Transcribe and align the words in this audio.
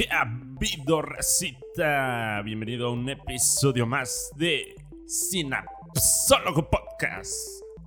¿Qué 0.00 0.08
ha 0.10 0.22
habido, 0.22 1.02
racita? 1.02 2.40
Bienvenido 2.42 2.86
a 2.86 2.90
un 2.90 3.06
episodio 3.10 3.86
más 3.86 4.30
de 4.34 4.74
Sinapsólogo 5.04 6.70
Podcast. 6.70 7.34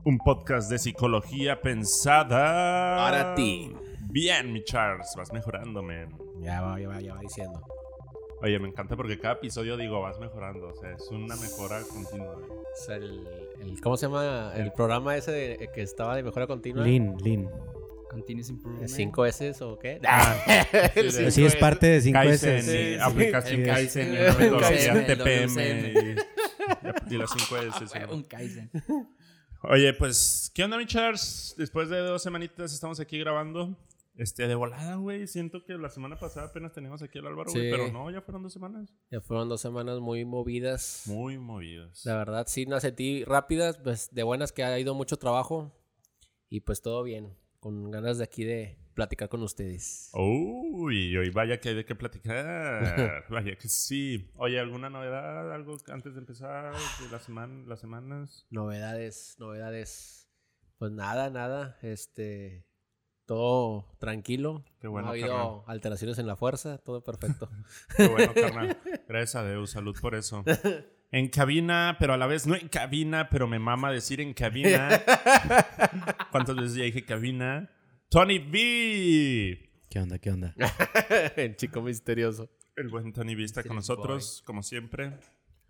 Un 0.05 0.19
podcast 0.19 0.69
de 0.69 0.77
psicología 0.77 1.59
pensada 1.59 2.97
Para 2.97 3.33
ti. 3.33 3.73
Bien, 4.11 4.53
mi 4.53 4.63
Charles, 4.63 5.11
vas 5.17 5.33
mejorando, 5.33 5.81
man. 5.81 6.15
Ya 6.39 6.61
va, 6.61 6.79
ya 6.79 6.87
va, 6.87 7.01
ya 7.01 7.15
va 7.15 7.19
diciendo. 7.19 7.59
Oye, 8.43 8.59
me 8.59 8.67
encanta 8.67 8.95
porque 8.95 9.17
cada 9.17 9.33
episodio 9.33 9.75
digo, 9.75 9.99
vas 9.99 10.19
mejorando. 10.19 10.67
O 10.67 10.75
sea, 10.75 10.91
es 10.91 11.09
una 11.09 11.35
mejora 11.37 11.81
continua. 11.81 12.35
O 12.35 12.75
sea, 12.85 12.97
el, 12.97 13.27
el- 13.59 13.81
¿Cómo 13.81 13.97
se 13.97 14.05
llama? 14.05 14.51
El 14.55 14.71
programa 14.71 15.17
ese 15.17 15.31
de- 15.31 15.69
que 15.73 15.81
estaba 15.81 16.15
de 16.15 16.21
mejora 16.21 16.45
continua. 16.45 16.83
Lean, 16.85 17.17
lean. 17.23 17.49
Continuous 18.13 18.49
improvement. 18.49 18.87
¿Cinco 18.89 19.25
S 19.25 19.53
o 19.63 19.77
qué? 19.79 19.99
sí, 20.93 20.99
El 20.99 21.11
cinco 21.11 21.31
Sí, 21.31 21.45
es 21.45 21.53
S. 21.53 21.57
parte 21.57 21.87
de 21.87 22.01
5 22.01 22.13
Kaizen, 22.13 22.55
S. 22.55 22.61
sí, 22.61 22.93
sí. 22.95 22.99
aplicación 23.01 23.61
Sí. 23.61 23.65
Kaizen, 23.67 24.07
Sí. 24.11 25.05
TPM 25.07 25.59
y, 27.09 27.13
y 27.13 27.17
las 27.17 27.29
5 27.31 27.57
S. 27.57 27.87
sí. 27.87 27.99
Un 28.11 28.23
Kaizen. 28.23 28.69
Oye, 29.63 29.93
pues, 29.93 30.51
¿qué 30.53 30.63
onda, 30.63 30.77
mi 30.77 30.85
Charles? 30.85 31.55
Después 31.57 31.89
de 31.89 31.99
dos 31.99 32.21
semanitas 32.21 32.73
estamos 32.73 32.99
aquí 32.99 33.17
grabando. 33.19 33.77
Este, 34.15 34.47
de 34.47 34.53
volada, 34.53 34.95
güey. 34.97 35.25
Siento 35.25 35.63
que 35.65 35.73
la 35.73 35.89
semana 35.89 36.19
pasada 36.19 36.47
apenas 36.47 36.71
teníamos 36.73 37.01
aquí 37.01 37.17
al 37.17 37.27
Álvaro, 37.27 37.49
güey. 37.51 37.63
Sí. 37.65 37.71
Pero 37.71 37.91
no, 37.91 38.11
ya 38.11 38.21
fueron 38.21 38.43
dos 38.43 38.53
semanas. 38.53 38.93
Ya 39.09 39.21
fueron 39.21 39.49
dos 39.49 39.59
semanas 39.61 39.99
muy 40.01 40.23
movidas. 40.25 41.03
Muy 41.07 41.39
movidos. 41.39 42.05
La 42.05 42.17
verdad, 42.17 42.45
sí, 42.47 42.65
las 42.65 42.83
sentí 42.83 43.23
rápidas. 43.23 43.77
Pues 43.77 44.13
de 44.13 44.21
buenas 44.23 44.51
que 44.51 44.63
ha 44.63 44.77
ido 44.77 44.93
mucho 44.93 45.17
trabajo. 45.17 45.71
Y 46.49 46.59
pues 46.59 46.81
todo 46.81 47.01
bien. 47.01 47.33
Con 47.63 47.91
ganas 47.91 48.17
de 48.17 48.25
aquí 48.25 48.43
de 48.43 48.77
platicar 48.93 49.29
con 49.29 49.41
ustedes. 49.41 50.09
Uy, 50.11 51.15
hoy 51.15 51.29
vaya 51.29 51.61
que 51.61 51.69
hay 51.69 51.75
de 51.75 51.85
qué 51.85 51.95
platicar. 51.95 53.23
vaya 53.29 53.55
que 53.55 53.69
sí. 53.69 54.29
Oye, 54.35 54.59
¿alguna 54.59 54.89
novedad? 54.89 55.49
¿Algo 55.49 55.77
antes 55.87 56.13
de 56.13 56.19
empezar 56.19 56.73
de 56.73 57.09
la 57.09 57.19
semana, 57.19 57.63
las 57.65 57.79
semanas? 57.79 58.45
Novedades, 58.49 59.37
novedades. 59.39 60.27
Pues 60.77 60.91
nada, 60.91 61.29
nada. 61.29 61.77
Este. 61.81 62.67
Todo 63.25 63.95
tranquilo. 63.97 64.65
Qué 64.81 64.89
bueno, 64.89 65.05
no 65.05 65.11
ha 65.11 65.13
habido 65.13 65.29
carnal. 65.29 65.63
alteraciones 65.67 66.19
en 66.19 66.27
la 66.27 66.35
fuerza. 66.35 66.79
Todo 66.79 67.01
perfecto. 67.01 67.49
Qué 67.95 68.09
bueno, 68.09 68.33
carnal. 68.33 68.77
Gracias 69.07 69.35
a 69.35 69.49
Dios, 69.49 69.69
salud 69.69 69.95
por 70.01 70.15
eso. 70.15 70.43
En 71.13 71.27
cabina, 71.27 71.97
pero 71.99 72.13
a 72.13 72.17
la 72.17 72.25
vez 72.25 72.47
no 72.47 72.55
en 72.55 72.67
cabina, 72.69 73.29
pero 73.29 73.47
me 73.47 73.59
mama 73.59 73.91
decir 73.91 74.19
en 74.19 74.33
cabina. 74.33 74.89
¿Cuántas 76.31 76.55
veces 76.55 76.73
ya 76.73 76.85
dije 76.85 77.05
cabina? 77.05 77.69
Tony 78.09 78.39
B. 78.39 79.69
¿Qué 79.91 79.99
onda, 79.99 80.17
qué 80.17 80.31
onda? 80.31 80.55
El 81.37 81.55
chico 81.55 81.83
misterioso. 81.83 82.49
El 82.75 82.89
buen 82.89 83.13
Tony 83.13 83.35
B 83.35 83.43
está 83.43 83.61
con 83.61 83.75
nosotros, 83.75 84.41
como 84.43 84.63
siempre, 84.63 85.13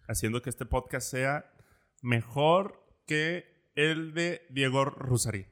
haciendo 0.07 0.41
que 0.41 0.49
este 0.49 0.65
podcast 0.65 1.11
sea 1.11 1.51
mejor 2.01 2.81
que 3.05 3.69
el 3.75 4.13
de 4.13 4.47
Diego 4.49 4.85
Rusarí. 4.85 5.47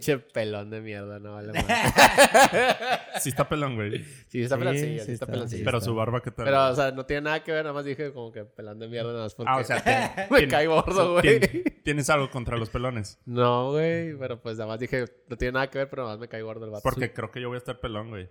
Che 0.00 0.18
pelón 0.18 0.70
de 0.70 0.80
mierda, 0.80 1.18
no 1.18 1.34
vale 1.34 1.52
más. 1.52 1.64
Sí 3.22 3.28
está 3.28 3.48
pelón, 3.48 3.74
güey. 3.76 4.02
Sí, 4.28 4.42
está 4.42 4.56
Sí, 4.56 4.60
peloncillo, 4.60 4.98
sí 5.00 5.06
sí, 5.06 5.12
está 5.12 5.26
sí 5.48 5.62
Pero 5.64 5.78
está. 5.78 5.84
su 5.84 5.94
barba, 5.94 6.22
¿qué 6.22 6.30
tal? 6.30 6.44
Pero, 6.46 6.68
o 6.70 6.74
sea, 6.74 6.90
no 6.92 7.04
tiene 7.06 7.22
nada 7.22 7.42
que 7.44 7.52
ver, 7.52 7.62
nada 7.64 7.74
más 7.74 7.84
dije 7.84 8.12
como 8.12 8.32
que 8.32 8.44
pelón 8.44 8.78
de 8.78 8.88
mierda, 8.88 9.12
nada 9.12 9.24
más 9.24 9.34
porque 9.34 9.50
ah, 9.52 9.56
o 9.58 9.64
sea, 9.64 10.28
me 10.30 10.48
cae 10.48 10.66
gordo, 10.66 11.12
güey. 11.14 11.40
tien- 11.40 11.82
¿Tienes 11.84 12.08
algo 12.10 12.30
contra 12.30 12.56
los 12.56 12.70
pelones? 12.70 13.18
No, 13.26 13.72
güey, 13.72 14.16
pero 14.16 14.40
pues 14.40 14.56
nada 14.56 14.68
más 14.68 14.80
dije, 14.80 15.04
no 15.28 15.36
tiene 15.36 15.52
nada 15.52 15.68
que 15.70 15.78
ver, 15.78 15.90
pero 15.90 16.02
nada 16.04 16.14
más 16.14 16.20
me 16.20 16.28
cae 16.28 16.42
gordo 16.42 16.64
el 16.64 16.70
vato. 16.70 16.82
Porque 16.82 17.12
creo 17.12 17.30
que 17.30 17.40
yo 17.40 17.48
voy 17.48 17.56
a 17.56 17.58
estar 17.58 17.78
pelón, 17.80 18.08
güey. 18.10 18.30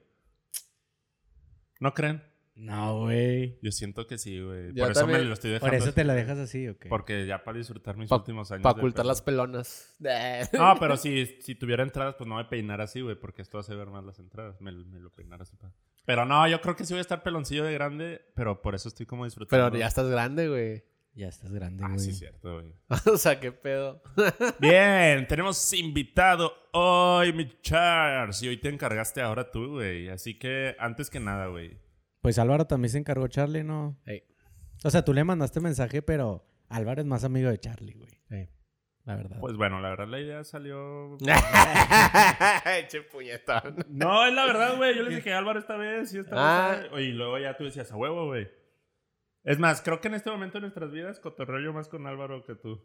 ¿No 1.79 1.93
creen? 1.93 2.23
No, 2.55 2.99
güey. 2.99 3.57
Yo 3.61 3.71
siento 3.71 4.05
que 4.07 4.17
sí, 4.17 4.39
güey. 4.41 4.73
Por 4.73 4.91
eso 4.91 5.07
me 5.07 5.23
lo 5.23 5.33
estoy 5.33 5.51
dejando. 5.51 5.71
¿Por 5.77 5.83
eso 5.83 5.93
te 5.93 6.03
la 6.03 6.13
dejas 6.13 6.37
así 6.37 6.67
o 6.67 6.77
qué? 6.77 6.89
Porque 6.89 7.25
ya 7.25 7.43
para 7.43 7.57
disfrutar 7.57 7.97
mis 7.97 8.09
Pa- 8.09 8.17
últimos 8.17 8.51
años. 8.51 8.63
Para 8.63 8.77
ocultar 8.77 9.05
las 9.05 9.21
pelonas. 9.21 9.95
No, 10.53 10.75
pero 10.79 10.97
si, 10.97 11.25
si 11.41 11.55
tuviera 11.55 11.81
entradas, 11.83 12.15
pues 12.17 12.27
no 12.27 12.35
me 12.35 12.45
peinar 12.45 12.81
así, 12.81 13.01
güey, 13.01 13.15
porque 13.15 13.41
esto 13.41 13.57
hace 13.57 13.73
ver 13.75 13.87
más 13.87 14.03
las 14.03 14.19
entradas. 14.19 14.59
Me, 14.61 14.71
me 14.71 14.99
lo 14.99 15.09
peinara 15.11 15.43
así. 15.43 15.55
pa- 15.55 15.73
Pero 16.05 16.25
no, 16.25 16.47
yo 16.47 16.59
creo 16.61 16.75
que 16.75 16.83
sí 16.85 16.93
voy 16.93 16.99
a 16.99 17.01
estar 17.01 17.23
peloncillo 17.23 17.63
de 17.63 17.73
grande, 17.73 18.21
pero 18.35 18.61
por 18.61 18.75
eso 18.75 18.89
estoy 18.89 19.05
como 19.05 19.25
disfrutando. 19.25 19.65
Pero 19.71 19.79
ya 19.79 19.87
estás 19.87 20.07
grande, 20.09 20.47
güey. 20.49 20.83
Ya 21.13 21.27
estás 21.27 21.51
grande, 21.51 21.83
Ah, 21.83 21.89
güey. 21.89 21.99
sí, 21.99 22.13
cierto, 22.13 22.53
güey. 22.61 22.73
o 23.13 23.17
sea, 23.17 23.39
qué 23.39 23.51
pedo. 23.51 24.01
Bien, 24.59 25.25
tenemos 25.27 25.73
invitado 25.73 26.53
hoy, 26.73 27.33
mi 27.33 27.49
Charles. 27.61 28.41
Y 28.43 28.47
hoy 28.49 28.57
te 28.57 28.69
encargaste 28.69 29.21
ahora 29.21 29.49
tú, 29.51 29.71
güey. 29.71 30.09
Así 30.09 30.37
que, 30.37 30.75
antes 30.79 31.09
que 31.09 31.19
nada, 31.19 31.47
güey. 31.47 31.79
Pues 32.21 32.37
Álvaro 32.39 32.65
también 32.67 32.91
se 32.91 32.97
encargó 32.99 33.27
Charlie, 33.27 33.63
¿no? 33.63 33.97
Ey, 34.05 34.23
O 34.83 34.89
sea, 34.89 35.03
tú 35.03 35.13
le 35.13 35.23
mandaste 35.23 35.59
mensaje, 35.59 36.01
pero 36.01 36.45
Álvaro 36.69 37.01
es 37.01 37.07
más 37.07 37.23
amigo 37.23 37.49
de 37.49 37.59
Charlie, 37.59 37.93
güey. 37.93 38.11
ey. 38.29 38.49
La 39.03 39.15
verdad. 39.15 39.39
Pues 39.39 39.55
bueno, 39.57 39.81
la 39.81 39.89
verdad 39.89 40.07
la 40.07 40.19
idea 40.19 40.43
salió... 40.43 41.17
che 42.87 43.01
puñetón. 43.01 43.77
No, 43.89 44.25
es 44.27 44.33
la 44.33 44.45
verdad, 44.45 44.77
güey. 44.77 44.95
Yo 44.95 45.01
les 45.03 45.15
dije 45.15 45.33
Álvaro 45.33 45.57
esta 45.59 45.75
vez 45.75 46.13
y 46.13 46.19
esta 46.19 46.35
Ah. 46.35 46.71
vez. 46.75 46.85
esta- 46.85 47.01
Y 47.01 47.11
luego 47.11 47.39
ya 47.39 47.57
tú 47.57 47.63
decías 47.63 47.91
a 47.91 47.95
huevo, 47.97 48.27
güey. 48.27 48.47
Es 49.43 49.57
más, 49.57 49.81
creo 49.81 50.01
que 50.01 50.07
en 50.07 50.13
este 50.13 50.29
momento 50.29 50.57
de 50.59 50.61
nuestras 50.61 50.91
vidas 50.91 51.19
cotorreo 51.19 51.59
yo 51.61 51.73
más 51.73 51.87
con 51.89 52.05
Álvaro 52.05 52.43
que 52.45 52.53
tú. 52.53 52.79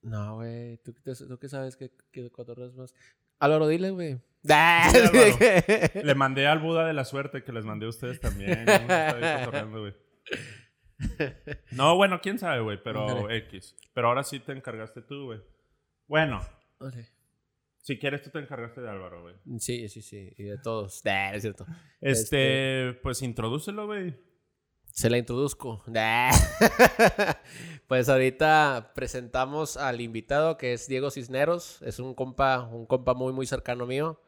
No, 0.00 0.36
güey. 0.36 0.78
¿Tú, 0.78 0.94
qué- 0.94 1.12
tú 1.14 1.38
qué 1.38 1.48
sabes 1.50 1.76
que, 1.76 1.92
que 2.10 2.30
cotorreas 2.30 2.72
más? 2.74 2.94
Álvaro, 3.38 3.68
dile, 3.68 3.90
güey. 3.90 4.20
Álvaro. 4.48 5.92
Le 6.02 6.14
mandé 6.14 6.46
al 6.46 6.58
Buda 6.60 6.86
de 6.86 6.92
la 6.92 7.04
suerte 7.04 7.42
que 7.44 7.52
les 7.52 7.64
mandé 7.64 7.86
a 7.86 7.88
ustedes 7.90 8.20
también. 8.20 8.64
¿no? 11.72 11.96
Bueno, 11.96 12.20
quién 12.20 12.38
sabe, 12.38 12.60
güey, 12.60 12.82
pero. 12.82 13.30
X. 13.30 13.76
Pero 13.92 14.08
ahora 14.08 14.22
sí 14.24 14.40
te 14.40 14.52
encargaste 14.52 15.02
tú, 15.02 15.26
güey. 15.26 15.40
Bueno, 16.06 16.40
Ok. 16.78 16.94
si 17.82 17.98
quieres 17.98 18.22
tú 18.22 18.30
te 18.30 18.38
encargaste 18.38 18.80
de 18.80 18.88
Álvaro, 18.88 19.22
güey. 19.22 19.34
Sí, 19.58 19.88
sí, 19.88 20.02
sí. 20.02 20.32
Y 20.36 20.44
de 20.44 20.58
todos. 20.58 21.04
Nah, 21.04 21.32
es 21.34 21.42
cierto. 21.42 21.66
Este, 22.00 22.98
pues 23.02 23.22
introdúcelo, 23.22 23.86
güey. 23.86 24.14
Se 24.92 25.10
la 25.10 25.18
introduzco. 25.18 25.82
Pues 27.86 28.10
ahorita 28.10 28.92
presentamos 28.94 29.78
al 29.78 30.02
invitado 30.02 30.58
que 30.58 30.74
es 30.74 30.88
Diego 30.88 31.10
Cisneros. 31.10 31.80
Es 31.80 31.98
un 31.98 32.12
compa, 32.12 32.64
un 32.70 32.84
compa 32.84 33.14
muy, 33.14 33.32
muy 33.32 33.46
cercano 33.46 33.86
mío. 33.86 34.20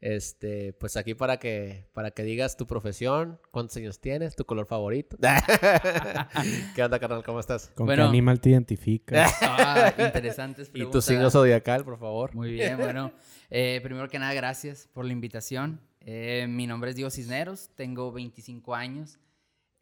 Este, 0.00 0.72
pues 0.74 0.96
aquí 0.96 1.14
para 1.14 1.38
que, 1.38 1.88
para 1.92 2.12
que 2.12 2.22
digas 2.22 2.56
tu 2.56 2.68
profesión, 2.68 3.40
cuántos 3.50 3.76
años 3.78 4.00
tienes, 4.00 4.36
tu 4.36 4.44
color 4.44 4.66
favorito. 4.66 5.16
¿Qué 6.76 6.82
onda, 6.84 7.00
carnal? 7.00 7.24
¿Cómo 7.24 7.40
estás? 7.40 7.72
¿Con 7.74 7.86
Bueno. 7.86 8.04
qué 8.04 8.08
animal 8.10 8.40
te 8.40 8.50
identificas? 8.50 9.34
ah, 9.42 9.92
interesantes 9.98 10.68
Y 10.68 10.70
tu 10.70 10.72
preguntas. 10.74 11.04
signo 11.04 11.30
zodiacal, 11.32 11.84
por 11.84 11.98
favor. 11.98 12.32
Muy 12.34 12.52
bien, 12.52 12.78
bueno. 12.78 13.10
eh, 13.50 13.80
primero 13.82 14.08
que 14.08 14.20
nada, 14.20 14.32
gracias 14.34 14.88
por 14.94 15.04
la 15.04 15.12
invitación. 15.12 15.80
Eh, 16.00 16.46
mi 16.48 16.68
nombre 16.68 16.90
es 16.90 16.96
Diego 16.96 17.10
Cisneros, 17.10 17.70
tengo 17.74 18.12
25 18.12 18.72
años. 18.74 19.18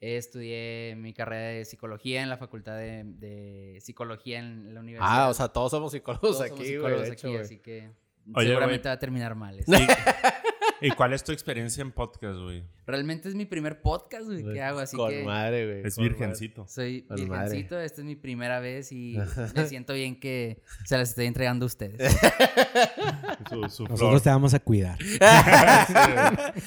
Estudié 0.01 0.95
mi 0.97 1.13
carrera 1.13 1.49
de 1.49 1.65
psicología 1.65 2.23
en 2.23 2.29
la 2.29 2.37
Facultad 2.37 2.77
de, 2.77 3.03
de 3.05 3.79
Psicología 3.81 4.39
en 4.39 4.73
la 4.75 4.81
Universidad. 4.81 5.25
Ah, 5.25 5.29
o 5.29 5.35
sea, 5.35 5.49
todos 5.49 5.71
somos 5.73 5.91
psicólogos 5.93 6.21
Todos 6.21 6.37
somos 6.37 6.51
aquí, 6.53 6.57
güey. 6.63 6.69
psicólogos 6.77 7.03
de 7.07 7.13
hecho, 7.13 7.27
aquí, 7.27 7.35
güey. 7.35 7.45
así 7.45 7.59
que 7.59 7.91
Oye, 8.35 8.47
seguramente 8.49 8.83
güey. 8.83 8.91
va 8.91 8.93
a 8.95 8.99
terminar 8.99 9.35
mal. 9.35 9.59
¿Y 10.81 10.91
cuál 10.93 11.13
es 11.13 11.25
tu 11.25 11.33
experiencia 11.33 11.83
en 11.83 11.91
podcast, 11.93 12.39
güey? 12.39 12.63
Realmente 12.87 13.29
es 13.29 13.35
mi 13.35 13.45
primer 13.45 13.83
podcast, 13.83 14.27
güey, 14.27 14.45
que 14.45 14.63
hago, 14.63 14.79
así 14.79 14.97
Con 14.97 15.11
que 15.11 15.25
madre, 15.25 15.67
güey. 15.67 15.87
Es 15.87 15.99
madre. 15.99 16.09
virgencito. 16.11 16.67
soy 16.69 17.03
Con 17.03 17.29
madre. 17.29 17.43
virgencito. 17.51 17.81
Esta 17.81 18.01
es 18.01 18.05
mi 18.07 18.17
primera 18.17 18.61
vez 18.61 18.93
y 18.93 19.19
me 19.55 19.67
siento 19.67 19.93
bien 19.93 20.19
que 20.21 20.63
se 20.85 20.97
las 20.97 21.11
estoy 21.11 21.27
entregando 21.27 21.65
a 21.65 21.67
ustedes. 21.67 22.17
Su, 23.51 23.69
su 23.69 23.87
flor. 23.87 23.91
Nosotros 23.91 24.23
te 24.23 24.31
vamos 24.31 24.55
a 24.55 24.61
cuidar. 24.61 24.99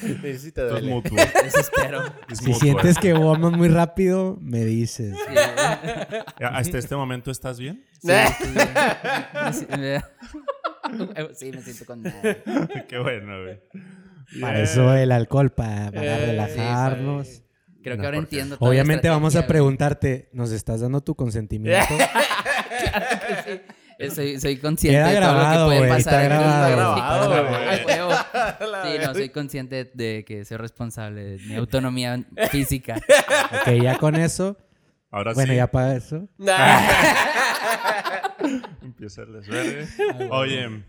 Sí, 0.02 0.38
sí 0.38 0.52
te 0.52 0.62
Esto 0.62 0.76
es 0.76 0.84
mutuo. 0.84 1.18
Eso 1.44 1.60
espero. 1.60 2.02
Es 2.28 2.38
Si 2.38 2.46
mutuo, 2.46 2.60
sientes 2.60 2.96
eh. 2.96 3.00
que 3.00 3.12
vamos 3.12 3.52
muy 3.52 3.68
rápido, 3.68 4.36
me 4.40 4.64
dices. 4.64 5.16
Sí, 5.16 5.34
¿Hasta 6.44 6.78
este 6.78 6.96
momento 6.96 7.30
estás 7.30 7.58
bien? 7.58 7.84
sí, 8.00 8.10
estoy 8.10 8.52
bien. 9.80 10.02
Sí, 11.34 11.50
me 11.52 11.62
siento 11.62 11.86
con. 11.86 12.02
Qué 12.88 12.98
bueno, 12.98 13.42
güey. 13.42 13.60
Para 14.40 14.60
eso 14.60 14.94
el 14.94 15.12
alcohol, 15.12 15.50
para, 15.50 15.90
para 15.92 16.18
Eh, 16.18 16.26
relajarnos. 16.26 17.26
sí, 17.28 17.42
Creo 17.82 17.96
No, 17.96 18.00
que 18.02 18.06
ahora 18.06 18.18
entiendo. 18.18 18.56
toda 18.58 18.68
la 18.68 18.70
Obviamente 18.70 19.08
vamos 19.08 19.34
a 19.36 19.46
preguntarte, 19.46 20.28
¿nos 20.32 20.52
estás 20.52 20.80
dando 20.80 21.00
tu 21.00 21.14
consentimiento? 21.14 21.84
güey. 21.94 22.06
Claro 22.82 23.06
que 23.28 23.34
sí. 23.52 23.60
Eh, 23.98 24.10
Soy, 24.10 24.40
soy 24.40 24.56
consciente 24.56 24.98
Queda 24.98 25.08
de 25.10 25.14
todo 25.16 25.20
grabado, 25.34 25.64
lo 25.66 25.70
que 25.72 25.76
puede 25.78 25.90
pasar. 25.90 25.98
está 25.98 26.22
grabado, 26.24 26.66
Sí, 26.66 26.72
grabado, 27.84 28.98
no, 29.06 29.14
soy 29.14 29.28
consciente 29.28 29.90
de 29.94 30.24
que 30.26 30.44
soy 30.44 30.56
responsable 30.56 31.22
de 31.24 31.38
mi 31.46 31.54
autonomía 31.56 32.24
física. 32.50 32.96
ok, 33.62 33.72
ya 33.82 33.98
con 33.98 34.16
eso. 34.16 34.56
Ahora 35.10 35.34
Bueno, 35.34 35.52
sí. 35.52 35.56
ya 35.56 35.66
para 35.70 35.94
eso. 35.94 36.26
Empieza 38.82 39.22
el 39.22 39.32
desverde. 39.34 39.86
Oye, 40.30 40.82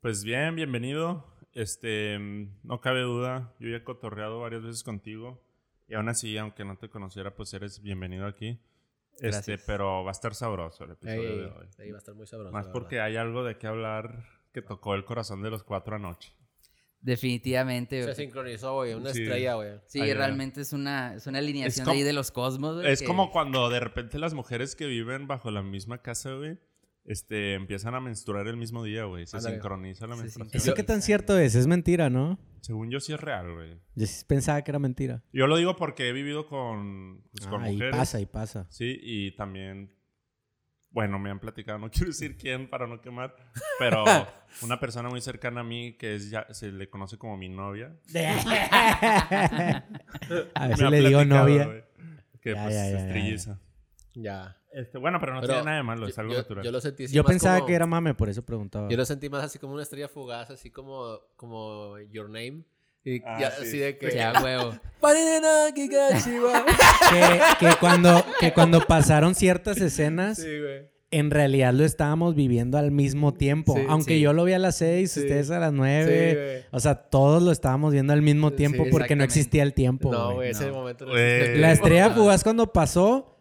pues 0.00 0.22
bien, 0.24 0.54
bienvenido. 0.56 1.24
Este, 1.54 2.18
mm, 2.18 2.60
no 2.64 2.80
cabe 2.80 3.02
duda, 3.02 3.52
yo 3.60 3.68
ya 3.68 3.76
he 3.76 3.84
cotorreado 3.84 4.40
varias 4.40 4.62
veces 4.62 4.82
contigo. 4.82 5.40
Y 5.88 5.94
aún 5.94 6.08
así, 6.08 6.36
aunque 6.38 6.64
no 6.64 6.76
te 6.76 6.88
conociera, 6.88 7.34
pues 7.34 7.52
eres 7.54 7.80
bienvenido 7.82 8.26
aquí. 8.26 8.58
Este, 9.14 9.28
Gracias. 9.28 9.62
pero 9.66 10.02
va 10.02 10.10
a 10.10 10.12
estar 10.12 10.34
sabroso 10.34 10.84
el 10.84 10.92
episodio 10.92 11.20
Ey, 11.30 11.38
de 11.38 11.44
hoy. 11.46 11.66
ey, 11.78 11.90
va 11.92 11.98
a 11.98 12.00
estar 12.00 12.14
muy 12.14 12.26
sabroso. 12.26 12.52
Más 12.52 12.66
porque 12.68 12.96
verdad. 12.96 13.06
hay 13.10 13.16
algo 13.16 13.44
de 13.44 13.56
qué 13.58 13.66
hablar 13.68 14.24
que 14.52 14.62
tocó 14.62 14.94
el 14.96 15.04
corazón 15.04 15.42
de 15.42 15.50
los 15.50 15.62
cuatro 15.62 15.94
anoche. 15.96 16.32
Definitivamente. 17.00 18.02
Se 18.02 18.14
sincronizó, 18.14 18.74
güey. 18.76 18.94
Una 18.94 19.12
Sí. 19.12 19.22
estrella, 19.22 19.54
güey. 19.54 19.72
Sí, 19.86 20.00
Ayer. 20.00 20.16
realmente 20.16 20.62
es 20.62 20.72
una, 20.72 21.14
es 21.14 21.26
una 21.26 21.38
alineación 21.38 21.84
como- 21.84 21.94
ahí 21.96 22.02
de 22.02 22.12
los 22.14 22.30
cosmos. 22.30 22.76
güey, 22.76 22.90
Es 22.90 23.00
que- 23.02 23.06
como 23.06 23.30
cuando 23.30 23.68
de 23.68 23.78
repente 23.78 24.18
las 24.18 24.32
mujeres 24.34 24.74
que 24.74 24.86
viven 24.86 25.26
bajo 25.28 25.50
la 25.50 25.62
misma 25.62 25.98
casa, 25.98 26.32
güey, 26.32 26.58
este, 27.04 27.54
empiezan 27.54 27.94
a 27.94 28.00
menstruar 28.00 28.46
el 28.48 28.56
mismo 28.56 28.82
día, 28.84 29.04
güey. 29.04 29.26
Se 29.26 29.36
Ándale. 29.36 29.56
sincroniza 29.56 30.06
la 30.06 30.16
menstruación. 30.16 30.56
¿Eso 30.60 30.74
qué 30.74 30.82
tan 30.82 31.02
cierto 31.02 31.38
es? 31.38 31.54
Es 31.54 31.66
mentira, 31.66 32.08
¿no? 32.10 32.38
Según 32.62 32.90
yo 32.90 32.98
sí 33.00 33.12
es 33.12 33.20
real, 33.20 33.52
güey. 33.52 33.78
Yo 33.94 34.06
sí 34.06 34.24
pensaba 34.26 34.62
que 34.62 34.70
era 34.70 34.78
mentira. 34.78 35.22
Yo 35.32 35.46
lo 35.46 35.56
digo 35.58 35.76
porque 35.76 36.08
he 36.08 36.12
vivido 36.12 36.46
con, 36.46 37.22
pues, 37.32 37.46
con 37.46 37.62
Ah, 37.62 37.70
y 37.70 37.74
mujeres. 37.74 37.96
pasa, 37.96 38.20
y 38.20 38.26
pasa. 38.26 38.66
Sí, 38.70 38.98
y 39.02 39.32
también, 39.36 39.92
bueno, 40.90 41.18
me 41.18 41.28
han 41.30 41.40
platicado, 41.40 41.78
no 41.78 41.90
quiero 41.92 42.06
decir 42.06 42.38
quién 42.38 42.70
para 42.70 42.86
no 42.86 43.02
quemar, 43.02 43.36
pero 43.78 44.02
una 44.62 44.80
persona 44.80 45.10
muy 45.10 45.20
cercana 45.20 45.60
a 45.60 45.64
mí 45.64 45.98
que 45.98 46.14
es 46.14 46.30
ya, 46.30 46.46
se 46.54 46.72
le 46.72 46.88
conoce 46.88 47.18
como 47.18 47.36
mi 47.36 47.50
novia. 47.50 47.94
A 50.54 50.68
veces 50.68 50.90
le 50.90 51.00
digo 51.00 51.24
novia. 51.24 51.66
güey, 51.66 51.84
que 52.40 52.54
Ya, 52.54 52.62
pues 52.62 52.74
ya, 52.74 52.90
ya, 52.90 52.96
es 52.98 53.04
ya, 53.06 53.10
trilliza. 53.12 53.60
Ya. 54.14 54.56
Este, 54.74 54.98
bueno, 54.98 55.18
pero 55.20 55.34
no 55.34 55.40
Pero 55.40 55.52
tiene 55.54 55.64
nada 55.66 55.76
de 55.78 55.82
malo, 55.84 56.06
es 56.08 56.18
algo 56.18 56.32
yo, 56.32 56.38
natural. 56.38 56.64
Yo 56.64 56.72
lo 56.72 56.80
sentí 56.80 57.04
así 57.04 57.14
Yo 57.14 57.22
más 57.22 57.30
pensaba 57.32 57.56
como- 57.58 57.66
que 57.68 57.74
era 57.74 57.86
mame, 57.86 58.14
por 58.14 58.28
eso 58.28 58.42
preguntaba. 58.44 58.88
Yo 58.88 58.96
lo 58.96 59.04
sentí 59.04 59.28
más 59.28 59.44
así 59.44 59.58
como 59.58 59.74
una 59.74 59.82
estrella 59.84 60.08
fugaz, 60.08 60.50
así 60.50 60.70
como, 60.70 61.20
como 61.36 61.98
Your 62.10 62.26
Name. 62.28 62.64
Y 63.04 63.20
Ah, 63.24 63.38
ya, 63.38 63.50
sí. 63.50 63.62
así 63.66 63.78
de 63.78 63.98
que... 63.98 64.14
Ya, 64.14 64.32
huevo. 64.42 64.72
Que, 67.10 67.66
que 67.68 67.74
cuando, 67.78 68.24
que 68.40 68.52
cuando 68.52 68.80
pasaron 68.80 69.34
ciertas 69.34 69.80
escenas, 69.80 70.38
Sí, 70.38 70.58
güey. 70.58 70.88
en 71.10 71.30
realidad 71.30 71.72
lo 71.74 71.84
estábamos 71.84 72.34
viviendo 72.34 72.78
al 72.78 72.90
mismo 72.90 73.34
tiempo. 73.34 73.74
Sí, 73.76 73.84
Aunque 73.88 74.14
sí. 74.14 74.20
yo 74.20 74.32
lo 74.32 74.44
vi 74.44 74.54
a 74.54 74.58
las 74.58 74.76
seis, 74.78 75.12
Sí. 75.12 75.20
ustedes 75.20 75.50
a 75.50 75.58
las 75.58 75.70
Sí, 75.70 75.76
nueve. 75.76 76.34
güey. 76.34 76.64
o 76.72 76.80
sea, 76.80 76.94
todos 76.94 77.42
lo 77.42 77.52
estábamos 77.52 77.92
viendo 77.92 78.12
al 78.12 78.22
mismo 78.22 78.50
Sí, 78.50 78.56
tiempo 78.56 78.84
porque 78.90 79.14
no 79.16 79.24
existía 79.24 79.62
el 79.62 79.74
tiempo. 79.74 80.10
No, 80.10 80.34
güey. 80.34 80.50
ese 80.50 80.66
no. 80.68 80.74
momento 80.74 81.04
no 81.06 81.16
existe. 81.16 81.58
La 81.58 81.72
estrella 81.72 82.10
fugaz 82.10 82.42
cuando 82.42 82.72
pasó 82.72 83.33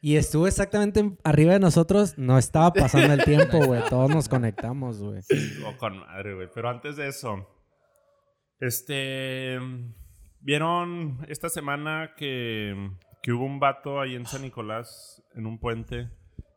y 0.00 0.16
estuvo 0.16 0.46
exactamente 0.46 1.00
en- 1.00 1.18
arriba 1.24 1.52
de 1.52 1.60
nosotros, 1.60 2.16
no 2.18 2.38
estaba 2.38 2.72
pasando 2.72 3.12
el 3.14 3.24
tiempo, 3.24 3.58
güey. 3.64 3.82
Todos 3.88 4.10
nos 4.10 4.28
conectamos, 4.28 5.00
güey. 5.02 5.20
O 5.66 5.76
con 5.76 5.98
madre, 5.98 6.34
güey. 6.34 6.48
Pero 6.54 6.68
antes 6.70 6.96
de 6.96 7.08
eso, 7.08 7.46
este. 8.58 9.58
¿Vieron 10.42 11.18
esta 11.28 11.50
semana 11.50 12.12
que, 12.16 12.74
que 13.22 13.32
hubo 13.32 13.44
un 13.44 13.60
vato 13.60 14.00
ahí 14.00 14.14
en 14.14 14.24
San 14.24 14.40
Nicolás, 14.40 15.22
en 15.34 15.44
un 15.46 15.58
puente, 15.58 16.08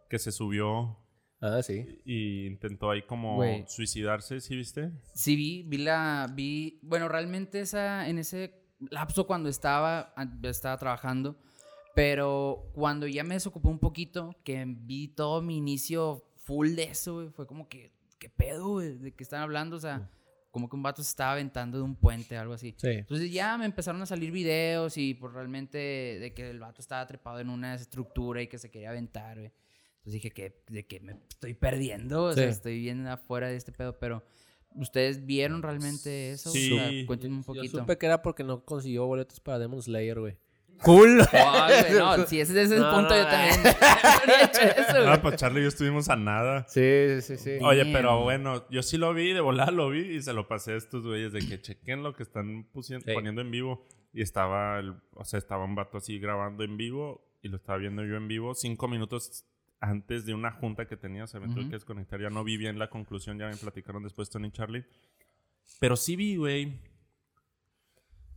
que 0.09 0.19
se 0.19 0.31
subió 0.31 0.99
Ah, 1.41 1.61
sí. 1.61 1.85
y 2.05 2.45
intentó 2.47 2.89
ahí 2.89 3.01
como 3.01 3.43
suicidarse, 3.67 4.39
¿sí 4.39 4.55
viste? 4.55 4.93
Sí, 5.13 5.35
vi, 5.35 5.63
vi 5.67 5.79
la. 5.79 6.31
Vi. 6.33 6.79
Bueno, 6.83 7.09
realmente 7.09 7.59
esa, 7.59 8.07
en 8.07 8.19
ese 8.19 8.53
lapso 8.89 9.27
cuando 9.27 9.49
estaba, 9.49 10.13
estaba 10.43 10.77
trabajando. 10.77 11.37
Pero 11.95 12.69
cuando 12.73 13.07
ya 13.07 13.23
me 13.23 13.35
desocupé 13.35 13.67
un 13.67 13.79
poquito, 13.79 14.35
que 14.43 14.63
vi 14.67 15.09
todo 15.09 15.41
mi 15.41 15.57
inicio 15.57 16.23
full 16.37 16.69
de 16.75 16.83
eso, 16.83 17.15
güey, 17.15 17.29
fue 17.29 17.45
como 17.47 17.67
que. 17.69 17.91
¿Qué 18.19 18.29
pedo, 18.29 18.69
güey? 18.69 18.97
¿De 18.97 19.13
qué 19.13 19.23
están 19.23 19.41
hablando? 19.41 19.75
O 19.75 19.79
sea, 19.79 20.09
como 20.49 20.69
que 20.69 20.75
un 20.77 20.83
vato 20.83 21.03
se 21.03 21.09
estaba 21.09 21.33
aventando 21.33 21.77
de 21.77 21.83
un 21.83 21.95
puente, 21.95 22.37
algo 22.37 22.53
así. 22.53 22.73
Sí. 22.77 22.87
Entonces 22.87 23.31
ya 23.33 23.57
me 23.57 23.65
empezaron 23.65 24.01
a 24.01 24.05
salir 24.05 24.31
videos 24.31 24.97
y 24.97 25.13
pues 25.13 25.33
realmente 25.33 25.77
de 25.77 26.33
que 26.33 26.49
el 26.49 26.59
vato 26.59 26.79
estaba 26.81 27.05
trepado 27.05 27.39
en 27.41 27.49
una 27.49 27.73
estructura 27.75 28.41
y 28.41 28.47
que 28.47 28.57
se 28.57 28.71
quería 28.71 28.91
aventar, 28.91 29.37
güey. 29.39 29.51
Entonces 29.97 30.13
dije 30.13 30.31
que 30.31 30.63
de 30.69 30.85
que 30.87 30.99
me 31.01 31.13
estoy 31.29 31.53
perdiendo, 31.53 32.23
o 32.25 32.33
sea, 32.33 32.45
Sí. 32.45 32.49
estoy 32.51 32.79
bien 32.79 33.05
afuera 33.07 33.47
de 33.49 33.57
este 33.57 33.71
pedo, 33.73 33.99
pero 33.99 34.23
¿ustedes 34.75 35.25
vieron 35.25 35.61
realmente 35.61 36.31
eso? 36.31 36.49
Sí. 36.49 36.71
O 36.71 36.75
sea, 36.77 36.89
cuéntenme 37.07 37.35
un 37.37 37.41
Yo 37.43 37.45
poquito. 37.47 37.79
supe 37.79 37.97
que 37.97 38.05
era 38.05 38.21
porque 38.21 38.43
no 38.45 38.63
consiguió 38.63 39.05
boletos 39.05 39.39
para 39.41 39.59
Demon 39.59 39.81
Slayer, 39.81 40.19
güey. 40.19 40.37
¡Cool! 40.81 41.21
Ay, 41.31 41.83
güey, 41.89 41.99
no, 41.99 42.17
si 42.27 42.39
ese, 42.41 42.51
ese 42.53 42.63
es 42.63 42.71
el 42.71 42.79
No, 42.81 42.91
punto, 42.91 43.09
no, 43.09 43.15
yo 43.15 43.23
no. 43.23 43.29
también 43.29 43.59
hecho 44.43 44.61
eso. 44.61 45.09
Ah, 45.09 45.19
pues 45.21 45.35
Charlie 45.37 45.59
y 45.59 45.63
yo 45.63 45.69
estuvimos 45.69 46.09
a 46.09 46.15
nada. 46.15 46.65
Sí, 46.67 47.21
sí, 47.21 47.37
sí. 47.37 47.51
Oye, 47.61 47.83
Damn. 47.83 47.93
pero 47.93 48.21
bueno, 48.21 48.65
yo 48.69 48.83
sí 48.83 48.97
lo 48.97 49.13
vi, 49.13 49.31
de 49.33 49.39
volar 49.41 49.71
lo 49.71 49.89
vi 49.89 50.15
y 50.17 50.21
se 50.21 50.33
lo 50.33 50.47
pasé 50.47 50.73
a 50.73 50.75
estos 50.77 51.05
güeyes 51.05 51.31
de 51.31 51.39
que 51.39 51.61
chequen 51.61 52.03
lo 52.03 52.13
que 52.15 52.23
están 52.23 52.69
pusi- 52.73 53.01
Sí. 53.01 53.13
poniendo 53.13 53.41
en 53.41 53.51
vivo. 53.51 53.85
Y 54.11 54.21
estaba, 54.21 54.79
el, 54.79 54.93
o 55.13 55.25
sea, 55.25 55.39
estaba 55.39 55.63
un 55.65 55.73
vato 55.75 55.97
así 55.97 56.19
grabando 56.19 56.63
en 56.63 56.77
vivo 56.77 57.25
y 57.41 57.47
lo 57.47 57.57
estaba 57.57 57.77
viendo 57.79 58.03
yo 58.05 58.15
en 58.15 58.27
vivo 58.27 58.53
cinco 58.53 58.87
minutos 58.87 59.45
antes 59.79 60.25
de 60.25 60.33
una 60.33 60.51
junta 60.51 60.85
que 60.87 60.97
tenía. 60.97 61.23
O 61.23 61.27
sea, 61.27 61.39
me 61.39 61.47
tuve 61.47 61.61
Ujú. 61.61 61.69
que 61.69 61.75
desconectar. 61.77 62.21
Ya 62.21 62.29
no 62.29 62.43
vi 62.43 62.57
bien 62.57 62.77
la 62.77 62.89
conclusión, 62.89 63.39
ya 63.39 63.47
me 63.47 63.55
platicaron 63.55 64.03
después 64.03 64.29
Tony 64.29 64.49
y 64.49 64.51
Charlie. 64.51 64.85
Pero 65.79 65.95
sí 65.95 66.15
vi, 66.15 66.35
güey. 66.35 66.79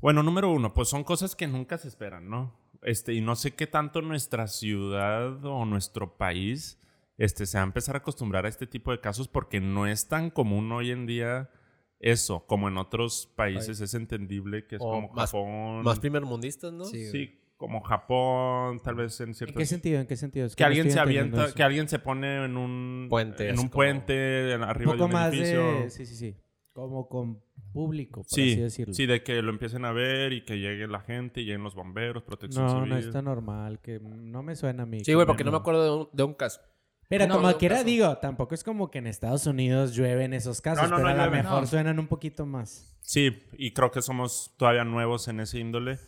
Bueno, 0.00 0.22
número 0.22 0.50
uno, 0.50 0.72
pues 0.74 0.88
son 0.88 1.04
cosas 1.04 1.34
que 1.34 1.46
nunca 1.46 1.78
se 1.78 1.88
esperan, 1.88 2.28
¿no? 2.28 2.58
Este, 2.82 3.14
y 3.14 3.20
no 3.20 3.34
sé 3.36 3.54
qué 3.54 3.66
tanto 3.66 4.02
nuestra 4.02 4.46
ciudad 4.46 5.44
o 5.44 5.64
nuestro 5.64 6.16
país 6.16 6.78
este, 7.18 7.46
se 7.46 7.56
va 7.58 7.62
a 7.64 7.66
empezar 7.66 7.96
a 7.96 7.98
acostumbrar 7.98 8.44
a 8.44 8.48
este 8.48 8.66
tipo 8.66 8.92
de 8.92 9.00
casos 9.00 9.26
porque 9.26 9.60
no 9.60 9.86
es 9.86 10.06
tan 10.08 10.30
común 10.30 10.70
hoy 10.72 10.90
en 10.90 11.06
día 11.06 11.50
eso, 11.98 12.44
como 12.46 12.68
en 12.68 12.76
otros 12.76 13.32
países 13.36 13.80
es 13.80 13.94
entendible 13.94 14.66
que 14.66 14.76
es 14.76 14.82
O 14.82 14.90
como 14.90 15.08
más- 15.08 15.30
Japón. 15.30 15.82
Más 15.82 15.98
primermundistas, 15.98 16.72
¿no? 16.74 16.84
Sí, 16.84 17.40
como 17.56 17.80
Japón, 17.80 18.80
tal 18.84 18.96
vez 18.96 19.18
en 19.22 19.30
¿En 19.30 19.34
ciertos... 19.34 19.56
qué 19.56 19.64
sentido? 19.64 19.98
¿En 20.00 20.06
qué 20.06 20.16
sentido? 20.16 20.44
Es 20.44 20.54
que 20.54 20.62
alguien 20.62 20.90
se 20.90 21.00
avienta, 21.00 21.46
eso. 21.46 21.54
que 21.54 21.62
alguien 21.62 21.88
se 21.88 21.98
pone 21.98 22.44
en 22.44 22.58
un 22.58 23.06
Puente, 23.08 23.44
en 23.48 23.52
un 23.54 23.62
como- 23.62 23.70
puente 23.70 24.52
en- 24.52 24.62
Un 24.62 24.68
arriba 24.68 24.92
de 24.92 24.98
poco 24.98 25.06
un 25.06 25.12
más 25.12 25.32
edificio. 25.32 25.80
de... 25.80 25.90
Sí, 25.90 26.04
sí, 26.04 26.14
sí. 26.16 26.36
Como 26.76 27.08
con 27.08 27.40
público, 27.72 28.20
por 28.22 28.30
Sí, 28.30 28.52
así 28.52 28.60
decirlo. 28.60 28.92
sí, 28.94 29.06
de 29.06 29.22
que 29.22 29.40
lo 29.40 29.50
empiecen 29.50 29.86
a 29.86 29.92
ver 29.92 30.34
y 30.34 30.44
que 30.44 30.58
llegue 30.58 30.86
la 30.86 31.00
gente 31.00 31.40
y 31.40 31.44
lleguen 31.46 31.62
los 31.62 31.74
bomberos, 31.74 32.22
protección 32.22 32.66
no, 32.66 32.72
civil. 32.74 32.88
no 32.90 32.96
está 32.98 33.22
normal. 33.22 33.80
Que 33.80 33.98
no 33.98 34.42
me 34.42 34.54
suena 34.56 34.82
a 34.82 34.86
mí. 34.86 35.02
Sí, 35.02 35.14
güey, 35.14 35.24
que 35.24 35.28
porque 35.28 35.42
no 35.44 35.52
me 35.52 35.56
acuerdo 35.56 35.82
de 35.84 35.90
un, 36.02 36.08
de 36.12 36.22
un 36.22 36.34
caso. 36.34 36.60
Pero 37.08 37.26
No, 37.26 37.36
como 37.36 37.50
quiera 37.56 37.76
caso. 37.76 37.86
digo, 37.86 38.18
tampoco 38.18 38.54
es 38.54 38.62
como 38.62 38.90
que 38.90 38.98
en 38.98 39.06
Estados 39.06 39.46
Unidos 39.46 39.94
llueven 39.94 40.34
esos 40.34 40.60
casos, 40.60 40.84
No, 40.84 40.90
no, 40.90 40.96
pero 41.02 41.16
no 41.16 41.22
a 41.22 41.26
lo 41.26 41.32
mejor 41.32 41.60
No. 41.62 41.66
suenan 41.66 41.98
un 41.98 42.08
poquito 42.08 42.44
más. 42.44 42.94
Sí, 43.00 43.30
y 43.56 43.72
creo 43.72 43.90
que 43.90 44.02
somos 44.02 44.54
todavía 44.58 44.84
nuevos 44.84 45.28
en 45.28 45.40
ese 45.40 45.58
índole. 45.58 45.98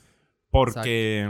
Porque, 0.51 1.27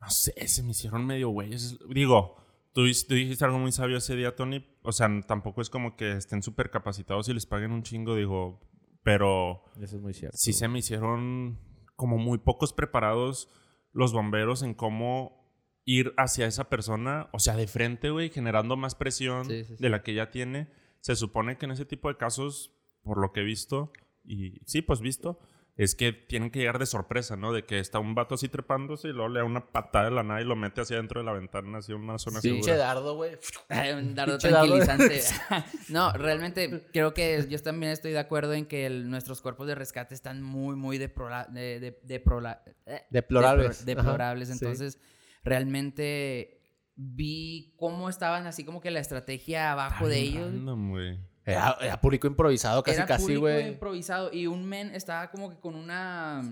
no 0.00 0.10
sé, 0.10 0.32
se 0.48 0.62
me 0.62 0.72
hicieron 0.72 1.06
medio 1.06 1.28
güeyes. 1.30 1.78
Digo, 1.88 2.36
tú, 2.84 3.14
dijiste 3.14 3.44
algo 3.44 3.58
muy 3.58 3.72
sabio 3.72 3.96
ese 3.96 4.14
día, 4.14 4.36
Tony. 4.36 4.64
O 4.82 4.92
sea, 4.92 5.08
tampoco 5.26 5.60
es 5.62 5.70
como 5.70 5.96
que 5.96 6.12
estén 6.12 6.42
súper 6.42 6.70
capacitados 6.70 7.28
y 7.28 7.34
les 7.34 7.46
paguen 7.46 7.72
un 7.72 7.82
chingo, 7.82 8.14
digo. 8.14 8.60
Pero 9.02 9.64
Eso 9.80 9.96
es 9.96 10.02
muy 10.02 10.12
cierto. 10.14 10.36
sí 10.36 10.52
se 10.52 10.68
me 10.68 10.80
hicieron 10.80 11.58
como 11.96 12.18
muy 12.18 12.38
pocos 12.38 12.72
preparados 12.72 13.48
los 13.92 14.12
bomberos 14.12 14.62
en 14.62 14.74
cómo 14.74 15.48
ir 15.84 16.12
hacia 16.18 16.46
esa 16.46 16.68
persona, 16.68 17.30
o 17.32 17.38
sea, 17.38 17.56
de 17.56 17.66
frente, 17.66 18.10
güey, 18.10 18.28
generando 18.28 18.76
más 18.76 18.94
presión 18.94 19.46
Sí, 19.46 19.64
sí, 19.64 19.76
sí. 19.76 19.82
de 19.82 19.88
la 19.88 20.02
que 20.02 20.14
ya 20.14 20.30
tiene. 20.30 20.68
Se 21.00 21.16
supone 21.16 21.56
que 21.56 21.64
en 21.66 21.72
ese 21.72 21.86
tipo 21.86 22.08
de 22.08 22.16
casos, 22.18 22.74
por 23.02 23.18
lo 23.20 23.32
que 23.32 23.40
he 23.40 23.44
visto, 23.44 23.92
y 24.24 24.60
sí, 24.66 24.82
pues 24.82 25.00
visto, 25.00 25.40
es 25.78 25.94
que 25.94 26.12
tienen 26.12 26.50
que 26.50 26.58
llegar 26.58 26.78
de 26.78 26.84
sorpresa, 26.86 27.36
¿no? 27.36 27.52
De 27.52 27.64
que 27.64 27.78
está 27.78 27.98
un 28.00 28.14
vato 28.14 28.34
así 28.34 28.48
trepándose 28.48 29.08
y 29.08 29.12
luego 29.12 29.28
le 29.30 29.38
da 29.38 29.44
una 29.46 29.64
patada 29.72 30.06
de 30.06 30.10
la 30.10 30.22
nada 30.24 30.40
y 30.40 30.44
lo 30.44 30.56
mete 30.56 30.80
hacia 30.80 30.96
dentro 30.96 31.20
de 31.20 31.24
la 31.26 31.32
ventana, 31.32 31.78
así 31.78 31.92
en 31.92 31.98
una 32.00 32.18
zona 32.18 32.40
Pinche 32.40 32.64
segura. 32.64 32.76
dardo, 32.76 33.14
güey. 33.14 33.36
Un 33.96 34.14
dardo 34.14 34.32
Pinche 34.38 34.48
tranquilizante. 34.50 35.22
no, 35.88 36.12
realmente 36.12 36.84
creo 36.92 37.14
que 37.14 37.46
yo 37.48 37.58
también 37.62 37.92
estoy 37.92 38.10
de 38.12 38.18
acuerdo 38.18 38.52
en 38.54 38.66
que 38.66 38.84
el- 38.86 39.08
nuestros 39.08 39.40
cuerpos 39.40 39.66
de 39.68 39.76
rescate 39.76 40.14
están 40.14 40.42
muy, 40.42 40.74
muy 40.76 40.98
de, 40.98 41.04
eh, 41.06 41.94
Deplorables. 42.02 42.66
depro- 43.12 43.84
deplorables. 43.84 44.50
Ajá, 44.50 44.58
sí. 44.58 44.64
Entonces, 44.64 44.98
realmente 45.44 46.60
vi 46.96 47.74
cómo 47.76 48.08
estaban 48.08 48.46
así 48.46 48.64
como 48.64 48.80
que 48.80 48.90
la 48.90 48.98
estrategia 49.00 49.70
abajo 49.72 50.08
de 50.08 50.18
ellos. 50.18 50.46
Random, 50.52 50.90
güey. 50.90 51.18
Era, 51.52 51.76
era 51.80 52.00
público 52.00 52.26
improvisado, 52.26 52.82
casi, 52.82 52.96
Era 52.96 53.06
casi, 53.06 53.22
público 53.22 53.40
güey. 53.42 53.68
improvisado 53.68 54.32
y 54.32 54.46
un 54.46 54.64
men 54.64 54.94
estaba 54.94 55.30
como 55.30 55.50
que 55.50 55.58
con 55.60 55.74
una 55.74 56.42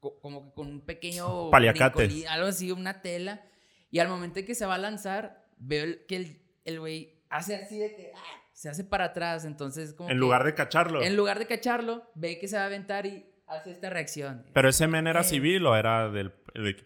co- 0.00 0.18
como 0.20 0.44
que 0.44 0.52
con 0.54 0.68
un 0.68 0.80
pequeño 0.84 1.50
Paliacate. 1.50 2.26
algo 2.28 2.46
así, 2.48 2.70
una 2.72 3.00
tela 3.02 3.42
y 3.90 3.98
al 3.98 4.08
momento 4.08 4.38
en 4.40 4.46
que 4.46 4.54
se 4.54 4.66
va 4.66 4.74
a 4.76 4.78
lanzar 4.78 5.46
veo 5.58 5.84
el- 5.84 6.04
que 6.06 6.16
el 6.16 6.42
el 6.64 6.78
güey 6.80 7.22
hace 7.28 7.56
así 7.56 7.78
de 7.78 7.94
que 7.96 8.12
¡ah! 8.14 8.20
se 8.52 8.68
hace 8.68 8.84
para 8.84 9.06
atrás, 9.06 9.44
entonces 9.44 9.94
como 9.94 10.08
En 10.10 10.16
que 10.16 10.20
lugar 10.20 10.44
de 10.44 10.54
cacharlo. 10.54 11.02
en 11.02 11.16
lugar 11.16 11.38
de 11.40 11.46
cacharlo, 11.46 12.08
ve 12.14 12.38
que 12.38 12.46
se 12.46 12.56
va 12.56 12.62
a 12.62 12.66
aventar 12.66 13.06
y 13.06 13.26
hace 13.48 13.72
esta 13.72 13.90
reacción. 13.90 14.46
Pero 14.54 14.68
ese 14.68 14.86
men 14.86 15.06
era 15.08 15.22
Eh. 15.22 15.24
civil 15.24 15.66
o 15.66 15.74
era 15.76 16.08
del... 16.10 16.32
de- 16.54 16.76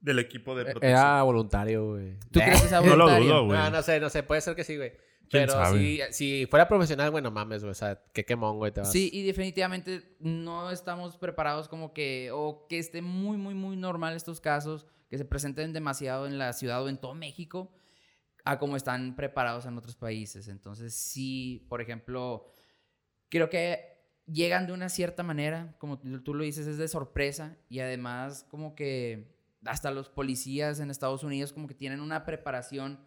del 0.00 0.18
equipo 0.18 0.54
de 0.54 0.62
Eh, 0.62 0.72
protección. 0.72 0.92
Era 0.98 1.22
voluntario, 1.24 1.88
güey. 1.90 2.18
¿Tú 2.32 2.40
crees 2.40 2.62
que 2.62 2.68
sea 2.68 2.80
No 2.80 2.96
lo 2.96 3.04
voluntario? 3.04 3.26
dudo, 3.28 3.44
güey. 3.44 3.58
No, 3.58 3.70
no 3.70 3.82
sé, 3.82 4.00
no 4.00 4.08
sé. 4.08 4.22
Puede 4.22 4.40
ser 4.40 4.56
que 4.56 4.64
sí, 4.64 4.78
güey. 4.78 4.92
¿Quién 5.30 5.46
Pero 5.46 5.72
si, 5.72 6.00
si 6.10 6.46
fuera 6.46 6.66
profesional, 6.66 7.12
güey, 7.12 7.22
no 7.22 7.30
mames, 7.30 7.62
güey. 7.62 7.70
O 7.70 7.74
sea, 7.74 8.02
qué 8.12 8.24
quemón, 8.24 8.58
güey, 8.58 8.72
te 8.72 8.80
vas. 8.80 8.90
Sí, 8.90 9.10
y 9.12 9.22
definitivamente 9.22 10.16
no 10.18 10.72
estamos 10.72 11.16
preparados 11.18 11.68
como 11.68 11.94
que, 11.94 12.30
o 12.32 12.66
que 12.68 12.80
esté 12.80 13.00
muy, 13.00 13.36
muy, 13.36 13.54
muy 13.54 13.76
normal 13.76 14.16
estos 14.16 14.40
casos, 14.40 14.88
que 15.08 15.18
se 15.18 15.24
presenten 15.24 15.72
demasiado 15.72 16.26
en 16.26 16.36
la 16.36 16.52
ciudad 16.52 16.82
o 16.82 16.88
en 16.88 16.98
todo 16.98 17.14
México, 17.14 17.72
a 18.44 18.58
como 18.58 18.76
están 18.76 19.14
preparados 19.14 19.66
en 19.66 19.78
otros 19.78 19.94
países. 19.94 20.48
Entonces, 20.48 20.94
sí, 20.94 21.64
por 21.68 21.80
ejemplo, 21.80 22.48
creo 23.28 23.48
que 23.48 24.00
llegan 24.26 24.66
de 24.66 24.72
una 24.72 24.88
cierta 24.88 25.22
manera, 25.22 25.76
como 25.78 26.00
tú 26.00 26.34
lo 26.34 26.42
dices, 26.42 26.66
es 26.66 26.76
de 26.76 26.88
sorpresa, 26.88 27.56
y 27.68 27.78
además 27.78 28.46
como 28.50 28.74
que 28.74 29.38
hasta 29.64 29.92
los 29.92 30.08
policías 30.08 30.80
en 30.80 30.90
Estados 30.90 31.22
Unidos 31.22 31.52
como 31.52 31.68
que 31.68 31.74
tienen 31.74 32.00
una 32.00 32.24
preparación 32.24 32.98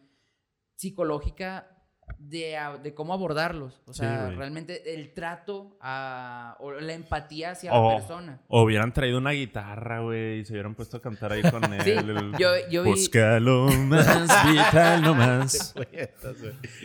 psicológica 0.75 1.72
de, 2.17 2.93
cómo 2.95 3.13
abordarlos. 3.13 3.81
O 3.85 3.93
sea, 3.93 4.29
realmente 4.31 4.95
el 4.95 5.13
trato 5.13 5.77
a- 5.81 6.55
o 6.59 6.71
la 6.71 6.93
empatía 6.93 7.51
hacia 7.51 7.71
la 7.73 7.95
persona. 7.97 8.39
O 8.47 8.63
hubieran 8.63 8.93
traído 8.93 9.17
una 9.17 9.31
guitarra, 9.31 9.99
güey, 9.99 10.39
y 10.39 10.45
se 10.45 10.53
hubieran 10.53 10.73
puesto 10.75 10.97
a 10.97 11.01
cantar 11.01 11.31
ahí 11.33 11.41
con 11.43 11.63
él. 11.73 11.81
Sí, 11.83 11.91
el- 11.91 12.31
yo, 12.39 12.49
yo 12.71 12.83
vi, 12.83 12.89
Búscalo 12.91 13.67
más, 13.67 14.29
vital 14.51 15.01
no 15.01 15.13
más. 15.15 15.73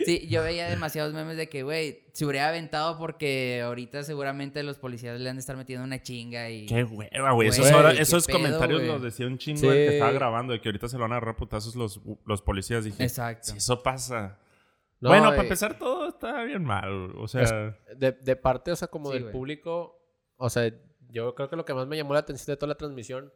Sí, 0.05 0.27
yo 0.27 0.43
veía 0.43 0.69
demasiados 0.69 1.13
memes 1.13 1.37
de 1.37 1.49
que, 1.49 1.63
güey, 1.63 2.03
se 2.13 2.25
hubiera 2.25 2.49
aventado 2.49 2.97
porque 2.97 3.61
ahorita 3.63 4.03
seguramente 4.03 4.61
los 4.63 4.77
policías 4.77 5.19
le 5.19 5.29
han 5.29 5.35
de 5.37 5.39
estar 5.41 5.55
metiendo 5.57 5.85
una 5.85 6.01
chinga 6.01 6.49
y... 6.49 6.65
Qué 6.65 6.83
hueva, 6.83 7.31
güey. 7.31 7.49
Esos, 7.49 7.71
ahora- 7.71 7.91
esos 7.93 8.25
pedo, 8.25 8.37
comentarios 8.37 8.83
los 8.83 9.01
decía 9.01 9.27
un 9.27 9.37
chingo 9.37 9.61
Sí. 9.61 9.67
el 9.67 9.73
que 9.73 9.93
estaba 9.93 10.11
grabando, 10.11 10.53
de 10.53 10.61
que 10.61 10.69
ahorita 10.69 10.87
se 10.87 10.97
lo 10.97 11.03
van 11.03 11.13
a 11.13 11.15
agarrar 11.17 11.35
putazos 11.35 11.75
los, 11.75 12.01
los 12.25 12.41
policías. 12.41 12.83
Dije, 12.83 13.03
Exacto. 13.03 13.51
si 13.51 13.57
eso 13.57 13.81
pasa. 13.83 14.37
No, 15.01 15.09
bueno, 15.09 15.27
eh, 15.27 15.29
para 15.31 15.43
empezar, 15.43 15.77
todo 15.77 16.09
está 16.09 16.43
bien 16.43 16.63
mal. 16.63 17.15
O 17.17 17.27
sea, 17.27 17.77
De, 17.95 18.11
de 18.11 18.35
parte, 18.35 18.71
o 18.71 18.75
sea, 18.75 18.87
como 18.89 19.07
Sí, 19.09 19.13
del 19.13 19.23
güey. 19.23 19.33
público, 19.33 19.99
o 20.37 20.49
sea, 20.49 20.71
yo 21.09 21.33
creo 21.35 21.49
que 21.49 21.55
lo 21.55 21.65
que 21.65 21.73
más 21.73 21.87
me 21.87 21.97
llamó 21.97 22.13
la 22.13 22.19
atención 22.19 22.53
de 22.53 22.57
toda 22.57 22.67
la 22.69 22.75
transmisión 22.77 23.33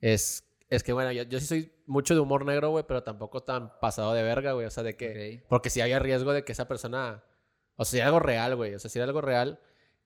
es, 0.00 0.44
es 0.68 0.82
que, 0.82 0.92
bueno, 0.92 1.10
yo, 1.12 1.22
yo 1.24 1.40
sí 1.40 1.46
soy 1.46 1.72
mucho 1.86 2.14
de 2.14 2.20
humor 2.20 2.44
negro, 2.44 2.70
güey, 2.70 2.84
pero 2.86 3.02
tampoco 3.02 3.42
tan 3.42 3.78
pasado 3.80 4.12
de 4.12 4.22
verga, 4.22 4.52
güey. 4.52 4.66
O 4.66 4.70
sea, 4.70 4.82
de 4.82 4.96
que. 4.96 5.44
Porque 5.48 5.70
si 5.70 5.80
había 5.80 5.98
riesgo 5.98 6.32
de 6.32 6.44
que 6.44 6.52
esa 6.52 6.68
persona. 6.68 7.24
O 7.76 7.84
sea, 7.84 7.90
si 7.92 7.96
era 7.98 8.06
algo 8.06 8.20
real, 8.20 8.54
güey. 8.56 8.74
O 8.74 8.78
sea, 8.78 8.90
si 8.90 8.98
era 8.98 9.06
algo 9.06 9.20
real. 9.20 9.60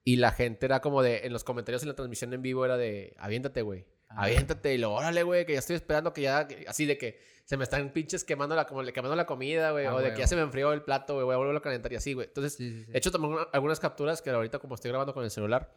Y 0.04 0.16
la 0.16 0.30
gente 0.30 0.66
era 0.66 0.80
como 0.80 1.02
de. 1.02 1.26
En 1.26 1.32
los 1.32 1.42
comentarios 1.44 1.82
en 1.82 1.88
la 1.88 1.94
transmisión 1.96 2.32
en 2.32 2.42
vivo 2.42 2.64
era 2.64 2.76
de. 2.76 3.14
Aviéntate, 3.18 3.62
güey. 3.62 3.86
Ah. 4.16 4.24
Aviéntate. 4.24 4.74
Y 4.74 4.78
lo, 4.78 4.92
órale, 4.92 5.22
güey, 5.22 5.44
que 5.46 5.52
ya 5.54 5.58
estoy 5.58 5.76
esperando 5.76 6.12
que 6.12 6.22
ya. 6.22 6.46
que- 6.48 6.64
Así 6.68 6.86
de 6.86 6.96
que 6.98 7.20
se 7.44 7.56
me 7.56 7.64
están 7.64 7.92
pinches 7.92 8.24
quemando 8.24 8.54
la, 8.54 8.66
como, 8.66 8.82
quemando 8.84 9.16
la 9.16 9.26
comida, 9.26 9.72
güey. 9.72 9.86
Ah, 9.86 9.94
o 9.94 9.98
de 9.98 10.04
huevo. 10.04 10.14
que 10.16 10.20
ya 10.22 10.26
se 10.26 10.36
me 10.36 10.42
enfrió 10.42 10.72
el 10.72 10.82
plato, 10.82 11.14
güey. 11.14 11.24
Voy 11.24 11.34
a 11.34 11.38
volverlo 11.38 11.58
a 11.58 11.62
calentar 11.62 11.92
y 11.92 11.96
así, 11.96 12.12
güey. 12.14 12.26
Entonces, 12.28 12.54
Sí, 12.54 12.70
sí, 12.70 12.84
sí. 12.84 12.90
He 12.94 12.98
hecho 12.98 13.10
también 13.10 13.32
una- 13.34 13.42
algunas 13.52 13.80
capturas 13.80 14.22
que 14.22 14.30
ahorita 14.30 14.58
como 14.58 14.74
estoy 14.74 14.90
grabando 14.90 15.12
con 15.14 15.24
el 15.24 15.30
celular. 15.30 15.72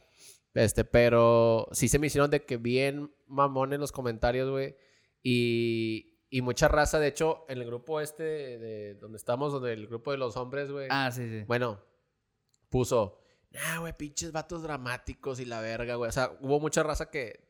Este, 0.54 0.86
pero 0.86 1.68
sí 1.74 1.88
se 1.90 2.00
me 2.00 2.08
hicieron 2.08 2.30
de 2.32 2.46
que 2.46 2.56
bien 2.58 3.14
mamón 3.28 3.74
en 3.74 3.82
los 3.82 3.92
comentarios, 3.92 4.50
güey. 4.50 4.76
Y, 5.22 6.20
y 6.30 6.42
mucha 6.42 6.68
raza, 6.68 7.00
de 7.00 7.08
hecho, 7.08 7.46
en 7.50 7.58
el 7.60 7.66
grupo 7.66 8.00
este 8.00 8.24
de 8.24 8.94
donde 8.96 9.18
estamos, 9.18 9.52
donde 9.52 9.74
el 9.74 9.88
grupo 9.88 10.12
de 10.12 10.18
los 10.18 10.38
hombres, 10.38 10.72
güey. 10.72 10.88
Ah, 10.92 11.12
sí, 11.12 11.28
sí. 11.28 11.44
Bueno, 11.48 11.82
puso, 12.70 13.20
nah, 13.52 13.80
güey, 13.80 13.94
pinches 13.98 14.32
vatos 14.32 14.64
dramáticos 14.64 15.40
y 15.40 15.46
la 15.46 15.62
verga, 15.62 15.96
güey. 15.96 16.10
O 16.10 16.12
sea, 16.12 16.32
hubo 16.42 16.60
mucha 16.60 16.84
raza 16.84 17.10
que, 17.10 17.45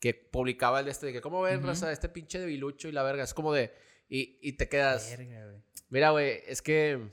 que 0.00 0.14
publicaba 0.14 0.80
el 0.80 0.86
de 0.86 0.90
este, 0.90 1.06
de 1.06 1.12
que, 1.12 1.20
¿cómo 1.20 1.42
ven, 1.42 1.58
Ujú. 1.58 1.68
raza, 1.68 1.92
este 1.92 2.08
pinche 2.08 2.38
debilucho 2.40 2.88
y 2.88 2.92
la 2.92 3.02
verga? 3.02 3.22
Es 3.22 3.34
como 3.34 3.52
de, 3.52 3.72
y, 4.08 4.38
y 4.40 4.54
te 4.54 4.68
quedas, 4.68 5.14
Verga, 5.16 5.46
güey. 5.46 5.62
Mira, 5.90 6.10
güey, 6.10 6.40
es 6.46 6.62
que 6.62 7.10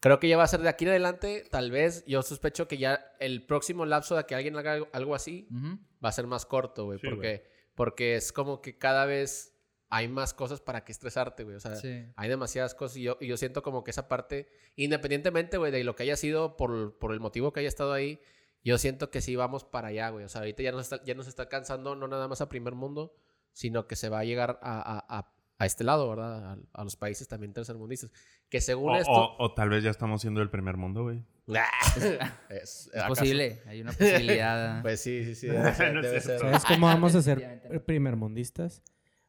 creo 0.00 0.20
que 0.20 0.28
ya 0.28 0.36
va 0.36 0.44
a 0.44 0.48
ser 0.48 0.60
de 0.60 0.68
aquí 0.68 0.84
en 0.84 0.90
adelante, 0.90 1.46
tal 1.50 1.70
vez, 1.70 2.04
yo 2.06 2.22
sospecho 2.22 2.68
que 2.68 2.76
ya 2.78 3.14
el 3.20 3.46
próximo 3.46 3.86
lapso 3.86 4.16
de 4.16 4.24
que 4.24 4.34
alguien 4.34 4.56
haga 4.56 4.80
algo, 4.92 5.14
así 5.14 5.48
Ujú. 5.50 5.78
va 6.04 6.10
a 6.10 6.12
ser 6.12 6.26
más 6.26 6.44
corto, 6.46 6.84
güey, 6.84 6.98
Sí, 6.98 7.06
porque, 7.08 7.46
porque 7.74 8.16
es 8.16 8.32
como 8.32 8.60
que 8.60 8.76
cada 8.76 9.06
vez 9.06 9.52
hay 9.88 10.08
más 10.08 10.34
cosas 10.34 10.60
para 10.60 10.84
que 10.84 10.92
estresarte, 10.92 11.44
güey, 11.44 11.56
o 11.56 11.60
sea, 11.60 11.76
Sí. 11.76 12.04
hay 12.16 12.28
demasiadas 12.28 12.74
cosas 12.74 12.96
y 12.98 13.02
yo, 13.02 13.16
y 13.20 13.28
yo 13.28 13.36
siento 13.36 13.62
como 13.62 13.82
que 13.84 13.92
esa 13.92 14.08
parte, 14.08 14.48
independientemente, 14.76 15.56
güey, 15.56 15.72
de 15.72 15.84
lo 15.84 15.94
que 15.94 16.02
haya 16.02 16.16
sido 16.16 16.56
por, 16.56 16.98
por 16.98 17.12
el 17.12 17.20
motivo 17.20 17.52
que 17.52 17.60
haya 17.60 17.68
estado 17.68 17.92
ahí, 17.92 18.20
yo 18.64 18.78
siento 18.78 19.10
que 19.10 19.20
sí 19.20 19.36
vamos 19.36 19.64
para 19.64 19.88
allá, 19.88 20.08
güey, 20.10 20.24
o 20.24 20.28
sea, 20.28 20.40
ahorita 20.40 20.62
ya 20.62 20.72
nos 20.72 20.82
está, 20.90 21.04
ya 21.04 21.14
nos 21.14 21.28
está 21.28 21.42
alcanzando 21.42 21.94
no 21.94 22.08
nada 22.08 22.26
más 22.28 22.40
a 22.40 22.48
primer 22.48 22.74
mundo, 22.74 23.14
sino 23.52 23.86
que 23.86 23.94
se 23.96 24.08
va 24.08 24.20
a 24.20 24.24
llegar 24.24 24.58
a, 24.62 24.80
a- 24.80 25.18
a- 25.18 25.30
a 25.56 25.66
este 25.66 25.84
lado, 25.84 26.08
¿verdad? 26.10 26.44
A, 26.52 26.58
a 26.72 26.84
los 26.84 26.96
países 26.96 27.28
también 27.28 27.52
tercermundistas. 27.52 28.10
Que 28.48 28.60
según 28.60 28.90
o, 28.92 28.96
esto... 28.96 29.12
o- 29.12 29.44
o 29.44 29.54
tal 29.54 29.68
vez 29.68 29.84
ya 29.84 29.90
estamos 29.90 30.20
siendo 30.20 30.42
el 30.42 30.50
primer 30.50 30.76
mundo, 30.76 31.04
güey. 31.04 31.22
es, 32.48 32.90
Es 32.92 33.02
posible, 33.04 33.62
hay 33.66 33.82
una 33.82 33.92
posibilidad. 33.92 34.80
Pues 34.82 35.00
sí, 35.00 35.24
sí, 35.24 35.34
sí. 35.34 35.46
Debe 35.48 35.72
ser. 35.74 36.00
Debe 36.02 36.20
ser. 36.20 36.40
¿Sabes 36.40 36.64
cómo 36.64 36.86
vamos 36.86 37.14
a 37.14 37.22
ser 37.22 37.82
primermundistas? 37.86 38.82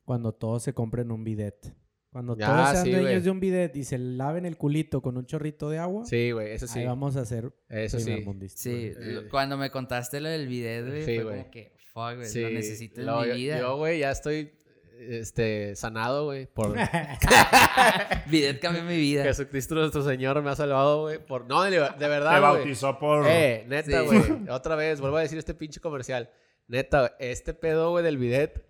Cuando 0.03 0.33
todos 0.33 0.63
se 0.63 0.73
compren 0.73 1.11
un 1.11 1.23
bidet. 1.23 1.75
Cuando 2.15 2.38
todos 2.38 2.69
sean 2.72 2.86
sí, 2.86 2.91
dueños 2.91 3.25
de 3.25 3.29
un 3.29 3.41
bidet 3.41 3.75
y 3.75 3.84
se 3.84 3.98
laven 3.98 4.45
el 4.45 4.55
culito 4.55 5.01
con 5.01 5.17
un 5.17 5.25
chorrito 5.25 5.69
de 5.69 5.79
agua, 5.79 6.05
Sí, 6.05 6.31
güey, 6.31 6.53
eso 6.53 6.65
sí. 6.65 6.79
ahí 6.79 6.86
vamos 6.86 7.17
a 7.17 7.25
ser 7.25 7.51
Eso 7.67 8.00
sí. 8.00 8.05
primermundistas. 8.05 8.62
Sí, 8.62 8.93
Eh, 8.98 9.27
cuando 9.29 9.57
me 9.57 9.69
contaste 9.69 10.22
lo 10.22 10.29
del 10.29 10.48
video, 10.48 10.86
güey, 10.88 11.03
Sí, 11.03 11.15
fue 11.19 11.24
como 11.39 11.51
que, 11.51 11.74
fuck, 11.91 12.15
güey, 12.15 12.25
Sí, 12.29 12.41
lo 12.41 12.50
necesito 12.51 13.01
en 13.01 13.07
lo- 13.07 13.19
mi 13.22 13.31
vida. 13.34 13.60
Yo, 13.60 13.75
güey, 13.75 14.00
ya 14.00 14.12
estoy 14.12 14.53
este, 14.98 15.75
sanado, 15.75 16.24
güey, 16.24 16.45
por 16.48 16.74
Bidet 18.27 18.60
cambió 18.62 18.84
mi 18.84 18.95
vida. 18.95 19.24
Jesucristo 19.24 19.75
nuestro 19.75 20.01
Señor 20.03 20.41
me 20.41 20.50
ha 20.51 20.55
salvado, 20.55 21.01
güey, 21.01 21.19
por... 21.19 21.45
No, 21.48 21.63
de, 21.63 21.72
de 21.72 21.86
Te 22.00 22.07
verdad, 22.07 22.39
güey. 22.39 22.60
bautizó 22.60 22.98
por... 22.98 23.25
Eh, 23.27 23.65
neta, 23.67 24.00
Sí. 24.01 24.05
güey. 24.05 24.22
Otra 24.50 24.75
vez, 24.75 25.01
vuelvo 25.01 25.17
a 25.17 25.22
decir 25.22 25.38
este 25.38 25.53
pinche 25.53 25.79
comercial. 25.79 26.29
Neta, 26.67 27.15
este 27.19 27.53
pedo, 27.53 27.91
güey, 27.91 28.03
del 28.03 28.17
bidet 28.17 28.65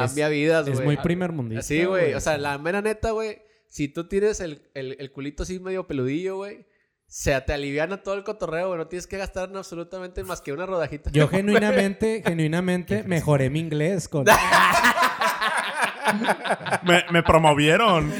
cambia 0.00 0.28
vidas, 0.28 0.66
güey. 0.66 0.78
Es 0.78 0.84
muy 0.84 0.96
primermundista. 0.96 1.62
Sí, 1.62 1.84
güey. 1.84 2.14
O 2.14 2.20
sea, 2.20 2.38
la 2.38 2.58
mera 2.58 2.80
neta, 2.82 3.10
güey. 3.10 3.42
Si 3.68 3.88
tú 3.88 4.08
tienes 4.08 4.40
el, 4.40 4.62
el, 4.74 4.96
el 4.98 5.10
culito 5.12 5.42
así 5.42 5.58
medio 5.60 5.86
peludillo, 5.86 6.36
güey. 6.36 6.66
Se 7.08 7.40
te 7.42 7.52
aliviana 7.52 8.02
todo 8.02 8.14
el 8.14 8.24
cotorreo, 8.24 8.68
güey. 8.68 8.78
No 8.78 8.88
tienes 8.88 9.06
que 9.06 9.16
gastar 9.16 9.48
en 9.50 9.56
absolutamente 9.56 10.24
más 10.24 10.40
que 10.40 10.52
una 10.52 10.66
rodajita. 10.66 11.10
Yo 11.12 11.28
genuinamente, 11.28 12.22
genuinamente 12.26 13.04
mejoré 13.04 13.48
mi 13.50 13.60
inglés 13.60 14.08
con... 14.08 14.24
Me, 16.84 17.04
me 17.10 17.22
promovieron. 17.22 18.12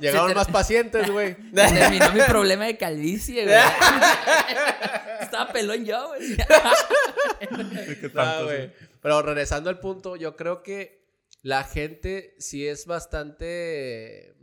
Llegaron 0.00 0.28
te- 0.28 0.34
más 0.34 0.48
pacientes, 0.48 1.08
güey. 1.10 1.36
Terminó 1.54 2.12
mi 2.12 2.20
problema 2.28 2.64
de 2.66 2.76
calvicie, 2.76 3.44
güey. 3.44 3.56
Estaba 5.20 5.52
pelón 5.52 5.84
yo, 5.84 6.08
güey. 6.08 6.36
¿Qué 6.36 8.02
No, 8.02 8.10
tanto, 8.12 8.44
güey. 8.46 8.66
sí? 8.66 8.72
Pero 9.02 9.20
regresando 9.20 9.68
al 9.68 9.80
punto, 9.80 10.16
yo 10.16 10.36
creo 10.36 10.62
que 10.62 11.02
la 11.42 11.64
gente 11.64 12.34
sí 12.38 12.66
es 12.66 12.86
bastante. 12.86 14.34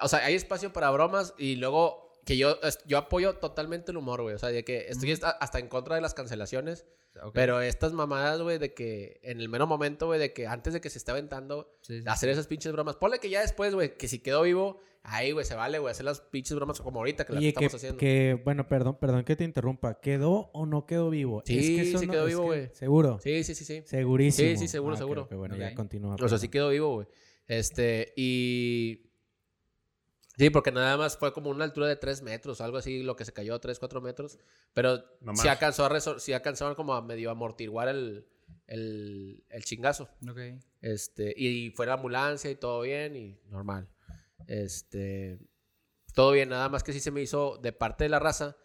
O 0.00 0.08
sea, 0.08 0.20
hay 0.24 0.34
espacio 0.34 0.72
para 0.72 0.90
bromas 0.90 1.34
y 1.38 1.56
luego 1.56 2.12
que 2.24 2.36
yo, 2.36 2.58
yo 2.86 2.98
apoyo 2.98 3.36
totalmente 3.38 3.90
el 3.90 3.96
humor, 3.96 4.22
güey. 4.22 4.34
O 4.34 4.38
sea, 4.38 4.50
de 4.50 4.64
que 4.64 4.86
estoy 4.88 5.12
hasta, 5.12 5.58
en 5.58 5.68
contra 5.68 5.96
de 5.96 6.02
las 6.02 6.14
cancelaciones. 6.14 6.86
Pero 7.34 7.60
estas 7.60 7.92
mamadas, 7.92 8.40
güey, 8.40 8.56
de 8.58 8.72
que 8.72 9.20
en 9.22 9.38
el 9.40 9.48
mero 9.50 9.66
momento, 9.66 10.06
güey, 10.06 10.18
de 10.18 10.32
que 10.32 10.46
antes 10.46 10.72
de 10.72 10.80
que 10.80 10.88
se 10.88 10.96
esté 10.98 11.10
aventando, 11.10 11.76
Sí, 11.82 12.00
sí. 12.00 12.08
hacer 12.08 12.30
esas 12.30 12.46
pinches 12.46 12.72
bromas. 12.72 12.96
Ponle 12.96 13.18
que 13.18 13.28
ya 13.28 13.40
después, 13.42 13.74
güey, 13.74 13.96
que 13.98 14.08
si 14.08 14.18
quedó 14.20 14.42
vivo, 14.42 14.80
ahí, 15.04 15.32
güey, 15.32 15.44
se 15.44 15.54
vale, 15.54 15.78
güey, 15.78 15.90
hacer 15.90 16.04
las 16.04 16.20
pinches 16.20 16.54
bromas 16.56 16.80
como 16.80 16.98
ahorita 17.00 17.24
que 17.24 17.32
las 17.32 17.40
Oye, 17.40 17.52
que, 17.52 17.64
estamos 17.64 17.74
haciendo. 17.74 17.98
que, 17.98 18.40
bueno, 18.44 18.68
perdón, 18.68 18.98
perdón 19.00 19.24
que 19.24 19.36
te 19.36 19.44
interrumpa. 19.44 20.00
¿Quedó 20.00 20.50
o 20.52 20.66
no 20.66 20.86
quedó 20.86 21.10
vivo? 21.10 21.42
Sí, 21.44 21.58
Es 21.58 21.66
que 21.66 21.80
eso 21.82 21.98
sí 21.98 22.06
no- 22.06 22.12
quedó 22.12 22.26
vivo, 22.26 22.40
que- 22.42 22.46
güey. 22.46 22.68
¿Seguro? 22.72 23.18
Sí, 23.22 23.44
sí, 23.44 23.54
sí, 23.54 23.64
sí. 23.64 23.82
Segurísimo. 23.86 24.48
Sí, 24.50 24.56
sí, 24.56 24.68
seguro, 24.68 24.94
Ah, 24.94 24.98
seguro. 24.98 25.22
ok, 25.22 25.34
bueno, 25.34 25.56
ya 25.56 25.74
continúa. 25.74 26.16
O 26.20 26.28
sea, 26.28 26.38
sí 26.38 26.48
quedó 26.48 26.68
vivo, 26.70 26.94
güey. 26.94 27.06
Este, 27.46 28.12
y. 28.16 29.08
Sí, 30.38 30.48
porque 30.48 30.72
nada 30.72 30.96
más 30.96 31.18
fue 31.18 31.32
como 31.34 31.50
una 31.50 31.64
altura 31.64 31.86
de 31.88 31.96
3 31.96 32.22
metros, 32.22 32.60
algo 32.62 32.78
así, 32.78 33.02
lo 33.02 33.16
que 33.16 33.24
se 33.26 33.32
cayó, 33.34 33.58
3, 33.60 33.78
4 33.78 34.00
metros. 34.00 34.38
Pero 34.72 35.04
No 35.20 35.36
sí 35.36 35.46
alcanzó 35.46 35.84
a 35.84 35.90
resor- 35.90 36.20
sí 36.20 36.32
alcanzaron 36.32 36.74
como 36.74 36.94
a 36.94 37.02
medio 37.02 37.30
amortiguar 37.30 37.88
el, 37.88 38.26
el, 38.66 39.44
el 39.50 39.64
chingazo. 39.64 40.08
Ok. 40.28 40.38
Este, 40.80 41.34
y 41.36 41.70
fue 41.72 41.84
la 41.86 41.94
ambulancia 41.94 42.50
y 42.50 42.54
todo 42.56 42.80
bien 42.80 43.14
y 43.14 43.38
normal. 43.50 43.88
Este, 44.48 45.38
todo 46.14 46.32
bien, 46.32 46.48
nada 46.48 46.68
más 46.68 46.82
que 46.82 46.92
sí 46.92 47.00
se 47.00 47.10
me 47.10 47.22
hizo 47.22 47.58
de 47.58 47.72
parte 47.72 48.04
de 48.04 48.10
la 48.10 48.18
raza, 48.18 48.56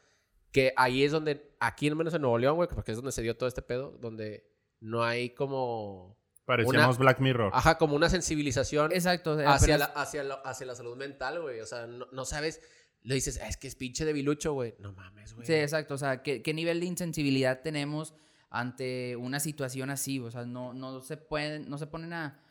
que 0.51 0.73
ahí 0.77 1.03
es 1.03 1.11
donde, 1.11 1.55
aquí 1.59 1.87
al 1.87 1.95
menos 1.95 2.13
en 2.13 2.21
Nuevo 2.21 2.37
León, 2.37 2.55
güey, 2.55 2.67
porque 2.69 2.91
es 2.91 2.97
donde 2.97 3.11
se 3.11 3.21
dio 3.21 3.35
todo 3.37 3.47
este 3.47 3.61
pedo, 3.61 3.97
donde 3.99 4.49
no 4.79 5.03
hay 5.03 5.31
como, 5.31 6.17
Parecíamos 6.45 6.95
Una- 6.95 7.03
Black 7.05 7.19
Mirror. 7.19 7.51
ajá, 7.53 7.77
como 7.77 7.95
una 7.95 8.09
sensibilización 8.09 8.91
Exacto. 8.93 9.33
o 9.33 9.37
sea, 9.37 9.53
hacia, 9.53 9.75
pero 9.75 9.79
la, 9.79 10.01
hacia, 10.01 10.23
la, 10.23 10.35
hacia 10.35 10.65
la 10.65 10.75
salud 10.75 10.95
mental, 10.95 11.41
güey. 11.41 11.59
O 11.59 11.65
sea, 11.65 11.87
no, 11.87 12.07
no 12.13 12.23
sabes, 12.23 12.61
le 13.01 13.15
dices, 13.15 13.37
"Ah, 13.43 13.49
es 13.49 13.57
que 13.57 13.67
es 13.67 13.75
pinche 13.75 14.05
debilucho, 14.05 14.53
güey. 14.53 14.73
No 14.79 14.93
mames, 14.93 15.33
güey. 15.33 15.45
Sí, 15.45 15.53
exacto. 15.53 15.95
O 15.95 15.97
sea, 15.97 16.23
¿qué, 16.23 16.41
qué 16.41 16.53
nivel 16.53 16.79
de 16.79 16.85
insensibilidad 16.85 17.61
tenemos 17.63 18.13
ante 18.49 19.17
una 19.17 19.41
situación 19.41 19.89
así? 19.89 20.19
O 20.19 20.31
sea, 20.31 20.45
no, 20.45 20.73
no 20.73 21.01
se 21.01 21.17
pueden, 21.17 21.69
no 21.69 21.77
se 21.77 21.87
ponen 21.87 22.13
a, 22.13 22.41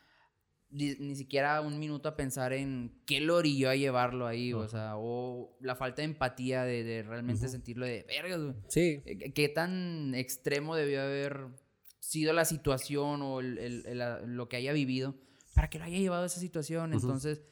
ni, 0.71 0.95
ni 0.97 1.15
siquiera 1.17 1.61
un 1.61 1.79
minuto 1.79 2.09
a 2.09 2.17
pensar 2.17 2.53
en 2.53 3.01
qué 3.07 3.21
lo 3.21 3.37
orilló 3.37 3.71
a 3.71 3.77
llevarlo 3.77 4.27
ahí, 4.27 4.53
o 4.53 4.67
sea, 4.69 4.95
o 4.97 5.57
la 5.61 5.77
falta 5.77 6.03
de 6.03 6.07
empatía 6.07 6.65
de, 6.65 6.83
de 6.85 7.03
realmente 7.03 7.49
sentirlo 7.49 7.87
de 7.87 8.05
vergas, 8.09 8.41
güey. 8.43 8.55
Sí. 8.69 9.03
¿Qué 9.35 9.49
tan 9.49 10.15
extremo 10.15 10.75
debió 10.77 11.03
haber 11.03 11.47
sido 12.01 12.33
la 12.33 12.45
situación 12.45 13.23
o 13.23 13.41
el- 13.41 13.59
el- 13.59 14.27
lo 14.37 14.49
que 14.49 14.57
haya 14.57 14.73
vivido 14.73 15.15
para 15.55 15.71
que 15.71 15.79
lo 15.79 15.85
haya 15.85 15.99
llevado 15.99 16.25
a 16.25 16.27
esa 16.27 16.41
situación? 16.41 16.93
Entonces, 16.93 17.43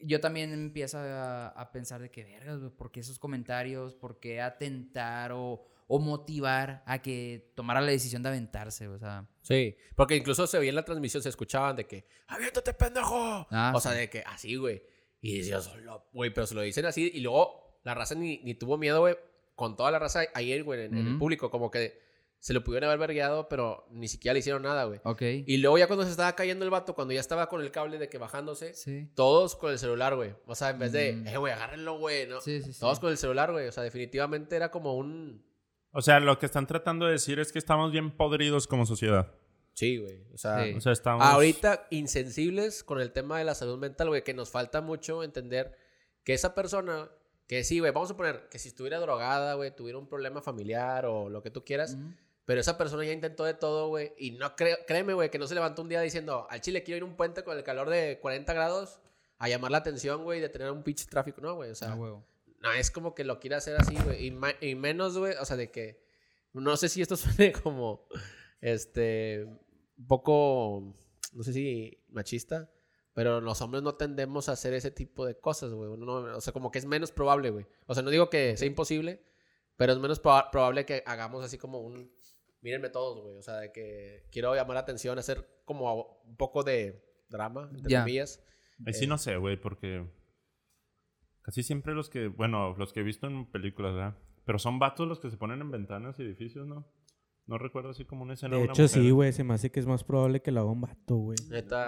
yo 0.00 0.20
también 0.20 0.52
empiezo 0.52 0.98
a, 0.98 1.48
a 1.48 1.72
pensar 1.72 2.00
de 2.00 2.10
que, 2.10 2.22
vergas, 2.24 2.60
güey, 2.60 2.70
¿por 2.70 2.90
qué 2.92 3.00
esos 3.00 3.18
comentarios? 3.18 3.94
¿Por 3.96 4.20
qué 4.20 4.40
atentar 4.40 5.32
o, 5.32 5.66
o 5.90 5.98
motivar 5.98 6.82
a 6.86 7.00
que 7.02 7.50
tomara 7.56 7.80
la 7.80 7.90
decisión 7.90 8.22
de 8.22 8.28
aventarse? 8.28 8.86
O 8.88 8.98
sea, 8.98 9.26
Sí, 9.42 9.74
porque 9.96 10.14
incluso 10.16 10.46
se 10.46 10.58
veía 10.58 10.68
en 10.68 10.74
la 10.76 10.84
transmisión, 10.84 11.22
se 11.22 11.30
escuchaban 11.30 11.74
de 11.76 11.86
que, 11.86 12.06
¡aviéntate, 12.28 12.72
pendejo! 12.74 13.46
Ah, 13.50 13.72
o 13.74 13.80
sea, 13.80 13.92
de 13.92 14.08
que 14.10 14.20
así, 14.26 14.56
güey. 14.56 14.82
Y 15.20 15.38
decías, 15.38 15.70
güey, 16.12 16.32
pero 16.32 16.46
se 16.46 16.54
lo 16.54 16.60
dicen 16.60 16.84
así. 16.86 17.10
Y 17.12 17.20
luego 17.20 17.80
la 17.84 17.94
raza 17.94 18.14
ni, 18.14 18.38
ni 18.44 18.54
tuvo 18.54 18.76
miedo, 18.78 19.00
güey, 19.00 19.16
con 19.56 19.76
toda 19.76 19.90
la 19.90 19.98
raza 19.98 20.20
ayer, 20.34 20.62
güey, 20.62 20.84
en, 20.84 20.96
en 20.96 21.06
el 21.08 21.18
público. 21.18 21.50
Como 21.50 21.70
que 21.70 21.98
se 22.38 22.52
lo 22.54 22.62
pudieron 22.62 22.88
haber 22.88 23.00
vergueado, 23.00 23.48
pero 23.48 23.88
ni 23.90 24.06
siquiera 24.06 24.34
le 24.34 24.38
hicieron 24.40 24.62
nada, 24.62 24.84
güey. 24.84 25.00
ok. 25.02 25.22
Y 25.46 25.56
luego 25.56 25.76
ya 25.78 25.86
cuando 25.88 26.04
se 26.04 26.12
estaba 26.12 26.36
cayendo 26.36 26.64
el 26.64 26.70
vato, 26.70 26.94
cuando 26.94 27.12
ya 27.14 27.18
estaba 27.20 27.48
con 27.48 27.62
el 27.62 27.72
cable 27.72 27.98
de 27.98 28.08
que 28.08 28.18
bajándose, 28.18 28.74
Sí. 28.74 29.08
todos 29.16 29.56
con 29.56 29.72
el 29.72 29.78
celular, 29.80 30.14
güey. 30.14 30.34
O 30.46 30.54
sea, 30.54 30.70
en 30.70 30.78
vez 30.78 30.92
de, 30.92 31.14
Mm. 31.14 31.26
eh, 31.26 31.36
güey, 31.38 31.52
agárrenlo, 31.52 31.98
güey, 31.98 32.28
¿no? 32.28 32.40
Sí, 32.40 32.62
sí, 32.62 32.72
sí. 32.74 32.78
Todos 32.78 33.00
con 33.00 33.10
el 33.10 33.16
celular, 33.18 33.50
güey. 33.50 33.66
O 33.66 33.72
sea, 33.72 33.82
definitivamente 33.82 34.54
era 34.54 34.70
como 34.70 34.94
un... 34.94 35.42
O 35.92 36.02
sea, 36.02 36.20
lo 36.20 36.38
que 36.38 36.46
están 36.46 36.66
tratando 36.66 37.06
de 37.06 37.12
decir 37.12 37.38
es 37.38 37.52
que 37.52 37.58
estamos 37.58 37.90
bien 37.92 38.10
podridos 38.10 38.66
como 38.66 38.86
sociedad. 38.86 39.32
Sí, 39.74 39.96
güey. 39.98 40.24
O 40.34 40.38
sea, 40.38 40.64
Sí. 40.64 40.74
O 40.74 40.80
sea, 40.80 40.92
estamos... 40.92 41.24
ahorita 41.24 41.86
insensibles 41.90 42.82
con 42.84 43.00
el 43.00 43.12
tema 43.12 43.38
de 43.38 43.44
la 43.44 43.54
salud 43.54 43.78
mental, 43.78 44.08
güey, 44.08 44.24
que 44.24 44.34
nos 44.34 44.50
falta 44.50 44.80
mucho 44.80 45.22
entender 45.22 45.76
que 46.24 46.34
esa 46.34 46.54
persona, 46.54 47.08
que 47.46 47.64
sí, 47.64 47.78
güey, 47.78 47.92
vamos 47.92 48.10
a 48.10 48.16
poner 48.16 48.48
que 48.50 48.58
si 48.58 48.68
estuviera 48.68 48.98
drogada, 48.98 49.54
güey, 49.54 49.74
tuviera 49.74 49.98
un 49.98 50.08
problema 50.08 50.42
familiar 50.42 51.06
o 51.06 51.28
lo 51.28 51.42
que 51.42 51.50
tú 51.50 51.64
quieras, 51.64 51.96
pero 52.44 52.60
esa 52.60 52.76
persona 52.76 53.04
ya 53.04 53.12
intentó 53.12 53.44
de 53.44 53.54
todo, 53.54 53.88
güey, 53.88 54.12
y 54.18 54.32
no 54.32 54.56
creo, 54.56 54.76
créeme, 54.86 55.14
güey, 55.14 55.30
que 55.30 55.38
no 55.38 55.46
se 55.46 55.54
levantó 55.54 55.82
un 55.82 55.88
día 55.88 56.00
diciendo, 56.00 56.46
al 56.50 56.60
chile 56.60 56.82
quiero 56.82 56.96
ir 56.98 57.02
a 57.04 57.06
un 57.06 57.14
puente 57.16 57.44
con 57.44 57.56
el 57.56 57.62
calor 57.62 57.88
de 57.88 58.18
40 58.20 58.52
grados 58.52 58.98
a 59.38 59.48
llamar 59.48 59.70
la 59.70 59.78
atención, 59.78 60.24
güey, 60.24 60.40
de 60.40 60.48
tener 60.48 60.70
un 60.72 60.82
pinche 60.82 61.06
tráfico, 61.06 61.40
no, 61.40 61.54
güey, 61.54 61.70
o 61.70 61.74
sea, 61.74 61.92
Ah. 61.92 62.20
No, 62.60 62.72
es 62.72 62.90
como 62.90 63.14
que 63.14 63.24
lo 63.24 63.38
quiere 63.40 63.56
hacer 63.56 63.76
así, 63.76 63.94
güey. 64.04 64.26
Y, 64.60 64.74
menos, 64.74 65.16
güey, 65.18 65.34
o 65.40 65.44
sea, 65.44 65.56
de 65.56 65.70
que. 65.70 66.02
No 66.52 66.76
sé 66.76 66.88
si 66.88 67.02
esto 67.02 67.16
suene 67.16 67.52
como. 67.52 68.06
Este. 68.60 69.44
Un 69.96 70.06
poco. 70.06 70.94
No 71.32 71.42
sé 71.42 71.52
si 71.52 72.02
machista. 72.08 72.70
Pero 73.14 73.40
los 73.40 73.60
hombres 73.62 73.82
no 73.82 73.96
tendemos 73.96 74.48
a 74.48 74.52
hacer 74.52 74.74
ese 74.74 74.92
tipo 74.92 75.26
de 75.26 75.36
cosas, 75.38 75.72
güey. 75.72 75.90
No- 75.98 76.36
o 76.36 76.40
sea, 76.40 76.52
como 76.52 76.70
que 76.70 76.78
es 76.78 76.86
menos 76.86 77.10
probable, 77.10 77.50
güey. 77.50 77.66
O 77.86 77.94
sea, 77.94 78.02
no 78.04 78.10
digo 78.10 78.30
que 78.30 78.56
sea 78.56 78.66
imposible. 78.68 79.24
Pero 79.76 79.92
es 79.92 79.98
menos 79.98 80.22
proba- 80.22 80.50
probable 80.50 80.84
que 80.84 81.02
hagamos 81.06 81.44
así 81.44 81.58
como 81.58 81.80
un. 81.80 82.12
Mírenme 82.60 82.90
todos, 82.90 83.20
güey. 83.22 83.36
O 83.36 83.42
sea, 83.42 83.54
de 83.58 83.72
que 83.72 84.24
quiero 84.32 84.54
llamar 84.54 84.74
la 84.74 84.80
atención, 84.80 85.18
hacer 85.18 85.48
como 85.64 86.20
un 86.24 86.36
poco 86.36 86.62
de 86.64 87.04
drama, 87.28 87.68
entre 87.72 87.90
comillas. 88.02 88.42
Ahí 88.86 88.94
sí 88.94 89.06
no 89.06 89.18
sé, 89.18 89.36
güey, 89.36 89.60
porque 89.60 90.04
casi 91.48 91.62
siempre 91.62 91.94
los 91.94 92.10
que, 92.10 92.28
bueno, 92.28 92.74
los 92.76 92.92
que 92.92 93.00
he 93.00 93.02
visto 93.02 93.26
en 93.26 93.46
películas, 93.46 93.94
¿verdad? 93.94 94.18
Pero 94.44 94.58
son 94.58 94.78
vatos 94.78 95.08
los 95.08 95.18
que 95.18 95.30
se 95.30 95.38
ponen 95.38 95.62
en 95.62 95.70
ventanas 95.70 96.18
y 96.18 96.22
edificios, 96.22 96.66
¿no? 96.66 96.86
No 97.46 97.56
recuerdo 97.56 97.88
así 97.88 98.04
como 98.04 98.24
una 98.24 98.34
escena 98.34 98.56
De 98.56 98.62
una 98.64 98.72
hecho, 98.72 98.86
sí, 98.88 98.98
mujer. 98.98 99.12
güey. 99.14 99.32
Se 99.32 99.42
me 99.44 99.54
hace 99.54 99.70
que 99.70 99.80
es 99.80 99.86
más 99.86 100.04
probable 100.04 100.42
que 100.42 100.50
lo 100.52 100.60
haga 100.60 100.70
un 100.70 100.82
vato, 100.82 101.16
güey. 101.16 101.38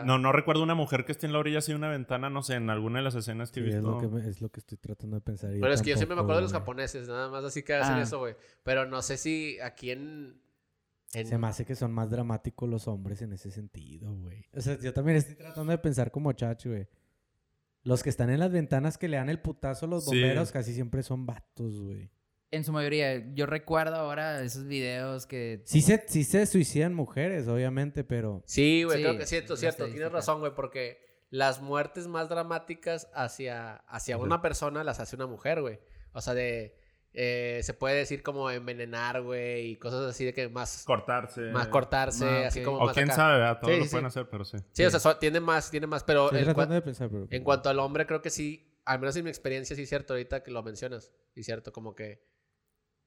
No, 0.07 0.17
no 0.19 0.33
recuerdo 0.33 0.63
una 0.63 0.75
mujer 0.75 1.05
que 1.05 1.13
esté 1.13 1.27
en 1.27 1.35
la 1.35 1.39
orilla 1.41 1.59
así 1.59 1.73
de 1.73 1.77
una 1.77 1.91
ventana, 1.91 2.31
no 2.31 2.43
sé, 2.43 2.55
en 2.55 2.71
alguna 2.71 3.01
de 3.01 3.05
las 3.05 3.15
escenas 3.15 3.51
que 3.51 3.61
Sí, 3.61 3.67
he 3.67 3.69
es, 3.69 3.75
visto. 3.77 3.91
lo 3.91 3.99
que 4.01 4.09
me- 4.09 4.27
es 4.27 4.41
lo 4.41 4.49
que 4.49 4.61
estoy 4.61 4.79
tratando 4.79 5.17
de 5.17 5.21
pensar. 5.21 5.51
Pero 5.53 5.71
es 5.75 5.83
que 5.83 5.91
yo 5.91 5.97
siempre 5.97 6.15
me 6.17 6.23
acuerdo 6.23 6.39
de 6.39 6.45
los 6.45 6.53
japoneses, 6.55 7.09
nada 7.09 7.29
más 7.29 7.45
así 7.45 7.63
que 7.63 7.75
hacen 7.75 7.97
Ah. 7.97 8.03
eso, 8.03 8.19
güey. 8.19 8.37
Pero 8.63 8.87
no 8.87 9.03
sé 9.03 9.19
si 9.19 9.61
aquí 9.61 9.91
en. 9.91 10.41
en- 11.13 11.27
Se 11.27 11.37
me 11.37 11.49
hace 11.49 11.67
que 11.67 11.75
son 11.75 11.93
más 11.93 12.09
dramáticos 12.09 12.67
los 12.69 12.89
hombres 12.89 13.21
en 13.21 13.33
ese 13.35 13.51
sentido, 13.51 14.15
güey. 14.15 14.47
O 14.55 14.61
sea, 14.63 14.79
yo 14.79 14.95
también 14.95 15.19
estoy 15.19 15.35
tratando 15.35 15.73
de 15.73 15.79
pensar 15.79 16.11
como 16.11 16.33
chacho, 16.33 16.71
güey. 16.71 16.89
Los 17.83 18.03
que 18.03 18.11
están 18.11 18.31
en 18.31 18.41
las 18.41 18.53
ventanas 18.53 18.99
que 18.99 19.09
le 19.09 19.17
dan 19.17 19.31
el 19.31 19.41
putazo 19.41 19.87
a 19.87 19.89
los 19.89 20.05
Sí. 20.05 20.11
bomberos 20.11 20.53
casi 20.53 20.75
siempre 20.75 21.03
son 21.03 21.27
vatos, 21.27 21.81
güey. 21.81 22.11
En 22.53 22.65
su 22.65 22.73
mayoría, 22.73 23.33
yo 23.33 23.47
recuerdo 23.47 23.95
ahora 23.97 24.43
esos 24.43 24.65
videos 24.67 25.27
que... 25.27 25.63
Sí 25.67 25.83
se, 25.83 26.05
sí 26.09 26.25
se 26.25 26.45
suicidan 26.47 26.95
mujeres, 26.95 27.47
obviamente, 27.47 28.03
pero... 28.03 28.43
Sí, 28.45 28.83
güey, 28.83 28.99
Sí, 28.99 29.03
creo 29.05 29.17
que 29.17 29.23
es 29.23 29.29
cierto. 29.29 29.55
Tienes 29.57 30.11
razón, 30.11 30.41
güey, 30.41 30.53
porque 30.55 30.99
las 31.31 31.63
muertes 31.63 32.09
más 32.09 32.29
dramáticas 32.29 33.09
hacia, 33.15 33.77
hacia 33.87 34.19
una 34.19 34.43
persona 34.43 34.83
las 34.83 34.99
hace 34.99 35.15
una 35.15 35.27
mujer, 35.29 35.61
güey. 35.61 35.79
O 36.13 36.21
sea, 36.21 36.35
de. 36.35 36.75
Eh, 37.13 37.61
se 37.63 37.75
puede 37.75 37.97
decir 37.97 38.23
como 38.23 38.51
envenenar, 38.51 39.21
güey, 39.23 39.71
y 39.73 39.77
cosas 39.77 40.03
así 40.09 40.25
de 40.25 40.33
que 40.33 40.49
más. 40.49 40.85
Cortarse. 40.85 41.41
Más 41.51 41.69
cortarse, 41.69 42.25
Ah, 42.25 42.47
así 42.49 42.61
ok. 42.61 42.65
como 42.65 42.79
O 42.79 42.85
más 42.87 42.95
quién 42.95 43.07
acá. 43.11 43.17
sabe, 43.17 43.39
¿verdad? 43.39 43.61
Todo 43.61 43.71
Sí, 43.73 43.79
lo 43.79 43.85
sí, 43.85 43.91
pueden 43.91 44.05
sí. 44.05 44.07
hacer, 44.19 44.29
pero 44.31 44.45
sí. 44.45 44.59
Sí, 44.73 44.85
o 44.85 44.91
sea, 44.91 45.01
so- 45.01 45.17
tiene 45.17 45.41
más, 45.41 45.71
tiene 45.71 45.87
más, 45.87 46.05
pero 46.05 46.33
en, 46.35 46.47
cua- 46.55 46.69
de 46.69 46.83
pensar, 46.83 47.09
pero... 47.11 47.27
en 47.31 47.43
cuanto 47.45 47.69
al 47.69 47.79
hombre, 47.81 48.07
creo 48.07 48.23
que 48.23 48.31
sí, 48.31 48.79
al 48.85 49.01
menos 49.01 49.17
en 49.17 49.25
mi 49.25 49.31
experiencia, 49.31 49.75
sí 49.77 49.83
es 49.83 49.89
cierto, 49.89 50.13
ahorita 50.15 50.43
que 50.43 50.51
lo 50.51 50.63
mencionas, 50.63 51.13
sí 51.35 51.41
es 51.41 51.47
cierto, 51.47 51.73
como 51.73 51.95
que 51.95 52.23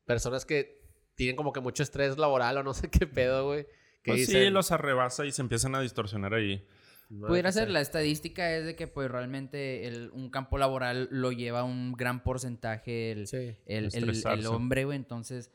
personas 0.06 0.46
que 0.46 0.82
tienen 1.16 1.36
como 1.36 1.54
que 1.54 1.62
mucho 1.62 1.84
estrés 1.84 2.18
laboral 2.18 2.58
o 2.58 2.64
no 2.64 2.74
sé 2.74 2.90
qué 2.90 3.08
pedo, 3.08 3.46
güey. 3.48 3.66
Que 4.04 4.12
Pues 4.12 4.26
sí, 4.26 4.50
los 4.50 4.72
arrebasa 4.72 5.26
y 5.26 5.32
se 5.32 5.42
empiezan 5.42 5.76
a 5.76 5.80
distorsionar 5.82 6.34
ahí. 6.34 6.68
"No, 7.10 7.28
Pudiera 7.28 7.52
ser, 7.52 7.66
sé". 7.68 7.72
la 7.74 7.82
estadística 7.82 8.56
es 8.56 8.66
de 8.66 8.76
que 8.76 8.88
pues 8.88 9.10
realmente 9.12 9.88
el- 9.88 10.10
un 10.12 10.30
campo 10.30 10.58
laboral 10.58 11.08
lo 11.12 11.32
lleva 11.32 11.64
un 11.64 11.94
gran 11.94 12.24
porcentaje 12.24 13.12
el, 13.12 13.28
Sí. 13.28 13.56
el, 13.66 13.90
el- 13.94 14.24
el 14.26 14.46
hombre, 14.48 14.86
güey. 14.86 14.96
Entonces, 14.98 15.52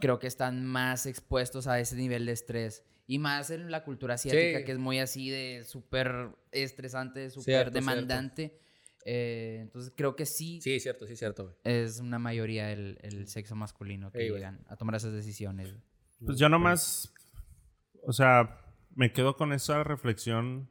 creo 0.00 0.18
que 0.18 0.26
están 0.26 0.64
más 0.64 1.06
expuestos 1.06 1.66
a 1.66 1.78
ese 1.80 1.96
nivel 1.96 2.26
de 2.26 2.32
estrés. 2.32 2.84
Y 3.06 3.18
más 3.18 3.50
en 3.50 3.70
la 3.70 3.84
cultura 3.84 4.14
asiática, 4.14 4.58
Sí. 4.58 4.64
que 4.64 4.72
es 4.72 4.78
muy 4.78 4.98
así 4.98 5.30
de 5.30 5.64
súper 5.64 6.28
estresante, 6.52 7.30
súper 7.30 7.44
Cierto, 7.44 7.70
demandante. 7.72 8.58
Eh, 9.04 9.60
entonces, 9.62 9.92
creo 9.96 10.14
que 10.14 10.26
sí, 10.26 10.60
Sí, 10.60 10.78
cierto, 10.80 11.06
sí, 11.06 11.16
cierto, 11.16 11.44
güey. 11.44 11.56
es 11.64 12.00
una 12.00 12.18
mayoría 12.18 12.70
el, 12.70 12.98
el 13.00 13.26
sexo 13.26 13.56
masculino 13.56 14.12
que 14.12 14.18
Ey, 14.20 14.28
güey. 14.28 14.40
llegan 14.40 14.62
a 14.68 14.76
tomar 14.76 14.94
esas 14.96 15.14
decisiones. 15.14 15.74
Pues 16.24 16.36
yo 16.38 16.48
nomás, 16.50 17.10
o 18.02 18.12
sea, 18.12 18.60
me 18.98 19.12
quedo 19.12 19.36
con 19.36 19.52
esa 19.52 19.84
reflexión 19.84 20.68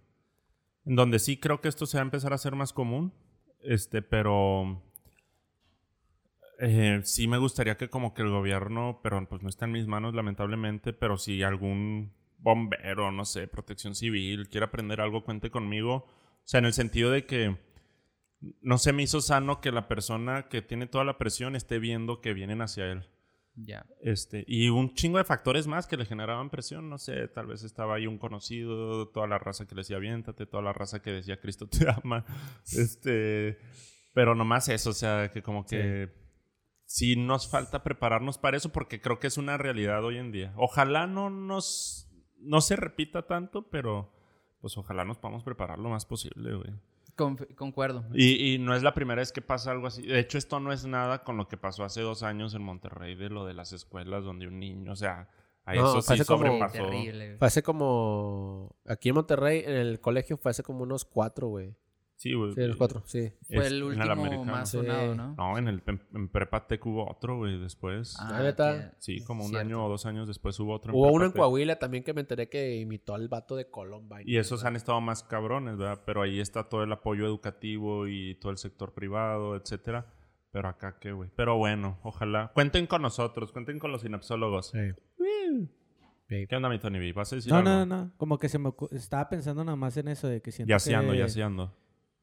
en 0.86 0.96
donde 0.98 1.18
sí 1.18 1.38
creo 1.38 1.62
que 1.62 1.70
esto 1.70 1.86
se 1.86 1.96
va 1.96 2.02
a 2.02 2.04
empezar 2.04 2.34
a 2.34 2.36
hacer 2.36 2.56
más 2.56 2.74
común, 2.74 3.13
este, 3.62 4.02
pero 4.02 4.84
eh, 6.60 7.00
sí 7.06 7.30
me 7.30 7.38
gustaría 7.38 7.78
que 7.78 7.90
como 7.90 8.13
que 8.13 8.24
el 8.24 8.30
gobierno, 8.30 9.00
pero 9.02 9.26
pues 9.30 9.44
no 9.44 9.48
está 9.48 9.63
en 9.63 9.72
mis 9.72 9.88
manos 9.88 10.13
lamentablemente, 10.13 10.92
pero 10.92 11.18
si 11.18 11.42
algún 11.42 12.12
bombero, 12.38 13.13
no 13.13 13.24
sé, 13.24 13.48
protección 13.48 13.96
civil, 13.96 14.50
quiere 14.50 14.66
aprender 14.66 15.00
algo, 15.00 15.24
cuente 15.24 15.50
conmigo, 15.50 15.96
o 15.96 16.42
sea, 16.44 16.58
en 16.58 16.66
el 16.66 16.74
sentido 16.74 17.12
de 17.12 17.26
que 17.26 17.56
no 18.62 18.78
se 18.78 18.92
me 18.92 19.04
hizo 19.04 19.22
sano 19.22 19.62
que 19.62 19.72
la 19.72 19.88
persona 19.88 20.50
que 20.50 20.62
tiene 20.62 20.88
toda 20.88 21.06
la 21.06 21.18
presión 21.18 21.56
esté 21.56 21.80
viendo 21.80 22.20
que 22.20 22.34
vienen 22.34 22.62
hacia 22.62 22.92
él. 22.92 23.08
Ya. 23.60 23.88
Este, 24.02 24.46
y 24.48 24.70
un 24.70 24.93
chingo 24.93 25.17
de 25.17 25.24
factores 25.24 25.65
más 25.65 25.88
que 25.88 25.98
le 25.98 26.06
generaban 26.06 26.52
presión, 26.52 26.89
no 26.89 27.00
sé, 27.00 27.28
tal 27.28 27.48
vez 27.48 27.63
estaba 27.63 27.96
ahí 27.96 28.06
un 28.06 28.20
conocido, 28.20 29.10
toda 29.10 29.26
la 29.26 29.39
raza 29.39 29.65
que 29.65 29.74
le 29.74 29.82
decía 29.82 29.98
aviéntate, 29.98 30.46
toda 30.46 30.62
la 30.62 30.74
raza 30.74 31.02
que 31.02 31.12
decía 31.12 31.39
Cristo 31.39 31.67
te 31.67 31.88
ama, 32.04 32.24
este, 32.72 33.58
pero 34.13 34.36
nomás 34.36 34.70
eso, 34.70 34.91
o 34.91 34.93
sea, 34.93 35.32
que 35.32 35.41
como 35.41 35.65
que 35.65 36.13
sí. 36.86 37.15
nos 37.15 37.50
falta 37.50 37.84
prepararnos 37.84 38.38
para 38.38 38.58
eso 38.58 38.72
porque 38.72 39.02
creo 39.02 39.20
que 39.20 39.28
es 39.28 39.38
una 39.38 39.58
realidad 39.58 40.04
hoy 40.06 40.17
en 40.17 40.32
día. 40.32 40.54
Ojalá 40.56 41.08
no 41.08 41.32
nos, 41.32 42.12
no 42.38 42.62
se 42.62 42.76
repita 42.76 43.26
tanto, 43.26 43.70
pero 43.72 44.13
pues 44.62 44.78
ojalá 44.78 45.04
nos 45.04 45.17
podamos 45.17 45.43
preparar 45.43 45.80
lo 45.80 45.89
más 45.89 46.06
posible, 46.06 46.54
güey. 46.56 46.74
Conf- 47.17 47.53
concuerdo. 47.56 48.06
Y, 48.13 48.53
y 48.53 48.60
no 48.60 48.75
es 48.75 48.84
la 48.84 48.93
primera 48.93 49.19
vez 49.19 49.32
que 49.32 49.41
pasa 49.41 49.71
algo 49.71 49.88
así. 49.88 50.03
De 50.06 50.19
hecho, 50.19 50.38
esto 50.38 50.60
no 50.60 50.71
es 50.71 50.86
nada 50.86 51.23
con 51.23 51.36
lo 51.36 51.47
que 51.47 51.58
pasó 51.58 51.84
hace 51.84 52.01
dos 52.01 52.21
años 52.23 52.53
en 52.53 52.62
Monterrey 52.62 53.15
de 53.15 53.30
lo 53.30 53.45
de 53.45 53.53
las 53.56 53.73
escuelas 53.73 54.23
donde 54.23 54.47
un 54.47 54.60
niño, 54.60 54.91
o 54.91 54.95
sea, 54.95 55.27
a 55.65 55.73
No, 55.73 55.82
eso 55.99 56.01
sí 56.01 56.23
como- 56.25 56.45
sobrepasó. 56.45 56.84
Fue 57.39 57.47
hace 57.47 57.63
como. 57.63 58.75
Aquí 58.86 59.10
en 59.10 59.15
Monterrey, 59.15 59.63
en 59.65 59.73
el 59.73 59.99
colegio, 59.99 60.38
fue 60.38 60.51
hace 60.51 60.63
como 60.63 60.84
unos 60.84 61.03
cuatro, 61.06 61.47
güey. 61.47 61.75
Sí, 62.17 62.34
güey. 62.34 62.51
Sí, 62.53 62.62
los 62.62 62.77
cuatro, 62.77 63.03
sí. 63.06 63.32
Fue 63.47 63.67
el 63.67 63.77
en 63.77 63.84
último 63.84 64.43
más 64.43 64.71
Sí. 64.71 64.77
sonado, 64.77 65.13
¿no? 65.13 65.36
No, 65.36 65.58
en 65.60 65.67
el 65.67 65.84
en, 65.86 66.01
en 66.15 66.30
Prepa 66.30 66.65
Tech 66.65 66.84
hubo 66.84 67.08
otro, 67.08 67.38
güey, 67.38 67.60
después. 67.60 68.15
Ah, 68.19 68.41
¿neta? 68.41 68.95
sí, 68.97 69.23
como 69.23 69.43
un 69.43 69.49
cierto. 69.51 69.67
año 69.67 69.86
o 69.86 69.88
dos 69.89 70.08
años 70.08 70.27
después 70.27 70.60
hubo 70.60 70.73
otro. 70.73 70.95
Hubo 70.95 71.12
uno 71.12 71.25
en. 71.25 71.32
Coahuila 71.32 71.77
también 71.77 72.03
que 72.03 72.15
me 72.15 72.21
enteré 72.21 72.49
que 72.49 72.75
imitó 72.77 73.13
al 73.13 73.27
vato 73.27 73.56
de 73.56 73.69
Columbine. 73.69 74.23
Y 74.25 74.38
esos 74.38 74.65
han 74.65 74.75
estado 74.75 74.99
más 74.99 75.21
cabrones, 75.21 75.77
¿verdad? 75.77 76.01
Pero 76.08 76.23
ahí 76.23 76.39
está 76.39 76.67
todo 76.67 76.84
el 76.84 76.91
apoyo 76.91 77.23
educativo 77.25 78.08
y 78.08 78.34
todo 78.41 78.51
el 78.51 78.58
sector 78.58 78.95
privado, 78.95 79.56
etcétera. 79.56 80.08
Pero 80.51 80.69
acá 80.69 80.97
qué, 80.99 81.12
güey. 81.12 81.30
Pero 81.36 81.58
bueno, 81.58 81.99
ojalá. 82.01 82.51
Cuenten 82.56 82.88
con 82.88 83.03
nosotros, 83.03 83.51
cuenten 83.51 83.77
con 83.77 83.91
los 83.91 84.01
sinapsólogos. 84.01 84.69
Sí. 84.71 84.80
¿Qué 86.27 86.47
onda, 86.56 86.67
mi 86.67 86.77
Tony 86.80 86.99
B? 86.99 87.13
¿Vas 87.13 87.32
a 87.32 87.38
decir 87.38 87.51
No, 87.51 87.60
algo? 87.60 87.69
no, 87.69 87.86
no. 87.86 88.12
Como 88.17 88.38
que 88.38 88.49
se 88.49 88.60
me 88.60 88.73
estaba 88.91 89.30
pensando 89.30 89.63
nada 89.63 89.77
más 89.77 89.95
en 89.97 90.10
eso 90.10 90.27
de 90.27 90.41
que 90.41 90.51
siento 90.51 90.69
Yaceando, 90.71 91.13
que... 91.13 91.19
yaceando. 91.19 91.73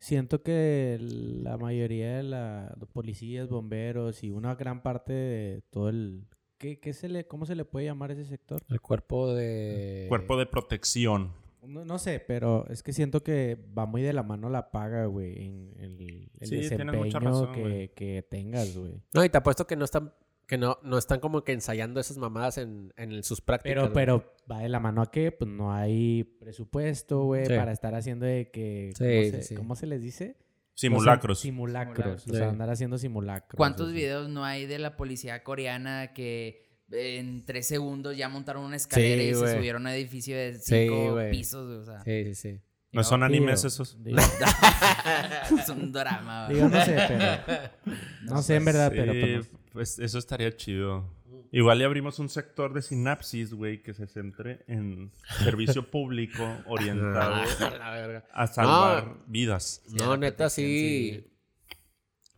Siento 0.04 0.42
que 0.42 0.98
la 1.00 1.56
mayoría 1.56 2.18
de 2.18 2.22
la, 2.24 2.74
los 2.78 2.90
policías, 2.90 3.48
bomberos 3.48 4.22
y 4.22 4.30
una 4.30 4.54
gran 4.54 4.82
parte 4.82 5.14
de 5.14 5.62
todo 5.70 5.88
el... 5.88 6.26
¿qué, 6.58 6.78
qué 6.78 6.92
se 6.92 7.08
le, 7.08 7.26
¿Cómo 7.26 7.46
se 7.46 7.54
le 7.54 7.64
puede 7.64 7.86
llamar 7.86 8.10
ese 8.10 8.26
sector? 8.26 8.60
El 8.68 8.82
cuerpo 8.82 9.32
de... 9.32 10.04
Cuerpo 10.10 10.36
de 10.36 10.44
protección. 10.44 11.32
No, 11.62 11.86
no 11.86 11.98
sé, 11.98 12.20
pero 12.20 12.66
es 12.68 12.82
que 12.82 12.92
siento 12.92 13.22
que 13.22 13.56
va 13.76 13.86
muy 13.86 14.02
de 14.02 14.12
la 14.12 14.22
mano 14.22 14.50
la 14.50 14.70
paga, 14.70 15.06
güey, 15.06 15.42
en 15.42 15.72
el, 15.78 16.28
el 16.38 16.48
Sí, 16.48 16.56
desempeño 16.56 16.92
mucha 17.02 17.18
razón, 17.18 17.54
que, 17.54 17.92
que 17.96 18.22
tengas, 18.28 18.76
güey. 18.76 19.00
No, 19.14 19.24
y 19.24 19.30
te 19.30 19.38
apuesto 19.38 19.66
que 19.66 19.74
no 19.74 19.86
están... 19.86 20.12
Que 20.46 20.58
no, 20.58 20.78
no 20.82 20.98
están 20.98 21.20
como 21.20 21.42
que 21.42 21.52
ensayando 21.52 22.00
esas 22.00 22.18
mamadas 22.18 22.58
en, 22.58 22.92
en 22.96 23.22
sus 23.22 23.40
prácticas. 23.40 23.84
Pero, 23.90 23.92
pero 23.94 24.34
va 24.50 24.58
de 24.60 24.68
la 24.68 24.78
mano 24.80 25.00
a 25.02 25.10
que 25.10 25.32
pues 25.32 25.50
no 25.50 25.72
hay 25.72 26.24
presupuesto, 26.24 27.24
güey, 27.24 27.46
Sí. 27.46 27.54
para 27.54 27.72
estar 27.72 27.94
haciendo 27.94 28.26
de 28.26 28.50
que... 28.50 28.92
Sí, 28.94 29.04
¿cómo, 29.04 29.22
sí, 29.22 29.30
se, 29.30 29.42
sí. 29.42 29.54
cómo 29.54 29.74
se 29.76 29.86
les 29.86 30.02
dice? 30.02 30.36
Simulacros. 30.74 31.40
Simulacros. 31.40 32.26
O 32.26 32.30
Sí. 32.30 32.36
sea, 32.36 32.50
andar 32.50 32.68
haciendo 32.68 32.98
simulacros. 32.98 33.56
¿Cuántos 33.56 33.86
así. 33.88 33.96
videos 33.96 34.28
no 34.28 34.44
hay 34.44 34.66
de 34.66 34.78
la 34.78 34.96
policía 34.96 35.42
coreana 35.44 36.12
que 36.12 36.62
en 36.90 37.46
tres 37.46 37.66
segundos 37.66 38.14
ya 38.16 38.28
montaron 38.28 38.64
una 38.64 38.76
escalera 38.76 39.22
Sí, 39.22 39.28
y 39.28 39.32
güey. 39.32 39.48
se 39.50 39.56
subieron 39.56 39.86
a 39.86 39.90
un 39.90 39.96
edificio 39.96 40.36
de 40.36 40.58
cinco 40.58 41.12
güey. 41.12 41.30
pisos? 41.30 41.66
O 41.80 41.84
sea, 41.86 42.02
Sí, 42.02 42.24
sí, 42.26 42.34
sí. 42.34 42.60
¿No 42.92 43.02
son 43.02 43.20
Digo, 43.20 43.26
animes 43.26 43.64
esos? 43.64 43.96
Digo, 44.04 44.18
es 45.58 45.68
un 45.70 45.90
drama. 45.90 46.46
güey. 46.46 46.56
digo, 46.56 46.68
no 46.68 46.84
sé, 46.84 46.96
pero... 47.08 47.70
No 48.34 48.42
sé 48.42 48.56
en 48.56 48.64
verdad, 48.64 48.90
Sí, 48.92 48.96
pero... 48.98 49.12
pues, 49.12 49.52
no- 49.52 49.63
pues 49.74 49.98
eso 49.98 50.18
estaría 50.18 50.56
chido. 50.56 51.12
Igual 51.52 51.78
le 51.80 51.84
abrimos 51.84 52.18
un 52.18 52.28
sector 52.30 52.72
de 52.72 52.80
sinapsis, 52.80 53.52
güey, 53.52 53.82
que 53.82 53.92
se 53.92 54.06
centre 54.06 54.64
en 54.66 55.12
servicio 55.44 55.82
público 55.90 56.42
orientado 56.66 57.36
la 57.78 57.90
verga. 57.90 58.24
a 58.32 58.46
salvar 58.46 59.16
vidas. 59.26 59.82
No, 59.90 60.16
neta, 60.16 60.48
sí. 60.48 61.26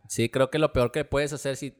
Sí, 0.09 0.29
creo 0.29 0.49
que 0.49 0.59
lo 0.59 0.73
peor 0.73 0.91
que 0.91 1.05
puedes 1.05 1.31
hacer 1.33 1.55
si, 1.57 1.73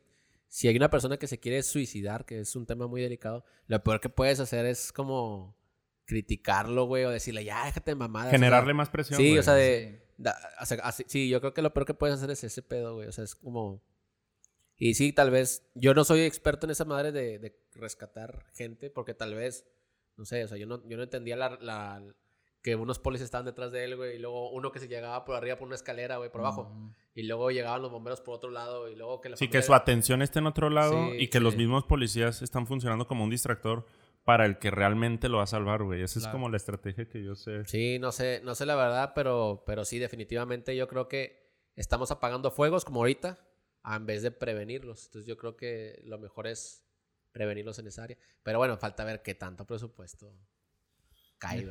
si 0.47 0.67
hay 0.67 0.75
una 0.77 0.89
persona 0.89 1.17
que 1.17 1.27
se 1.27 1.39
quiere 1.39 1.61
suicidar, 1.63 2.25
que 2.25 2.39
es 2.39 2.55
un 2.55 2.65
tema 2.65 2.87
muy 2.87 3.01
delicado, 3.01 3.45
lo 3.67 3.83
peor 3.83 3.99
que 3.99 4.09
puedes 4.09 4.39
hacer 4.39 4.65
es 4.65 4.91
como 4.91 5.55
criticarlo, 6.05 6.85
güey, 6.85 7.03
o 7.05 7.09
decirle, 7.09 7.43
ya, 7.43 7.65
déjate 7.65 7.93
de 7.95 8.03
o 8.03 8.07
sea, 8.11 8.31
Generarle 8.31 8.73
más 8.73 8.89
presión. 8.89 9.17
Sí, 9.17 9.27
güey. 9.29 9.39
o 9.39 9.43
sea, 9.43 9.53
de... 9.55 10.01
Sí. 10.07 10.13
da- 10.17 10.37
o 10.61 10.65
sea, 10.65 10.77
así- 10.83 11.05
sí, 11.07 11.29
yo 11.29 11.39
creo 11.41 11.53
que 11.53 11.61
lo 11.61 11.73
peor 11.73 11.85
que 11.85 11.93
puedes 11.93 12.15
hacer 12.15 12.31
es 12.31 12.43
ese 12.43 12.61
pedo, 12.61 12.95
güey. 12.95 13.07
O 13.07 13.11
sea, 13.11 13.23
es 13.23 13.35
como... 13.35 13.83
Y 14.77 14.93
sí, 14.93 15.11
tal 15.13 15.31
vez... 15.31 15.67
Yo 15.75 15.93
no 15.93 16.03
soy 16.03 16.21
experto 16.21 16.65
en 16.67 16.71
esa 16.71 16.85
madre 16.85 17.11
de, 17.11 17.39
de 17.39 17.59
rescatar 17.73 18.45
gente, 18.53 18.89
porque 18.89 19.13
tal 19.13 19.33
vez... 19.35 19.65
No 20.15 20.25
sé, 20.25 20.43
o 20.43 20.47
sea, 20.47 20.57
yo 20.57 20.65
no, 20.65 20.81
yo 20.87 20.97
no 20.97 21.03
entendía 21.03 21.35
la, 21.35 21.57
la- 21.61 22.03
que 22.63 22.75
unos 22.75 22.97
policías 22.99 23.25
estaban 23.25 23.45
detrás 23.45 23.71
de 23.71 23.83
él, 23.83 23.95
güey, 23.95 24.15
y 24.15 24.19
luego 24.19 24.49
uno 24.51 24.71
que 24.71 24.79
se 24.79 24.87
llegaba 24.87 25.23
por 25.25 25.35
arriba 25.35 25.55
por 25.57 25.67
una 25.67 25.75
escalera, 25.75 26.17
güey, 26.17 26.31
por 26.31 26.41
abajo. 26.41 26.65
Mm. 26.73 26.89
Y 27.13 27.23
luego 27.23 27.51
llegaban 27.51 27.81
los 27.83 27.91
bomberos 27.91 28.19
por 28.21 28.33
otro 28.35 28.49
lado, 28.49 28.89
y 28.89 28.95
luego 28.95 29.21
que 29.21 29.29
la 29.29 29.37
Sí, 29.37 29.45
familia- 29.45 29.61
que 29.61 29.65
su 29.65 29.73
atención 29.75 30.21
esté 30.23 30.39
en 30.39 30.47
otro 30.47 30.69
lado 30.69 31.11
Sí, 31.11 31.17
y 31.19 31.27
que 31.29 31.39
los 31.39 31.55
mismos 31.55 31.85
policías 31.85 32.41
están 32.41 32.65
funcionando 32.67 33.07
como 33.07 33.23
un 33.23 33.29
distractor 33.29 33.85
para 34.25 34.45
el 34.45 34.57
que 34.59 34.71
realmente 34.71 35.29
lo 35.29 35.37
va 35.37 35.43
a 35.43 35.47
salvar, 35.47 35.83
güey. 35.83 36.01
Esa 36.01 36.19
es 36.19 36.27
como 36.27 36.49
la 36.49 36.57
estrategia 36.57 37.07
que 37.07 37.23
yo 37.23 37.35
sé. 37.35 37.63
Sí, 37.65 37.97
no 37.99 38.11
sé, 38.11 38.41
no 38.43 38.55
sé 38.55 38.65
la 38.65 38.75
verdad, 38.75 39.13
pero, 39.15 39.63
pero 39.65 39.85
sí, 39.85 39.99
definitivamente 39.99 40.75
yo 40.75 40.87
creo 40.89 41.07
que 41.07 41.47
estamos 41.75 42.11
apagando 42.11 42.51
fuegos 42.51 42.83
como 42.83 42.99
ahorita, 43.01 43.37
en 43.95 44.05
vez 44.05 44.21
de 44.21 44.31
prevenirlos. 44.31 45.05
Entonces 45.05 45.27
yo 45.27 45.37
creo 45.37 45.55
que 45.55 46.01
lo 46.05 46.17
mejor 46.17 46.47
es 46.47 46.83
prevenirlos 47.31 47.79
en 47.79 47.87
esa 47.87 48.03
área. 48.03 48.17
Pero 48.43 48.57
bueno, 48.57 48.77
falta 48.77 49.03
ver 49.03 49.21
qué 49.21 49.35
tanto 49.35 49.65
presupuesto 49.65 50.33
cae. 51.37 51.65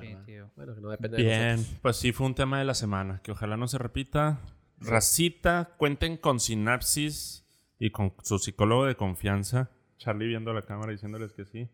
Bueno, 0.55 0.75
que 0.75 0.81
no 0.81 0.91
depende 0.91 1.17
de 1.17 1.23
Bien, 1.25 1.57
nosotros. 1.57 1.79
pues 1.83 1.97
sí 1.97 2.13
fue 2.13 2.27
un 2.27 2.35
tema 2.35 2.59
de 2.59 2.65
la 2.65 2.75
semana, 2.75 3.21
que 3.23 3.33
ojalá 3.33 3.57
no 3.57 3.69
se 3.69 3.79
repita. 3.79 4.41
Racita, 4.79 5.75
cuenten 5.79 6.17
con 6.19 6.39
Sinapsis 6.39 7.45
y 7.79 7.91
con 7.91 8.15
su 8.23 8.39
psicólogo 8.39 8.85
de 8.85 8.95
confianza, 8.95 9.71
Charlie 9.99 10.29
viendo 10.29 10.53
la 10.53 10.67
cámara 10.67 10.93
diciéndoles 10.93 11.33
que 11.33 11.47
sí, 11.47 11.69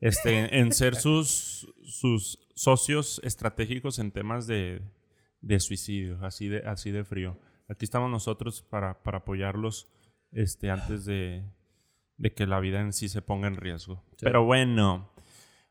este, 0.00 0.58
en 0.58 0.72
ser 0.72 0.96
sus, 0.96 1.72
sus 1.82 2.38
socios 2.54 3.20
estratégicos 3.24 3.98
en 3.98 4.12
temas 4.12 4.46
de, 4.46 4.82
de 5.40 5.60
suicidio, 5.60 6.18
así 6.22 6.48
de, 6.48 6.58
así 6.66 6.90
de 6.90 7.04
frío. 7.04 7.38
Aquí 7.68 7.84
estamos 7.84 8.10
nosotros 8.10 8.62
para, 8.62 9.02
para 9.02 9.18
apoyarlos 9.18 9.88
este, 10.32 10.70
antes 10.70 11.04
de, 11.04 11.44
de 12.16 12.32
que 12.34 12.46
la 12.46 12.60
vida 12.60 12.80
en 12.80 12.92
sí 12.92 13.08
se 13.08 13.22
ponga 13.22 13.48
en 13.48 13.56
riesgo. 13.56 14.04
Pero 14.20 14.44
bueno, 14.44 15.10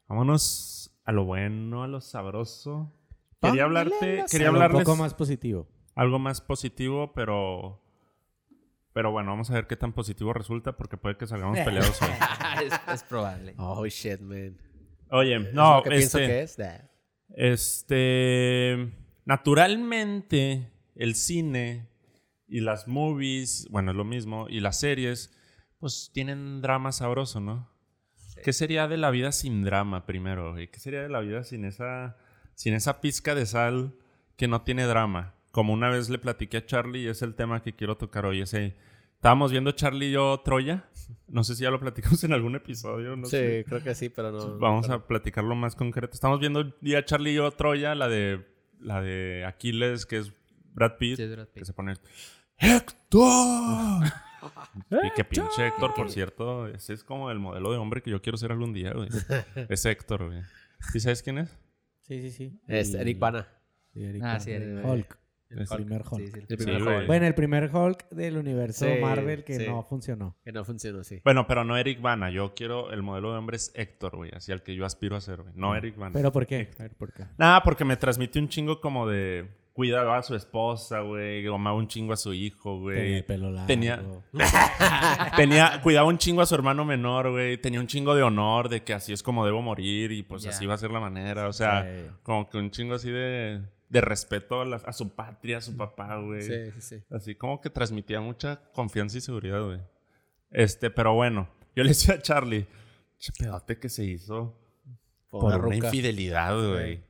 vámonos 0.07 0.91
a 1.05 1.11
lo 1.11 1.25
bueno, 1.25 1.83
a 1.83 1.87
lo 1.87 2.01
sabroso. 2.01 2.91
Quería 3.41 3.63
hablarte, 3.65 4.25
quería 4.29 4.47
Algo 4.47 4.57
hablarles 4.57 4.79
Un 4.79 4.83
poco 4.85 4.97
más 4.97 5.13
positivo. 5.13 5.67
algo 5.95 6.19
más 6.19 6.41
positivo, 6.41 7.13
pero 7.13 7.81
pero 8.91 9.11
bueno, 9.11 9.31
vamos 9.31 9.51
a 9.51 9.55
ver 9.55 9.67
qué 9.67 9.75
tan 9.75 9.91
positivo 9.93 10.31
resulta 10.33 10.77
porque 10.77 10.95
puede 10.97 11.17
que 11.17 11.27
salgamos 11.27 11.59
peleados 11.65 12.01
hoy. 12.01 12.09
es, 12.65 12.73
es 12.93 13.03
probable. 13.03 13.53
Oh, 13.57 13.85
shit, 13.85 14.19
man. 14.21 14.57
Oye, 15.11 15.35
¿Es 15.35 15.53
no, 15.53 15.77
lo 15.77 15.83
que 15.83 15.89
pienso 15.91 16.17
este, 16.17 16.27
que 16.27 16.41
es? 16.41 16.57
Nah. 16.57 16.77
este 17.35 18.91
naturalmente 19.25 20.71
el 20.95 21.15
cine 21.15 21.87
y 22.47 22.61
las 22.61 22.87
movies, 22.87 23.67
bueno, 23.71 23.91
es 23.91 23.97
lo 23.97 24.03
mismo, 24.05 24.47
y 24.49 24.59
las 24.59 24.79
series 24.79 25.31
pues 25.79 26.09
tienen 26.13 26.61
drama 26.61 26.91
sabroso, 26.91 27.39
¿no? 27.39 27.69
¿Qué 28.43 28.53
sería 28.53 28.87
de 28.87 28.97
la 28.97 29.11
vida 29.11 29.31
sin 29.31 29.63
drama 29.63 30.05
primero? 30.05 30.51
güey? 30.53 30.69
¿Qué 30.69 30.79
sería 30.79 31.01
de 31.01 31.09
la 31.09 31.19
vida 31.21 31.43
sin 31.43 31.65
esa 31.65 32.17
sin 32.53 32.73
esa 32.73 33.01
pizca 33.01 33.35
de 33.35 33.45
sal 33.45 33.93
que 34.37 34.47
no 34.47 34.61
tiene 34.61 34.83
drama? 34.85 35.33
Como 35.51 35.73
una 35.73 35.89
vez 35.89 36.09
le 36.09 36.17
platiqué 36.17 36.57
a 36.57 36.65
Charlie 36.65 37.03
y 37.03 37.07
es 37.07 37.21
el 37.21 37.33
tema 37.35 37.61
que 37.61 37.73
quiero 37.73 37.97
tocar 37.97 38.25
hoy. 38.25 38.41
Ese, 38.41 38.75
estábamos 39.15 39.51
viendo 39.51 39.71
Charlie 39.71 40.07
y 40.07 40.11
yo 40.11 40.41
Troya. 40.43 40.85
No 41.27 41.43
sé 41.43 41.55
si 41.55 41.63
ya 41.63 41.71
lo 41.71 41.79
platicamos 41.79 42.23
en 42.23 42.33
algún 42.33 42.55
episodio. 42.55 43.15
No 43.15 43.25
sí, 43.25 43.31
sé. 43.37 43.65
creo 43.67 43.81
que 43.83 43.95
sí, 43.95 44.09
pero 44.09 44.31
no. 44.31 44.57
Vamos 44.59 44.87
pero- 44.87 44.99
a 44.99 45.07
platicarlo 45.07 45.55
más 45.55 45.75
concreto. 45.75 46.13
Estamos 46.13 46.39
viendo 46.39 46.75
ya 46.81 47.03
Charlie 47.05 47.31
y 47.31 47.35
yo 47.35 47.49
Troya, 47.51 47.95
la 47.95 48.07
de 48.09 48.45
la 48.79 49.01
de 49.01 49.45
Aquiles, 49.45 50.05
que 50.05 50.17
es 50.17 50.33
Brad 50.75 50.97
Pitt, 50.97 51.17
Sí, 51.17 51.23
es 51.23 51.31
Brad 51.31 51.47
Pitt. 51.47 51.59
que 51.59 51.65
se 51.65 51.73
pone 51.73 51.93
¡Héctor! 52.57 54.03
y 55.03 55.11
que 55.15 55.23
pinche 55.25 55.67
Héctor, 55.67 55.93
por 55.93 56.09
cierto, 56.11 56.67
ese 56.67 56.93
es 56.93 57.03
como 57.03 57.31
el 57.31 57.39
modelo 57.39 57.71
de 57.71 57.77
hombre 57.77 58.01
que 58.01 58.11
yo 58.11 58.21
quiero 58.21 58.37
ser 58.37 58.51
algún 58.51 58.73
día, 58.73 58.91
güey. 58.93 59.09
Es 59.69 59.85
Héctor, 59.85 60.27
güey. 60.27 60.41
¿Sí 60.91 60.99
sabes 60.99 61.23
quién 61.23 61.39
es? 61.39 61.49
Sí, 62.01 62.21
sí, 62.21 62.31
sí. 62.31 62.59
Es 62.67 62.93
Eric 62.93 63.17
Bana. 63.19 63.47
Sí, 63.93 64.03
Eric 64.03 64.21
Ah, 64.23 64.27
Bana. 64.27 64.39
sí, 64.39 64.51
Eric 64.51 64.85
Hulk. 64.85 65.17
El 65.49 65.59
El 65.59 65.67
Hulk. 65.69 65.75
primer 65.75 66.01
Hulk. 66.01 66.21
Sí, 66.21 66.27
sí, 66.27 66.39
el 66.39 66.47
Sí, 66.47 66.55
primer. 66.65 66.81
Hulk. 66.83 67.07
Bueno, 67.07 67.25
el 67.27 67.35
primer 67.35 67.75
Hulk 67.75 68.09
del 68.09 68.37
universo 68.37 68.85
Sí, 68.85 68.99
Marvel 69.01 69.43
que 69.43 69.57
sí. 69.59 69.67
no 69.67 69.83
funcionó. 69.83 70.35
Que 70.43 70.51
no 70.51 70.65
funcionó 70.65 70.99
así. 70.99 71.21
Bueno, 71.23 71.47
pero 71.47 71.63
no 71.63 71.77
Eric 71.77 72.01
Bana. 72.01 72.29
Yo 72.31 72.53
quiero 72.55 72.91
el 72.91 73.01
modelo 73.03 73.31
de 73.31 73.37
hombre 73.37 73.55
es 73.57 73.71
Héctor, 73.75 74.15
güey. 74.17 74.31
Así 74.35 74.51
al 74.51 74.63
que 74.63 74.75
yo 74.75 74.85
aspiro 74.85 75.15
a 75.15 75.21
ser, 75.21 75.41
güey. 75.43 75.53
No 75.55 75.75
Eric 75.75 75.95
Bana. 75.97 76.13
¿Pero 76.13 76.31
por 76.31 76.45
qué? 76.45 76.71
A 76.77 76.83
ver, 76.83 76.95
¿por 76.95 77.13
qué? 77.13 77.25
Nada, 77.37 77.63
porque 77.63 77.85
me 77.85 77.95
transmite 77.95 78.37
un 78.39 78.49
chingo 78.49 78.81
como 78.81 79.07
de 79.07 79.47
cuidaba 79.75 80.17
a 80.17 80.23
su 80.23 80.35
esposa, 80.35 81.01
güey, 81.01 81.45
amaba 81.47 81.75
un 81.75 81.89
chingo 81.89 82.13
a 82.13 82.15
su 82.15 82.33
hijo, 82.33 82.77
Tenía 82.77 82.81
güey. 83.03 83.13
el 83.15 83.25
pelo 83.25 83.51
largo. 83.51 83.67
Tenía- 83.67 84.01
Tenía, 85.35 85.81
cuidaba 85.83 86.07
un 86.07 86.17
chingo 86.17 86.41
a 86.41 86.45
su 86.45 86.55
hermano 86.55 86.85
menor, 86.85 87.31
güey. 87.31 87.57
Tenía 87.57 87.81
un 87.81 87.87
chingo 87.87 88.15
de 88.15 88.23
honor 88.23 88.69
de 88.69 88.83
que 88.83 88.93
así 88.93 89.11
es 89.11 89.21
como 89.21 89.45
debo 89.45 89.61
morir 89.61 90.11
y 90.13 90.23
pues 90.23 90.45
así 90.47 90.65
va 90.65 90.75
a 90.75 90.77
ser 90.77 90.91
la 90.91 90.99
manera. 91.01 91.47
O 91.49 91.53
sea, 91.53 91.83
Sí. 91.83 92.05
como 92.23 92.49
que 92.49 92.57
un 92.57 92.71
chingo 92.71 92.95
así 92.95 93.09
de, 93.11 93.61
de 93.89 94.01
respeto 94.01 94.61
a, 94.61 94.65
la- 94.65 94.77
a 94.77 94.93
su 94.93 95.13
patria, 95.13 95.57
a 95.57 95.61
su 95.61 95.75
papá, 95.75 96.17
güey. 96.21 96.41
Sí, 96.41 96.71
sí, 96.75 96.81
sí. 96.81 97.03
Así 97.11 97.35
como 97.35 97.59
que 97.59 97.69
transmitía 97.69 98.21
mucha 98.21 98.61
confianza 98.71 99.17
y 99.17 99.21
seguridad, 99.21 99.61
güey. 99.61 99.79
Este, 100.51 100.89
pero 100.89 101.13
bueno, 101.15 101.49
yo 101.75 101.83
le 101.83 101.89
decía 101.89 102.15
a 102.15 102.21
Charlie, 102.21 102.65
che 103.17 103.33
pedote 103.37 103.77
que 103.77 103.89
se 103.89 104.05
hizo 104.05 104.57
Por 105.29 105.51
por 105.51 105.65
una 105.65 105.75
infidelidad, 105.75 106.55
güey. 106.55 107.03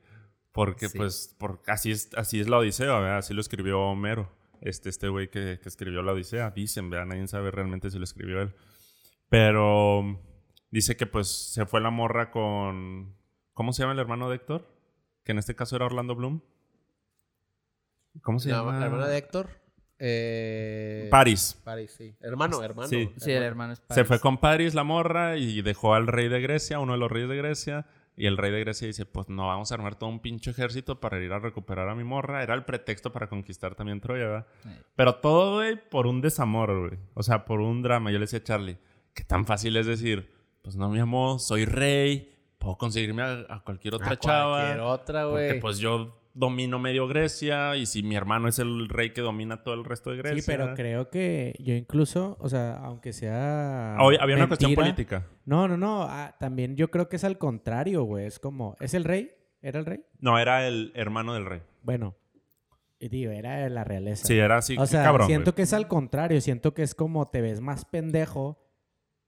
Porque, 0.56 0.89
Sí. 0.89 0.98
pues, 0.98 1.36
por, 1.38 1.62
así, 1.68 1.91
es, 1.91 2.10
así 2.15 2.39
es 2.39 2.48
la 2.50 2.58
Odisea, 2.58 2.98
¿verdad? 3.00 3.18
Así 3.20 3.34
lo 3.36 3.41
escribió 3.41 3.80
Homero. 3.82 4.32
Este, 4.62 4.89
este 4.89 5.10
güey 5.10 5.30
que, 5.30 5.60
que 5.62 5.70
escribió 5.70 6.02
la 6.02 6.13
Odisea. 6.13 6.50
Dicen, 6.52 6.89
¿verdad? 6.89 7.06
Nadie 7.08 7.28
sabe 7.28 7.52
realmente 7.52 7.91
si 7.91 7.98
lo 8.00 8.06
escribió 8.06 8.41
él. 8.41 8.56
Pero 9.30 10.20
dice 10.72 10.96
que, 10.96 11.06
pues, 11.06 11.28
se 11.28 11.65
fue 11.65 11.82
la 11.82 11.89
morra 11.91 12.32
con... 12.32 13.13
¿Cómo 13.54 13.74
se 13.74 13.84
llama 13.84 13.94
el 13.94 14.00
hermano 14.00 14.30
de 14.30 14.38
Héctor? 14.38 14.68
Que 15.24 15.34
en 15.34 15.39
este 15.39 15.56
caso 15.56 15.76
era 15.76 15.86
Orlando 15.86 16.15
Bloom. 16.15 16.41
¿Cómo 18.22 18.39
se 18.39 18.50
La, 18.50 18.58
llama? 18.58 18.80
la 18.80 18.86
hermana 18.86 19.08
de 19.08 19.18
Héctor. 19.18 19.50
Eh, 20.00 21.08
Paris. 21.12 21.60
Paris, 21.63 21.94
sí. 21.98 22.15
Hermano, 22.22 22.62
hermano. 22.63 22.88
Sí. 22.88 23.12
Sí, 23.18 23.32
el 23.32 23.44
hermano 23.44 23.74
es 23.74 23.80
Se 23.80 23.86
Paris. 23.88 24.08
fue 24.08 24.20
con 24.20 24.38
Paris 24.39 24.74
la 24.74 24.84
morra 24.84 25.38
y 25.38 25.62
dejó 25.62 25.96
al 25.96 26.08
rey 26.08 26.28
de 26.30 26.41
Grecia, 26.41 26.80
uno 26.80 26.94
de 26.94 27.00
los 27.00 27.12
reyes 27.12 27.30
de 27.30 27.36
Grecia. 27.38 27.86
Y 28.17 28.28
el 28.28 28.38
rey 28.38 28.49
de 28.51 28.62
Grecia 28.62 28.88
dice, 28.88 29.06
pues 29.06 29.28
no 29.30 29.47
vamos 29.47 29.71
a 29.71 29.75
armar 29.75 29.95
todo 29.95 30.10
un 30.10 30.21
pinche 30.21 30.51
ejército 30.51 31.01
para 31.01 31.19
ir 31.21 31.34
a 31.34 31.39
recuperar 31.39 31.89
a 31.89 31.95
mi 31.95 32.04
morra. 32.06 32.43
Era 32.43 32.54
el 32.54 32.63
pretexto 32.63 33.12
para 33.12 33.28
conquistar 33.28 33.75
también 33.75 33.99
Troya, 33.99 34.25
¿verdad? 34.28 34.47
Pero 34.95 35.15
todo, 35.15 35.56
güey, 35.56 35.78
por 35.89 36.08
un 36.08 36.21
desamor, 36.21 36.88
güey. 36.88 36.99
O 37.13 37.23
sea, 37.23 37.43
por 37.43 37.60
un 37.60 37.82
drama. 37.82 38.12
Yo 38.12 38.17
le 38.17 38.23
decía 38.23 38.39
a 38.39 38.43
Charlie, 38.43 38.78
¿qué 39.13 39.23
tan 39.25 39.45
fácil 39.45 39.75
es 39.75 39.86
decir? 39.86 40.32
Pues 40.62 40.78
no, 40.78 40.89
mi 40.89 40.99
amor, 40.99 41.39
soy 41.41 41.65
rey, 41.65 42.34
puedo 42.58 42.78
conseguirme 42.78 43.21
a, 43.21 43.45
a 43.49 43.63
cualquier 43.63 43.95
otra 43.95 44.12
A 44.12 44.17
chava. 44.17 44.58
cualquier 44.60 44.80
otra, 44.80 45.23
Porque 45.28 45.47
güey. 45.49 45.60
pues 45.60 45.78
yo 45.80 46.17
domino 46.36 46.78
medio 46.80 47.08
Grecia 47.08 47.78
y 47.78 47.86
si 47.86 48.04
mi 48.04 48.15
hermano 48.15 48.50
es 48.50 48.60
el 48.60 48.89
rey 48.89 49.12
que 49.12 49.21
domina 49.21 49.63
todo 49.63 49.74
el 49.74 49.86
resto 49.86 50.12
de 50.12 50.17
Grecia. 50.17 50.41
Sí, 50.41 50.45
pero 50.45 50.76
creo 50.76 51.10
que 51.10 51.56
yo 51.60 51.74
incluso, 51.74 52.38
o 52.39 52.50
sea, 52.50 52.76
aunque 52.78 53.13
sea. 53.13 53.95
Había 53.95 54.36
una 54.36 54.48
cuestión 54.48 54.76
política. 54.76 55.26
No, 55.45 55.67
no, 55.67 55.78
no. 55.78 56.04
ah, 56.04 56.36
también 56.39 56.76
yo 56.76 56.91
creo 56.91 57.10
que 57.10 57.15
es 57.15 57.24
al 57.24 57.38
contrario, 57.39 58.04
güey. 58.04 58.26
Es 58.26 58.38
como. 58.38 58.76
¿Es 58.80 58.93
el 58.93 59.06
rey? 59.06 59.32
¿Era 59.62 59.80
el 59.80 59.86
rey? 59.86 60.04
No, 60.19 60.38
era 60.38 60.67
el 60.67 60.91
hermano 60.93 61.34
del 61.34 61.45
rey. 61.45 61.62
Bueno. 61.82 62.15
y 63.00 63.08
Digo, 63.08 63.32
era 63.32 63.67
la 63.69 63.84
realeza. 63.84 64.28
Sí, 64.28 64.38
era 64.38 64.58
así, 64.58 64.78
o 64.78 64.86
sea, 64.86 65.04
cabrón. 65.04 65.28
siento 65.28 65.52
güey. 65.52 65.56
que 65.56 65.62
es 65.63 65.74
al 65.74 65.88
contrario. 65.88 66.41
Siento 66.41 66.74
que 66.74 66.84
es 66.84 66.93
como 66.93 67.26
te 67.26 67.41
ves 67.41 67.62
más 67.62 67.86
pendejo 67.86 68.62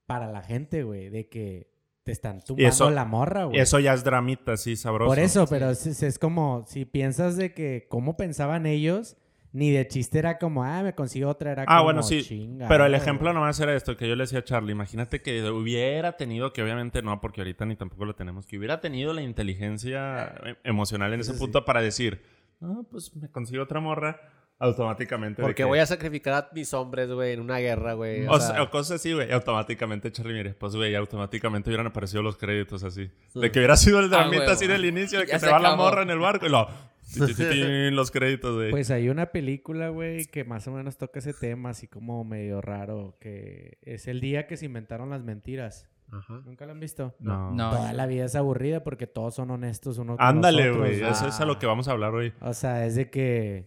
para 0.06 0.28
la 0.28 0.42
gente, 0.42 0.84
güey. 0.84 1.10
De 1.10 1.30
que 1.30 1.72
te 2.08 2.14
están 2.14 2.42
tumbando 2.42 2.70
eso- 2.70 2.90
la 2.90 3.04
morra, 3.04 3.44
güey. 3.44 3.60
Eso 3.60 3.80
ya 3.80 3.94
es 3.94 4.02
dramita, 4.04 4.56
sí, 4.56 4.78
sabroso. 4.78 5.10
Por 5.10 5.20
eso, 5.20 5.46
pero 5.48 5.70
es, 5.72 5.86
es- 5.86 6.04
es 6.04 6.18
como 6.18 6.64
si 6.66 6.86
piensas 6.86 7.36
de 7.36 7.54
que 7.54 7.86
cómo 7.90 8.16
pensaban 8.16 8.66
ellos, 8.66 9.18
ni 9.52 9.72
de 9.72 9.86
chiste 9.88 10.20
era 10.20 10.38
como, 10.38 10.64
ah, 10.64 10.84
me 10.84 10.96
consigo 10.96 11.30
otra, 11.30 11.52
era 11.52 11.64
Ah, 11.64 11.66
como, 11.68 11.84
bueno, 11.84 12.04
sí. 12.04 12.22
"Chinga, 12.24 12.68
Pero 12.70 12.86
el 12.86 12.92
güey". 12.92 13.02
ejemplo 13.02 13.34
nomás 13.34 13.60
era 13.60 13.76
esto, 13.76 13.98
que 13.98 14.08
yo 14.08 14.16
le 14.16 14.24
decía 14.24 14.40
a 14.40 14.44
Charlie, 14.44 14.72
imagínate 14.72 15.22
que 15.22 15.44
hubiera 15.50 16.16
tenido, 16.16 16.54
que 16.54 16.64
obviamente 16.64 17.02
no, 17.02 17.20
porque 17.20 17.42
ahorita 17.42 17.66
ni 17.66 17.76
tampoco 17.76 18.06
lo 18.06 18.16
tenemos, 18.16 18.46
que 18.48 18.58
hubiera 18.58 18.80
tenido 18.80 19.14
la 19.14 19.22
inteligencia 19.22 20.34
e- 20.46 20.56
emocional 20.64 21.14
en 21.14 21.20
ese 21.20 21.34
punto 21.34 21.66
para 21.66 21.82
decir, 21.82 22.22
ah, 22.62 22.84
pues 22.90 23.14
me 23.16 23.30
consigo 23.30 23.64
otra 23.64 23.80
morra, 23.82 24.20
automáticamente. 24.60 25.42
Porque 25.42 25.56
que- 25.56 25.64
voy 25.64 25.80
a 25.80 25.86
sacrificar 25.86 26.34
a 26.34 26.50
mis 26.54 26.74
hombres, 26.74 27.10
güey, 27.10 27.34
en 27.34 27.42
una 27.42 27.58
guerra, 27.60 27.94
güey. 27.94 28.26
O, 28.28 28.32
O, 28.32 28.40
sea, 28.40 28.50
sea, 28.56 28.64
o 28.64 28.70
cosas 28.70 29.00
así, 29.00 29.14
güey. 29.14 29.32
Automáticamente, 29.32 30.12
Charlie, 30.12 30.34
mire, 30.34 30.54
pues, 30.54 30.76
güey, 30.76 30.96
automáticamente 30.96 31.70
hubieran 31.70 31.88
aparecido 31.88 32.22
los 32.24 32.38
créditos 32.38 32.84
así. 32.84 33.10
De 33.36 33.52
que 33.52 33.60
hubiera 33.60 33.78
sido 33.78 34.00
el 34.00 34.10
dramita 34.10 34.40
huevo. 34.40 34.52
así 34.54 34.68
del 34.68 34.86
inicio, 34.86 35.20
de 35.20 35.26
que 35.26 35.32
Ya 35.34 35.40
se, 35.40 35.46
se 35.46 35.52
va 35.52 35.60
la 35.60 35.76
morra 35.76 36.02
en 36.04 36.10
el 36.10 36.20
barco 36.20 36.46
y 36.46 36.50
lo... 36.50 36.68
los 37.92 38.12
créditos, 38.12 38.56
güey. 38.56 38.70
Pues 38.72 38.92
hay 38.92 39.08
una 39.08 39.28
película, 39.28 39.90
güey, 39.90 40.26
que 40.26 40.44
más 40.44 40.68
o 40.68 40.72
menos 40.72 40.98
toca 40.98 41.20
ese 41.20 41.34
tema, 41.34 41.70
así 41.70 41.88
como 41.88 42.24
medio 42.26 42.60
raro, 42.60 43.16
que 43.22 43.78
es 43.82 44.08
el 44.08 44.20
día 44.20 44.46
que 44.46 44.58
se 44.58 44.66
inventaron 44.66 45.10
las 45.10 45.24
mentiras. 45.24 45.88
Ajá. 46.12 46.42
¿Nunca 46.46 46.66
la 46.66 46.72
han 46.74 46.80
visto? 46.80 47.16
no. 47.20 47.52
No. 47.52 47.72
Toda 47.72 47.94
la 47.94 48.06
vida 48.08 48.26
es 48.26 48.36
aburrida 48.36 48.84
porque 48.84 49.08
todos 49.08 49.36
son 49.36 49.52
honestos 49.52 49.98
uno 49.98 50.18
con 50.18 50.26
Ándale, 50.26 50.72
güey. 50.72 51.02
Eso 51.02 51.28
es 51.28 51.40
a 51.40 51.46
lo 51.46 51.60
que 51.60 51.66
vamos 51.66 51.88
a 51.88 51.92
hablar 51.92 52.14
hoy. 52.14 52.34
O 52.42 52.54
sea, 52.54 52.86
es 52.86 52.96
de 52.96 53.10
que 53.10 53.66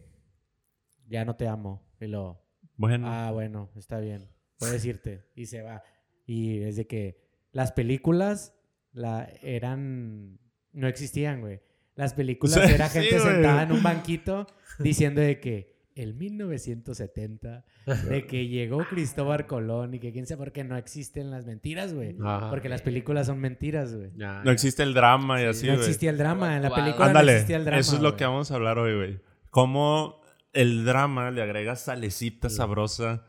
ya 1.10 1.24
no 1.26 1.36
te 1.36 1.46
amo. 1.48 1.82
Y 2.00 2.06
lo, 2.06 2.40
Bueno. 2.76 3.06
ah, 3.10 3.30
bueno, 3.32 3.68
está 3.76 3.98
bien. 4.00 4.26
Puedes 4.58 4.82
irte. 4.86 5.26
Y 5.34 5.44
se 5.46 5.60
va. 5.62 5.82
Y 6.26 6.60
es 6.62 6.76
de 6.76 6.86
que 6.86 7.20
las 7.52 7.72
películas 7.72 8.54
la, 8.92 9.28
eran... 9.42 10.38
No 10.72 10.86
existían, 10.88 11.40
güey. 11.40 11.60
Las 11.96 12.14
películas 12.14 12.54
Sí, 12.54 12.72
era 12.74 12.88
sí, 12.88 13.00
gente 13.00 13.18
güey. 13.20 13.32
sentada 13.34 13.62
en 13.64 13.72
un 13.72 13.82
banquito 13.82 14.46
diciendo 14.78 15.20
de 15.20 15.40
que 15.40 15.78
el 15.96 16.14
1970, 16.14 17.64
de 18.08 18.26
que 18.26 18.46
llegó 18.48 18.78
Cristóbal 18.88 19.46
Colón 19.46 19.94
y 19.94 19.98
que 19.98 20.12
quién 20.12 20.26
sabe 20.26 20.38
por 20.38 20.52
qué 20.52 20.64
no 20.64 20.76
existen 20.76 21.30
las 21.30 21.44
mentiras, 21.44 21.92
güey. 21.92 22.16
Ajá. 22.22 22.48
Porque 22.48 22.68
las 22.68 22.80
películas 22.82 23.26
son 23.26 23.38
mentiras, 23.40 23.94
güey. 23.94 24.10
Ya, 24.16 24.38
no 24.38 24.44
ya. 24.44 24.52
existe 24.52 24.82
el 24.82 24.94
drama 24.94 25.42
y 25.42 25.46
así, 25.46 25.66
no 25.66 25.72
güey. 25.74 25.84
existía 25.84 26.10
el 26.10 26.16
drama. 26.18 26.56
En 26.56 26.62
la 26.62 26.74
película 26.74 27.04
no 27.06 27.10
Ándale. 27.10 27.32
existía 27.32 27.56
el 27.56 27.64
drama. 27.64 27.80
Eso 27.80 27.96
es 27.96 28.02
lo 28.02 28.10
güey. 28.10 28.18
que 28.18 28.24
vamos 28.24 28.50
a 28.50 28.54
hablar 28.54 28.78
hoy, 28.78 28.94
güey. 28.96 29.20
Cómo 29.50 30.19
el 30.52 30.84
drama 30.84 31.30
le 31.30 31.42
agrega 31.42 31.76
salecita 31.76 32.48
sabrosa 32.50 33.24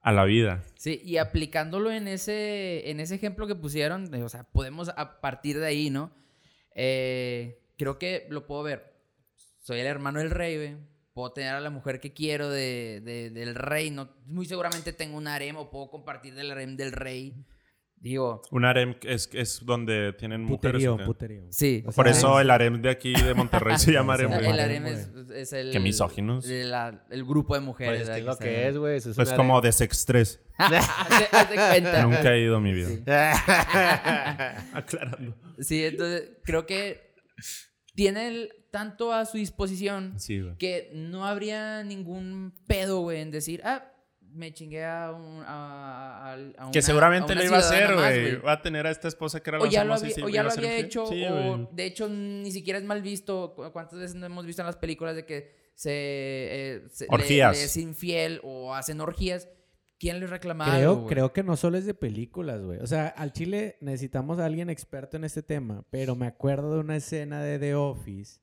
a 0.00 0.12
la 0.12 0.24
vida. 0.24 0.62
Sí, 0.76 1.00
y 1.04 1.18
aplicándolo 1.18 1.90
en 1.92 2.08
ese, 2.08 2.90
en 2.90 2.98
ese 3.00 3.14
ejemplo 3.14 3.46
que 3.46 3.54
pusieron, 3.54 4.12
eh, 4.14 4.22
o 4.22 4.28
sea, 4.28 4.44
podemos 4.44 4.88
a 4.96 5.20
partir 5.20 5.58
de 5.60 5.66
ahí, 5.66 5.90
¿no? 5.90 6.12
Eh, 6.74 7.62
creo 7.76 7.98
que 7.98 8.26
lo 8.30 8.46
puedo 8.46 8.62
ver. 8.62 8.92
Soy 9.60 9.78
el 9.80 9.86
hermano 9.86 10.18
del 10.18 10.30
rey, 10.30 10.56
güey. 10.56 10.76
Puedo 11.12 11.32
tener 11.32 11.54
a 11.54 11.60
la 11.60 11.70
mujer 11.70 12.00
que 12.00 12.12
quiero 12.14 12.48
de, 12.48 13.00
de- 13.04 13.30
del 13.30 13.54
rey. 13.54 13.90
No, 13.90 14.10
muy 14.26 14.46
seguramente 14.46 14.92
tengo 14.92 15.16
un 15.18 15.28
harem 15.28 15.56
o 15.56 15.70
puedo 15.70 15.90
compartir 15.90 16.34
del 16.34 16.50
harem 16.50 16.76
del 16.76 16.90
rey. 16.92 17.34
Digo, 18.02 18.42
Un 18.50 18.64
harem 18.64 18.96
es, 19.02 19.30
es 19.32 19.64
donde 19.64 20.12
tienen 20.14 20.42
mujeres. 20.42 20.72
Puterío, 20.72 20.94
¿o 20.94 20.98
qué? 20.98 21.04
puterío. 21.04 21.42
sí. 21.50 21.84
O 21.86 21.92
Por 21.92 22.08
eso 22.08 22.36
es- 22.40 22.42
el 22.44 22.50
harem 22.50 22.82
de 22.82 22.90
aquí 22.90 23.12
de 23.12 23.32
Monterrey 23.32 23.78
se 23.78 23.92
llama 23.92 24.14
harem, 24.14 24.28
Sí. 24.32 24.44
El 24.44 24.58
harem, 24.58 24.86
es, 24.86 25.08
es 25.32 25.52
el... 25.52 25.70
Qué 25.70 25.78
misóginos. 25.78 26.44
de 26.44 26.64
la- 26.64 27.04
el 27.10 27.24
grupo 27.24 27.54
de 27.54 27.60
mujeres. 27.60 28.08
Pues 28.08 28.18
es 28.18 28.24
lo 28.24 28.36
que 28.36 28.66
es, 28.66 28.76
güey. 28.76 28.96
eso 28.96 29.10
es 29.10 29.16
Pues 29.16 29.28
una 29.28 29.36
como 29.36 29.60
de- 29.60 29.68
de 29.68 29.72
sex 29.72 30.04
3. 30.04 30.40
Hazte- 30.58 31.28
hazte 31.30 31.54
cuenta. 31.54 32.02
Nunca 32.02 32.34
he 32.34 32.40
ido 32.42 32.56
en 32.56 32.62
mi 32.64 32.72
vida. 32.72 32.90
Aclarando. 34.72 35.36
Sí, 35.60 35.84
entonces 35.84 36.30
creo 36.44 36.66
que 36.66 37.14
tiene 37.94 38.26
el- 38.28 38.50
tanto 38.72 39.12
a 39.12 39.26
su 39.26 39.36
disposición 39.36 40.18
Sí, 40.18 40.42
que 40.58 40.90
no 40.94 41.26
habría 41.26 41.84
ningún 41.84 42.54
pedo, 42.66 43.00
güey, 43.00 43.20
en 43.20 43.30
decir, 43.30 43.60
ah, 43.64 43.91
me 44.34 44.52
chingué 44.52 44.84
a 44.84 45.10
un. 45.12 45.42
A, 45.46 46.32
a- 46.32 46.32
a 46.34 46.70
Que 46.70 46.78
una- 46.78 46.82
seguramente 46.82 47.32
a 47.32 47.34
una 47.34 47.42
lo 47.42 47.46
iba 47.48 47.56
a 47.56 47.60
hacer, 47.60 47.94
güey. 47.94 48.36
Va 48.36 48.52
a 48.52 48.62
tener 48.62 48.86
a 48.86 48.90
esta 48.90 49.08
esposa 49.08 49.40
que 49.42 49.50
era 49.50 49.58
O 49.60 49.64
la 49.64 49.70
ya 49.70 49.84
lo 49.84 49.94
famosa 49.94 50.06
y 50.06 50.12
había, 50.12 50.14
sí, 50.14 50.22
o 50.22 50.28
ya 50.28 50.42
lo 50.42 50.50
había 50.50 50.64
infiel. 50.70 50.84
hecho, 50.86 51.06
Sí, 51.06 51.24
o 51.24 51.68
de 51.72 51.84
hecho 51.84 52.08
ni 52.08 52.50
siquiera 52.50 52.78
es 52.78 52.84
mal 52.84 53.02
visto. 53.02 53.54
Cu- 53.54 53.70
¿Cuántas 53.72 53.98
veces 53.98 54.14
no 54.16 54.26
hemos 54.26 54.44
visto 54.46 54.62
en 54.62 54.66
las 54.66 54.76
películas 54.76 55.14
de 55.16 55.24
que 55.26 55.54
se, 55.74 55.90
eh, 55.92 56.82
se- 56.90 57.04
le- 57.04 57.08
Orgías. 57.10 57.56
le 57.56 57.64
es 57.64 57.76
infiel 57.76 58.40
o 58.44 58.74
hacen 58.74 59.00
orgías? 59.00 59.48
¿Quién 59.98 60.18
les 60.18 60.30
reclama 60.30 60.64
Creo, 60.64 60.90
algo, 60.90 61.06
creo 61.06 61.32
que 61.32 61.44
no 61.44 61.56
solo 61.56 61.78
es 61.78 61.86
de 61.86 61.94
películas, 61.94 62.60
güey. 62.60 62.80
O 62.80 62.86
sea, 62.88 63.06
al 63.06 63.32
Chile 63.32 63.76
necesitamos 63.80 64.40
a 64.40 64.46
alguien 64.46 64.68
experto 64.68 65.16
en 65.16 65.22
este 65.22 65.44
tema, 65.44 65.84
pero 65.90 66.16
me 66.16 66.26
acuerdo 66.26 66.74
de 66.74 66.80
una 66.80 66.96
escena 66.96 67.40
de 67.40 67.60
The 67.60 67.76
Office 67.76 68.40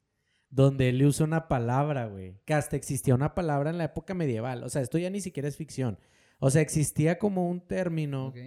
donde 0.49 0.89
él 0.89 1.03
usa 1.05 1.25
una 1.25 1.47
palabra, 1.47 2.07
güey. 2.07 2.35
Que 2.45 2.53
hasta 2.53 2.75
existía 2.75 3.13
una 3.15 3.35
palabra 3.35 3.69
en 3.69 3.77
la 3.77 3.85
época 3.85 4.13
medieval. 4.13 4.63
O 4.63 4.69
sea, 4.69 4.81
esto 4.81 4.97
ya 4.97 5.09
ni 5.09 5.21
siquiera 5.21 5.47
es 5.47 5.55
ficción. 5.57 5.99
O 6.39 6.49
sea, 6.49 6.62
existía 6.62 7.19
como 7.19 7.49
un 7.49 7.62
término 7.67 8.27
Ok. 8.27 8.38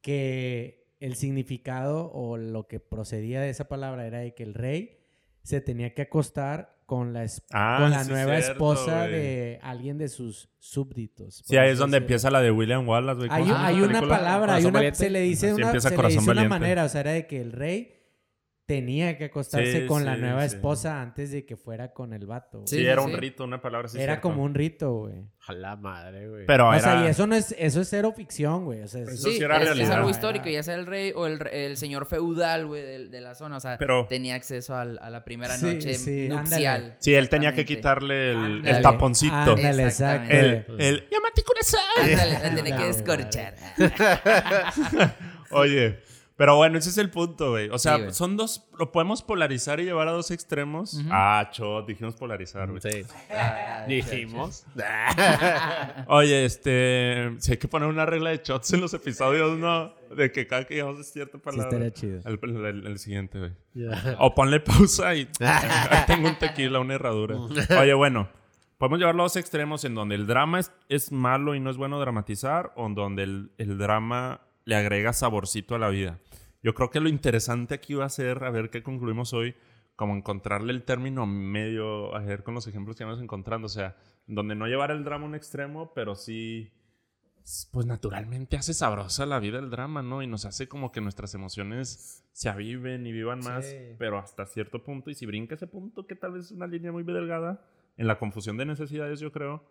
que 0.00 0.86
el 1.00 1.14
significado 1.16 2.10
o 2.12 2.36
lo 2.36 2.66
que 2.68 2.80
procedía 2.80 3.40
de 3.40 3.50
esa 3.50 3.68
palabra 3.68 4.06
era 4.06 4.18
de 4.20 4.34
que 4.34 4.42
el 4.44 4.54
rey 4.54 4.98
se 5.42 5.60
tenía 5.60 5.92
que 5.94 6.02
acostar 6.02 6.74
con 6.86 7.12
la, 7.12 7.26
Ah, 7.50 7.78
con 7.80 7.90
la 7.90 8.04
sí, 8.04 8.10
nueva 8.10 8.36
cierto, 8.36 8.52
esposa 8.52 9.00
güey. 9.08 9.12
de 9.12 9.58
alguien 9.62 9.98
de 9.98 10.08
sus 10.08 10.48
súbditos. 10.58 11.42
Sí, 11.44 11.56
ahí 11.56 11.70
es 11.70 11.78
donde 11.78 11.98
empieza 11.98 12.30
la 12.30 12.40
de 12.40 12.50
William 12.52 12.88
Wallace, 12.88 13.16
güey. 13.18 13.28
¿Cómo 13.28 13.54
Hay, 13.56 13.74
hay 13.74 13.80
una 13.82 13.86
película? 14.00 14.18
palabra, 14.18 14.54
hay 14.54 14.64
una, 14.64 14.94
se 14.94 15.10
le 15.10 15.20
dice, 15.20 15.52
una, 15.52 15.78
se 15.80 15.96
le 15.96 16.08
dice 16.08 16.30
una 16.30 16.48
manera, 16.48 16.84
o 16.84 16.88
sea, 16.88 17.00
era 17.02 17.12
de 17.12 17.26
que 17.26 17.40
el 17.40 17.52
rey 17.52 17.92
tenía 18.66 19.16
que 19.16 19.26
acostarse 19.26 19.82
Sí, 19.82 19.86
con 19.86 20.04
la 20.04 20.16
nueva 20.16 20.40
sí. 20.48 20.56
esposa 20.56 21.00
antes 21.00 21.30
de 21.30 21.46
que 21.46 21.56
fuera 21.56 21.92
con 21.92 22.12
el 22.12 22.26
vato. 22.26 22.58
güey. 22.58 22.66
Sí, 22.68 22.84
era 22.84 23.00
sí. 23.02 23.10
un 23.12 23.16
rito, 23.16 23.44
una 23.44 23.60
palabra 23.62 23.86
así. 23.86 23.96
Era 23.98 24.14
cierto. 24.14 24.22
como 24.28 24.42
un 24.42 24.54
rito, 24.54 24.92
güey. 24.92 25.14
A 25.46 25.52
la 25.52 25.76
madre, 25.76 26.28
güey. 26.28 26.46
Pero 26.46 26.68
O 26.70 26.72
era... 26.72 26.82
sea, 26.82 27.04
y 27.04 27.06
eso 27.06 27.28
no 27.28 27.36
es, 27.36 27.54
eso 27.56 27.80
es 27.80 27.88
cero 27.88 28.12
ficción, 28.16 28.64
güey. 28.64 28.80
O 28.82 28.88
sea, 28.88 29.02
es- 29.02 29.08
Eso 29.10 29.28
Sí, 29.28 29.36
sí 29.36 29.44
era 29.44 29.62
es, 29.62 29.78
es 29.78 29.88
algo 29.90 30.10
histórico, 30.10 30.48
ya 30.48 30.64
sea 30.64 30.74
el 30.74 30.86
rey 30.86 31.12
o 31.14 31.28
el, 31.28 31.38
re- 31.38 31.66
el 31.66 31.76
señor 31.76 32.06
feudal, 32.06 32.66
güey, 32.66 32.82
de, 32.82 33.08
de 33.08 33.20
la 33.20 33.36
zona. 33.36 33.58
O 33.58 33.60
sea, 33.60 33.78
Pero- 33.78 34.06
tenía 34.08 34.34
acceso 34.34 34.74
a 34.74 34.84
la 34.84 35.24
primera 35.24 35.56
Sí, 35.56 35.66
noche 35.66 35.94
sí, 35.94 36.28
nupcial. 36.28 36.76
ándale. 36.82 36.96
Sí, 36.98 37.14
él 37.14 37.28
tenía 37.28 37.54
que 37.54 37.64
quitarle 37.64 38.32
el, 38.32 38.36
el 38.36 38.56
Ándale. 38.56 38.82
taponcito. 38.82 39.34
Ándale, 39.34 39.84
exacto. 39.84 40.34
El, 40.34 40.64
el... 40.78 41.08
¡Llámate 41.08 41.42
corazón! 41.44 41.80
Ándale, 42.02 42.32
la 42.42 42.54
tenía 42.56 42.76
que 42.76 42.84
descorchar. 42.86 43.54
Oye, 45.50 46.00
pero 46.36 46.56
bueno, 46.56 46.78
ese 46.78 46.90
es 46.90 46.98
el 46.98 47.08
punto, 47.10 47.50
güey. 47.52 47.68
O 47.70 47.78
sea, 47.78 47.96
Sí, 47.96 48.04
son 48.12 48.36
dos... 48.36 48.68
Lo 48.78 48.92
podemos 48.92 49.22
polarizar 49.22 49.80
y 49.80 49.84
llevar 49.84 50.08
a 50.08 50.12
dos 50.12 50.30
extremos. 50.30 50.94
Ujú. 50.94 51.08
Ah, 51.10 51.48
chot, 51.50 51.86
dijimos 51.86 52.14
polarizar, 52.16 52.68
güey. 52.70 52.80
Sí. 52.82 53.04
Ah, 53.30 53.84
Dijimos. 53.88 54.66
Oye, 56.08 56.44
este... 56.44 57.32
Si 57.38 57.52
hay 57.52 57.56
que 57.58 57.68
poner 57.68 57.88
una 57.88 58.06
regla 58.06 58.30
de 58.30 58.40
shots 58.44 58.72
en 58.74 58.80
los 58.80 58.92
episodios, 58.94 59.56
¿no? 59.58 59.92
De 60.14 60.30
que 60.32 60.46
cada 60.46 60.64
que 60.64 60.74
digamos 60.74 60.98
es 61.00 61.12
cierta 61.12 61.38
Sí, 61.38 61.44
palabra. 61.44 61.68
estaría 61.68 61.92
chido. 61.92 62.20
El, 62.24 62.66
el- 62.66 62.86
el 62.86 62.98
siguiente, 62.98 63.38
güey. 63.38 63.52
Ya. 63.74 64.16
O 64.18 64.34
ponle 64.34 64.60
pausa 64.60 65.14
y 65.14 65.28
ahí 65.40 66.04
tengo 66.06 66.28
un 66.28 66.36
tequila, 66.38 66.80
una 66.80 66.94
herradura. 66.94 67.36
Oye, 67.80 67.94
bueno, 67.94 68.28
podemos 68.78 68.98
llevarlo 68.98 69.22
a 69.22 69.24
dos 69.24 69.36
extremos 69.36 69.84
en 69.84 69.94
donde 69.94 70.14
el 70.14 70.26
drama 70.26 70.60
es, 70.60 70.72
es 70.88 71.12
malo 71.12 71.54
y 71.54 71.60
no 71.60 71.70
es 71.70 71.76
bueno 71.76 71.98
dramatizar, 72.00 72.72
o 72.76 72.86
en 72.86 72.94
donde 72.94 73.22
el, 73.24 73.50
el 73.58 73.78
drama 73.78 74.40
le 74.66 74.74
agrega 74.76 75.14
saborcito 75.14 75.74
a 75.74 75.78
la 75.78 75.88
vida. 75.88 76.18
Yo 76.62 76.74
creo 76.74 76.90
que 76.90 77.00
lo 77.00 77.08
interesante 77.08 77.74
aquí 77.74 77.94
va 77.94 78.04
a 78.04 78.10
ser, 78.10 78.44
a 78.44 78.50
ver 78.50 78.68
qué 78.68 78.82
concluimos 78.82 79.32
hoy, 79.32 79.54
como 79.94 80.14
encontrarle 80.14 80.72
el 80.72 80.82
término 80.82 81.24
medio, 81.24 82.14
a 82.14 82.18
ver 82.20 82.42
con 82.42 82.52
los 82.54 82.66
ejemplos 82.66 82.96
que 82.96 83.04
vamos 83.04 83.22
encontrando, 83.22 83.66
o 83.66 83.70
sea, 83.70 83.96
donde 84.26 84.54
no 84.54 84.66
llevar 84.66 84.90
el 84.90 85.04
drama 85.04 85.24
a 85.24 85.28
un 85.28 85.34
extremo, 85.36 85.92
pero 85.94 86.16
sí, 86.16 86.72
pues 87.70 87.86
naturalmente 87.86 88.56
hace 88.56 88.74
sabrosa 88.74 89.24
la 89.24 89.38
vida 89.38 89.60
el 89.60 89.70
drama, 89.70 90.02
¿no? 90.02 90.20
Y 90.20 90.26
nos 90.26 90.44
hace 90.44 90.68
como 90.68 90.90
que 90.90 91.00
nuestras 91.00 91.32
emociones 91.34 92.24
se 92.32 92.48
aviven 92.48 93.06
y 93.06 93.12
vivan 93.12 93.38
más, 93.38 93.64
Sí. 93.64 93.76
pero 93.98 94.18
hasta 94.18 94.46
cierto 94.46 94.82
punto, 94.82 95.10
y 95.10 95.14
si 95.14 95.26
brinca 95.26 95.54
ese 95.54 95.68
punto, 95.68 96.06
que 96.08 96.16
tal 96.16 96.32
vez 96.32 96.46
es 96.46 96.50
una 96.50 96.66
línea 96.66 96.90
muy 96.90 97.04
delgada, 97.04 97.64
en 97.96 98.08
la 98.08 98.18
confusión 98.18 98.56
de 98.56 98.66
necesidades, 98.66 99.20
yo 99.20 99.30
creo, 99.30 99.64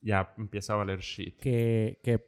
ya 0.00 0.32
empieza 0.38 0.72
a 0.72 0.76
valer 0.76 1.00
shit. 1.00 1.38
Que, 1.38 2.00
que, 2.02 2.24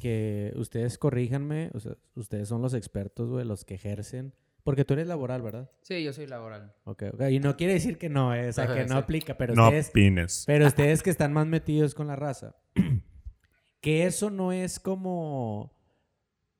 que 0.00 0.52
ustedes 0.56 0.98
corríjanme, 0.98 1.70
o 1.74 1.78
sea, 1.78 1.96
ustedes 2.16 2.48
son 2.48 2.60
los 2.60 2.74
expertos, 2.74 3.30
güey, 3.30 3.44
los 3.44 3.64
que 3.64 3.74
ejercen. 3.74 4.34
Porque 4.64 4.84
tú 4.84 4.94
eres 4.94 5.06
laboral, 5.06 5.42
¿verdad? 5.42 5.70
Sí, 5.82 6.02
yo 6.02 6.12
soy 6.12 6.26
laboral. 6.26 6.74
Ok, 6.84 7.04
ok. 7.14 7.22
Y 7.30 7.38
no 7.38 7.56
quiere 7.56 7.74
decir 7.74 7.96
que 7.96 8.08
no, 8.08 8.34
eh, 8.34 8.48
o 8.48 8.52
sea, 8.52 8.64
Ajá, 8.64 8.74
que 8.74 8.82
no 8.82 8.96
sí. 8.96 8.98
aplica, 8.98 9.38
pero 9.38 9.54
no 9.54 9.64
ustedes... 9.64 9.88
opines. 9.90 10.44
Pero 10.46 10.66
ustedes 10.66 11.02
que 11.02 11.10
están 11.10 11.32
más 11.32 11.46
metidos 11.46 11.94
con 11.94 12.08
la 12.08 12.16
raza, 12.16 12.56
que 13.80 14.06
eso 14.06 14.30
no 14.30 14.52
es 14.52 14.80
como 14.80 15.72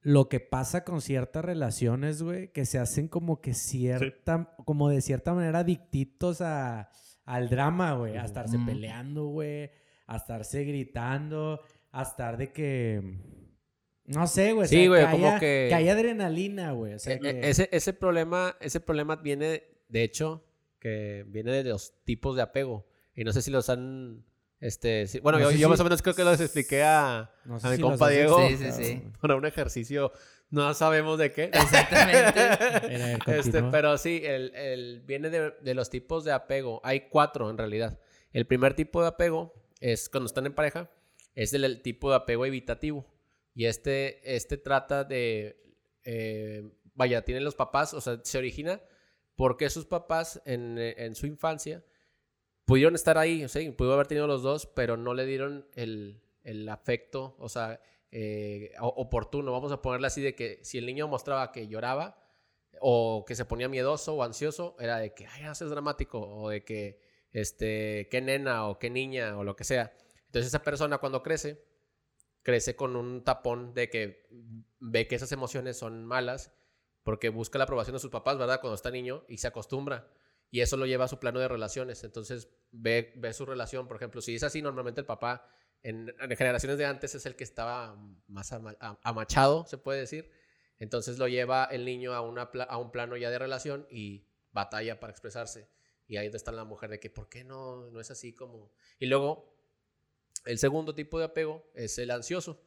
lo 0.02 0.28
que 0.28 0.40
pasa 0.40 0.84
con 0.84 1.02
ciertas 1.02 1.44
relaciones, 1.44 2.22
güey, 2.22 2.52
que 2.52 2.64
se 2.64 2.78
hacen 2.78 3.08
como 3.08 3.40
que 3.40 3.52
cierta, 3.52 4.54
como 4.64 4.88
de 4.88 5.02
cierta 5.02 5.34
manera 5.34 5.58
adictitos 5.58 6.40
a, 6.40 6.90
al 7.26 7.50
drama, 7.50 7.92
güey, 7.94 8.16
a 8.16 8.24
estarse 8.24 8.58
peleando, 8.58 9.26
güey, 9.26 9.70
a 10.06 10.16
estarse 10.16 10.64
gritando, 10.64 11.60
a 11.92 12.02
estar 12.02 12.36
de 12.36 12.52
que... 12.52 13.02
No 14.06 14.26
sé, 14.26 14.52
güey. 14.52 14.66
Sí, 14.68 14.86
güey, 14.88 15.04
que 15.04 15.10
como 15.12 15.28
haya- 15.28 15.38
que- 15.38 15.66
Que 15.68 15.74
haya 15.74 15.92
adrenalina, 15.92 16.72
güey. 16.72 16.94
o 16.94 16.98
sea, 16.98 17.14
E- 17.14 17.16
e- 17.16 17.20
que- 17.20 17.48
ese, 17.50 17.68
ese, 17.72 17.92
problema, 17.92 18.56
ese 18.60 18.80
problema 18.80 19.16
viene, 19.16 19.64
de 19.88 20.02
hecho, 20.02 20.44
que 20.80 21.24
viene 21.28 21.52
de 21.52 21.64
los 21.64 21.94
tipos 22.04 22.34
de 22.36 22.42
apego. 22.42 22.86
Y 23.14 23.24
no 23.24 23.32
sé 23.32 23.42
si 23.42 23.50
los 23.50 23.68
han... 23.70 24.24
Este, 24.60 25.06
sí- 25.06 25.20
bueno, 25.20 25.38
No 25.38 25.44
yo, 25.44 25.50
sé 25.52 25.58
yo 25.58 25.66
si- 25.68 25.70
más 25.70 25.80
o 25.80 25.84
menos 25.84 26.02
creo 26.02 26.14
que 26.14 26.24
los 26.24 26.40
expliqué 26.40 26.82
a, 26.82 27.30
no 27.44 27.58
sé 27.60 27.66
a 27.68 27.70
mi 27.70 27.76
si 27.76 27.82
compa 27.82 28.08
Diego. 28.08 28.46
Sí, 28.48 28.56
sí, 28.56 28.72
sí. 28.72 29.02
para 29.20 29.36
un 29.36 29.46
ejercicio, 29.46 30.12
no 30.50 30.74
sabemos 30.74 31.18
de 31.18 31.32
qué. 31.32 31.44
Exactamente. 31.44 32.40
Este, 33.38 33.62
pero 33.64 33.96
sí, 33.96 34.20
el, 34.24 34.54
el- 34.54 35.00
viene 35.06 35.30
de, 35.30 35.52
de 35.62 35.74
los 35.74 35.88
tipos 35.88 36.24
de 36.24 36.32
apego. 36.32 36.80
Hay 36.84 37.08
cuatro 37.08 37.48
en 37.50 37.56
realidad. 37.58 37.98
El 38.32 38.46
primer 38.46 38.74
tipo 38.74 39.00
de 39.02 39.08
apego 39.08 39.54
es 39.80 40.08
cuando 40.08 40.26
están 40.26 40.46
en 40.46 40.54
pareja, 40.54 40.90
es 41.34 41.52
el, 41.54 41.82
tipo 41.82 42.10
de 42.10 42.16
apego 42.16 42.46
evitativo. 42.46 43.06
Y 43.54 43.66
este, 43.66 44.34
este 44.34 44.56
trata 44.56 45.04
de, 45.04 45.60
eh, 46.04 46.70
vaya, 46.94 47.24
tienen 47.24 47.44
los 47.44 47.54
papás, 47.54 47.94
o 47.94 48.00
sea, 48.00 48.20
se 48.22 48.38
origina 48.38 48.80
porque 49.36 49.70
sus 49.70 49.86
papás 49.86 50.42
en, 50.44 50.78
en 50.78 51.14
su 51.14 51.26
infancia 51.26 51.84
pudieron 52.70 52.94
estar 52.94 53.18
ahí, 53.18 53.42
o 53.42 53.48
sea, 53.48 53.68
pudo 53.72 53.94
haber 53.94 54.06
tenido 54.06 54.26
los 54.26 54.42
dos, 54.42 54.66
pero 54.66 54.96
no 54.96 55.12
le 55.14 55.26
dieron 55.26 55.66
el, 55.74 56.22
el 56.44 56.68
afecto, 56.68 57.34
o 57.38 57.48
sea, 57.48 57.80
eh, 58.12 58.72
oportuno. 58.80 59.52
Vamos 59.52 59.72
a 59.72 59.82
ponerle 59.82 60.06
así 60.06 60.22
de 60.22 60.34
que 60.34 60.60
si 60.62 60.78
el 60.78 60.86
niño 60.86 61.08
mostraba 61.08 61.52
que 61.52 61.66
lloraba 61.66 62.22
o 62.80 63.24
que 63.26 63.34
se 63.34 63.44
ponía 63.44 63.68
miedoso 63.68 64.14
o 64.14 64.22
ansioso, 64.22 64.76
era 64.78 64.98
de 64.98 65.14
que, 65.14 65.26
ay, 65.26 65.44
haces 65.44 65.68
dramático, 65.70 66.20
o 66.20 66.48
de 66.48 66.64
que, 66.64 67.00
este, 67.32 68.08
qué 68.10 68.20
nena 68.20 68.68
o 68.68 68.78
qué 68.78 68.88
niña 68.88 69.36
o 69.36 69.44
lo 69.44 69.56
que 69.56 69.64
sea. 69.64 69.92
Entonces 70.30 70.46
esa 70.46 70.62
persona 70.62 70.98
cuando 70.98 71.24
crece, 71.24 71.66
crece 72.42 72.76
con 72.76 72.94
un 72.94 73.24
tapón 73.24 73.74
de 73.74 73.90
que 73.90 74.28
ve 74.78 75.08
que 75.08 75.16
esas 75.16 75.32
emociones 75.32 75.76
son 75.76 76.04
malas 76.06 76.54
porque 77.02 77.30
busca 77.30 77.58
la 77.58 77.64
aprobación 77.64 77.94
de 77.94 77.98
sus 77.98 78.12
papás, 78.12 78.38
¿verdad? 78.38 78.60
Cuando 78.60 78.76
está 78.76 78.92
niño 78.92 79.24
y 79.28 79.38
se 79.38 79.48
acostumbra. 79.48 80.08
Y 80.52 80.60
eso 80.60 80.76
lo 80.76 80.86
lleva 80.86 81.06
a 81.06 81.08
su 81.08 81.18
plano 81.18 81.40
de 81.40 81.48
relaciones. 81.48 82.04
Entonces 82.04 82.48
ve, 82.70 83.12
ve 83.16 83.32
su 83.32 83.44
relación, 83.44 83.88
por 83.88 83.96
ejemplo, 83.96 84.20
si 84.20 84.36
es 84.36 84.44
así, 84.44 84.62
normalmente 84.62 85.00
el 85.00 85.06
papá 85.06 85.44
en, 85.82 86.14
en 86.20 86.36
generaciones 86.36 86.78
de 86.78 86.86
antes 86.86 87.16
es 87.16 87.26
el 87.26 87.34
que 87.34 87.42
estaba 87.42 87.96
más 88.28 88.54
amachado, 89.02 89.66
se 89.66 89.78
puede 89.78 89.98
decir. 89.98 90.30
Entonces 90.78 91.18
lo 91.18 91.26
lleva 91.26 91.64
el 91.64 91.84
niño 91.84 92.14
a, 92.14 92.20
una 92.20 92.42
a 92.42 92.76
un 92.78 92.92
plano 92.92 93.16
ya 93.16 93.30
de 93.30 93.38
relación 93.40 93.88
y 93.90 94.28
batalla 94.52 95.00
para 95.00 95.10
expresarse. 95.10 95.68
Y 96.06 96.18
ahí 96.18 96.28
está 96.32 96.52
la 96.52 96.64
mujer 96.64 96.90
de 96.90 97.00
que, 97.00 97.10
¿por 97.10 97.28
qué 97.28 97.42
no, 97.42 97.90
no 97.90 98.00
es 98.00 98.10
así 98.10 98.32
como...? 98.34 98.72
Y 98.98 99.06
luego, 99.06 99.59
el 100.44 100.58
segundo 100.58 100.94
tipo 100.94 101.18
de 101.18 101.26
apego 101.26 101.70
es 101.74 101.98
el 101.98 102.10
ansioso. 102.10 102.62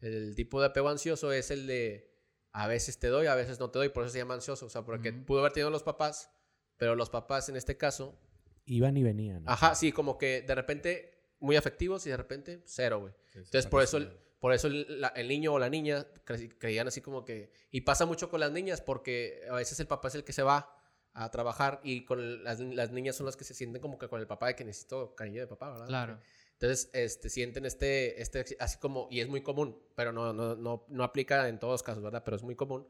El 0.00 0.34
tipo 0.34 0.60
de 0.60 0.66
apego 0.68 0.88
ansioso 0.88 1.32
es 1.32 1.50
el 1.50 1.66
de 1.66 2.08
a 2.52 2.66
veces 2.66 2.98
te 2.98 3.08
doy, 3.08 3.26
a 3.26 3.34
veces 3.34 3.58
no 3.60 3.70
te 3.70 3.78
doy, 3.78 3.88
por 3.90 4.04
eso 4.04 4.12
se 4.12 4.18
llama 4.18 4.34
ansioso. 4.34 4.66
O 4.66 4.70
sea, 4.70 4.82
porque 4.84 5.12
pudo 5.12 5.40
haber 5.40 5.52
tenido 5.52 5.70
los 5.70 5.82
papás, 5.82 6.30
pero 6.76 6.94
los 6.94 7.10
papás 7.10 7.48
en 7.48 7.56
este 7.56 7.76
caso 7.76 8.18
Iban 8.64 8.96
y 8.98 9.02
venían. 9.02 9.44
¿no? 9.44 9.50
Ajá, 9.50 9.74
sí, 9.74 9.92
como 9.92 10.18
que 10.18 10.42
de 10.42 10.54
repente 10.54 11.32
muy 11.40 11.56
afectivos 11.56 12.06
y 12.06 12.10
de 12.10 12.16
repente 12.16 12.62
cero, 12.66 13.00
güey. 13.00 13.14
Entonces, 13.34 13.66
por 13.66 13.82
eso, 13.82 13.96
el, 13.96 14.10
por 14.40 14.52
eso 14.52 14.66
el, 14.66 15.00
la- 15.00 15.08
el 15.08 15.26
niño 15.28 15.54
o 15.54 15.58
la 15.58 15.70
niña 15.70 16.06
cre- 16.26 16.54
creían 16.58 16.86
así 16.86 17.00
como 17.00 17.24
que... 17.24 17.50
Y 17.70 17.80
pasa 17.82 18.04
mucho 18.04 18.28
con 18.28 18.40
las 18.40 18.52
niñas 18.52 18.80
porque 18.82 19.40
a 19.50 19.54
veces 19.54 19.80
el 19.80 19.86
papá 19.86 20.08
es 20.08 20.16
el 20.16 20.24
que 20.24 20.32
se 20.34 20.42
va 20.42 20.74
a 21.14 21.30
trabajar 21.30 21.80
y 21.82 22.04
con 22.04 22.44
las, 22.44 22.60
las 22.60 22.90
niñas 22.92 23.16
son 23.16 23.24
las 23.26 23.36
que 23.36 23.44
se 23.44 23.54
sienten 23.54 23.80
como 23.80 23.98
que 23.98 24.08
con 24.08 24.20
el 24.20 24.26
papá 24.26 24.48
de 24.48 24.54
que 24.56 24.64
necesito 24.64 25.14
cariño 25.14 25.40
de 25.40 25.46
papá, 25.46 25.70
¿verdad? 25.70 25.86
Claro. 25.86 26.20
Entonces, 26.60 26.90
este, 26.92 27.28
sienten 27.28 27.66
este, 27.66 28.20
este, 28.20 28.44
así 28.58 28.78
como, 28.78 29.06
y 29.12 29.20
es 29.20 29.28
muy 29.28 29.42
común, 29.42 29.80
pero 29.94 30.12
no, 30.12 30.32
no, 30.32 30.56
no, 30.56 30.84
no 30.88 31.04
aplica 31.04 31.48
en 31.48 31.60
todos 31.60 31.74
los 31.74 31.82
casos, 31.84 32.02
¿verdad? 32.02 32.22
Pero 32.24 32.36
es 32.36 32.42
muy 32.42 32.56
común 32.56 32.88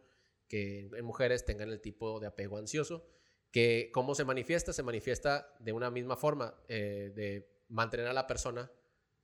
que 0.49 0.89
en 0.95 1.05
mujeres 1.05 1.45
tengan 1.45 1.69
el 1.69 1.83
tipo 1.83 2.19
de 2.19 2.29
apego 2.29 2.57
ansioso, 2.57 3.07
que 3.51 3.91
cómo 3.93 4.15
se 4.15 4.25
manifiesta, 4.25 4.73
se 4.73 4.83
manifiesta 4.83 5.55
de 5.59 5.73
una 5.73 5.91
misma 5.91 6.17
forma, 6.17 6.55
eh, 6.69 7.13
de 7.15 7.51
mantener 7.69 8.07
a 8.07 8.15
la 8.15 8.27
persona 8.27 8.73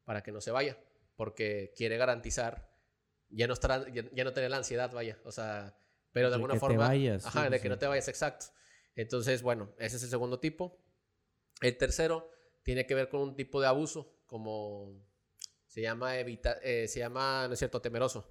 para 0.05 0.23
que 0.23 0.31
no 0.31 0.43
se 0.43 0.51
vaya, 0.51 0.79
porque 1.17 1.73
quiere 1.75 1.97
garantizar, 1.97 2.71
ya 3.31 3.47
no, 3.47 3.55
estará, 3.55 3.89
ya, 3.91 4.05
ya 4.13 4.25
no 4.25 4.35
tener 4.35 4.51
la 4.51 4.59
ansiedad, 4.59 4.93
vaya, 4.93 5.19
o 5.25 5.33
sea, 5.33 5.75
pero 6.13 6.27
de 6.27 6.33
De 6.33 6.35
alguna 6.35 6.55
que 6.55 6.59
te 6.59 6.67
forma... 6.67 6.87
vayas, 6.87 7.25
Ajá, 7.25 7.45
sí, 7.45 7.51
de 7.51 7.57
sí, 7.57 7.63
que 7.63 7.69
no 7.71 7.79
te 7.79 7.87
vayas, 7.87 8.09
exacto. 8.09 8.47
Entonces, 8.95 9.43
bueno, 9.43 9.75
ese 9.79 9.97
es 9.97 10.03
el 10.05 10.11
segundo 10.11 10.39
tipo. 10.39 10.79
El 11.61 11.77
tercero 11.77 12.31
tiene 12.63 12.87
que 12.87 12.95
ver 12.95 13.09
con 13.09 13.21
un 13.21 13.35
tipo 13.35 13.61
de 13.61 13.67
abuso, 13.67 14.14
como 14.27 15.05
se 15.67 15.83
llama 15.83 16.19
evita, 16.19 16.59
eh, 16.63 16.87
se 16.89 17.01
llama, 17.01 17.47
no 17.49 17.55
es 17.55 17.59
cierto, 17.59 17.81
temeroso. 17.81 18.31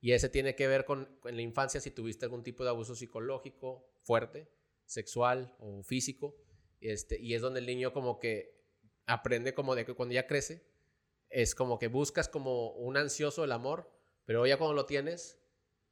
Y 0.00 0.12
ese 0.12 0.28
tiene 0.28 0.54
que 0.54 0.68
ver 0.68 0.84
con, 0.84 1.18
en 1.24 1.36
la 1.36 1.42
infancia 1.42 1.80
si 1.80 1.90
tuviste 1.90 2.26
algún 2.26 2.42
tipo 2.42 2.62
de 2.62 2.70
abuso 2.70 2.94
psicológico 2.94 3.90
fuerte, 4.02 4.48
sexual 4.84 5.56
o 5.58 5.82
físico. 5.82 6.36
Este, 6.80 7.18
y 7.20 7.34
es 7.34 7.42
donde 7.42 7.60
el 7.60 7.66
niño 7.66 7.92
como 7.92 8.18
que 8.18 8.62
aprende 9.06 9.54
como 9.54 9.74
de 9.74 9.84
que 9.84 9.94
cuando 9.94 10.14
ya 10.14 10.26
crece, 10.26 10.66
es 11.30 11.54
como 11.54 11.78
que 11.78 11.88
buscas 11.88 12.28
como 12.28 12.72
un 12.74 12.96
ansioso 12.96 13.44
el 13.44 13.52
amor, 13.52 13.90
pero 14.24 14.46
ya 14.46 14.58
cuando 14.58 14.74
lo 14.74 14.86
tienes, 14.86 15.38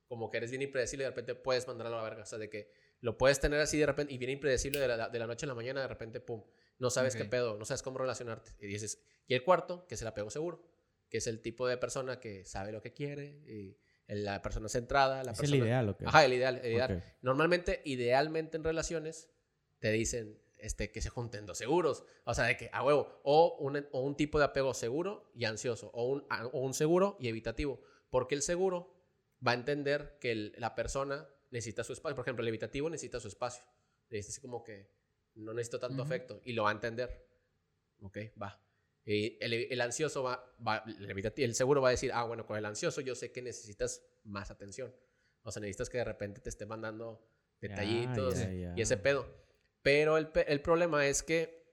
como 0.07 0.31
que 0.31 0.37
eres 0.37 0.51
bien 0.51 0.63
impredecible 0.63 1.05
y 1.05 1.07
de 1.07 1.11
repente 1.11 1.35
puedes 1.35 1.67
mandarlo 1.67 1.95
a 1.95 2.03
la 2.03 2.05
verga. 2.05 2.23
O 2.23 2.27
sea, 2.27 2.39
de 2.39 2.49
que 2.49 2.71
lo 3.01 3.19
puedes 3.19 3.41
tener 3.41 3.61
así 3.61 3.79
de 3.79 3.87
repente 3.87 4.13
y 4.13 4.19
bien 4.19 4.31
impredecible 4.31 4.79
de 4.79 4.89
la, 4.89 5.09
de 5.09 5.19
la 5.19 5.27
noche 5.27 5.47
a 5.47 5.49
la 5.49 5.55
mañana, 5.55 5.81
de 5.81 5.89
repente, 5.89 6.21
pum, 6.21 6.45
no 6.79 6.91
sabes 6.91 7.15
qué 7.15 7.25
pedo, 7.31 7.59
no 7.59 7.65
sabes 7.65 7.83
cómo 7.83 7.99
relacionarte. 7.99 8.53
Y 8.59 8.67
dices, 8.67 9.03
y 9.27 9.35
el 9.35 9.45
cuarto, 9.45 9.87
que 9.87 9.95
es 9.95 10.03
el 10.03 10.09
apego 10.09 10.31
seguro, 10.31 10.69
que 11.09 11.19
es 11.19 11.27
el 11.27 11.41
tipo 11.41 11.67
de 11.69 11.77
persona 11.77 12.19
que 12.21 12.45
sabe 12.45 12.73
lo 12.73 12.81
que 12.83 12.93
quiere 12.93 13.27
y 13.47 13.79
la 14.09 14.43
persona 14.43 14.69
centrada, 14.69 15.23
la 15.25 15.33
es 15.33 15.39
el 15.39 15.43
persona... 15.45 15.65
ideal, 15.65 15.89
¿o 15.89 15.97
qué? 15.97 16.05
Ajá, 16.07 16.25
el 16.25 16.33
ideal, 16.33 16.61
el 16.65 16.73
ideal. 16.73 17.05
Normalmente, 17.23 17.81
idealmente 17.85 18.57
en 18.57 18.65
relaciones, 18.65 19.31
te 19.79 19.91
dicen 19.91 20.41
este, 20.59 20.91
que 20.93 21.01
se 21.01 21.09
junten 21.09 21.47
dos 21.47 21.59
seguros. 21.59 22.05
O 22.25 22.35
sea, 22.35 22.45
de 22.45 22.57
que 22.57 22.69
a 22.73 22.85
huevo. 22.85 23.21
O 23.25 23.57
un, 23.59 23.87
o 23.93 24.01
un 24.01 24.17
tipo 24.17 24.39
de 24.39 24.45
apego 24.45 24.75
seguro 24.75 25.31
y 25.35 25.45
ansioso. 25.45 25.91
O 25.95 26.05
un, 26.07 26.27
o 26.53 26.61
un 26.61 26.75
seguro 26.75 27.17
y 27.21 27.29
evitativo. 27.29 27.81
Porque 28.11 28.35
el 28.35 28.43
seguro 28.43 28.95
va 29.47 29.53
a 29.53 29.55
entender 29.55 30.19
que 30.21 30.31
el- 30.33 30.55
la 30.59 30.75
persona 30.75 31.29
necesita 31.51 31.83
su 31.85 31.93
espacio. 31.93 32.15
Por 32.17 32.25
ejemplo, 32.25 32.43
el 32.43 32.49
evitativo 32.49 32.89
necesita 32.91 33.19
su 33.19 33.29
espacio. 33.29 33.65
Dice 34.09 34.29
así 34.31 34.41
como 34.41 34.63
que 34.63 34.89
no 35.35 35.53
necesito 35.55 35.79
tanto 35.79 36.03
Ujú. 36.03 36.03
afecto. 36.03 36.41
Y 36.45 36.53
lo 36.53 36.65
va 36.65 36.71
a 36.71 36.73
entender. 36.73 37.27
Ok, 38.01 38.19
va. 38.41 38.61
El, 39.05 39.53
el 39.71 39.81
ansioso 39.81 40.23
va, 40.23 40.45
va 40.67 40.85
el, 41.37 41.55
seguro 41.55 41.81
va 41.81 41.89
a 41.89 41.91
decir, 41.91 42.11
ah, 42.15 42.23
bueno, 42.25 42.47
con 42.47 42.57
el 42.57 42.65
ansioso 42.65 43.01
yo 43.01 43.15
sé 43.15 43.33
que 43.33 43.43
necesitas 43.43 44.05
más 44.25 44.51
atención. 44.51 44.95
O 45.43 45.51
sea, 45.51 45.61
necesitas 45.61 45.91
que 45.91 45.99
de 45.99 46.05
repente 46.05 46.41
te 46.41 46.49
esté 46.49 46.67
mandando 46.67 47.21
detallitos 47.61 48.37
y 48.77 48.81
ese 48.81 48.97
pedo. 48.97 49.27
Pero 49.83 50.17
el, 50.17 50.29
pe- 50.29 50.51
el 50.53 50.61
problema 50.63 51.07
es 51.07 51.23
que 51.25 51.65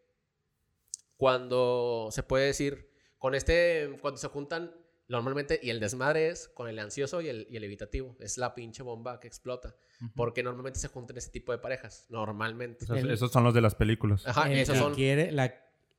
cuando 1.18 2.10
se 2.12 2.24
puede 2.24 2.48
decir, 2.48 2.90
con 3.18 3.36
este, 3.36 3.98
cuando 4.02 4.18
se 4.18 4.28
juntan 4.28 4.74
normalmente, 5.10 5.60
y 5.62 5.70
el 5.72 5.80
desmadre 5.82 6.30
es 6.30 6.48
con 6.48 6.70
el 6.70 6.80
ansioso 6.80 7.20
y 7.22 7.28
el, 7.28 7.46
y 7.50 7.58
el 7.58 7.64
evitativo, 7.66 8.16
es 8.22 8.38
la 8.38 8.56
pinche 8.56 8.82
bomba 8.84 9.20
que 9.20 9.28
explota. 9.28 9.76
Porque 10.16 10.44
normalmente 10.44 10.80
se 10.80 10.88
juntan 10.88 11.18
ese 11.18 11.30
tipo 11.32 11.52
de 11.52 11.58
parejas, 11.58 12.06
normalmente. 12.10 12.86
Esos, 12.86 12.98
El- 12.98 13.12
esos 13.12 13.32
son 13.32 13.44
los 13.44 13.54
de 13.54 13.60
las 13.62 13.76
películas. 13.76 14.26
Ajá, 14.26 14.50
el 14.50 14.60
esos 14.60 14.74
que 14.76 14.80
son... 14.80 14.96
quiere, 14.96 15.32
la, 15.34 15.54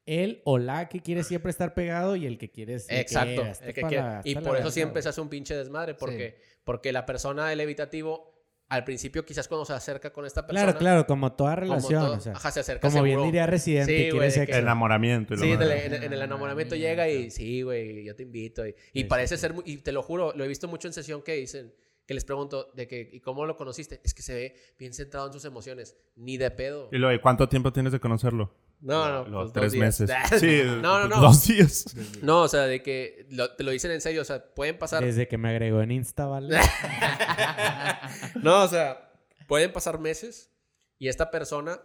él 0.07 0.41
o 0.45 0.57
la 0.59 0.89
que 0.89 1.01
quiere 1.01 1.23
siempre 1.23 1.51
estar 1.51 1.75
pegado 1.75 2.17
y 2.17 2.25
el 2.25 2.39
que 2.39 2.51
quiere... 2.51 2.79
que, 2.89 3.01
Exacto. 3.01 3.43
"Eh, 3.43 3.51
hasta 3.51 3.67
el 3.67 3.75
que 3.75 3.83
quiere- 3.83 3.97
la- 4.03 4.23
y 4.25 4.35
por 4.37 4.57
eso 4.57 4.71
siempre 4.71 4.95
güey". 4.95 5.03
se 5.03 5.09
hace 5.11 5.21
un 5.21 5.29
pinche 5.29 5.55
desmadre, 5.55 5.95
porque, 5.95 6.41
porque 6.65 6.93
la 6.93 7.05
persona 7.05 7.49
del 7.49 7.61
evitativo, 7.61 8.30
al 8.71 8.85
principio 8.85 9.25
quizás 9.27 9.47
cuando 9.49 9.65
se 9.67 9.73
acerca 9.75 10.11
con 10.13 10.25
esta 10.25 10.47
persona... 10.47 10.65
Claro, 10.65 10.79
claro, 10.79 11.07
como 11.07 11.33
toda 11.33 11.57
como 11.57 11.61
relación, 11.75 12.03
todo- 12.03 12.15
o 12.17 12.21
sea, 12.21 12.33
ajá, 12.33 12.51
se 12.51 12.61
acerca 12.61 12.89
como 12.89 13.03
bien 13.03 13.23
diría 13.25 13.47
Residente, 13.47 14.05
Sí, 14.05 14.11
quiere 14.11 14.31
sexo. 14.31 14.53
que- 14.53 14.59
Enamoramiento. 14.59 15.35
y 15.35 15.37
lo 15.37 15.43
Sí, 15.43 15.51
en 15.53 15.61
el, 15.63 15.69
demás. 15.69 15.85
en 15.85 15.93
el- 15.95 16.03
en 16.05 16.13
el 16.15 16.23
enamoramiento 16.23 16.75
llega 16.77 17.09
y 17.09 17.31
sí, 17.31 17.63
güey, 17.63 18.05
yo 18.05 18.17
te 18.17 18.23
invito. 18.23 18.67
Y, 18.67 18.75
y 18.93 19.01
Sí, 19.03 19.05
parece 19.05 19.37
sí, 19.37 19.41
ser, 19.43 19.53
muy- 19.55 19.65
y 19.67 19.77
te 19.79 19.93
lo 19.93 20.03
juro, 20.03 20.33
lo 20.35 20.45
he 20.45 20.49
visto 20.49 20.69
mucho 20.69 20.89
en 20.89 20.95
sesión 20.95 21.21
que 21.23 21.35
dicen, 21.35 21.75
que 22.07 22.15
les 22.15 22.25
pregunto 22.25 22.71
de 22.75 22.89
que, 22.89 23.09
¿y 23.13 23.21
cómo 23.21 23.45
lo 23.47 23.57
conociste? 23.57 24.01
Es 24.03 24.15
que 24.15 24.23
se 24.23 24.35
ve 24.35 24.57
bien 24.79 24.93
centrado 24.95 25.27
en 25.27 25.33
sus 25.33 25.45
emociones, 25.45 25.97
ni 26.17 26.39
de 26.39 26.51
pedo. 26.51 26.89
Y 26.93 26.99
luego, 26.99 27.15
¿y 27.15 27.21
¿cuánto 27.21 27.49
tiempo 27.49 27.73
tienes 27.73 27.93
de 27.93 28.01
conocerlo? 28.01 28.53
No, 28.81 29.25
no, 29.25 29.29
Los 29.29 29.53
pues, 29.53 29.53
tres 29.53 29.73
días. 29.73 30.01
meses. 30.01 30.11
Sí, 30.41 30.63
no, 30.65 31.01
no, 31.01 31.09
no. 31.09 31.21
Dos 31.21 31.47
días. 31.47 31.85
No, 32.23 32.43
o 32.43 32.49
sea, 32.49 32.63
de 32.63 32.83
que 32.83 33.27
lo- 33.31 33.55
te 33.55 33.63
lo 33.65 33.71
dicen 33.73 33.91
en 33.91 34.01
serio, 34.01 34.23
o 34.23 34.25
sea, 34.25 34.55
pueden 34.55 34.79
pasar. 34.79 35.05
Desde 35.05 35.29
que 35.29 35.37
me 35.39 35.51
agregó 35.51 35.83
en 35.83 35.91
Insta, 35.93 36.27
¿vale? 36.27 36.59
No, 38.43 38.63
o 38.65 38.69
sea, 38.69 39.07
Pueden 39.47 39.73
pasar 39.73 39.99
meses 39.99 40.53
y 40.97 41.09
esta 41.09 41.33
persona, 41.33 41.81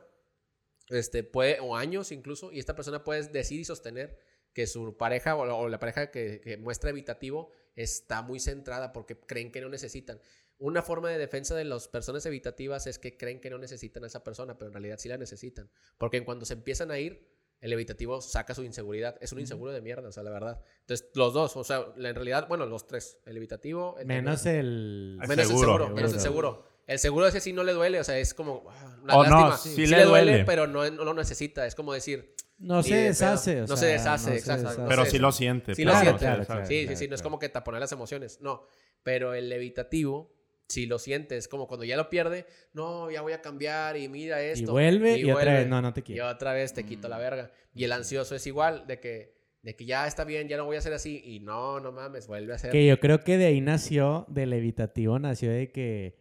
este, 0.90 1.24
puede, 1.24 1.60
o 1.62 1.76
años 1.76 2.12
incluso, 2.12 2.52
y 2.52 2.60
esta 2.60 2.76
persona 2.76 3.04
puede 3.04 3.28
decir 3.30 3.60
y 3.60 3.66
sostener 3.66 4.20
que 4.54 4.68
su 4.68 4.96
pareja 4.98 5.36
o 5.36 5.48
la, 5.48 5.56
o 5.56 5.68
la 5.68 5.80
pareja 5.80 6.12
que, 6.12 6.42
que 6.42 6.58
muestra 6.58 6.92
evitativo 6.92 7.50
está 7.76 8.22
muy 8.22 8.40
centrada 8.40 8.94
porque 8.94 9.20
creen 9.20 9.52
que 9.52 9.62
no 9.62 9.70
necesitan. 9.70 10.20
Una 10.58 10.82
forma 10.82 11.10
de 11.10 11.18
defensa 11.18 11.56
de 11.56 11.66
las 11.66 11.88
personas 11.88 12.26
evitativas 12.26 12.88
es 12.88 12.98
que 12.98 13.18
creen 13.18 13.42
que 13.42 13.50
no 13.50 13.58
necesitan 13.58 14.04
a 14.04 14.08
esa 14.08 14.24
persona, 14.24 14.58
pero 14.58 14.70
en 14.70 14.74
realidad 14.74 14.98
sí 14.98 15.10
la 15.10 15.18
necesitan. 15.18 15.70
Porque 15.98 16.24
cuando 16.24 16.46
se 16.46 16.54
empiezan 16.54 16.92
a 16.92 17.00
ir, 17.00 17.28
el 17.60 17.74
evitativo 17.74 18.22
saca 18.22 18.54
su 18.54 18.64
inseguridad. 18.64 19.18
Es 19.22 19.32
un 19.34 19.40
inseguro 19.40 19.72
de 19.72 19.82
mierda, 19.82 20.08
o 20.08 20.12
sea, 20.12 20.24
la 20.24 20.32
verdad. 20.32 20.62
Entonces, 20.82 21.10
los 21.16 21.34
dos, 21.34 21.56
o 21.58 21.64
sea, 21.64 21.86
en 21.98 22.16
realidad, 22.16 22.48
bueno, 22.48 22.66
los 22.66 22.88
tres. 22.88 23.18
El 23.26 23.38
evitativo. 23.38 23.98
el 24.00 24.06
Menos 24.06 24.46
el... 24.46 25.18
El 25.22 25.28
menos 25.28 25.48
seguro. 25.48 25.72
el 25.74 25.78
seguro. 25.80 25.96
Menos 25.96 26.14
el 26.14 26.20
Seguro. 26.20 26.76
El 26.88 27.00
seguro 27.00 27.28
ese 27.28 27.40
sí 27.40 27.52
no 27.52 27.64
le 27.64 27.74
duele, 27.74 28.00
o 28.00 28.04
sea, 28.04 28.20
es 28.20 28.36
como. 28.36 28.66
ah, 28.70 28.98
Una 29.02 29.18
O 29.18 29.24
no, 29.26 29.50
lástima. 29.50 29.76
sí 29.76 29.88
le 29.88 30.04
duele. 30.04 30.46
pero 30.46 30.68
no, 30.68 30.88
no 30.92 31.04
lo 31.04 31.14
necesita. 31.16 31.66
Es 31.66 31.74
como 31.74 31.94
decir. 31.94 32.36
No 32.60 32.84
se 32.84 32.96
de 32.96 33.02
deshace. 33.06 33.64
o 33.64 33.68
No 33.68 33.76
se 33.76 33.88
deshace, 33.88 34.30
no 34.30 34.36
exacto. 34.36 34.70
deshace. 34.70 34.88
Pero 34.88 35.06
sí 35.06 35.18
lo 35.18 35.32
siente. 35.32 35.74
sí 35.74 35.84
lo 35.84 35.92
claro, 35.92 36.04
siente. 36.06 36.26
Claro, 36.26 36.44
sí, 36.44 36.46
claro. 36.46 36.66
Sí, 36.68 36.74
sí, 36.80 36.84
claro, 36.86 37.00
sí, 37.00 37.08
no 37.08 37.16
es 37.16 37.22
como 37.24 37.40
que 37.40 37.50
taponar 37.50 37.82
las 37.82 37.92
emociones, 37.92 38.40
no. 38.42 38.68
Pero 39.02 39.34
el 39.34 39.52
evitativo, 39.52 40.35
si 40.68 40.86
lo 40.86 41.00
sientes, 41.00 41.48
como 41.48 41.68
cuando 41.68 41.86
ya 41.86 41.98
lo 41.98 42.10
pierde, 42.10 42.46
no, 42.74 43.12
ya 43.12 43.22
voy 43.22 43.34
a 43.34 43.42
cambiar 43.42 43.98
y 43.98 44.10
mira 44.10 44.42
esto. 44.42 44.72
Y 44.72 44.74
vuelve 44.74 45.18
y, 45.18 45.24
otra 45.24 45.34
vuelve, 45.34 45.54
vez, 45.54 45.68
no, 45.68 45.82
no 45.82 45.94
te 45.94 46.00
Y 46.00 46.04
quiero. 46.04 46.28
otra 46.28 46.54
vez 46.54 46.74
te 46.74 46.86
quito 46.86 47.08
la 47.08 47.18
verga. 47.18 47.52
Y 47.74 47.84
el 47.84 47.92
ansioso 47.92 48.36
es 48.36 48.48
igual, 48.48 48.88
de 48.88 49.00
que, 49.00 49.36
de 49.62 49.76
que 49.76 49.86
ya 49.86 50.08
está 50.08 50.24
bien, 50.24 50.48
ya 50.48 50.58
no 50.58 50.66
voy 50.66 50.76
a 50.76 50.80
hacer 50.80 50.94
así. 50.94 51.22
Y 51.24 51.40
no, 51.40 51.80
no 51.80 51.92
mames, 51.92 52.28
vuelve 52.28 52.54
a 52.54 52.56
hacer. 52.56 52.72
Que 52.72 52.86
yo 52.86 53.00
creo 53.00 53.24
que 53.24 53.38
de 53.38 53.46
ahí 53.46 53.62
nació, 53.62 54.26
del 54.30 54.54
evitativo, 54.54 55.20
nació 55.20 55.52
de 55.52 55.72
que 55.72 56.18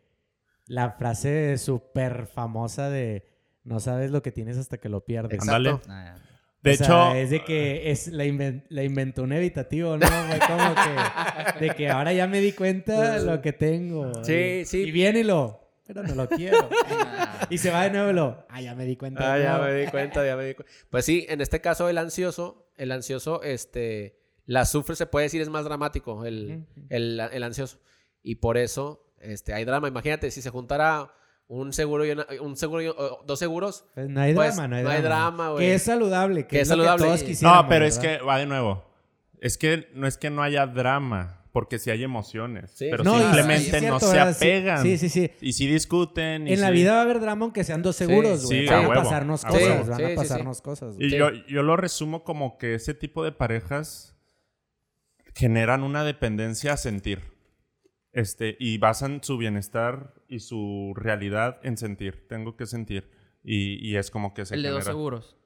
la 0.66 0.92
frase 0.92 1.56
súper 1.58 2.26
famosa 2.26 2.90
de 2.90 3.26
no 3.62 3.80
sabes 3.80 4.10
lo 4.10 4.22
que 4.22 4.32
tienes 4.32 4.58
hasta 4.58 4.78
que 4.78 4.88
lo 4.88 5.04
pierdes. 5.04 5.34
Exacto. 5.34 5.80
De 6.64 6.72
O 6.72 6.76
sea, 6.76 6.86
hecho, 6.86 7.14
es 7.14 7.30
de 7.30 7.44
que 7.44 7.90
es, 7.90 8.08
la, 8.08 8.24
inven- 8.24 8.64
la 8.70 8.82
inventó 8.82 9.22
un 9.22 9.32
evitativo, 9.34 9.96
¿no? 9.98 10.06
Fue 10.06 10.38
como 10.46 10.74
que, 10.74 11.60
de 11.66 11.74
que 11.74 11.88
ahora 11.90 12.12
ya 12.14 12.26
me 12.26 12.40
di 12.40 12.52
cuenta 12.52 13.18
lo 13.18 13.40
que 13.42 13.52
tengo. 13.52 14.24
Sí, 14.24 14.60
y, 14.62 14.64
sí. 14.64 14.78
Y 14.84 14.90
viene 14.90 15.20
y 15.20 15.24
lo, 15.24 15.60
pero 15.86 16.02
no 16.02 16.14
lo 16.14 16.26
quiero. 16.28 16.68
ah. 16.90 17.46
y 17.50 17.58
se 17.58 17.70
va 17.70 17.82
de 17.84 17.90
nuevo 17.90 18.10
y 18.10 18.14
lo, 18.14 18.46
ah, 18.48 18.60
ya 18.62 18.74
me 18.74 18.86
di 18.86 18.96
cuenta. 18.96 19.34
Ah, 19.34 19.36
de 19.36 19.44
ya 19.44 19.58
nuevo". 19.58 19.72
me 19.74 19.80
di 19.80 19.86
cuenta, 19.90 20.24
ya 20.26 20.36
me 20.36 20.44
di 20.46 20.54
cuenta. 20.54 20.72
Pues 20.88 21.04
sí, 21.04 21.26
en 21.28 21.42
este 21.42 21.60
caso 21.60 21.88
el 21.90 21.98
ansioso, 21.98 22.70
el 22.78 22.92
ansioso, 22.92 23.42
este, 23.42 24.18
la 24.46 24.64
sufre, 24.64 24.96
se 24.96 25.04
puede 25.04 25.24
decir, 25.26 25.42
es 25.42 25.50
más 25.50 25.64
dramático, 25.66 26.24
el, 26.24 26.64
el, 26.88 27.20
el 27.30 27.42
ansioso. 27.42 27.78
Y 28.22 28.36
por 28.36 28.56
eso, 28.56 29.12
este, 29.20 29.52
hay 29.52 29.66
drama. 29.66 29.86
Imagínate, 29.88 30.30
si 30.30 30.40
se 30.40 30.48
juntara 30.48 31.12
un 31.48 31.72
seguro 31.72 32.04
y 32.06 32.10
una- 32.10 32.26
un 32.40 32.56
seguro 32.56 32.82
y 32.82 32.88
o 32.88 33.22
dos 33.26 33.38
seguros, 33.38 33.84
Pues 33.94 34.08
no 34.08 34.20
hay 34.20 34.34
Pues, 34.34 34.54
drama, 34.56 34.68
no 34.68 34.76
hay 34.76 34.82
no 34.84 34.90
hay 34.90 35.02
drama. 35.02 35.50
güey. 35.50 35.66
Que 35.66 35.74
es 35.74 35.82
saludable, 35.82 36.42
que, 36.42 36.48
Que 36.48 36.60
es 36.60 36.62
es 36.62 36.68
lo 36.76 36.84
saludable. 36.84 37.02
que 37.02 37.08
todos 37.08 37.20
No, 37.22 37.26
quisiéramos. 37.26 37.62
no, 37.64 37.68
pero 37.68 37.84
es 37.86 37.98
que 37.98 38.18
va 38.18 38.38
de 38.38 38.46
nuevo. 38.46 38.84
Es 39.40 39.58
que 39.58 39.88
no 39.94 40.06
es 40.06 40.16
que 40.16 40.30
no 40.30 40.42
haya 40.42 40.66
drama, 40.66 41.42
porque 41.52 41.78
sí 41.78 41.90
hay 41.90 42.02
emociones, 42.02 42.70
Sí. 42.74 42.88
pero 42.90 43.04
No, 43.04 43.18
simplemente 43.20 43.78
sí, 43.78 43.86
no 43.86 44.00
se 44.00 44.18
apegan. 44.18 44.82
Sí, 44.82 44.96
sí, 44.96 45.08
sí. 45.10 45.30
Y 45.42 45.52
sí 45.52 45.66
discuten. 45.66 46.48
y 46.48 46.54
En 46.54 46.60
la 46.62 46.70
vida 46.70 46.92
va 46.94 47.00
a 47.00 47.02
haber 47.02 47.20
drama 47.20 47.44
aunque 47.44 47.62
sean 47.62 47.82
dos 47.82 47.94
seguros, 47.94 48.46
güey. 48.46 48.62
sí, 48.62 48.66
van 48.66 48.86
a 48.86 48.88
huevo, 48.88 49.02
pasarnos 49.02 49.44
a 49.44 49.48
cosas, 49.48 49.86
van 49.88 49.96
Sí, 49.98 50.02
a 50.04 50.08
sí, 50.08 50.16
pasarnos 50.16 50.62
cosas. 50.62 50.94
güey. 50.96 51.06
Y 51.06 51.10
Sí. 51.10 51.16
yo, 51.18 51.30
yo 51.46 51.62
lo 51.62 51.76
resumo 51.76 52.24
como 52.24 52.56
que 52.56 52.74
ese 52.74 52.94
tipo 52.94 53.22
de 53.22 53.32
parejas 53.32 54.16
generan 55.34 55.82
una 55.82 56.04
dependencia 56.04 56.72
a 56.72 56.76
sentir. 56.78 57.33
Este, 58.14 58.56
y 58.60 58.78
basan 58.78 59.22
su 59.22 59.36
bienestar 59.36 60.14
y 60.28 60.38
su 60.40 60.92
realidad 60.96 61.58
en 61.62 61.76
sentir. 61.76 62.26
Tengo 62.28 62.56
que 62.56 62.64
sentir. 62.66 63.10
Y, 63.42 63.74
y 63.86 63.96
es 63.96 64.10
como 64.10 64.32
que 64.32 64.46
se 64.46 64.54
El 64.54 64.62
de 64.62 64.68
dos 64.70 64.78
genera. 64.84 64.92
seguros. 64.92 65.36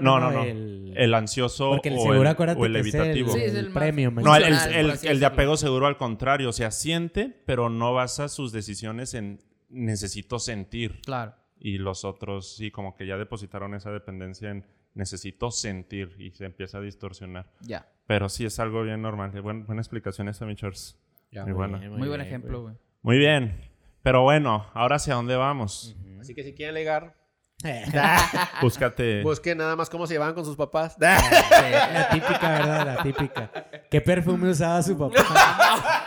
No, 0.00 0.18
no, 0.20 0.30
no. 0.30 0.42
El, 0.44 0.92
El 0.96 1.14
ansioso 1.14 1.70
porque 1.70 1.88
el 1.90 1.96
o, 1.96 2.00
seguro, 2.02 2.20
el, 2.22 2.26
acuérdate 2.28 2.60
o 2.60 2.66
el 2.66 2.72
que 2.74 2.80
es 2.80 2.94
evitativo. 2.94 3.28
el, 3.34 3.34
Sí, 3.34 3.44
es 3.44 3.52
el 3.52 3.58
el 3.58 3.64
más 3.70 3.82
premium. 3.82 4.14
No, 4.16 4.36
el, 4.36 4.42
el- 4.44 4.48
funcional, 4.54 4.74
el- 4.80 4.86
por 4.86 4.94
así 4.94 5.06
el 5.06 5.12
de 5.12 5.14
decirlo. 5.20 5.26
apego 5.34 5.56
seguro 5.56 5.86
al 5.86 5.96
contrario. 5.96 6.48
O 6.48 6.52
sea, 6.52 6.70
siente, 6.70 7.42
pero 7.46 7.68
no 7.70 7.92
basa 7.94 8.28
sus 8.28 8.52
decisiones 8.52 9.14
en 9.14 9.40
necesito 9.68 10.38
sentir. 10.38 11.00
Claro. 11.02 11.34
Y 11.58 11.78
los 11.78 12.04
otros 12.04 12.54
sí, 12.56 12.70
como 12.70 12.94
que 12.96 13.06
ya 13.06 13.16
depositaron 13.16 13.74
esa 13.74 13.90
dependencia 13.90 14.50
en 14.50 14.66
necesito 14.94 15.50
sentir 15.50 16.14
y 16.18 16.30
se 16.32 16.44
empieza 16.44 16.78
a 16.78 16.80
distorsionar. 16.80 17.50
Ya. 17.60 17.88
Pero 18.06 18.28
sí 18.28 18.44
es 18.44 18.58
algo 18.60 18.82
bien 18.82 19.02
normal. 19.02 19.30
Buen- 19.42 19.64
buena 19.66 19.80
explicación 19.82 20.28
esa, 20.28 20.44
mi 20.46 20.54
Chors. 20.54 20.98
Ya, 21.34 21.44
Muy 21.44 21.66
bien, 21.68 21.90
Muy 21.90 21.98
buen 22.08 22.20
bien, 22.20 22.20
ejemplo, 22.20 22.62
güey. 22.62 22.74
Muy 23.02 23.18
bien. 23.18 23.70
Pero 24.02 24.22
bueno, 24.22 24.66
ahora 24.72 24.96
hacia 24.96 25.14
dónde 25.14 25.34
vamos. 25.36 25.96
Así 26.20 26.34
que 26.34 26.42
si 26.44 26.54
quieren 26.54 26.74
ligar, 26.76 27.16
Búscate. 28.62 29.22
busquen 29.22 29.58
nada 29.58 29.74
más 29.76 29.88
cómo 29.90 30.06
se 30.06 30.14
llevaban 30.14 30.34
con 30.34 30.44
sus 30.44 30.56
papás. 30.56 30.96
La 31.00 32.08
típica, 32.12 32.48
¿verdad? 32.50 32.86
La 32.96 33.02
típica. 33.02 33.50
¿Qué 33.90 34.00
perfume 34.00 34.50
usaba 34.50 34.82
su 34.82 34.96
papá? 34.96 35.14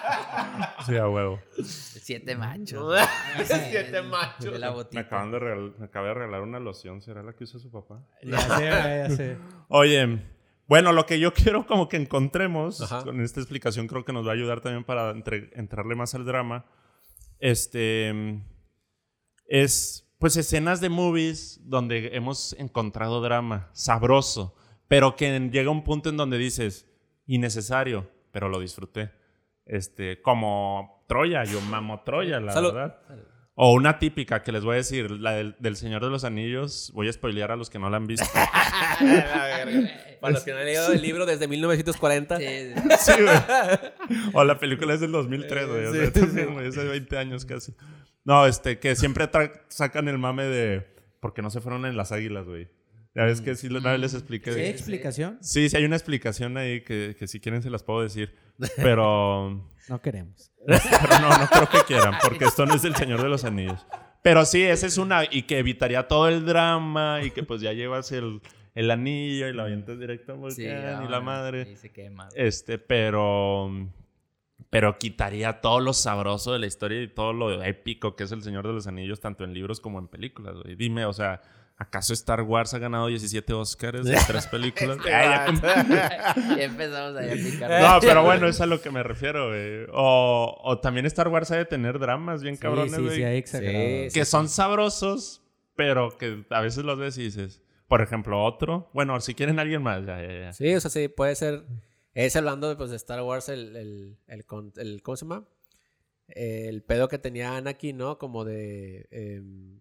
Sí, 0.85 0.95
a 0.95 1.07
huevo. 1.09 1.39
Siete 1.63 2.35
machos. 2.35 2.97
Siete 3.43 4.01
machos. 4.03 4.53
De 4.53 4.59
la 4.59 4.69
Me 4.69 4.75
botita. 4.75 5.01
acaban 5.01 5.31
de 5.31 5.39
regal- 5.39 5.73
me 5.77 5.85
acaba 5.85 6.07
de 6.07 6.13
regalar 6.13 6.41
una 6.41 6.59
loción. 6.59 7.01
¿Será 7.01 7.21
la 7.23 7.33
que 7.33 7.43
usa 7.43 7.59
su 7.59 7.69
papá? 7.69 8.01
Ya 8.23 8.39
sé, 8.39 8.65
ya 8.65 9.09
sé. 9.09 9.37
Oye, 9.67 10.21
bueno, 10.67 10.91
lo 10.91 11.05
que 11.05 11.19
yo 11.19 11.33
quiero 11.33 11.65
como 11.65 11.87
que 11.89 11.97
encontremos 11.97 12.81
Ajá. 12.81 13.03
con 13.03 13.21
esta 13.21 13.39
explicación 13.39 13.87
creo 13.87 14.03
que 14.05 14.13
nos 14.13 14.25
va 14.25 14.31
a 14.31 14.35
ayudar 14.35 14.61
también 14.61 14.83
para 14.83 15.11
entre- 15.11 15.49
entrarle 15.55 15.95
más 15.95 16.13
al 16.15 16.25
drama. 16.25 16.65
Este 17.39 18.13
es 19.45 20.03
pues 20.19 20.35
escenas 20.35 20.81
de 20.81 20.89
movies 20.89 21.61
donde 21.63 22.15
hemos 22.15 22.53
encontrado 22.53 23.21
drama 23.21 23.69
sabroso, 23.73 24.55
pero 24.87 25.15
que 25.15 25.39
llega 25.51 25.69
un 25.69 25.83
punto 25.83 26.09
en 26.09 26.17
donde 26.17 26.37
dices 26.39 26.89
innecesario, 27.27 28.09
pero 28.31 28.49
lo 28.49 28.59
disfruté. 28.59 29.11
Este, 29.65 30.21
como 30.21 31.03
Troya, 31.07 31.43
yo 31.43 31.61
mamo 31.61 32.01
Troya, 32.03 32.39
la 32.39 32.53
Salud. 32.53 32.73
verdad. 32.73 32.99
O 33.59 33.73
una 33.73 33.97
típica 33.97 34.43
que 34.43 34.51
les 34.51 34.63
voy 34.63 34.73
a 34.73 34.77
decir, 34.77 35.09
la 35.09 35.31
del, 35.31 35.55
del 35.57 35.75
Señor 35.75 36.03
de 36.03 36.11
los 36.11 36.23
Anillos. 36.23 36.91
Voy 36.93 37.09
a 37.09 37.13
spoilear 37.13 37.51
a 37.51 37.55
los 37.55 37.71
que 37.71 37.79
no 37.79 37.89
la 37.89 37.97
han 37.97 38.05
visto. 38.05 38.27
Para 40.21 40.33
los 40.33 40.43
que 40.43 40.51
no 40.51 40.59
han 40.59 40.65
leído 40.65 40.93
el 40.93 41.01
libro 41.01 41.25
desde 41.25 41.47
1940. 41.47 42.37
Sí, 42.37 42.45
Sí, 42.99 43.13
güey. 43.19 43.35
O 44.33 44.43
la 44.43 44.59
película 44.59 44.93
es 44.93 44.99
del 44.99 45.11
2003, 45.11 45.67
güey. 45.67 45.85
O 45.85 45.91
sea, 45.91 46.11
Sí, 46.11 46.79
de 46.79 46.85
20 46.87 47.17
años 47.17 47.45
casi. 47.45 47.73
No, 48.25 48.45
este, 48.45 48.77
que 48.77 48.95
siempre 48.95 49.27
sacan 49.69 50.07
el 50.07 50.19
mame 50.19 50.43
de... 50.43 50.87
Porque 51.19 51.41
no 51.41 51.49
se 51.49 51.59
fueron 51.59 51.87
en 51.87 51.97
las 51.97 52.11
águilas, 52.11 52.45
güey. 52.45 52.67
Ya 53.17 53.25
ves 53.25 53.41
que 53.41 53.55
sí, 53.55 53.65
una 53.65 53.93
vez 53.93 53.99
les 53.99 54.13
expliqué. 54.13 54.53
¿Sí 54.53 54.59
hay 54.59 54.67
explicación? 54.67 55.39
Sí, 55.41 55.69
sí 55.69 55.75
hay 55.75 55.85
una 55.85 55.95
explicación 55.95 56.55
ahí 56.55 56.81
que, 56.81 57.15
que 57.17 57.27
si 57.27 57.39
quieren 57.39 57.63
se 57.63 57.71
las 57.71 57.81
puedo 57.81 58.03
decir. 58.03 58.35
Pero... 58.77 59.73
No 59.89 60.01
queremos. 60.01 60.51
Pero 60.65 61.19
no, 61.21 61.29
no 61.29 61.47
creo 61.47 61.69
que 61.69 61.79
quieran, 61.87 62.15
porque 62.21 62.43
esto 62.43 62.65
no 62.65 62.75
es 62.75 62.83
el 62.83 62.93
Señor 62.93 63.23
de 63.23 63.29
los 63.29 63.45
Anillos. 63.45 63.87
Pero 64.21 64.45
sí, 64.45 64.61
esa 64.61 64.85
es 64.85 64.97
una, 64.97 65.23
y 65.23 65.43
que 65.43 65.59
evitaría 65.59 66.09
todo 66.09 66.27
el 66.27 66.45
drama, 66.45 67.23
y 67.23 67.31
que 67.31 67.41
pues 67.41 67.61
ya 67.61 67.71
llevas 67.71 68.11
el, 68.11 68.41
el 68.75 68.91
anillo 68.91 69.47
y 69.47 69.53
la 69.53 69.63
avientas 69.63 69.97
directo 69.97 70.33
al 70.33 70.39
volcán 70.39 70.55
sí, 70.55 71.05
y 71.05 71.09
la 71.09 71.21
madre. 71.21 71.65
sí, 71.65 71.77
se 71.77 71.89
quema. 71.91 72.27
Este, 72.35 72.77
pero. 72.77 73.71
Pero 74.69 74.99
quitaría 74.99 75.61
todo 75.61 75.79
lo 75.79 75.93
sabroso 75.93 76.51
de 76.51 76.59
la 76.59 76.67
historia 76.67 77.01
y 77.01 77.07
todo 77.07 77.31
lo 77.31 77.63
épico 77.63 78.17
que 78.17 78.25
es 78.25 78.31
el 78.33 78.43
Señor 78.43 78.67
de 78.67 78.73
los 78.73 78.85
Anillos, 78.87 79.21
tanto 79.21 79.45
en 79.45 79.53
libros 79.53 79.79
como 79.79 79.99
en 79.99 80.09
películas, 80.09 80.57
güey. 80.61 80.75
Dime, 80.75 81.05
o 81.05 81.13
sea, 81.13 81.41
¿acaso 81.77 82.13
Star 82.13 82.41
Wars 82.41 82.73
ha 82.73 82.79
ganado 82.79 83.07
17 83.07 83.53
Oscars 83.53 84.03
de 84.03 84.17
tres 84.27 84.47
películas? 84.47 84.97
Ya- 85.05 85.45
empezamos 86.59 87.15
ahí 87.17 87.29
a 87.29 87.33
picar. 87.33 87.81
no, 87.81 87.99
pero 88.01 88.23
bueno, 88.23 88.47
es 88.47 88.59
a 88.61 88.65
lo 88.65 88.81
que 88.81 88.91
me 88.91 89.03
refiero, 89.03 89.49
güey. 89.49 89.85
O, 89.93 90.57
o 90.63 90.79
también 90.79 91.05
Star 91.05 91.27
Wars 91.27 91.51
ha 91.51 91.57
de 91.57 91.65
tener 91.65 91.99
dramas 91.99 92.41
bien 92.43 92.57
cabrones, 92.57 92.91
sí, 92.91 92.97
sí, 92.97 93.03
güey. 93.03 93.15
sí, 93.17 93.23
exagerado. 93.23 93.85
Sí, 94.09 94.13
que 94.13 94.25
son 94.25 94.49
sabrosos, 94.49 95.41
pero 95.75 96.17
que 96.17 96.45
a 96.49 96.61
veces 96.61 96.83
los 96.83 96.97
ves 96.97 97.17
y 97.17 97.23
dices, 97.23 97.61
por 97.87 98.01
ejemplo, 98.01 98.43
otro. 98.43 98.89
Bueno, 98.93 99.19
si 99.21 99.33
quieren 99.35 99.59
alguien 99.59 99.81
más, 99.83 100.05
ya, 100.05 100.21
ya, 100.21 100.39
ya. 100.39 100.53
Sí, 100.53 100.73
o 100.73 100.79
sea, 100.79 100.89
sí, 100.91 101.07
puede 101.07 101.35
ser. 101.35 101.63
Es 102.13 102.35
hablando 102.35 102.67
de, 102.69 102.75
pues, 102.75 102.89
de 102.89 102.95
Star 102.95 103.21
Wars, 103.21 103.47
el, 103.49 103.75
el, 103.75 104.17
el, 104.27 104.45
el- 104.77 105.01
¿Cómo 105.03 105.15
se 105.15 105.25
llama? 105.25 105.47
El 106.27 106.81
pedo 106.83 107.07
que 107.07 107.19
tenía 107.19 107.55
Anakin, 107.55 107.95
¿no? 107.97 108.17
Como 108.17 108.43
de. 108.43 109.07
em, 109.11 109.79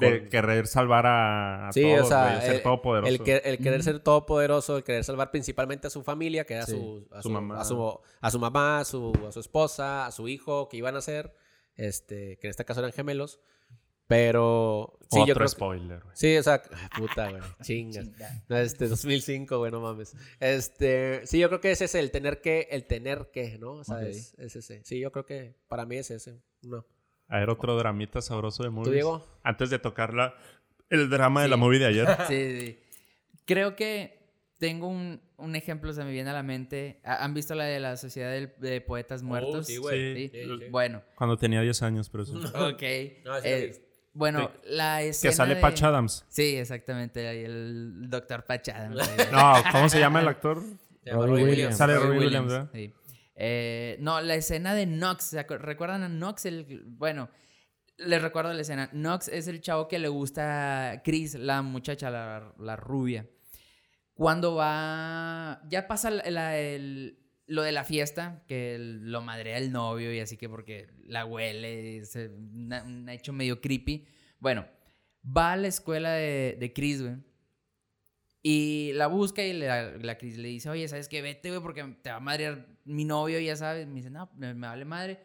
De 0.00 0.28
querer 0.28 0.66
salvar 0.66 1.06
a, 1.06 1.68
a 1.68 1.72
Sí, 1.72 1.82
todos, 1.82 2.00
o 2.00 2.08
sea, 2.08 2.30
güey, 2.34 2.40
ser 2.46 2.54
el- 2.56 2.62
todopoderoso. 2.62 3.12
El, 3.12 3.22
que- 3.22 3.42
el 3.44 3.58
querer 3.58 3.82
ser 3.82 4.00
todopoderoso, 4.00 4.76
el 4.78 4.84
querer 4.84 5.04
salvar 5.04 5.30
principalmente 5.30 5.86
a 5.86 5.90
su 5.90 6.02
familia, 6.02 6.44
que 6.44 6.54
era 6.54 6.66
Sí, 6.66 6.72
su, 6.72 7.08
a 7.12 7.22
su 7.22 7.28
su, 7.28 7.30
mamá. 7.30 7.60
A 7.60 7.64
su, 7.64 8.00
a 8.20 8.30
su 8.30 8.38
mamá, 8.38 8.80
a 8.80 8.84
su, 8.84 9.12
a 9.28 9.32
su 9.32 9.40
esposa, 9.40 10.06
a 10.06 10.10
su 10.12 10.28
hijo, 10.28 10.68
que 10.68 10.76
iban 10.78 10.96
a 10.96 11.00
ser, 11.00 11.34
este, 11.76 12.38
que 12.38 12.46
en 12.46 12.50
este 12.50 12.64
caso 12.64 12.80
eran 12.80 12.92
gemelos. 12.92 13.40
Pero 14.06 14.98
sí, 15.02 15.20
Otro 15.20 15.26
yo 15.26 15.34
creo 15.34 15.46
spoiler, 15.48 16.00
güey. 16.02 16.16
Sí, 16.16 16.36
o 16.36 16.42
sea, 16.42 16.60
ah, 16.72 16.90
puta, 16.98 17.30
güey, 17.30 17.42
chingas. 17.62 18.06
Chinga. 18.10 18.42
Este, 18.60 18.88
2005, 18.88 19.58
güey, 19.58 19.70
no 19.70 19.80
mames. 19.80 20.16
Este, 20.40 21.24
sí, 21.28 21.38
yo 21.38 21.46
creo 21.48 21.60
que 21.60 21.70
ese 21.70 21.84
es 21.84 21.94
el 21.94 22.10
tener 22.10 22.40
que, 22.40 22.66
el 22.72 22.86
tener 22.86 23.30
que, 23.32 23.56
¿no? 23.58 23.74
O 23.74 23.84
sea, 23.84 24.02
es 24.02 24.34
ese. 24.36 24.82
Sí, 24.84 24.98
yo 24.98 25.12
creo 25.12 25.26
que 25.26 25.54
para 25.68 25.86
mí 25.86 25.96
es 25.96 26.10
ese. 26.10 26.40
No. 26.62 26.84
A 27.30 27.38
ver, 27.38 27.48
otro 27.48 27.76
dramita 27.76 28.20
sabroso 28.20 28.62
de 28.62 28.70
movies. 28.70 28.92
Diego? 28.92 29.24
Antes 29.42 29.70
de 29.70 29.78
tocar 29.78 30.12
la, 30.12 30.34
el 30.90 31.08
drama 31.08 31.42
de 31.42 31.48
la 31.48 31.56
Sí. 31.56 31.60
movie 31.60 31.78
de 31.78 31.86
ayer. 31.86 32.06
Sí, 32.28 32.60
sí. 32.60 32.78
Creo 33.46 33.74
que 33.76 34.18
tengo 34.58 34.88
un, 34.88 35.20
un 35.38 35.56
ejemplo, 35.56 35.92
se 35.94 36.04
me 36.04 36.10
viene 36.12 36.28
a 36.30 36.32
la 36.34 36.42
mente. 36.42 37.00
¿Ha- 37.04 37.24
¿Han 37.24 37.32
visto 37.32 37.54
la 37.54 37.64
de 37.64 37.80
la 37.80 37.96
Sociedad 37.96 38.30
del- 38.30 38.52
de 38.58 38.80
Poetas 38.82 39.22
Muertos? 39.22 39.66
sí, 39.66 39.76
güey. 39.78 40.28
Sí. 40.28 40.30
Sí, 40.34 40.44
sí. 40.44 40.64
Bueno, 40.70 41.02
Cuando 41.14 41.36
tenía 41.38 41.62
10 41.62 41.82
años, 41.82 42.10
pero 42.10 42.24
ok. 42.24 42.32
No, 42.64 42.76
sí 42.82 42.82
la 43.24 43.40
Eh, 43.44 43.86
bueno, 44.12 44.50
la 44.64 45.02
escena 45.02 45.30
Que 45.30 45.36
sale 45.36 45.54
de- 45.54 45.60
Patch 45.60 45.82
Adams. 45.84 46.24
Sí, 46.28 46.56
exactamente. 46.56 47.44
El 47.44 48.10
doctor 48.10 48.44
Patch 48.44 48.70
Adams. 48.70 48.96
No, 49.32 49.54
¿cómo 49.70 49.88
se 49.88 50.00
llama 50.00 50.20
el 50.20 50.28
actor? 50.28 50.62
Robbie 51.06 51.44
Williams. 51.44 51.76
Sale 51.76 51.94
Robbie 51.94 52.06
Robbie 52.08 52.18
Williams, 52.26 52.48
¿verdad? 52.52 52.70
sí. 52.74 52.92
Eh, 53.42 53.96
no, 54.00 54.20
la 54.20 54.34
escena 54.34 54.74
de 54.74 54.84
Nox. 54.84 55.24
¿se 55.24 55.46
acu- 55.46 55.58
¿Recuerdan 55.58 56.02
a 56.02 56.08
Nox? 56.10 56.44
El, 56.44 56.82
bueno, 56.86 57.30
les 57.96 58.20
recuerdo 58.20 58.52
la 58.52 58.60
escena. 58.60 58.90
Nox 58.92 59.28
es 59.28 59.48
el 59.48 59.62
chavo 59.62 59.88
que 59.88 59.98
le 59.98 60.08
gusta 60.08 60.90
a 60.90 61.02
Chris, 61.02 61.34
la 61.36 61.62
muchacha, 61.62 62.10
la, 62.10 62.76
rubia. 62.76 63.26
Cuando 64.12 64.54
va. 64.56 65.62
Ya 65.70 65.88
pasa 65.88 66.10
la- 66.10 66.58
el- 66.58 67.16
lo 67.46 67.62
de 67.62 67.72
la 67.72 67.82
fiesta, 67.84 68.44
que 68.46 68.76
lo 68.78 69.22
madrea 69.22 69.56
el 69.58 69.72
novio 69.72 70.12
y 70.14 70.20
así 70.20 70.36
que 70.36 70.48
porque 70.48 70.88
la 71.04 71.24
huele, 71.24 71.96
es 71.96 72.14
un 72.14 73.08
hecho 73.08 73.32
medio 73.32 73.60
creepy. 73.60 74.06
Bueno, 74.38 74.66
va 75.24 75.52
a 75.52 75.56
la 75.56 75.66
escuela 75.68 76.12
de, 76.12 76.56
de 76.60 76.72
Chris, 76.72 77.02
güey. 77.02 77.16
Y 78.42 78.92
la 78.94 79.06
busca 79.06 79.42
y 79.42 79.52
la, 79.52 79.92
la 79.98 80.16
Chris 80.16 80.38
le 80.38 80.48
dice, 80.48 80.70
oye, 80.70 80.88
¿sabes 80.88 81.08
qué? 81.08 81.20
Vete, 81.20 81.50
güey, 81.50 81.60
porque 81.60 81.82
te 82.02 82.10
va 82.10 82.16
a 82.16 82.20
madrear 82.20 82.66
mi 82.84 83.04
novio, 83.04 83.38
ya 83.38 83.56
sabes. 83.56 83.86
Me 83.86 83.96
dice, 83.96 84.10
no, 84.10 84.30
me, 84.34 84.54
me 84.54 84.66
vale 84.66 84.84
madre. 84.84 85.20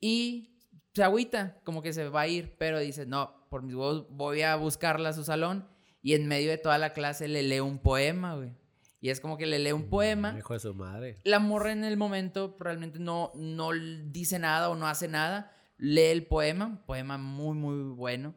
Y 0.00 0.58
se 0.94 1.02
agüita, 1.02 1.60
como 1.64 1.82
que 1.82 1.92
se 1.92 2.08
va 2.08 2.22
a 2.22 2.28
ir, 2.28 2.56
pero 2.58 2.78
dice, 2.78 3.06
no, 3.06 3.46
por 3.50 3.62
mis 3.62 3.74
huevos 3.74 4.06
voy 4.10 4.42
a 4.42 4.56
buscarla 4.56 5.10
a 5.10 5.12
su 5.12 5.24
salón. 5.24 5.68
Y 6.00 6.14
en 6.14 6.26
medio 6.26 6.50
de 6.50 6.58
toda 6.58 6.78
la 6.78 6.92
clase 6.92 7.28
le 7.28 7.42
lee 7.42 7.60
un 7.60 7.78
poema, 7.78 8.34
güey. 8.34 8.52
Y 9.00 9.10
es 9.10 9.20
como 9.20 9.36
que 9.36 9.46
le 9.46 9.58
lee 9.58 9.72
un 9.72 9.88
poema. 9.88 10.34
Hijo 10.38 10.54
de 10.54 10.60
su 10.60 10.74
madre. 10.74 11.18
La 11.24 11.38
morra 11.40 11.72
en 11.72 11.84
el 11.84 11.96
momento 11.96 12.56
realmente 12.58 12.98
no, 12.98 13.32
no 13.34 13.70
dice 13.72 14.38
nada 14.38 14.68
o 14.70 14.76
no 14.76 14.86
hace 14.86 15.08
nada. 15.08 15.52
Lee 15.76 16.02
el 16.02 16.26
poema, 16.26 16.84
poema 16.86 17.18
muy, 17.18 17.56
muy 17.56 17.94
bueno. 17.94 18.34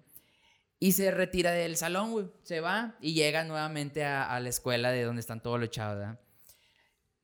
Y 0.80 0.92
se 0.92 1.12
retira 1.12 1.52
del 1.52 1.78
salón, 1.78 2.12
güey. 2.12 2.28
Se 2.44 2.60
va 2.60 2.98
y 3.02 3.14
llega 3.14 3.44
nuevamente 3.44 4.04
a, 4.04 4.24
a 4.24 4.40
la 4.40 4.50
escuela 4.50 4.92
de 4.92 5.04
donde 5.04 5.22
están 5.22 5.42
todos 5.42 5.60
los 5.60 5.70
chavos, 5.70 5.98
¿verdad? 5.98 6.20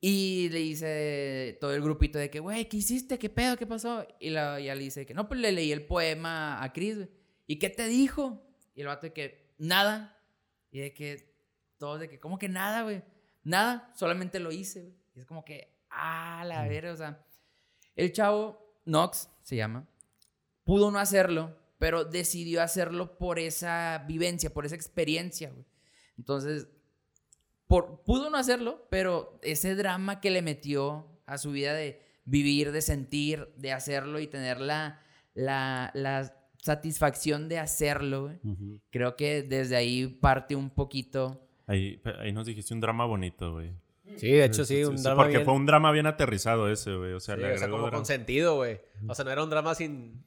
Y 0.04 0.48
le 0.48 0.58
dice 0.58 1.56
todo 1.60 1.72
el 1.72 1.80
grupito 1.80 2.18
de 2.18 2.28
que, 2.28 2.40
güey, 2.40 2.68
¿qué 2.68 2.78
hiciste? 2.78 3.20
¿Qué 3.20 3.30
pedo? 3.30 3.56
¿Qué 3.56 3.68
pasó? 3.68 4.04
Y 4.18 4.30
la, 4.30 4.58
ya 4.58 4.74
le 4.74 4.82
dice 4.82 5.06
que, 5.06 5.14
no, 5.14 5.28
pues 5.28 5.38
le 5.38 5.52
leí 5.52 5.70
el 5.70 5.86
poema 5.86 6.60
a 6.60 6.72
Chris, 6.72 6.96
güey. 6.96 7.08
¿Y 7.46 7.60
qué 7.60 7.70
te 7.70 7.86
dijo? 7.86 8.42
Y 8.74 8.80
el 8.80 8.88
vato 8.88 9.06
de 9.06 9.12
que, 9.12 9.54
nada. 9.58 10.20
Y 10.72 10.80
de 10.80 10.92
que, 10.92 11.32
todos 11.78 12.00
de 12.00 12.08
que, 12.08 12.18
¿cómo 12.18 12.36
que 12.36 12.48
nada, 12.48 12.82
güey? 12.82 13.04
Nada, 13.44 13.92
solamente 13.94 14.40
lo 14.40 14.50
hice, 14.50 14.82
güey. 14.82 14.94
Y 15.14 15.20
es 15.20 15.24
como 15.24 15.44
que, 15.44 15.72
ah, 15.88 16.42
la 16.46 16.66
verga, 16.66 16.92
o 16.92 16.96
sea. 16.96 17.24
El 17.94 18.12
chavo, 18.12 18.80
Nox 18.84 19.30
se 19.42 19.54
llama, 19.54 19.86
pudo 20.64 20.90
no 20.90 20.98
hacerlo, 20.98 21.56
pero 21.82 22.04
decidió 22.04 22.62
hacerlo 22.62 23.18
por 23.18 23.40
esa 23.40 24.04
vivencia, 24.06 24.54
por 24.54 24.64
esa 24.64 24.76
experiencia, 24.76 25.50
güey. 25.50 25.64
Entonces, 26.16 26.68
por, 27.66 28.04
pudo 28.04 28.30
no 28.30 28.38
hacerlo, 28.38 28.86
pero 28.88 29.40
ese 29.42 29.74
drama 29.74 30.20
que 30.20 30.30
le 30.30 30.42
metió 30.42 31.08
a 31.26 31.38
su 31.38 31.50
vida 31.50 31.74
de 31.74 32.00
vivir, 32.24 32.70
de 32.70 32.82
sentir, 32.82 33.48
de 33.56 33.72
hacerlo 33.72 34.20
y 34.20 34.28
tener 34.28 34.60
la, 34.60 35.00
la, 35.34 35.90
la 35.94 36.32
satisfacción 36.56 37.48
de 37.48 37.58
hacerlo, 37.58 38.26
güey. 38.26 38.38
Creo 38.90 39.16
que 39.16 39.42
desde 39.42 39.74
ahí 39.74 40.06
parte 40.06 40.54
un 40.54 40.70
poquito. 40.70 41.48
Ahí, 41.66 42.00
ahí 42.20 42.32
nos 42.32 42.46
dijiste 42.46 42.72
un 42.74 42.80
drama 42.80 43.06
bonito, 43.06 43.54
güey. 43.54 43.72
Sí, 44.18 44.30
de 44.30 44.44
hecho 44.44 44.64
sí, 44.64 44.84
un 44.84 45.02
drama 45.02 45.24
Porque 45.24 45.38
bien... 45.38 45.44
fue 45.46 45.54
un 45.54 45.66
drama 45.66 45.90
bien 45.90 46.06
aterrizado 46.06 46.70
ese, 46.70 46.94
güey. 46.94 47.12
O 47.14 47.18
sea, 47.18 47.34
sí, 47.34 47.40
le 47.40 47.54
o 47.54 47.58
sea, 47.58 47.68
como 47.68 47.82
drama. 47.82 47.96
con 47.96 48.06
sentido, 48.06 48.54
güey. 48.54 48.80
O 49.08 49.16
sea, 49.16 49.24
no 49.24 49.32
era 49.32 49.42
un 49.42 49.50
drama 49.50 49.74
sin, 49.74 50.22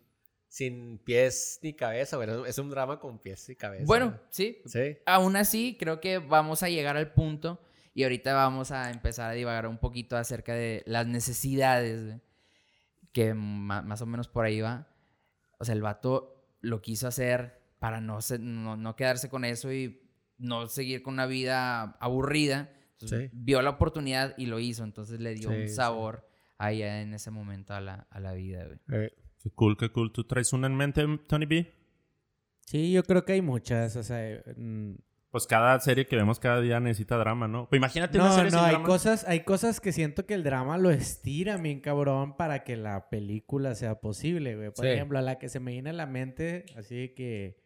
sin 0.56 1.00
pies 1.00 1.60
ni 1.64 1.74
cabeza, 1.74 2.16
güey. 2.16 2.30
Es 2.48 2.58
un 2.60 2.70
drama 2.70 2.98
con 2.98 3.20
pies 3.20 3.50
y 3.50 3.58
cabeza. 3.58 3.84
Bueno, 3.86 4.18
sí. 4.30 4.62
Sí. 4.66 4.98
Aún 5.06 5.36
así, 5.36 5.76
creo 5.78 6.00
que 6.00 6.20
vamos 6.20 6.64
a 6.64 6.70
llegar 6.70 6.96
al 6.96 7.12
punto 7.12 7.60
y 7.94 8.04
ahorita 8.04 8.34
vamos 8.34 8.72
a 8.72 8.90
empezar 8.90 9.32
a 9.32 9.34
divagar 9.34 9.68
un 9.68 9.78
poquito 9.80 10.16
acerca 10.16 10.54
de 10.54 10.82
las 10.86 11.08
necesidades, 11.08 12.22
que 13.12 13.34
más 13.34 14.02
o 14.02 14.06
menos 14.06 14.30
por 14.30 14.46
ahí 14.46 14.62
va. 14.62 14.88
O 15.60 15.66
sea, 15.66 15.76
el 15.76 15.82
vato 15.82 16.48
lo 16.62 16.82
quiso 16.82 17.10
hacer 17.10 17.60
para 17.80 18.00
no, 18.00 18.22
se- 18.22 18.40
no, 18.40 18.78
no 18.78 18.96
quedarse 18.96 19.28
con 19.30 19.44
eso 19.44 19.74
y 19.74 20.02
no 20.38 20.68
seguir 20.68 21.04
con 21.04 21.16
una 21.16 21.26
vida 21.26 21.82
aburrida. 22.00 22.72
Entonces, 22.94 23.30
Sí. 23.30 23.30
Vio 23.34 23.62
la 23.62 23.72
oportunidad 23.72 24.34
y 24.38 24.46
lo 24.46 24.60
hizo, 24.60 24.86
entonces 24.86 25.20
le 25.20 25.34
dio 25.36 25.50
Sí, 25.50 25.56
un 25.56 25.68
sí. 25.68 25.76
sabor 25.76 26.26
ahí 26.58 26.82
en 26.82 27.14
ese 27.14 27.30
momento 27.30 27.74
a 27.74 27.82
la, 27.82 28.08
a 28.10 28.20
la 28.22 28.32
vida, 28.32 28.64
güey. 28.66 28.80
Eh, 29.06 29.14
Qué 29.46 29.52
cool, 29.52 29.78
qué 29.78 29.90
cool. 29.92 30.12
¿Tú 30.12 30.24
traes 30.24 30.52
una 30.54 30.66
en 30.66 30.76
mente, 30.76 31.06
Tony 31.28 31.46
B? 31.46 31.72
Sí, 32.62 32.92
yo 32.92 33.04
creo 33.04 33.24
que 33.26 33.34
hay 33.34 33.42
muchas, 33.44 33.96
o 33.96 34.02
sea... 34.02 34.42
mm, 34.58 34.96
Pues 35.30 35.46
cada 35.46 35.80
serie 35.82 36.08
que 36.08 36.16
vemos 36.16 36.40
cada 36.40 36.60
día 36.62 36.80
necesita 36.80 37.16
drama, 37.18 37.48
¿no? 37.48 37.70
Pues 37.70 37.78
imagínate 37.78 38.18
una 38.18 38.30
No, 38.30 38.34
serie 38.36 38.50
no, 38.52 38.58
sin 38.58 38.66
hay 38.66 38.72
drama. 38.72 38.86
cosas, 38.88 39.24
hay 39.28 39.42
cosas 39.42 39.80
que 39.80 39.92
siento 39.92 40.26
que 40.26 40.34
el 40.34 40.44
drama 40.44 40.80
lo 40.80 40.90
estira 40.90 41.58
bien 41.58 41.80
cabrón 41.80 42.36
para 42.38 42.64
que 42.64 42.76
la 42.76 43.08
película 43.10 43.76
sea 43.76 44.02
posible, 44.02 44.56
güey. 44.56 44.72
Por 44.72 44.84
Sí. 44.84 44.92
ejemplo, 44.94 45.22
la 45.22 45.38
que 45.38 45.48
se 45.48 45.60
me 45.60 45.74
viene 45.74 45.92
a 45.92 45.94
la 45.94 46.08
mente, 46.08 46.66
así 46.76 46.96
de 46.96 47.14
que 47.14 47.62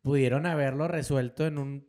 pudieron 0.00 0.46
haberlo 0.46 0.88
resuelto 0.88 1.46
en 1.46 1.58
un 1.58 1.88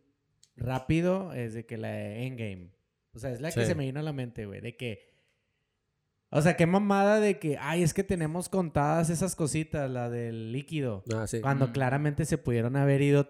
rápido, 0.58 1.32
es 1.32 1.54
de 1.54 1.66
que 1.66 1.78
la 1.78 1.88
de 1.92 2.26
Endgame. 2.28 2.74
O 3.14 3.20
sea, 3.20 3.32
es 3.32 3.40
la 3.40 3.50
que 3.54 3.66
se 3.66 3.76
me 3.76 3.86
vino 3.86 4.02
a 4.02 4.04
la 4.04 4.12
mente, 4.14 4.46
güey, 4.46 4.60
de 4.60 4.76
que... 4.76 5.09
O 6.32 6.42
sea, 6.42 6.56
qué 6.56 6.66
mamada 6.68 7.20
de 7.20 7.40
que, 7.40 7.58
ay, 7.60 7.82
es 7.84 7.94
que 7.94 8.04
tenemos 8.04 8.50
contadas 8.50 9.10
esas 9.10 9.36
cositas, 9.36 9.90
la 9.90 10.10
del 10.10 10.52
líquido. 10.52 11.04
ah, 11.16 11.26
sí. 11.28 11.42
Cuando 11.42 11.68
Mm. 11.70 11.72
claramente 11.72 12.26
se 12.26 12.38
pudieron 12.38 12.76
haber 12.76 13.02
ido 13.02 13.30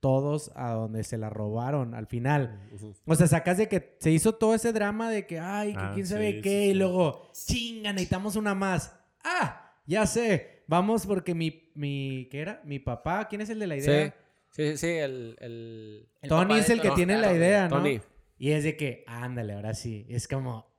todos 0.00 0.52
a 0.54 0.70
donde 0.72 1.02
se 1.02 1.18
la 1.18 1.30
robaron 1.30 1.94
al 1.94 2.06
final. 2.06 2.60
O 3.06 3.14
sea, 3.16 3.26
sacas 3.26 3.56
de 3.58 3.68
que 3.68 3.96
se 3.98 4.12
hizo 4.12 4.34
todo 4.34 4.54
ese 4.54 4.72
drama 4.72 5.10
de 5.10 5.26
que, 5.26 5.40
ay, 5.40 5.72
que 5.72 5.78
Ah, 5.80 5.90
quién 5.94 6.06
sí, 6.06 6.12
sabe 6.12 6.32
sí, 6.34 6.40
qué, 6.42 6.62
sí. 6.66 6.70
y 6.70 6.74
luego, 6.74 7.28
chinga, 7.32 7.92
necesitamos 7.92 8.36
una 8.36 8.54
más. 8.54 8.94
Ah, 9.24 9.72
ya 9.86 10.06
sé, 10.06 10.62
vamos 10.68 11.06
porque 11.06 11.34
mi, 11.34 11.70
mi, 11.74 12.28
¿qué 12.30 12.40
era? 12.42 12.60
Mi 12.64 12.78
papá, 12.78 13.26
¿quién 13.28 13.40
es 13.40 13.50
el 13.50 13.58
de 13.58 13.66
la 13.66 13.76
idea? 13.76 14.14
sí, 14.50 14.62
sí, 14.70 14.76
sí, 14.76 14.86
el... 14.86 15.36
el... 15.40 16.08
El 16.22 16.28
Tony 16.28 16.54
es 16.58 16.70
el 16.70 16.80
que 16.80 16.88
Tony 16.88 16.96
tiene 16.96 17.18
la 17.18 17.32
idea, 17.32 17.68
¿no? 17.68 17.78
Tony. 17.78 18.00
Y 18.38 18.50
es 18.52 18.64
de 18.64 18.76
que, 18.76 19.02
ándale, 19.06 19.54
ahora 19.54 19.74
sí. 19.74 20.06
Es 20.10 20.28
como. 20.28 20.75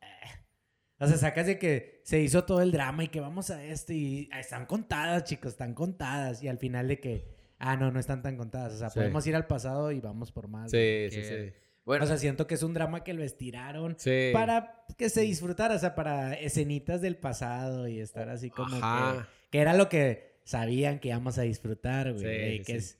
O 0.99 1.07
sea, 1.07 1.17
sacas 1.17 1.45
de 1.45 1.59
que 1.59 2.01
se 2.03 2.19
hizo 2.21 2.43
todo 2.43 2.61
el 2.61 2.71
drama 2.71 3.03
y 3.03 3.07
que 3.09 3.19
vamos 3.19 3.49
a 3.51 3.63
esto 3.63 3.93
y 3.93 4.29
ah, 4.31 4.39
están 4.39 4.65
contadas, 4.65 5.23
chicos, 5.25 5.51
están 5.53 5.73
contadas. 5.73 6.41
Y 6.41 6.47
al 6.47 6.57
final 6.57 6.87
de 6.87 6.99
que, 6.99 7.25
ah, 7.59 7.75
no, 7.77 7.91
no 7.91 7.99
están 7.99 8.21
tan 8.23 8.35
contadas. 8.35 8.73
O 8.73 8.77
sea, 8.77 8.89
Sí. 8.89 8.99
podemos 8.99 9.25
ir 9.27 9.35
al 9.35 9.45
pasado 9.47 9.91
y 9.91 9.99
vamos 9.99 10.31
por 10.31 10.47
más. 10.47 10.71
Sí, 10.71 11.07
sí, 11.11 11.17
Que- 11.17 11.51
sí. 11.51 11.53
Bueno, 11.85 12.03
O 12.03 12.07
sea, 12.07 12.17
siento 12.17 12.47
que 12.47 12.55
es 12.55 12.63
un 12.63 12.73
drama 12.73 13.03
que 13.05 13.13
lo 13.13 13.23
estiraron 13.23 13.95
Sí. 13.97 14.31
para 14.33 14.83
que 14.97 15.09
se 15.09 15.21
disfrutara, 15.21 15.75
o 15.75 15.79
sea, 15.79 15.95
para 15.95 16.33
escenitas 16.33 16.99
del 17.01 17.15
pasado 17.15 17.87
y 17.87 17.99
estar 18.01 18.27
así 18.29 18.49
como 18.49 18.75
que, 18.75 19.21
que 19.51 19.59
era 19.59 19.73
lo 19.73 19.87
que 19.87 20.33
sabían 20.43 20.99
que 20.99 21.07
íbamos 21.09 21.37
a 21.37 21.43
disfrutar, 21.43 22.11
güey. 22.11 22.57
Sí, 22.57 22.63
que 22.65 22.71
sí. 22.73 22.77
es 22.77 22.99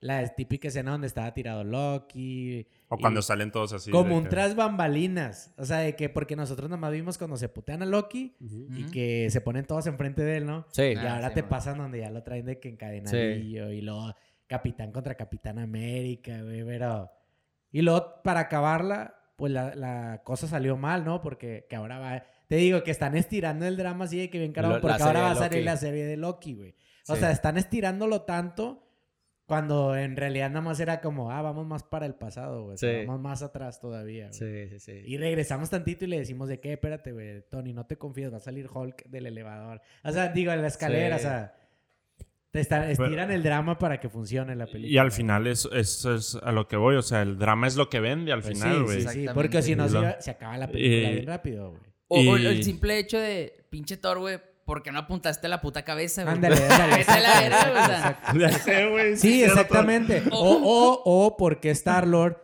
la 0.00 0.26
típica 0.34 0.68
escena 0.68 0.92
donde 0.92 1.06
estaba 1.08 1.34
tirado 1.34 1.64
Loki. 1.64 2.66
O 2.88 2.96
cuando 2.98 3.20
salen 3.22 3.50
todos 3.50 3.72
así. 3.72 3.90
como 3.90 4.16
un 4.16 4.24
que- 4.24 4.30
tras 4.30 4.54
bambalinas. 4.54 5.52
O 5.58 5.64
sea, 5.64 5.78
de 5.78 5.96
que 5.96 6.08
porque 6.08 6.36
nosotros 6.36 6.70
nomás 6.70 6.92
vimos 6.92 7.18
cuando 7.18 7.36
se 7.36 7.48
putean 7.48 7.82
a 7.82 7.86
Loki 7.86 8.36
y 8.40 8.84
que 8.90 9.28
se 9.30 9.40
ponen 9.40 9.64
todos 9.66 9.86
enfrente 9.86 10.22
de 10.22 10.36
él, 10.38 10.46
¿no? 10.46 10.66
Sí. 10.70 10.82
Y 10.82 10.96
Ah, 10.96 11.16
ahora 11.16 11.28
sí, 11.28 11.34
te 11.34 11.42
man. 11.42 11.48
pasan 11.50 11.78
donde 11.78 12.00
ya 12.00 12.10
lo 12.10 12.22
traen 12.22 12.46
de 12.46 12.60
que 12.60 12.68
encadenadillo 12.68 13.70
y 13.72 13.80
luego 13.80 14.14
Capitán 14.46 14.92
contra 14.92 15.14
Capitán 15.14 15.58
América, 15.58 16.42
güey, 16.42 16.64
pero... 16.64 17.10
Y 17.70 17.82
luego, 17.82 18.22
para 18.24 18.40
acabarla, 18.40 19.14
pues 19.36 19.52
la, 19.52 19.74
la 19.74 20.22
cosa 20.24 20.46
salió 20.48 20.76
mal, 20.78 21.04
¿no? 21.04 21.20
Porque 21.20 21.66
que 21.68 21.76
ahora 21.76 21.98
va... 21.98 22.22
Te 22.46 22.56
digo 22.56 22.82
que 22.82 22.90
están 22.90 23.14
estirando 23.14 23.66
el 23.66 23.76
drama 23.76 24.06
así 24.06 24.16
de 24.18 24.30
que 24.30 24.38
bien 24.38 24.52
la 24.56 24.80
porque 24.80 25.02
ahora 25.02 25.20
va 25.20 25.30
a 25.32 25.34
salir 25.34 25.64
la 25.64 25.76
serie 25.76 26.06
de 26.06 26.16
Loki, 26.16 26.54
güey. 26.54 26.74
O 27.08 27.14
Sí. 27.14 27.20
sea, 27.20 27.30
están 27.30 27.58
estirándolo 27.58 28.22
tanto 28.22 28.87
cuando 29.48 29.96
en 29.96 30.14
realidad 30.14 30.50
nada 30.50 30.60
más 30.60 30.78
era 30.78 31.00
como, 31.00 31.32
ah, 31.32 31.40
vamos 31.40 31.66
más 31.66 31.82
para 31.82 32.04
el 32.04 32.14
pasado, 32.14 32.64
güey. 32.64 32.74
O 32.74 32.76
sea, 32.76 33.00
Sí. 33.00 33.06
vamos 33.06 33.22
más 33.22 33.42
atrás 33.42 33.80
todavía, 33.80 34.28
güey. 34.28 34.68
Sí, 34.68 34.68
sí, 34.68 34.78
sí. 34.78 35.02
Y 35.06 35.16
regresamos 35.16 35.70
tantito 35.70 36.04
y 36.04 36.08
le 36.08 36.18
decimos 36.18 36.48
de 36.50 36.60
qué, 36.60 36.74
espérate, 36.74 37.12
güey, 37.12 37.42
Tony, 37.50 37.72
no 37.72 37.86
te 37.86 37.96
confíes, 37.96 38.30
va 38.30 38.36
a 38.36 38.40
salir 38.40 38.68
Hulk 38.72 39.06
del 39.06 39.24
elevador. 39.26 39.80
O 40.04 40.12
sea, 40.12 40.28
digo, 40.28 40.52
en 40.52 40.60
la 40.60 40.68
escalera, 40.68 41.18
Sí. 41.18 41.24
o 41.24 41.28
sea, 41.28 41.54
te 42.50 42.60
está- 42.60 42.90
estiran 42.90 43.30
el 43.30 43.42
drama 43.42 43.78
para 43.78 43.98
que 44.00 44.08
funcione 44.10 44.54
la 44.54 44.66
película. 44.66 44.92
Y 44.92 44.98
al 44.98 45.12
final 45.12 45.46
eso 45.46 45.72
es, 45.72 46.04
es 46.04 46.34
a 46.42 46.52
lo 46.52 46.68
que 46.68 46.76
voy. 46.76 46.96
O 46.96 47.02
sea, 47.02 47.22
el 47.22 47.38
drama 47.38 47.66
es 47.68 47.76
lo 47.76 47.88
que 47.88 48.00
vende 48.00 48.32
al 48.32 48.42
Pues 48.42 48.54
final, 48.58 48.74
sí, 48.76 48.82
güey. 48.82 48.86
sí, 48.88 48.92
sí, 48.94 48.98
Exactamente. 49.06 49.34
porque 49.34 49.62
si 49.62 49.76
no 49.76 49.88
se, 49.88 50.30
acaba 50.30 50.58
la 50.58 50.66
película 50.70 51.08
y- 51.10 51.14
bien 51.14 51.26
rápido, 51.26 51.70
güey. 51.70 51.82
O, 52.28 52.36
el 52.36 52.62
simple 52.64 52.98
hecho 52.98 53.18
de 53.18 53.64
pinche 53.70 53.96
Thor, 53.98 54.18
güey, 54.18 54.38
¿por 54.68 54.82
qué 54.82 54.92
no 54.92 54.98
apuntaste 54.98 55.48
la 55.48 55.62
puta 55.62 55.82
cabeza, 55.82 56.24
güey? 56.24 56.34
Ándale, 56.34 56.56
ándale. 56.70 57.04
La 57.22 57.40
verga, 57.40 58.20
o 58.34 58.36
sea. 58.36 59.16
Sí, 59.16 59.42
exactamente. 59.42 60.22
O, 60.30 60.60
o, 60.62 61.02
o 61.04 61.36
porque 61.38 61.70
Star-Lord 61.70 62.36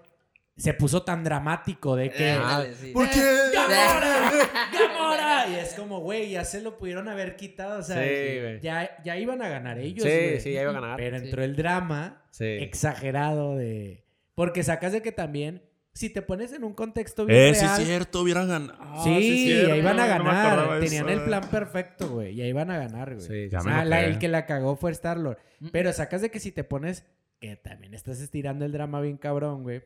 se 0.56 0.72
puso 0.72 1.02
tan 1.02 1.22
dramático 1.22 1.96
de 1.96 2.10
que... 2.10 2.30
Ándale, 2.30 2.74
sí. 2.74 2.92
¿Por 2.92 3.10
qué? 3.10 3.20
¡Gamora! 3.52 4.30
¡Gamora! 4.72 5.44
Y 5.50 5.56
es 5.56 5.74
como, 5.74 6.00
güey, 6.00 6.30
ya 6.30 6.44
se 6.46 6.62
lo 6.62 6.78
pudieron 6.78 7.06
haber 7.10 7.36
quitado, 7.36 7.80
o 7.80 7.82
sea, 7.82 7.96
Sí, 8.02 8.08
que 8.08 8.40
güey. 8.42 8.60
ya, 8.60 8.96
ya 9.04 9.18
iban 9.18 9.42
a 9.42 9.48
ganar 9.50 9.78
ellos, 9.78 10.02
Sí, 10.02 10.08
güey. 10.10 10.40
sí, 10.40 10.52
ya 10.54 10.62
iba 10.62 10.70
a 10.70 10.74
ganar. 10.74 10.96
Pero 10.96 11.18
Sí. 11.18 11.24
entró 11.26 11.44
el 11.44 11.54
drama 11.56 12.22
exagerado 12.40 13.54
de... 13.56 14.02
Porque 14.34 14.62
sacas 14.62 14.92
de 14.92 15.02
que 15.02 15.12
también, 15.12 15.62
si 15.94 16.10
te 16.10 16.20
pones 16.22 16.52
en 16.52 16.64
un 16.64 16.74
contexto 16.74 17.24
bien 17.24 17.38
Eh, 17.38 17.54
sí, 17.54 17.64
es 17.64 17.86
cierto, 17.86 18.20
hubieran 18.22 18.48
ganado. 18.48 18.74
Ah, 18.80 19.00
Sí, 19.04 19.10
es 19.16 19.44
cierto, 19.46 19.68
ya 19.68 19.76
iban 19.76 20.00
a 20.00 20.02
me 20.02 20.08
ganar. 20.08 20.80
Tenían 20.80 21.08
eso. 21.08 21.18
el 21.20 21.24
plan 21.24 21.48
perfecto, 21.50 22.08
güey. 22.08 22.34
Ya 22.34 22.44
iban 22.46 22.70
a 22.70 22.78
ganar, 22.78 23.14
güey. 23.14 23.26
Sí, 23.26 23.48
ya 23.48 23.60
O 23.60 23.64
me 23.64 23.70
sea, 23.70 23.84
lo 23.84 23.90
la- 23.90 24.04
el 24.04 24.18
que 24.18 24.28
la 24.28 24.44
cagó 24.44 24.76
fue 24.76 24.90
Star-Lord. 24.92 25.38
Pero 25.72 25.92
sacas 25.92 26.20
de 26.20 26.30
que 26.30 26.40
si 26.40 26.52
te 26.52 26.64
pones... 26.64 27.04
Que 27.40 27.56
también 27.56 27.94
estás 27.94 28.20
estirando 28.20 28.64
el 28.64 28.72
drama 28.72 29.00
bien 29.00 29.16
cabrón, 29.18 29.62
güey. 29.62 29.82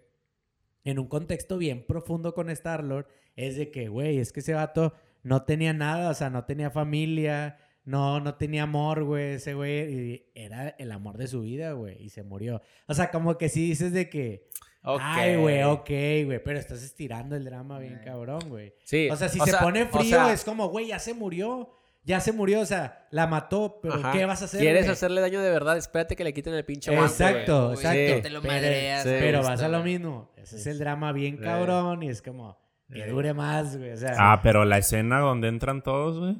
En 0.84 0.98
un 0.98 1.09
contexto 1.09 1.59
bien 1.59 1.84
profundo 1.86 2.32
con 2.34 2.48
Star-Lord. 2.50 3.06
Es 3.36 3.56
de 3.56 3.70
que, 3.70 3.88
güey, 3.88 4.18
es 4.18 4.32
que 4.32 4.40
ese 4.40 4.54
vato 4.54 4.94
no 5.22 5.42
tenía 5.42 5.72
nada. 5.72 6.11
O 6.11 6.14
sea, 6.14 6.30
no 6.30 6.44
tenía 6.44 6.70
familia. 6.70 7.59
No, 7.84 8.20
no 8.20 8.34
tenía 8.36 8.62
amor, 8.64 9.04
güey. 9.04 9.34
Ese 9.34 9.54
güey 9.54 9.92
y 9.92 10.26
era 10.34 10.70
el 10.78 10.90
amor 10.92 11.18
de 11.18 11.26
su 11.26 11.42
vida, 11.42 11.72
güey. 11.72 12.00
Y 12.02 12.09
se 12.11 12.22
murió. 12.22 12.62
O 12.86 12.94
sea, 12.94 13.11
como 13.11 13.36
que 13.38 13.48
sí 13.48 13.66
dices 13.68 13.92
de 13.92 14.09
que... 14.09 14.48
Ay, 14.83 15.37
güey, 15.37 15.62
ok, 15.64 15.89
güey. 16.24 16.43
Pero 16.43 16.59
estás 16.59 16.83
estirando 16.83 17.37
el 17.37 17.45
drama 17.45 17.79
bien 17.79 18.01
cabrón, 18.05 18.41
güey. 18.49 18.74
Sí. 18.85 19.09
O 19.11 19.16
sea, 19.16 19.29
si 19.29 19.41
o 19.41 19.45
se 19.45 19.51
sea- 19.51 19.61
pone 19.61 19.83
o 19.83 19.87
frío, 19.89 20.05
sea, 20.11 20.33
es 20.33 20.45
como, 20.45 20.68
güey, 20.68 20.87
ya 20.89 20.99
se 20.99 21.14
murió. 21.14 21.74
Ya 22.05 22.20
se 22.20 22.33
murió, 22.33 22.61
o 22.61 22.64
sea, 22.64 23.07
la 23.11 23.26
mató, 23.26 23.81
pero 23.83 23.97
ajá. 23.97 24.12
¿qué 24.12 24.24
vas 24.24 24.41
a 24.41 24.47
hacer? 24.47 24.61
¿Quieres 24.61 24.89
hacerle 24.89 25.20
daño 25.20 25.43
de 25.43 25.51
verdad? 25.51 25.76
Espérate 25.76 26.16
que 26.16 26.24
le 26.24 26.33
quiten 26.33 26.55
el 26.55 26.64
pinche 26.64 26.91
guante, 26.95 27.12
Exacto, 27.12 27.64
güey. 27.66 27.74
exacto. 27.76 27.99
Sí. 27.99 28.07
Que 28.14 28.20
te 28.22 28.31
lo 28.31 28.41
Pero- 28.41 28.55
madreas. 28.55 29.03
sí. 29.03 29.09
Pero 29.18 29.39
gusto, 29.39 29.51
vas 29.53 29.62
a 29.62 29.68
lo 29.68 29.83
mismo. 29.83 30.31
Ese 30.37 30.57
es 30.57 30.66
el 30.68 30.79
drama 30.79 31.12
bien 31.12 31.37
cabrón 31.37 32.03
y 32.03 32.09
es 32.09 32.22
como 32.22 32.57
que 32.91 33.05
dure 33.09 33.35
más, 33.35 33.76
güey. 33.76 33.91
O 33.91 33.97
sea, 33.99 34.14
Ah, 34.16 34.41
pero 34.43 34.64
la 34.64 34.79
escena 34.79 35.18
donde 35.20 35.49
entran 35.49 35.83
todos, 35.83 36.18
güey. 36.18 36.37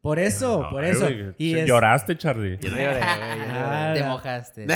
Por 0.00 0.18
eso, 0.18 0.62
No, 0.62 0.70
por 0.70 0.84
eso. 0.84 1.00
güey, 1.06 1.34
Y 1.38 1.54
es- 1.58 1.66
Lloraste, 1.66 2.16
Charlie. 2.16 2.56
Yo 2.60 2.70
no 2.70 2.76
lloré, 2.76 2.98
güey, 2.98 3.00
yo 3.00 3.36
no 3.36 3.44
lloré. 3.46 3.58
Ah, 3.60 3.92
Te 3.94 4.02
mojaste. 4.04 4.66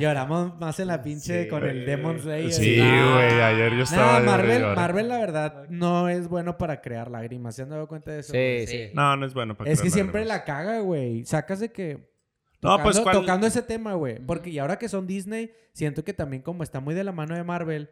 Lloramos 0.00 0.58
más 0.60 0.78
en 0.80 0.88
la 0.88 1.02
pinche 1.02 1.44
Sí, 1.44 1.48
con 1.48 1.64
el. 1.64 1.86
Demon 1.86 2.20
Slayer. 2.20 2.52
Sí, 2.52 2.78
Ah. 2.80 3.12
güey. 3.14 3.40
Ayer 3.42 3.72
yo 3.74 3.82
estaba. 3.84 4.12
Nah, 4.14 4.20
de 4.20 4.26
Marvel. 4.26 4.62
Marvel, 4.76 5.08
la 5.08 5.18
verdad, 5.18 5.68
no 5.70 6.08
es 6.08 6.28
bueno 6.28 6.58
para 6.58 6.80
crear 6.82 7.10
lágrimas. 7.10 7.54
¿Se 7.56 7.62
han 7.62 7.70
dado 7.70 7.88
cuenta 7.88 8.10
de 8.12 8.20
eso? 8.20 8.32
Sí, 8.32 8.64
sí. 8.66 8.90
No, 8.94 9.16
no 9.16 9.24
es 9.26 9.32
bueno 9.34 9.56
para 9.56 9.70
Es 9.70 9.78
que 9.78 9.82
crear 9.84 9.94
siempre 9.94 10.24
lágrimas. 10.24 10.38
la 10.40 10.44
caga, 10.44 10.80
güey. 10.80 11.24
Sacas 11.24 11.60
de 11.60 11.72
que. 11.72 12.14
No, 12.62 12.70
Tocando, 12.70 12.82
pues, 12.84 13.00
¿cuál- 13.00 13.14
tocando 13.16 13.46
ese 13.46 13.62
tema, 13.62 13.94
güey. 13.94 14.18
Porque 14.18 14.50
y 14.50 14.58
ahora 14.58 14.78
que 14.78 14.88
son 14.88 15.06
Disney, 15.06 15.52
siento 15.72 16.04
que 16.04 16.12
también 16.14 16.42
como 16.42 16.62
está 16.62 16.80
muy 16.80 16.94
de 16.94 17.04
la 17.04 17.12
mano 17.12 17.34
de 17.34 17.44
Marvel, 17.44 17.90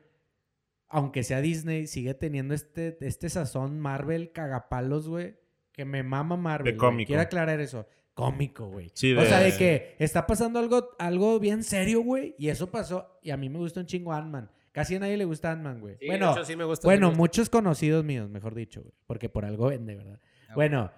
aunque 0.88 1.22
sea 1.22 1.40
Disney, 1.40 1.86
sigue 1.86 2.14
teniendo 2.14 2.54
este, 2.54 2.96
este 3.00 3.28
sazón 3.28 3.78
Marvel 3.80 4.32
cagapalos, 4.32 5.08
güey. 5.08 5.36
Que 5.74 5.84
me 5.84 6.02
mama 6.02 6.36
Marvel. 6.38 6.64
De 6.72 6.78
güey. 6.78 6.78
cómico. 6.90 7.08
Quiero 7.08 7.20
aclarar 7.22 7.60
eso. 7.60 7.86
Cómico, 8.14 8.68
güey. 8.68 8.90
Sí, 8.94 9.12
O 9.12 9.22
sea, 9.24 9.40
de- 9.40 9.50
de 9.50 9.58
que 9.58 9.96
está 9.98 10.24
pasando 10.26 10.60
algo, 10.60 10.90
algo 10.98 11.38
bien 11.40 11.64
serio, 11.64 12.00
güey. 12.02 12.34
Y 12.38 12.48
eso 12.48 12.70
pasó. 12.70 13.18
Y 13.22 13.30
a 13.30 13.36
mí 13.36 13.48
me 13.48 13.58
gusta 13.58 13.80
un 13.80 13.86
chingo 13.86 14.12
Ant-Man. 14.12 14.50
Casi 14.70 14.94
a 14.94 15.00
nadie 15.00 15.16
le 15.16 15.24
gusta 15.24 15.50
Ant-Man, 15.50 15.80
güey. 15.80 15.96
Sí, 15.98 16.06
bueno, 16.06 16.26
de 16.28 16.32
hecho, 16.32 16.44
sí 16.44 16.56
me 16.56 16.64
gusta, 16.64 16.86
bueno, 16.86 17.06
me 17.06 17.10
gusta. 17.10 17.18
muchos 17.18 17.50
conocidos 17.50 18.04
míos, 18.04 18.30
mejor 18.30 18.54
dicho, 18.54 18.82
güey. 18.82 18.94
Porque 19.06 19.28
por 19.28 19.44
algo 19.44 19.66
vende, 19.66 19.96
¿verdad? 19.96 20.20
Ah, 20.48 20.54
Bueno, 20.54 20.92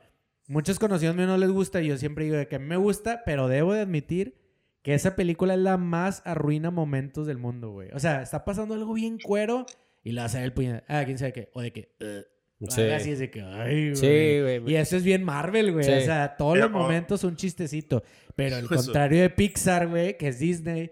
muchos 0.47 0.79
conocidos 0.79 1.16
míos 1.16 1.29
no 1.29 1.39
les 1.39 1.51
gusta 1.51 1.81
y 1.83 1.89
yo 1.89 1.97
siempre 1.97 2.24
digo 2.27 2.37
de 2.37 2.49
que 2.49 2.59
me 2.59 2.77
gusta, 2.77 3.22
pero 3.24 3.49
debo 3.49 3.72
de 3.72 3.81
admitir 3.81 4.37
que 4.83 4.95
esa 4.95 5.16
película 5.16 5.55
es 5.55 5.61
la 5.61 5.77
más 5.79 6.22
arruina 6.27 6.70
momentos 6.70 7.27
del 7.27 7.39
mundo, 7.39 7.70
güey. 7.70 7.91
O 7.93 7.99
sea, 7.99 8.22
está 8.22 8.45
pasando 8.45 8.74
algo 8.74 8.93
bien 8.95 9.18
cuero 9.18 9.66
y 10.05 10.12
le 10.12 10.20
vas 10.20 10.35
a 10.35 10.39
ver 10.39 10.45
el 10.47 10.53
puñal. 10.53 10.85
Ah, 10.87 11.03
quién 11.05 11.18
sabe 11.18 11.33
qué. 11.33 11.51
O 11.55 11.61
de 11.62 11.72
que. 11.72 11.95
"Ugh". 12.01 12.24
Sí. 12.68 12.80
Algo 12.82 12.94
Así 12.94 13.11
es 13.11 13.18
de 13.18 13.30
que. 13.30 13.42
Ay, 13.42 13.90
güey. 13.90 13.96
Sí, 13.96 14.40
güey. 14.40 14.72
Y 14.72 14.76
eso 14.76 14.96
es 14.96 15.04
bien 15.04 15.22
Marvel, 15.22 15.72
güey. 15.72 15.84
Sí. 15.84 15.92
O 15.92 16.00
sea, 16.00 16.36
todos 16.36 16.57
los 16.59 16.70
momentos 16.70 17.22
un 17.24 17.36
chistecito. 17.36 18.02
Pero 18.34 18.57
el 18.57 18.66
contrario 18.68 19.22
de 19.22 19.30
Pixar, 19.30 19.88
güey, 19.88 20.16
que 20.16 20.28
es 20.28 20.38
Disney, 20.38 20.90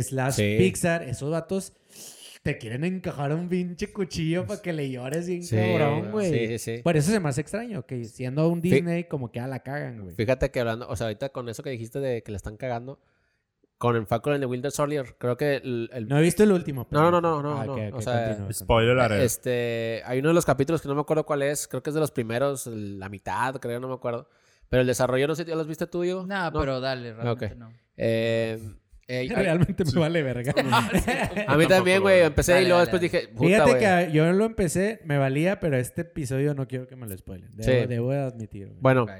slash 0.00 0.34
Sí. 0.34 0.56
Pixar, 0.58 1.02
esos 1.04 1.30
vatos 1.30 1.72
te 2.42 2.56
quieren 2.56 2.84
encajar 2.84 3.32
un 3.32 3.48
pinche 3.48 3.92
cuchillo 3.92 4.46
para 4.46 4.62
que 4.62 4.72
le 4.72 4.90
llores 4.90 5.26
bien 5.28 5.42
Sí, 5.42 5.56
cabrón, 5.56 6.10
güey. 6.12 6.30
Sí, 6.30 6.58
sí, 6.58 6.76
sí. 6.76 6.82
Por 6.82 6.96
eso 6.96 7.10
se 7.10 7.20
me 7.20 7.28
hace 7.28 7.40
extraño, 7.40 7.84
que 7.84 8.04
siendo 8.04 8.48
un 8.48 8.60
Disney, 8.60 9.04
como 9.04 9.30
que 9.30 9.40
a 9.40 9.46
la 9.46 9.60
cagan, 9.60 10.00
güey. 10.02 10.14
Fíjate 10.14 10.50
que 10.50 10.60
hablando, 10.60 10.88
o 10.88 10.96
sea, 10.96 11.08
ahorita 11.08 11.28
con 11.30 11.48
eso 11.48 11.62
que 11.62 11.70
dijiste 11.70 12.00
de 12.00 12.22
que 12.22 12.30
le 12.32 12.36
están 12.36 12.56
cagando, 12.56 13.00
con 13.78 13.94
el 13.96 14.06
Falcon 14.06 14.32
and 14.34 14.42
the 14.42 14.46
Winter 14.46 14.70
Soldier, 14.72 15.14
creo 15.18 15.36
que 15.36 15.56
el... 15.56 15.88
el- 15.92 16.08
No 16.08 16.18
he 16.18 16.22
visto 16.22 16.42
el 16.42 16.50
último. 16.52 16.88
pero- 16.88 17.02
No, 17.02 17.10
no, 17.12 17.20
no, 17.20 17.42
no, 17.42 17.60
Ah, 17.60 17.64
no, 17.64 17.72
ok, 17.74 17.80
o 17.92 17.96
ok, 17.96 18.02
sea, 18.02 18.52
Spoiler 18.52 18.98
alert. 18.98 19.22
Este, 19.22 20.02
hay 20.04 20.18
uno 20.18 20.28
de 20.28 20.34
los 20.34 20.44
capítulos 20.44 20.82
que 20.82 20.88
no 20.88 20.94
me 20.96 21.00
acuerdo 21.00 21.24
cuál 21.24 21.42
es, 21.42 21.68
creo 21.68 21.82
que 21.82 21.90
es 21.90 21.94
de 21.94 22.00
los 22.00 22.10
primeros, 22.10 22.66
la 22.66 23.08
mitad, 23.08 23.54
creo, 23.56 23.78
no 23.80 23.88
me 23.88 23.94
acuerdo. 23.94 24.28
Pero 24.68 24.80
el 24.82 24.86
desarrollo, 24.86 25.26
no 25.28 25.34
sé, 25.34 25.44
¿ya 25.44 25.54
los 25.54 25.66
viste 25.68 25.86
tú, 25.86 26.02
Diego? 26.02 26.26
No, 26.26 26.50
pero 26.52 26.80
dale, 26.80 27.14
realmente 27.14 27.46
Ok. 27.46 27.52
no. 27.56 27.72
Eh, 27.96 28.58
eh, 29.06 29.28
Realmente 29.34 29.84
me 29.84 29.92
vale 30.00 30.22
verga. 30.22 30.52
a 31.46 31.56
mí 31.56 31.66
también, 31.66 32.02
güey, 32.02 32.20
empecé 32.22 32.52
Dale, 32.52 32.64
y 32.64 32.68
luego 32.68 32.80
dale, 32.84 32.90
después 32.90 33.12
dale. 33.12 33.22
dije, 33.26 33.34
puta, 33.34 33.46
Fíjate 33.48 33.70
güey. 33.70 34.06
que 34.08 34.12
yo 34.12 34.32
lo 34.32 34.44
empecé, 34.44 35.00
me 35.04 35.16
valía, 35.18 35.60
pero 35.60 35.76
este 35.78 36.02
episodio 36.02 36.52
no 36.54 36.66
quiero 36.68 36.86
que 36.86 36.96
me 36.96 37.06
lo 37.06 37.16
spoilen. 37.16 37.50
Debo, 37.56 37.80
Sí. 37.80 37.86
debo 37.86 38.10
de 38.10 38.18
admitir. 38.18 38.66
güey. 38.66 38.78
Bueno, 38.80 39.04
Ok. 39.04 39.10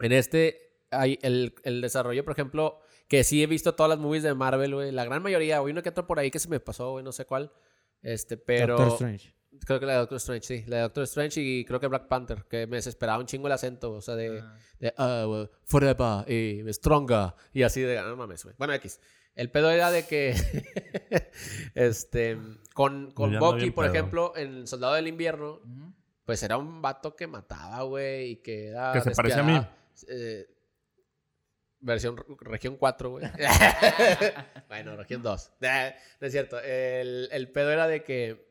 en 0.00 0.12
este, 0.12 0.76
hay 0.92 1.18
el, 1.22 1.54
el 1.64 1.80
desarrollo, 1.80 2.24
por 2.24 2.32
ejemplo, 2.34 2.78
que 3.10 3.24
sí 3.24 3.42
he 3.42 3.46
visto 3.48 3.74
todas 3.74 3.90
las 3.90 3.98
movies 3.98 4.22
de 4.22 4.32
Marvel, 4.34 4.72
güey, 4.72 4.92
la 4.92 5.04
gran 5.04 5.20
mayoría, 5.20 5.58
güey, 5.58 5.72
uno 5.72 5.82
que 5.82 5.88
otro 5.88 6.06
por 6.06 6.20
ahí 6.20 6.30
que 6.30 6.38
se 6.38 6.48
me 6.48 6.60
pasó, 6.60 6.92
güey, 6.92 7.04
no 7.04 7.10
sé 7.10 7.24
cuál. 7.24 7.50
Este, 8.02 8.36
pero... 8.36 8.76
Doctor 8.76 8.92
Strange. 8.92 9.34
Creo 9.66 9.80
que 9.80 9.86
la 9.86 9.94
de 9.94 9.98
Doctor 9.98 10.16
Strange, 10.18 10.46
sí. 10.46 10.64
La 10.68 10.76
de 10.76 10.82
Doctor 10.82 11.02
Strange 11.02 11.40
y 11.40 11.64
creo 11.64 11.80
que 11.80 11.88
Black 11.88 12.06
Panther, 12.06 12.44
que 12.48 12.68
me 12.68 12.76
desesperaba 12.76 13.18
un 13.18 13.26
chingo 13.26 13.48
el 13.48 13.52
acento, 13.52 13.90
o 13.94 14.00
sea, 14.00 14.14
de, 14.14 14.38
Ah. 14.40 14.56
de 14.78 14.94
ah, 14.96 15.26
well, 15.28 15.50
forever 15.64 16.30
y 16.30 16.72
stronger 16.72 17.34
y 17.52 17.64
así 17.64 17.80
de, 17.80 18.00
no 18.00 18.14
mames, 18.16 18.44
güey. 18.44 18.54
Bueno, 18.56 18.74
X. 18.74 19.00
El 19.34 19.50
pedo 19.50 19.72
era 19.72 19.90
de 19.90 20.06
que, 20.06 20.32
este, 21.74 22.38
con, 22.74 23.10
con 23.10 23.36
Bucky, 23.40 23.72
por 23.72 23.86
pedo. 23.86 23.94
ejemplo, 23.94 24.32
en 24.36 24.68
Soldado 24.68 24.94
del 24.94 25.08
Invierno, 25.08 25.60
pues 26.24 26.44
era 26.44 26.56
un 26.56 26.80
vato 26.80 27.16
que 27.16 27.26
mataba, 27.26 27.82
güey, 27.82 28.30
y 28.30 28.36
que 28.36 28.68
era... 28.68 28.92
Que 28.92 29.00
se 29.00 29.10
parece 29.10 29.40
a 29.40 29.42
mí. 29.42 29.60
Eh, 30.08 30.46
versión 31.80 32.16
región 32.40 32.76
4, 32.76 33.10
güey. 33.10 33.26
bueno, 34.68 34.96
región 34.96 35.22
2. 35.22 35.52
no 35.60 36.26
es 36.26 36.32
cierto. 36.32 36.60
El, 36.60 37.28
el 37.32 37.50
pedo 37.50 37.70
era 37.70 37.86
de 37.86 38.02
que 38.02 38.50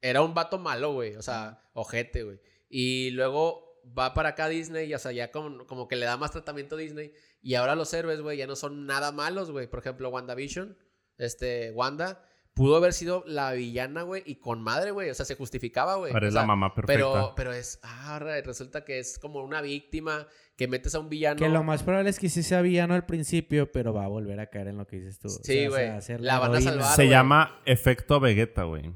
era 0.00 0.22
un 0.22 0.34
vato 0.34 0.58
malo, 0.58 0.92
güey. 0.92 1.16
O 1.16 1.22
sea, 1.22 1.62
ojete, 1.74 2.22
güey. 2.22 2.40
Y 2.68 3.10
luego 3.10 3.70
va 3.98 4.14
para 4.14 4.30
acá 4.30 4.48
Disney 4.48 4.90
y, 4.90 4.94
o 4.94 4.98
sea, 4.98 5.12
ya 5.12 5.30
como, 5.30 5.66
como 5.66 5.88
que 5.88 5.96
le 5.96 6.06
da 6.06 6.16
más 6.16 6.30
tratamiento 6.30 6.76
a 6.76 6.78
Disney. 6.78 7.12
Y 7.42 7.54
ahora 7.54 7.74
los 7.74 7.92
héroes, 7.92 8.20
güey, 8.20 8.38
ya 8.38 8.46
no 8.46 8.56
son 8.56 8.86
nada 8.86 9.12
malos, 9.12 9.50
güey. 9.50 9.66
Por 9.66 9.80
ejemplo, 9.80 10.08
WandaVision, 10.10 10.76
este, 11.18 11.70
Wanda, 11.72 12.24
pudo 12.60 12.76
haber 12.76 12.92
sido 12.92 13.24
la 13.26 13.52
villana, 13.52 14.02
güey, 14.02 14.22
y 14.26 14.34
con 14.36 14.60
madre, 14.62 14.90
güey. 14.90 15.08
O 15.08 15.14
sea, 15.14 15.24
se 15.24 15.34
justificaba, 15.34 15.94
güey. 15.96 16.12
Ahora 16.12 16.26
O 16.26 16.28
es 16.28 16.34
la 16.34 16.44
mamá 16.44 16.74
perfecta. 16.74 16.92
pero, 16.94 17.32
pero 17.34 17.52
es, 17.54 17.78
ah, 17.82 18.18
re- 18.18 18.42
resulta 18.42 18.84
que 18.84 18.98
es 18.98 19.18
como 19.18 19.42
una 19.42 19.62
víctima 19.62 20.26
que 20.56 20.68
metes 20.68 20.94
a 20.94 20.98
un 21.00 21.08
villano. 21.08 21.38
Que 21.38 21.48
lo 21.48 21.64
más 21.64 21.82
probable 21.82 22.10
es 22.10 22.18
que 22.18 22.28
sí 22.28 22.42
sea 22.42 22.60
villano 22.60 22.92
al 22.92 23.06
principio, 23.06 23.72
pero 23.72 23.94
va 23.94 24.04
a 24.04 24.08
volver 24.08 24.38
a 24.40 24.48
caer 24.50 24.68
en 24.68 24.76
lo 24.76 24.86
que 24.86 24.96
dices 24.96 25.18
tú. 25.18 25.30
Sí, 25.30 25.66
o 25.68 25.70
güey. 25.70 26.02
sea, 26.02 26.18
La 26.18 26.38
van 26.38 26.54
a 26.54 26.60
salvar. 26.60 26.94
Se 26.96 27.08
llama 27.08 27.62
efecto 27.64 28.20
Vegeta, 28.20 28.64
güey. 28.64 28.92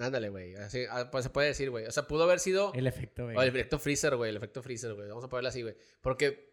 Ándale, 0.00 0.28
güey. 0.30 0.56
Así, 0.56 0.84
ah, 0.90 1.10
pues 1.12 1.22
se 1.24 1.30
puede 1.30 1.46
decir, 1.48 1.70
güey. 1.70 1.86
O 1.86 1.92
sea, 1.92 2.08
pudo 2.08 2.24
haber 2.24 2.40
sido. 2.40 2.72
El 2.74 2.88
efecto, 2.88 3.24
güey. 3.24 3.36
O 3.36 3.42
el 3.42 3.48
efecto 3.50 3.78
Freezer, 3.78 4.16
güey. 4.16 4.30
El 4.30 4.36
efecto 4.36 4.62
Freezer, 4.62 4.94
güey. 4.94 5.08
Vamos 5.08 5.22
a 5.24 5.28
ponerlo 5.28 5.48
así, 5.50 5.62
güey. 5.62 5.76
Porque. 6.00 6.49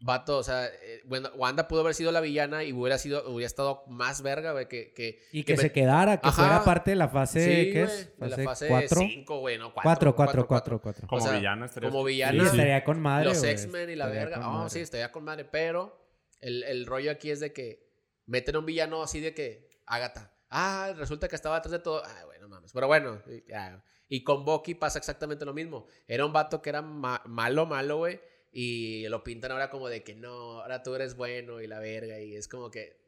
Vato, 0.00 0.38
o 0.38 0.42
sea, 0.44 0.66
eh, 0.66 1.02
bueno, 1.06 1.28
Wanda 1.34 1.66
pudo 1.66 1.80
haber 1.80 1.92
sido 1.92 2.12
la 2.12 2.20
villana 2.20 2.62
y 2.62 2.72
hubiera 2.72 2.98
sido, 2.98 3.28
hubiera 3.28 3.48
estado 3.48 3.82
más 3.88 4.22
verga, 4.22 4.52
güey, 4.52 4.68
que, 4.68 4.92
que, 4.94 5.20
Y 5.32 5.42
que, 5.42 5.54
me- 5.56 5.62
se 5.62 5.72
quedara, 5.72 6.20
que 6.20 6.28
Ajá. 6.28 6.40
fuera 6.42 6.64
parte 6.64 6.90
de 6.92 6.96
la 6.96 7.08
fase, 7.08 7.40
Sí, 7.40 7.72
¿qué 7.72 7.82
es? 7.82 8.16
de 8.16 8.28
la 8.28 8.36
fase 8.38 8.68
¿Cuatro? 8.68 9.00
5, 9.00 9.40
güey, 9.40 9.58
no, 9.58 9.72
4. 9.74 9.82
Cuatro, 9.82 10.14
cuatro, 10.14 10.46
cuatro, 10.46 10.80
cuatro. 10.80 11.08
Como 11.08 11.20
O 11.20 11.26
sea, 11.26 11.36
villana 11.36 11.66
estaría- 11.66 11.90
como 11.90 12.06
Sí, 12.06 12.12
villana. 12.12 12.44
estaría 12.44 12.84
con 12.84 13.00
madre, 13.00 13.24
los. 13.30 13.42
X-Men 13.42 13.90
y 13.90 13.96
la 13.96 14.04
Estaría 14.04 14.24
verga. 14.28 14.48
Oh, 14.48 14.52
madre. 14.52 14.70
sí, 14.70 14.80
estaría 14.80 15.10
con 15.10 15.24
madre. 15.24 15.44
Pero 15.46 16.00
el, 16.40 16.62
el 16.62 16.86
rollo 16.86 17.10
aquí 17.10 17.32
es 17.32 17.40
de 17.40 17.52
que 17.52 17.90
meten 18.26 18.54
a 18.54 18.58
un 18.60 18.66
villano 18.66 19.02
así 19.02 19.18
de 19.18 19.34
que, 19.34 19.68
Agatha. 19.84 20.32
Ah, 20.48 20.94
resulta 20.96 21.26
que 21.26 21.34
estaba 21.34 21.56
atrás 21.56 21.72
de 21.72 21.80
todo. 21.80 22.02
Ah, 22.04 22.22
bueno, 22.26 22.48
mames. 22.48 22.72
Pero 22.72 22.86
bueno, 22.86 23.20
y, 23.26 23.50
ya. 23.50 23.82
Y 24.08 24.22
con 24.22 24.44
Bucky 24.44 24.74
pasa 24.76 24.98
exactamente 25.00 25.44
lo 25.44 25.52
mismo. 25.52 25.86
Era 26.06 26.24
un 26.24 26.32
vato 26.32 26.62
que 26.62 26.70
era 26.70 26.82
ma- 26.82 27.20
malo, 27.26 27.66
malo, 27.66 27.96
güey. 27.98 28.20
Y 28.50 29.06
lo 29.08 29.22
pintan 29.22 29.52
ahora 29.52 29.70
como 29.70 29.88
de 29.88 30.02
que 30.02 30.14
no, 30.14 30.60
ahora 30.62 30.82
tú 30.82 30.94
eres 30.94 31.16
bueno 31.16 31.60
y 31.60 31.66
la 31.66 31.78
verga. 31.78 32.20
Y 32.20 32.34
es 32.34 32.48
como 32.48 32.70
que, 32.70 32.98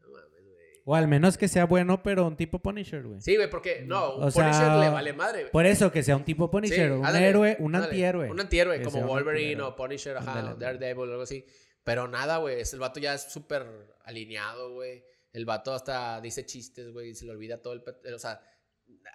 no 0.00 0.08
mames, 0.10 0.44
güey. 0.44 0.82
O 0.84 0.94
al 0.94 1.08
menos 1.08 1.38
que 1.38 1.48
sea 1.48 1.64
bueno, 1.64 2.02
pero 2.02 2.26
un 2.26 2.36
tipo 2.36 2.58
Punisher, 2.58 3.02
güey. 3.02 3.20
Sí, 3.20 3.36
güey, 3.36 3.48
porque 3.48 3.82
no, 3.86 4.16
un 4.16 4.24
O 4.24 4.30
sea, 4.30 4.50
Punisher 4.50 4.72
le 4.78 4.90
vale 4.90 5.12
madre, 5.12 5.40
güey. 5.42 5.52
Por 5.52 5.66
eso, 5.66 5.90
que 5.90 6.02
sea 6.02 6.16
un 6.16 6.24
tipo 6.24 6.50
Punisher. 6.50 6.88
Sí, 6.88 6.94
un 6.94 7.06
ándale, 7.06 7.28
héroe, 7.28 7.56
un 7.58 7.74
ándale. 7.74 7.92
antihéroe. 7.92 8.30
Un 8.30 8.40
antihéroe, 8.40 8.82
como 8.82 9.06
Wolverine 9.06 9.62
o 9.62 9.74
Punisher, 9.74 10.16
ajá, 10.16 10.38
Ándale. 10.38 10.58
Daredevil 10.58 11.08
o 11.08 11.12
algo 11.12 11.22
así. 11.22 11.46
Pero 11.84 12.06
nada, 12.08 12.38
güey. 12.38 12.60
El 12.60 12.78
vato 12.78 13.00
ya 13.00 13.14
es 13.14 13.22
súper 13.22 13.66
alineado, 14.04 14.74
güey. 14.74 15.04
El 15.32 15.46
vato 15.46 15.72
hasta 15.72 16.20
dice 16.20 16.44
chistes, 16.44 16.92
güey, 16.92 17.10
y 17.10 17.14
se 17.14 17.24
le 17.24 17.32
olvida 17.32 17.62
todo 17.62 17.72
el... 17.72 17.82
O 18.14 18.18
sea, 18.18 18.40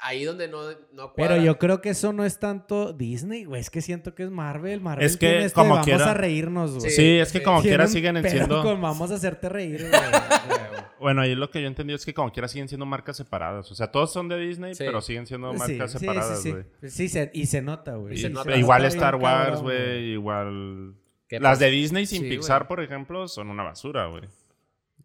ahí 0.01 0.23
donde 0.23 0.47
no, 0.47 0.61
no 0.93 1.13
cuadra. 1.13 1.35
Pero 1.35 1.37
yo 1.41 1.57
creo 1.57 1.81
que 1.81 1.89
eso 1.89 2.13
no 2.13 2.23
es 2.25 2.39
tanto 2.39 2.93
Disney, 2.93 3.45
güey. 3.45 3.61
Es 3.61 3.69
que 3.69 3.81
siento 3.81 4.13
que 4.15 4.23
es 4.23 4.29
Marvel. 4.29 4.79
Marvel 4.81 5.05
Es 5.05 5.17
que 5.17 5.27
tiene 5.29 5.45
esto 5.45 5.61
de 5.61 5.63
como 5.63 5.73
vamos 5.75 5.85
quiera- 5.85 6.11
a 6.11 6.13
reírnos, 6.13 6.71
güey. 6.77 6.89
Sí, 6.91 6.95
Sí, 6.95 7.17
es 7.19 7.31
que 7.31 7.39
sí. 7.39 7.43
como 7.43 7.61
quiera 7.61 7.87
siguen 7.87 8.15
pedo 8.21 8.29
siendo... 8.29 8.61
con 8.63 8.81
vamos 8.81 9.11
a 9.11 9.15
hacerte 9.15 9.49
reír, 9.49 9.87
güey. 9.89 9.91
Bueno, 10.99 11.21
ahí 11.21 11.35
lo 11.35 11.51
que 11.51 11.61
yo 11.61 11.67
entendí 11.67 11.93
es 11.93 12.03
que 12.03 12.13
como 12.15 12.31
quiera 12.31 12.47
siguen 12.47 12.67
siendo 12.67 12.85
marcas 12.87 13.15
separadas. 13.17 13.71
O 13.71 13.75
sea, 13.75 13.91
todos 13.91 14.11
son 14.11 14.27
de 14.29 14.39
Disney, 14.39 14.73
Sí. 14.73 14.83
pero 14.83 14.99
siguen 14.99 15.27
siendo 15.27 15.53
marcas 15.53 15.91
sí, 15.91 15.99
separadas, 15.99 16.41
sí, 16.41 16.51
güey. 16.51 16.63
sí. 16.81 16.89
Sí, 16.89 17.09
se- 17.09 17.29
y 17.35 17.45
se 17.45 17.61
nota, 17.61 17.95
güey. 17.97 18.15
E 18.25 18.57
igual 18.59 18.83
Star 18.85 19.15
Wars, 19.15 19.61
güey, 19.61 20.13
igual... 20.13 20.95
¿Qué 21.27 21.39
Las 21.39 21.57
pasa? 21.57 21.65
de 21.65 21.71
Disney 21.71 22.05
sin 22.07 22.23
Sí, 22.23 22.29
Pixar, 22.29 22.67
por 22.67 22.81
ejemplo, 22.81 23.27
son 23.27 23.51
una 23.51 23.61
basura, 23.61 24.07
güey. 24.07 24.23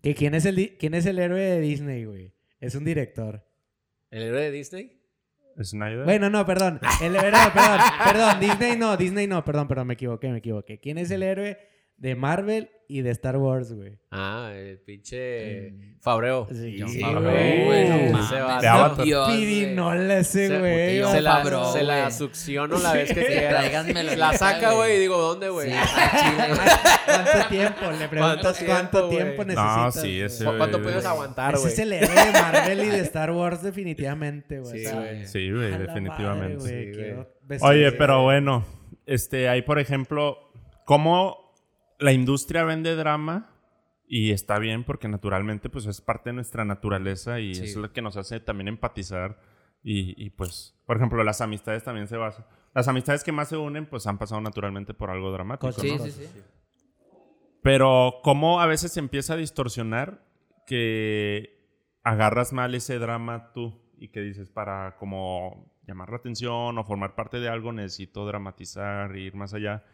Que 0.03 0.15
quién 0.15 0.35
es 0.35 0.47
el 0.47 0.57
di- 0.57 0.77
quién 0.79 0.95
es 0.95 1.05
el 1.05 1.19
héroe 1.19 1.41
de 1.43 1.61
Disney, 1.61 2.05
güey. 2.07 2.33
Es 2.59 2.75
un 2.75 2.85
director. 2.85 3.45
¿El 4.13 4.25
héroe 4.25 4.43
de 4.43 4.51
Disney? 4.51 5.01
Snyder. 5.63 6.05
Bueno, 6.05 6.29
no, 6.29 6.45
perdón. 6.45 6.79
El 7.03 7.17
héroe, 7.17 7.31
perdón, 7.31 7.81
perdón, 8.05 8.41
Disney 8.41 8.77
no, 8.77 8.97
Disney 8.99 9.27
no, 9.27 9.43
perdón, 9.43 9.69
perdón, 9.69 9.87
me 9.87 9.95
equivoqué, 9.95 10.29
me 10.29 10.39
equivoqué. 10.39 10.79
¿Quién 10.79 10.99
es 10.99 11.11
el 11.11 11.23
héroe 11.23 11.59
de 11.97 12.15
Marvel 12.15 12.71
y 12.99 13.03
de 13.03 13.11
Star 13.11 13.37
Wars, 13.37 13.73
güey? 13.73 13.99
Ah, 14.11 14.53
el 14.55 14.79
pinche 14.81 15.73
Fabreo. 16.01 16.47
Sí, 16.53 16.77
John 16.79 16.89
sí, 16.89 17.01
Favreau, 17.01 17.65
güey. 17.65 17.89
no 17.89 18.21
Ese. 18.21 19.05
Dios, 19.05 19.27
güey. 19.29 19.41
Pirinola 19.41 20.19
ese, 20.19 20.49
Se- 20.49 20.59
güey. 20.59 21.01
John 21.03 21.13
Se 21.13 21.21
la, 21.23 21.45
se 21.73 21.83
la 21.83 22.11
succiono 22.11 22.79
la 22.79 22.93
vez 22.93 23.13
que 23.13 23.25
quiera. 23.25 23.51
tráiganmelo 23.51 24.15
La 24.17 24.33
saca, 24.35 24.73
güey. 24.75 24.97
y 24.97 25.01
digo, 25.01 25.17
¿dónde, 25.19 25.49
güey? 25.49 25.71
Sí. 25.71 25.77
¿Cuánto 27.07 27.49
tiempo? 27.49 27.81
Le 27.99 28.09
preguntas 28.09 28.63
¿Cuánto 28.67 29.09
tiempo, 29.09 29.25
tiempo, 29.25 29.45
necesitas. 29.45 29.97
No, 29.97 30.03
sí, 30.03 30.21
ese- 30.21 30.45
¿Cu- 30.45 30.57
¿Cuánto 30.59 30.83
puedes 30.83 31.03
güey. 31.03 31.07
aguantar, 31.13 31.55
Ese 31.55 31.63
güey? 31.63 31.73
es 31.73 31.79
el 31.79 31.93
héroe 31.93 32.27
de 32.27 32.33
Marvel 32.33 32.81
y 32.85 32.89
de 32.89 32.99
Star 33.01 33.31
Wars 33.31 33.63
definitivamente, 33.63 34.61
güey. 34.61 34.85
Sí, 34.85 34.93
güey. 34.93 35.27
Sí, 35.27 35.51
güey, 35.51 35.67
a 35.73 35.79
la 35.79 35.85
definitivamente. 35.87 37.27
Oye, 37.61 37.93
pero 37.93 38.23
bueno, 38.23 38.65
este, 39.07 39.49
hay 39.49 39.63
por 39.63 39.79
ejemplo, 39.79 40.39
cómo 40.85 41.42
la 42.03 42.13
industria 42.13 42.65
vende 42.65 42.95
drama 42.97 43.49
y 44.07 44.33
está 44.33 44.59
bien 44.59 44.85
porque 44.85 45.09
naturalmente 45.09 45.71
pues 45.71 45.87
es 45.87 46.01
parte 46.01 46.31
de 46.31 46.35
nuestra 46.35 46.65
naturaleza 46.65 47.41
y 47.41 47.55
Sí. 47.55 47.65
es 47.65 47.77
lo 47.77 47.93
que 47.93 48.03
nos 48.03 48.17
hace 48.17 48.41
también 48.41 48.69
empatizar 48.69 49.39
y, 49.85 50.15
y, 50.23 50.31
pues, 50.31 50.77
por 50.87 50.97
ejemplo, 50.97 51.25
las 51.25 51.41
amistades 51.41 51.83
también 51.83 52.07
se 52.07 52.17
basan. 52.17 52.47
Las 52.73 52.87
amistades 52.87 53.25
que 53.25 53.33
más 53.33 53.49
se 53.49 53.57
unen 53.57 53.87
pues 53.87 54.07
han 54.07 54.17
pasado 54.19 54.41
naturalmente 54.41 54.95
por 54.95 55.11
algo 55.11 55.33
dramático, 55.33 55.73
Sí, 55.73 55.97
¿no? 55.97 56.05
sí, 56.05 56.11
sí. 56.13 56.29
Pero 57.63 58.15
cómo 58.23 58.61
a 58.61 58.67
veces 58.67 58.93
se 58.93 59.01
empieza 59.01 59.35
a 59.35 59.37
distorsionar 59.37 60.25
que 60.67 61.59
agarras 62.03 62.53
mal 62.53 62.75
ese 62.75 62.99
drama 62.99 63.53
tú 63.53 63.81
y 63.99 64.09
que 64.09 64.21
dices 64.21 64.51
para 64.51 64.97
como 64.97 65.73
llamar 65.87 66.11
la 66.11 66.17
atención 66.17 66.77
o 66.79 66.85
formar 66.85 67.15
parte 67.15 67.39
de 67.41 67.49
algo 67.49 67.73
necesito 67.73 68.27
dramatizar, 68.27 69.17
ir 69.17 69.35
más 69.35 69.55
allá. 69.55 69.85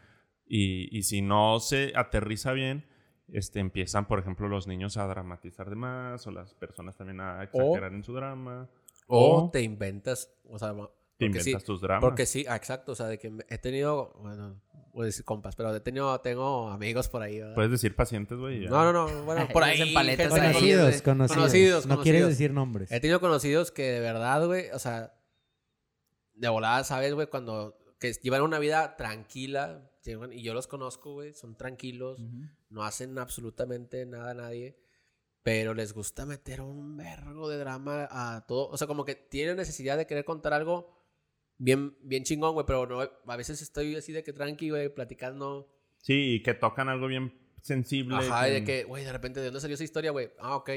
Y, 0.49 0.97
y 0.97 1.03
si 1.03 1.21
no 1.21 1.61
se 1.61 1.93
aterriza 1.95 2.53
bien, 2.53 2.87
este, 3.33 3.61
empiezan, 3.61 4.07
por 4.07 4.19
ejemplo, 4.19 4.49
los 4.49 4.67
niños 4.67 4.97
a 4.97 5.07
dramatizar 5.07 5.69
de 5.69 5.77
más 5.77 6.27
o 6.27 6.31
las 6.31 6.55
personas 6.55 6.97
también 6.97 7.21
a 7.21 7.43
exagerar 7.45 7.93
en 7.93 8.03
su 8.03 8.15
drama. 8.15 8.69
O 9.07 9.45
O 9.45 9.51
te 9.51 9.61
inventas, 9.63 10.33
o 10.49 10.59
sea, 10.59 10.71
te 10.71 10.77
porque 10.77 11.27
inventas 11.27 11.63
sí, 11.63 11.67
tus 11.67 11.81
dramas. 11.81 12.01
Porque 12.03 12.27
sí, 12.27 12.41
exacto, 12.49 12.93
o 12.93 12.95
sea, 12.95 13.07
de 13.07 13.19
que 13.19 13.33
he 13.49 13.59
tenido, 13.59 14.15
bueno, 14.21 14.61
voy 14.93 15.03
a 15.03 15.07
decir 15.07 15.25
compas, 15.25 15.55
pero 15.57 15.75
he 15.75 15.81
tenido, 15.81 16.19
tengo 16.21 16.69
amigos 16.71 17.09
por 17.09 17.23
ahí, 17.23 17.39
¿verdad? 17.39 17.55
Puedes 17.55 17.71
decir 17.71 17.95
pacientes, 17.95 18.39
güey. 18.39 18.67
No, 18.67 18.91
no, 18.91 18.93
no, 18.93 19.25
bueno, 19.25 19.47
por 19.53 19.63
ahí. 19.65 19.79
Dicen 19.79 19.95
paletas 19.95 20.33
ahí. 20.33 20.41
Conocidos, 20.53 20.89
güey. 20.91 21.01
conocidos, 21.03 21.37
Conocidos, 21.37 21.87
No 21.87 22.03
quieres 22.03 22.23
conocidos. 22.23 22.39
decir 22.39 22.53
nombres. 22.53 22.93
He 22.93 23.01
tenido 23.01 23.21
conocidos 23.21 23.71
que 23.71 23.83
de 23.83 24.01
verdad, 24.01 24.47
güey, 24.47 24.71
o 24.71 24.79
sea, 24.79 25.15
de 26.35 26.49
volada, 26.49 26.85
¿sabes, 26.85 27.13
güey? 27.15 27.27
Cuando 27.27 27.77
que 27.99 28.13
llevan 28.13 28.43
una 28.43 28.59
vida 28.59 28.97
tranquila, 28.97 29.91
y 30.33 30.43
yo 30.43 30.55
los 30.55 30.67
conozco, 30.67 31.13
güey, 31.13 31.35
son 31.35 31.57
tranquilos, 31.57 32.21
no 32.71 32.85
hacen 32.85 33.19
absolutamente 33.19 34.07
nada 34.07 34.31
a 34.31 34.35
nadie, 34.35 34.79
pero 35.43 35.75
les 35.75 35.93
gusta 35.93 36.27
meter 36.27 36.61
un 36.61 36.97
vergo 36.97 37.49
de 37.49 37.59
drama 37.59 38.09
a 38.11 38.47
todo, 38.47 38.69
o 38.69 38.77
sea, 38.77 38.87
como 38.87 39.05
que 39.05 39.15
tienen 39.15 39.57
necesidad 39.57 39.97
de 39.97 40.07
querer 40.07 40.25
contar 40.25 40.53
algo 40.53 40.97
bien, 41.59 41.97
bien 42.03 42.25
chingón, 42.25 42.55
güey, 42.55 42.67
pero 42.67 42.87
no, 42.87 43.01
a 43.01 43.37
veces 43.37 43.61
estoy 43.63 43.97
así 43.97 44.13
de 44.13 44.23
que 44.23 44.33
tranqui, 44.33 44.71
güey, 44.71 44.95
platicando, 44.95 45.75
Sí, 46.03 46.35
y 46.35 46.43
que 46.43 46.55
tocan 46.55 46.89
algo 46.89 47.07
bien 47.07 47.33
sensible. 47.61 48.17
Ajá, 48.17 48.49
y 48.49 48.53
de 48.53 48.65
que, 48.65 48.85
güey, 48.85 49.05
de 49.05 49.13
repente, 49.13 49.41
¿de 49.41 49.47
dónde 49.47 49.61
salió 49.61 49.75
esa 49.75 49.85
historia, 49.85 50.11
güey? 50.11 50.31
Ah, 50.39 50.57
ok. 50.57 50.71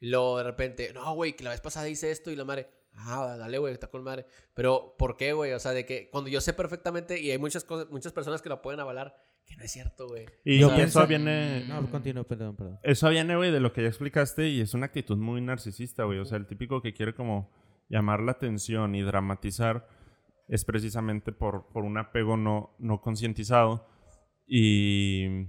Y 0.00 0.08
luego 0.08 0.38
de 0.38 0.44
repente, 0.44 0.92
no, 0.92 1.14
güey, 1.14 1.34
que 1.34 1.44
la 1.44 1.50
vez 1.50 1.60
pasada 1.60 1.88
hice 1.88 2.10
esto 2.10 2.30
y 2.30 2.36
la 2.36 2.44
madre, 2.44 2.68
ah, 2.94 3.36
dale, 3.38 3.58
güey, 3.58 3.72
está 3.72 3.88
con 3.88 4.02
madre. 4.02 4.26
Pero, 4.54 4.94
¿por 4.98 5.16
qué, 5.16 5.32
güey? 5.32 5.52
O 5.52 5.58
sea, 5.58 5.72
de 5.72 5.86
que 5.86 6.08
cuando 6.10 6.30
yo 6.30 6.40
sé 6.40 6.52
perfectamente, 6.52 7.20
y 7.20 7.30
hay 7.30 7.38
muchas 7.38 7.64
cosas, 7.64 7.90
muchas 7.90 8.12
personas 8.12 8.42
que 8.42 8.48
lo 8.48 8.60
pueden 8.62 8.80
avalar, 8.80 9.14
que 9.46 9.56
no 9.56 9.64
es 9.64 9.72
cierto, 9.72 10.06
güey. 10.08 10.26
Y 10.44 10.58
Yo 10.60 10.68
eso 10.68 10.76
pienso- 10.76 11.06
viene... 11.06 11.64
No, 11.66 11.90
continúo, 11.90 12.24
perdón, 12.24 12.56
perdón. 12.56 12.78
Eso 12.82 13.08
viene, 13.08 13.34
güey, 13.36 13.50
de 13.50 13.60
lo 13.60 13.72
que 13.72 13.82
ya 13.82 13.88
explicaste 13.88 14.48
y 14.48 14.60
es 14.60 14.74
una 14.74 14.86
actitud 14.86 15.16
muy 15.16 15.40
narcisista, 15.40 16.04
güey. 16.04 16.18
O 16.18 16.24
sea, 16.24 16.38
el 16.38 16.46
típico 16.46 16.80
que 16.82 16.92
quiere 16.94 17.14
como 17.14 17.50
llamar 17.88 18.20
la 18.20 18.32
atención 18.32 18.94
y 18.94 19.02
dramatizar 19.02 19.88
es 20.46 20.64
precisamente 20.64 21.32
por, 21.32 21.66
por 21.72 21.84
un 21.84 21.98
apego 21.98 22.36
no, 22.36 22.76
no 22.78 23.00
concientizado 23.00 23.88
y, 24.46 25.46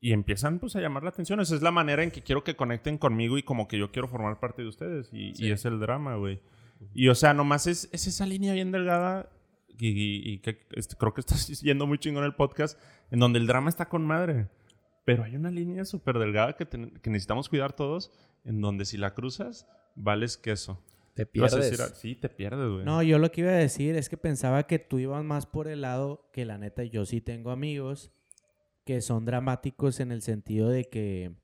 y 0.00 0.12
empiezan 0.12 0.58
pues 0.58 0.76
a 0.76 0.80
llamar 0.80 1.02
la 1.02 1.10
atención. 1.10 1.40
Esa 1.40 1.54
es 1.54 1.62
la 1.62 1.70
manera 1.70 2.02
en 2.02 2.10
que 2.10 2.22
quiero 2.22 2.44
que 2.44 2.56
conecten 2.56 2.98
conmigo 2.98 3.38
y 3.38 3.42
como 3.42 3.68
que 3.68 3.78
yo 3.78 3.90
quiero 3.92 4.08
formar 4.08 4.40
parte 4.40 4.62
de 4.62 4.68
ustedes 4.68 5.08
y, 5.12 5.32
y 5.36 5.50
es 5.50 5.64
el 5.64 5.80
drama, 5.80 6.16
güey. 6.16 6.40
Y 6.94 7.08
o 7.08 7.14
sea, 7.14 7.34
nomás 7.34 7.66
es, 7.66 7.88
es 7.92 8.06
esa 8.06 8.26
línea 8.26 8.52
bien 8.54 8.72
delgada 8.72 9.30
y, 9.78 9.88
y- 9.88 10.32
y 10.34 10.38
que 10.38 10.66
este, 10.72 10.96
creo 10.96 11.14
que 11.14 11.20
estás 11.20 11.46
yendo 11.62 11.86
muy 11.86 11.98
chingón 11.98 12.24
el 12.24 12.34
podcast 12.34 12.78
en 13.10 13.18
donde 13.20 13.38
el 13.38 13.46
drama 13.46 13.68
está 13.68 13.88
con 13.88 14.04
madre. 14.06 14.48
Pero 15.04 15.24
hay 15.24 15.34
una 15.36 15.50
línea 15.50 15.84
súper 15.84 16.18
delgada 16.18 16.54
que, 16.56 16.64
ten- 16.66 16.90
que 17.02 17.10
necesitamos 17.10 17.48
cuidar 17.48 17.72
todos, 17.72 18.12
en 18.44 18.60
donde 18.60 18.84
si 18.84 18.96
la 18.98 19.14
cruzas, 19.14 19.66
vales 19.96 20.36
queso. 20.36 20.80
Te 21.14 21.26
pierdes. 21.26 21.56
decir, 21.56 21.80
ah, 21.82 21.88
sí, 21.94 22.14
te 22.14 22.28
pierdes, 22.30 22.70
güey. 22.70 22.84
No, 22.84 23.02
yo 23.02 23.18
lo 23.18 23.30
que 23.30 23.42
iba 23.42 23.50
a 23.50 23.54
decir 23.54 23.96
es 23.96 24.08
que 24.08 24.16
pensaba 24.16 24.62
que 24.66 24.78
tú 24.78 24.98
ibas 24.98 25.22
más 25.24 25.44
por 25.46 25.68
el 25.68 25.82
lado 25.82 26.30
que 26.32 26.44
la 26.46 26.56
neta 26.56 26.84
yo 26.84 27.04
sí 27.04 27.20
tengo 27.20 27.50
amigos 27.50 28.12
que 28.86 29.00
son 29.02 29.24
dramáticos 29.26 30.00
en 30.00 30.10
el 30.10 30.22
sentido 30.22 30.68
de 30.70 30.88
que 30.88 31.34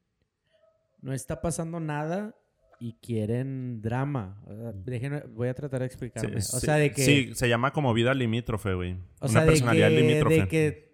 no 1.03 1.13
está 1.13 1.41
pasando 1.43 1.81
nada 1.81 2.35
y 2.81 2.95
quieren 2.95 3.81
drama. 3.83 4.41
Sea, 4.47 4.73
déjenme- 4.73 5.25
voy 5.33 5.49
a 5.49 5.55
tratar 5.55 5.81
de 5.81 5.87
explicarme. 5.87 6.41
Sí, 6.41 6.57
o 6.57 6.61
sea, 6.61 6.75
de 6.77 6.93
que 6.93 7.03
Sí, 7.03 7.35
se 7.35 7.49
llama 7.49 7.73
como 7.73 7.93
vida 7.95 8.15
limítrofe, 8.15 8.75
güey. 8.75 8.93
o 9.21 9.27
Una 9.27 9.29
sea, 9.29 9.41
de 9.43 9.47
personalidad 9.49 9.89
que, 9.89 10.01
limítrofe. 10.01 10.41
de 10.43 10.49
que 10.49 10.93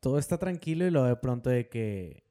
todo 0.00 0.18
está 0.18 0.38
tranquilo 0.38 0.86
y 0.86 0.90
luego 0.90 1.06
de 1.06 1.16
pronto 1.16 1.50
de 1.50 1.68
que 1.68 2.24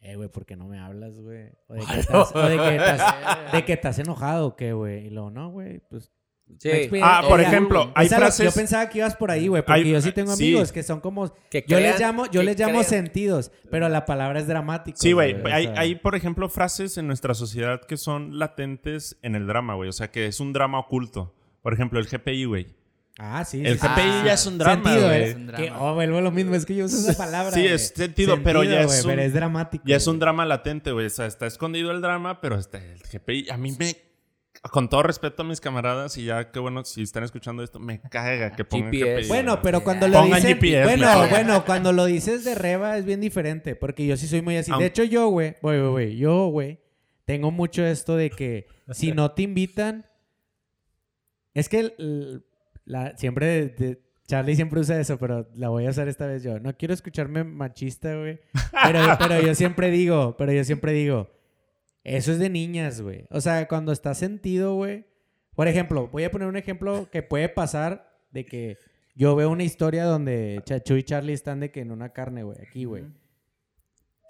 eh, 0.00 0.14
güey, 0.14 0.28
¿por 0.28 0.46
qué 0.46 0.54
no 0.56 0.68
me 0.68 0.78
hablas, 0.78 1.18
güey? 1.18 1.50
O 1.66 1.74
de 1.74 1.80
que 1.80 1.86
estás, 2.00 2.34
o 2.34 2.40
de 2.48 2.56
que 2.56 2.76
estás, 2.76 3.52
de 3.52 3.64
que 3.64 3.72
estás 3.72 3.98
enojado, 3.98 4.46
¿o 4.46 4.56
qué, 4.56 4.72
güey? 4.72 5.06
Y 5.06 5.10
luego, 5.10 5.30
no, 5.30 5.50
güey, 5.50 5.80
pues 5.80 6.12
Sí. 6.58 6.88
Ah, 7.02 7.22
por 7.28 7.38
Oiga, 7.38 7.48
ejemplo, 7.48 7.92
hay 7.94 8.06
Esa 8.06 8.16
lo- 8.16 8.22
frases... 8.22 8.44
Yo 8.46 8.52
pensaba 8.52 8.88
que 8.88 8.98
ibas 8.98 9.14
por 9.14 9.30
ahí, 9.30 9.46
güey, 9.48 9.62
porque 9.64 9.80
Hay- 9.80 9.90
yo 9.92 10.00
sí 10.00 10.10
tengo 10.12 10.34
sí. 10.34 10.44
amigos 10.44 10.72
que 10.72 10.82
son 10.82 11.00
como... 11.00 11.32
Que 11.50 11.64
Yo 11.68 11.78
les 11.78 12.00
llamo, 12.00 12.26
yo 12.26 12.40
que 12.40 12.46
les 12.46 12.58
llamo 12.58 12.72
crean- 12.80 12.84
sentidos, 12.84 13.52
pero 13.70 13.88
la 13.88 14.04
palabra 14.06 14.40
es 14.40 14.46
dramático. 14.48 14.98
Sí, 15.00 15.12
güey. 15.12 15.34
o 15.34 15.46
Hay, 15.46 15.66
sea, 15.66 15.78
hay, 15.78 15.94
por 15.94 16.16
ejemplo, 16.16 16.48
frases 16.48 16.98
en 16.98 17.06
nuestra 17.06 17.34
sociedad 17.34 17.80
que 17.82 17.96
son 17.96 18.38
latentes 18.40 19.18
en 19.22 19.36
el 19.36 19.46
drama, 19.46 19.74
güey. 19.74 19.88
O 19.88 19.92
sea, 19.92 20.10
que 20.10 20.26
es 20.26 20.40
un 20.40 20.52
drama 20.52 20.80
oculto. 20.80 21.34
Por 21.62 21.74
ejemplo, 21.74 22.00
el 22.00 22.06
GPI, 22.06 22.44
güey. 22.46 22.66
Ah, 23.20 23.44
sí. 23.44 23.62
El 23.64 23.78
sí, 23.78 23.86
GPI 23.86 24.26
ya 24.26 24.32
es 24.34 24.46
un 24.46 24.58
drama, 24.58 24.82
Sentido, 24.84 25.08
güey. 25.08 25.20
¿eh? 25.20 25.28
Es 25.30 25.34
un 25.36 25.46
Que, 25.48 25.52
drama. 25.66 25.80
oh, 25.82 25.94
vuelvo 25.94 26.18
a 26.18 26.20
lo 26.20 26.30
mismo, 26.30 26.54
es 26.54 26.64
que 26.66 26.74
yo 26.76 26.84
uso 26.84 26.96
esa 26.98 27.16
palabra. 27.18 27.50
Sí, 27.52 27.66
es 27.66 27.88
sentido, 27.94 28.38
pero 28.42 28.62
ya 28.64 28.80
es 28.80 28.86
güey, 28.86 29.00
un- 29.00 29.06
pero 29.06 29.22
es 29.22 29.32
dramático. 29.32 29.84
Ya 29.86 29.96
es 29.96 30.06
un 30.06 30.18
drama 30.18 30.44
latente, 30.46 30.92
güey. 30.92 31.06
O 31.06 31.10
sea, 31.10 31.26
está 31.26 31.46
escondido 31.46 31.90
el 31.90 32.00
drama, 32.00 32.40
pero 32.40 32.56
está 32.58 32.78
el 32.78 33.00
GPI. 33.02 33.50
A 33.50 33.56
mí 33.56 33.76
me... 33.78 33.96
Con 34.72 34.88
todo 34.88 35.02
respeto 35.04 35.42
a 35.42 35.46
mis 35.46 35.60
camaradas, 35.60 36.16
y 36.18 36.24
ya 36.24 36.50
qué 36.50 36.58
bueno, 36.58 36.84
si 36.84 37.02
están 37.02 37.22
escuchando 37.24 37.62
esto, 37.62 37.78
me 37.78 38.00
caga 38.00 38.52
que 38.52 38.64
pongan 38.64 38.92
GPS. 38.92 39.28
Bueno, 39.28 39.62
pero 39.62 39.82
cuando 39.84 40.08
lo 40.08 40.20
Pongan 40.20 40.40
dicen... 40.42 40.56
GPS, 40.56 40.84
bueno, 40.84 41.06
mejor. 41.06 41.30
bueno, 41.30 41.64
cuando 41.64 41.92
lo 41.92 42.04
dices 42.06 42.44
de 42.44 42.54
reba 42.54 42.96
es 42.98 43.04
bien 43.04 43.20
diferente, 43.20 43.76
porque 43.76 44.06
yo 44.06 44.16
sí 44.16 44.26
soy 44.26 44.42
muy 44.42 44.56
así. 44.56 44.72
De 44.78 44.86
hecho, 44.86 45.04
yo, 45.04 45.28
güey, 45.28 45.54
güey, 45.62 45.78
güey, 45.80 45.90
güey, 45.90 46.16
yo, 46.16 46.46
güey, 46.48 46.80
tengo 47.24 47.50
mucho 47.50 47.84
esto 47.86 48.16
de 48.16 48.30
que 48.30 48.66
si 48.90 49.12
no 49.12 49.30
te 49.32 49.42
invitan... 49.42 50.06
Es 51.54 51.68
que 51.68 51.78
el- 51.98 52.44
la, 52.84 53.16
siempre... 53.16 53.46
de- 53.46 53.68
de- 53.68 54.08
Charlie 54.26 54.56
siempre 54.56 54.80
usa 54.80 55.00
eso, 55.00 55.18
pero 55.18 55.48
la 55.54 55.70
voy 55.70 55.86
a 55.86 55.90
usar 55.90 56.06
esta 56.06 56.26
vez 56.26 56.42
yo. 56.42 56.60
No 56.60 56.76
quiero 56.76 56.92
escucharme 56.92 57.44
machista, 57.44 58.14
güey. 58.14 58.38
Pero, 58.84 59.00
pero 59.18 59.40
yo 59.40 59.54
siempre 59.54 59.90
digo, 59.90 60.36
pero 60.36 60.52
yo 60.52 60.64
siempre 60.64 60.92
digo, 60.92 61.30
Eso 62.04 62.32
es 62.32 62.38
de 62.38 62.48
niñas, 62.50 63.00
güey. 63.00 63.26
O 63.30 63.40
sea, 63.40 63.66
cuando 63.68 63.92
está 63.92 64.14
sentido, 64.14 64.74
güey. 64.74 65.06
Por 65.54 65.68
ejemplo, 65.68 66.08
voy 66.08 66.24
a 66.24 66.30
poner 66.30 66.48
un 66.48 66.56
ejemplo 66.56 67.08
que 67.10 67.22
puede 67.22 67.48
pasar 67.48 68.08
de 68.30 68.46
que 68.46 68.78
yo 69.14 69.34
veo 69.34 69.50
una 69.50 69.64
historia 69.64 70.04
donde 70.04 70.62
Chachu 70.64 70.94
y 70.94 71.02
Charlie 71.02 71.32
están 71.32 71.58
de 71.58 71.72
que 71.72 71.80
en 71.80 71.90
una 71.90 72.12
carne, 72.12 72.44
güey, 72.44 72.58
aquí, 72.62 72.84
güey. 72.84 73.04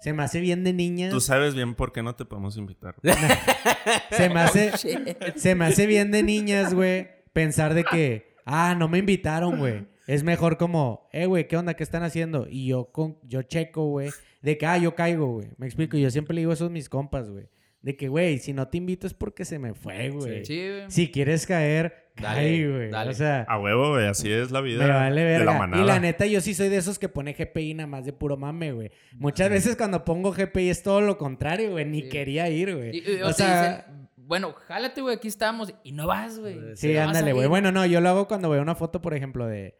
Se 0.01 0.13
me 0.13 0.23
hace 0.23 0.39
bien 0.39 0.63
de 0.63 0.73
niñas. 0.73 1.11
Tú 1.11 1.19
sabes 1.21 1.53
bien 1.53 1.75
por 1.75 1.91
qué 1.91 2.01
no 2.01 2.15
te 2.15 2.25
podemos 2.25 2.57
invitar. 2.57 2.95
Se 4.11 4.29
me 4.29 4.39
hace, 4.39 4.71
se 5.35 5.55
me 5.55 5.65
hace 5.65 5.85
bien 5.85 6.11
de 6.11 6.23
niñas, 6.23 6.73
güey, 6.73 7.07
pensar 7.33 7.73
de 7.73 7.83
que, 7.83 8.35
ah, 8.45 8.75
no 8.77 8.87
me 8.87 8.99
invitaron, 8.99 9.59
güey. 9.59 9.87
Es 10.07 10.23
mejor 10.23 10.57
como, 10.57 11.07
eh, 11.11 11.25
güey, 11.25 11.47
¿qué 11.47 11.57
onda? 11.57 11.75
¿Qué 11.75 11.83
están 11.83 12.03
haciendo? 12.03 12.47
Y 12.49 12.67
yo, 12.67 12.91
con, 12.91 13.19
yo 13.23 13.43
checo, 13.43 13.89
güey, 13.89 14.09
de 14.41 14.57
que, 14.57 14.65
ah, 14.65 14.77
yo 14.77 14.95
caigo, 14.95 15.33
güey. 15.33 15.49
Me 15.57 15.67
explico. 15.67 15.97
Yo 15.97 16.09
siempre 16.09 16.33
le 16.33 16.41
digo 16.41 16.53
eso 16.53 16.65
a 16.65 16.69
mis 16.69 16.89
compas, 16.89 17.29
güey. 17.29 17.47
De 17.81 17.95
que, 17.95 18.09
güey, 18.09 18.39
si 18.39 18.51
no 18.53 18.67
te 18.67 18.77
invito 18.77 19.07
es 19.07 19.13
porque 19.13 19.45
se 19.45 19.57
me 19.57 19.73
fue, 19.73 20.09
güey. 20.09 20.43
Sí, 20.43 20.67
güey. 20.67 20.91
Si 20.91 21.11
quieres 21.11 21.45
caer, 21.47 22.09
Dale, 22.17 22.35
cae, 22.41 22.69
güey. 22.69 22.89
dale. 22.89 23.11
O 23.11 23.13
sea, 23.13 23.45
A 23.47 23.57
huevo, 23.57 23.91
güey. 23.91 24.05
Así 24.07 24.29
es 24.29 24.51
la 24.51 24.59
vida 24.59 24.85
me 24.85 24.91
vale 24.91 25.21
de 25.21 25.27
verga. 25.27 25.53
la 25.53 25.57
manada. 25.59 25.81
y 25.81 25.85
la 25.87 25.99
neta, 25.99 26.25
yo 26.25 26.41
sí 26.41 26.53
soy 26.53 26.67
de 26.67 26.75
esos 26.75 26.99
que 26.99 27.07
pone 27.07 27.31
GPI 27.33 27.75
nada 27.75 27.87
más 27.87 28.03
de 28.05 28.11
puro 28.11 28.35
mame, 28.35 28.73
güey. 28.73 28.91
Muchas 29.13 29.49
veces 29.49 29.77
cuando 29.77 30.03
pongo 30.03 30.33
GPI 30.33 30.69
es 30.69 30.83
todo 30.83 30.99
lo 30.99 31.17
contrario, 31.17 31.71
güey. 31.71 31.85
Ni 31.85 32.01
Sí. 32.01 32.09
quería 32.09 32.49
ir, 32.49 32.75
güey. 32.75 33.21
O 33.23 33.31
sea, 33.31 33.85
dicen, 33.85 34.09
bueno, 34.17 34.53
jálate, 34.67 34.99
güey, 35.01 35.15
aquí 35.15 35.29
estamos. 35.29 35.73
Y 35.85 35.93
no 35.93 36.05
vas, 36.05 36.37
güey. 36.37 36.75
Sí, 36.75 36.93
No 36.93 37.01
ándale, 37.03 37.31
a 37.31 37.33
güey. 37.33 37.47
Bueno, 37.47 37.71
no, 37.71 37.85
yo 37.85 38.01
lo 38.01 38.09
hago 38.09 38.27
cuando 38.27 38.49
veo 38.49 38.61
una 38.61 38.75
foto, 38.75 39.01
por 39.01 39.13
ejemplo, 39.13 39.47
de. 39.47 39.78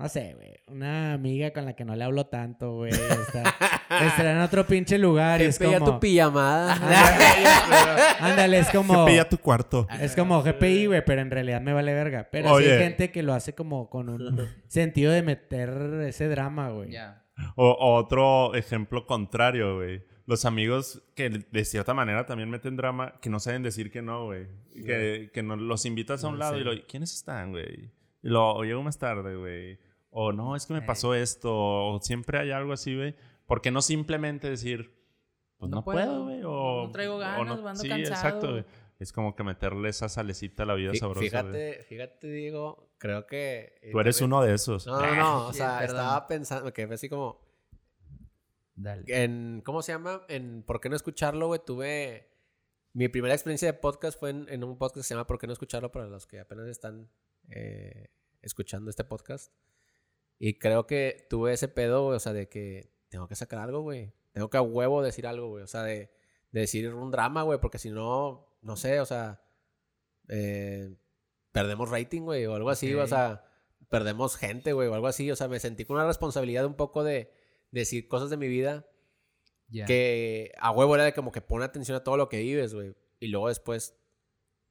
No 0.00 0.08
sé, 0.08 0.34
güey. 0.34 0.54
Una 0.68 1.12
amiga 1.12 1.52
con 1.52 1.66
la 1.66 1.74
que 1.74 1.84
no 1.84 1.94
le 1.94 2.04
hablo 2.04 2.26
tanto, 2.26 2.74
güey. 2.76 2.90
Está, 2.90 3.54
está 4.06 4.32
en 4.32 4.40
otro 4.40 4.66
pinche 4.66 4.96
lugar 4.96 5.42
y 5.42 5.44
es 5.44 5.58
como. 5.58 5.84
tu 5.84 6.00
pijamada. 6.00 6.74
Ándale, 8.20 8.60
es 8.60 8.70
como. 8.70 9.04
GPI 9.04 9.18
a 9.18 9.28
tu 9.28 9.36
cuarto. 9.36 9.86
Es 10.00 10.16
como 10.16 10.42
GPI, 10.42 10.86
güey, 10.86 11.04
pero 11.04 11.20
en 11.20 11.30
realidad 11.30 11.60
me 11.60 11.74
vale 11.74 11.92
verga. 11.92 12.28
Pero 12.32 12.58
sí 12.58 12.64
hay 12.64 12.78
gente 12.78 13.10
que 13.10 13.22
lo 13.22 13.34
hace 13.34 13.54
como 13.54 13.90
con 13.90 14.08
un 14.08 14.48
sentido 14.68 15.12
de 15.12 15.22
meter 15.22 15.68
ese 16.06 16.28
drama, 16.28 16.70
güey. 16.70 16.92
Ya. 16.92 17.26
O, 17.56 17.70
o 17.70 17.96
otro 17.96 18.54
ejemplo 18.54 19.06
contrario, 19.06 19.76
güey. 19.76 20.02
Los 20.24 20.44
amigos 20.44 21.02
que 21.14 21.28
de 21.28 21.64
cierta 21.64 21.92
manera 21.92 22.24
también 22.24 22.48
meten 22.48 22.76
drama, 22.76 23.14
que 23.20 23.28
no 23.28 23.38
saben 23.40 23.62
decir 23.62 23.90
que 23.90 24.00
no, 24.00 24.26
güey. 24.26 24.46
Que, 24.72 25.30
que 25.34 25.42
no, 25.42 25.56
los 25.56 25.84
invitas 25.84 26.24
a 26.24 26.28
un 26.28 26.38
lado 26.38 26.56
y 26.56 26.64
lo, 26.64 26.70
¿quiénes 26.86 27.12
están, 27.12 27.50
güey? 27.50 27.90
Y 28.22 28.28
lo, 28.28 28.62
llego 28.62 28.82
más 28.82 28.98
tarde, 28.98 29.36
güey. 29.36 29.78
O 30.10 30.32
no, 30.32 30.56
es 30.56 30.66
que 30.66 30.72
me 30.74 30.80
Eh. 30.80 30.86
pasó 30.86 31.14
esto. 31.14 31.50
O 31.54 32.00
siempre 32.02 32.38
hay 32.38 32.50
algo 32.50 32.72
así, 32.72 32.96
güey. 32.96 33.14
¿Por 33.46 33.60
qué 33.62 33.70
no 33.70 33.80
simplemente 33.82 34.48
decir, 34.50 34.92
pues 35.56 35.70
no, 35.70 35.76
No 35.78 35.84
puedo, 35.84 36.24
güey? 36.24 36.38
no- 36.40 36.50
O 36.50 36.86
no 36.86 36.92
traigo 36.92 37.14
o 37.16 37.18
ganas, 37.18 37.58
ando 37.58 37.74
Sí, 37.76 37.88
cansado. 37.88 38.14
exacto, 38.14 38.50
güey. 38.52 38.64
Es 38.98 39.12
como 39.12 39.34
que 39.34 39.42
meterle 39.44 39.88
esa 39.88 40.08
salecita 40.10 40.64
a 40.64 40.66
la 40.66 40.74
vida 40.74 40.92
Fí- 40.92 40.98
sabrosa. 40.98 41.20
Fíjate, 41.20 41.84
fíjate, 41.88 42.26
Diego, 42.30 42.90
creo 42.98 43.26
que... 43.26 43.78
eh, 43.80 43.90
Tú 43.92 44.00
eres 44.00 44.18
también- 44.18 44.34
uno 44.34 44.42
de 44.44 44.54
esos. 44.54 44.86
No, 44.86 45.00
no, 45.00 45.14
no, 45.14 45.46
o 45.48 45.52
sea, 45.54 45.82
estaba 45.84 46.26
pensando 46.26 46.70
que 46.72 46.86
fue 46.86 46.96
así 46.96 47.08
como... 47.08 47.40
Dale. 48.74 49.04
En, 49.06 49.62
¿Cómo 49.64 49.82
se 49.82 49.92
llama? 49.92 50.22
En 50.28 50.62
¿Por 50.62 50.80
qué 50.80 50.88
no 50.88 50.96
escucharlo, 50.96 51.46
güey? 51.48 51.60
Tuve... 51.64 52.28
Mi 52.92 53.08
primera 53.08 53.34
experiencia 53.34 53.68
de 53.70 53.74
podcast 53.78 54.18
fue 54.18 54.30
en, 54.30 54.46
en 54.48 54.64
un 54.64 54.76
podcast 54.76 54.96
que 54.96 55.02
se 55.04 55.14
llama 55.14 55.26
¿Por 55.26 55.38
qué 55.38 55.46
no 55.46 55.52
escucharlo? 55.52 55.92
Para 55.92 56.06
los 56.06 56.26
que 56.26 56.40
apenas 56.40 56.66
están 56.66 57.08
eh, 57.48 58.08
escuchando 58.42 58.90
este 58.90 59.04
podcast. 59.04 59.52
Y 60.40 60.58
creo 60.58 60.86
que 60.86 61.26
tuve 61.30 61.52
ese 61.52 61.68
pedo, 61.68 62.04
güey, 62.06 62.16
o 62.16 62.20
sea, 62.20 62.32
de 62.32 62.48
que 62.48 62.92
tengo 63.10 63.28
que 63.28 63.36
sacar 63.36 63.58
algo, 63.60 63.82
güey. 63.82 64.12
Tengo 64.32 64.48
que 64.50 64.56
a 64.56 64.62
huevo 64.62 65.02
decir 65.02 65.26
algo, 65.26 65.48
güey. 65.50 65.62
O 65.62 65.66
sea, 65.68 65.82
de, 65.84 66.10
de 66.50 66.60
decir 66.60 66.92
un 66.94 67.10
drama, 67.12 67.42
güey, 67.42 67.60
porque 67.60 67.78
si 67.78 67.90
no, 67.90 68.56
no 68.62 68.76
sé, 68.76 69.00
o 69.00 69.06
sea, 69.06 69.42
eh, 70.28 70.96
perdemos 71.52 71.90
rating, 71.90 72.22
güey, 72.22 72.46
o 72.46 72.54
algo 72.54 72.70
así, 72.70 72.86
Ok. 72.88 72.92
güey, 72.94 73.04
o 73.04 73.08
sea, 73.08 73.44
perdemos 73.88 74.36
gente, 74.36 74.72
güey, 74.72 74.88
o 74.88 74.94
algo 74.94 75.08
así. 75.08 75.30
O 75.30 75.36
sea, 75.36 75.48
me 75.48 75.60
sentí 75.60 75.84
con 75.84 75.96
una 75.96 76.06
responsabilidad 76.06 76.64
un 76.64 76.74
poco 76.74 77.04
de 77.04 77.30
decir 77.70 78.08
cosas 78.08 78.30
de 78.30 78.36
mi 78.36 78.48
vida 78.48 78.86
Ya. 79.68 79.84
que 79.84 80.52
a 80.58 80.70
huevo 80.70 80.94
era 80.94 81.04
de 81.04 81.12
como 81.12 81.32
que 81.32 81.40
pone 81.42 81.64
atención 81.64 81.96
a 81.96 82.04
todo 82.04 82.16
lo 82.16 82.28
que 82.28 82.38
vives, 82.38 82.72
güey. 82.74 82.94
Y 83.18 83.28
luego 83.28 83.48
después 83.48 83.96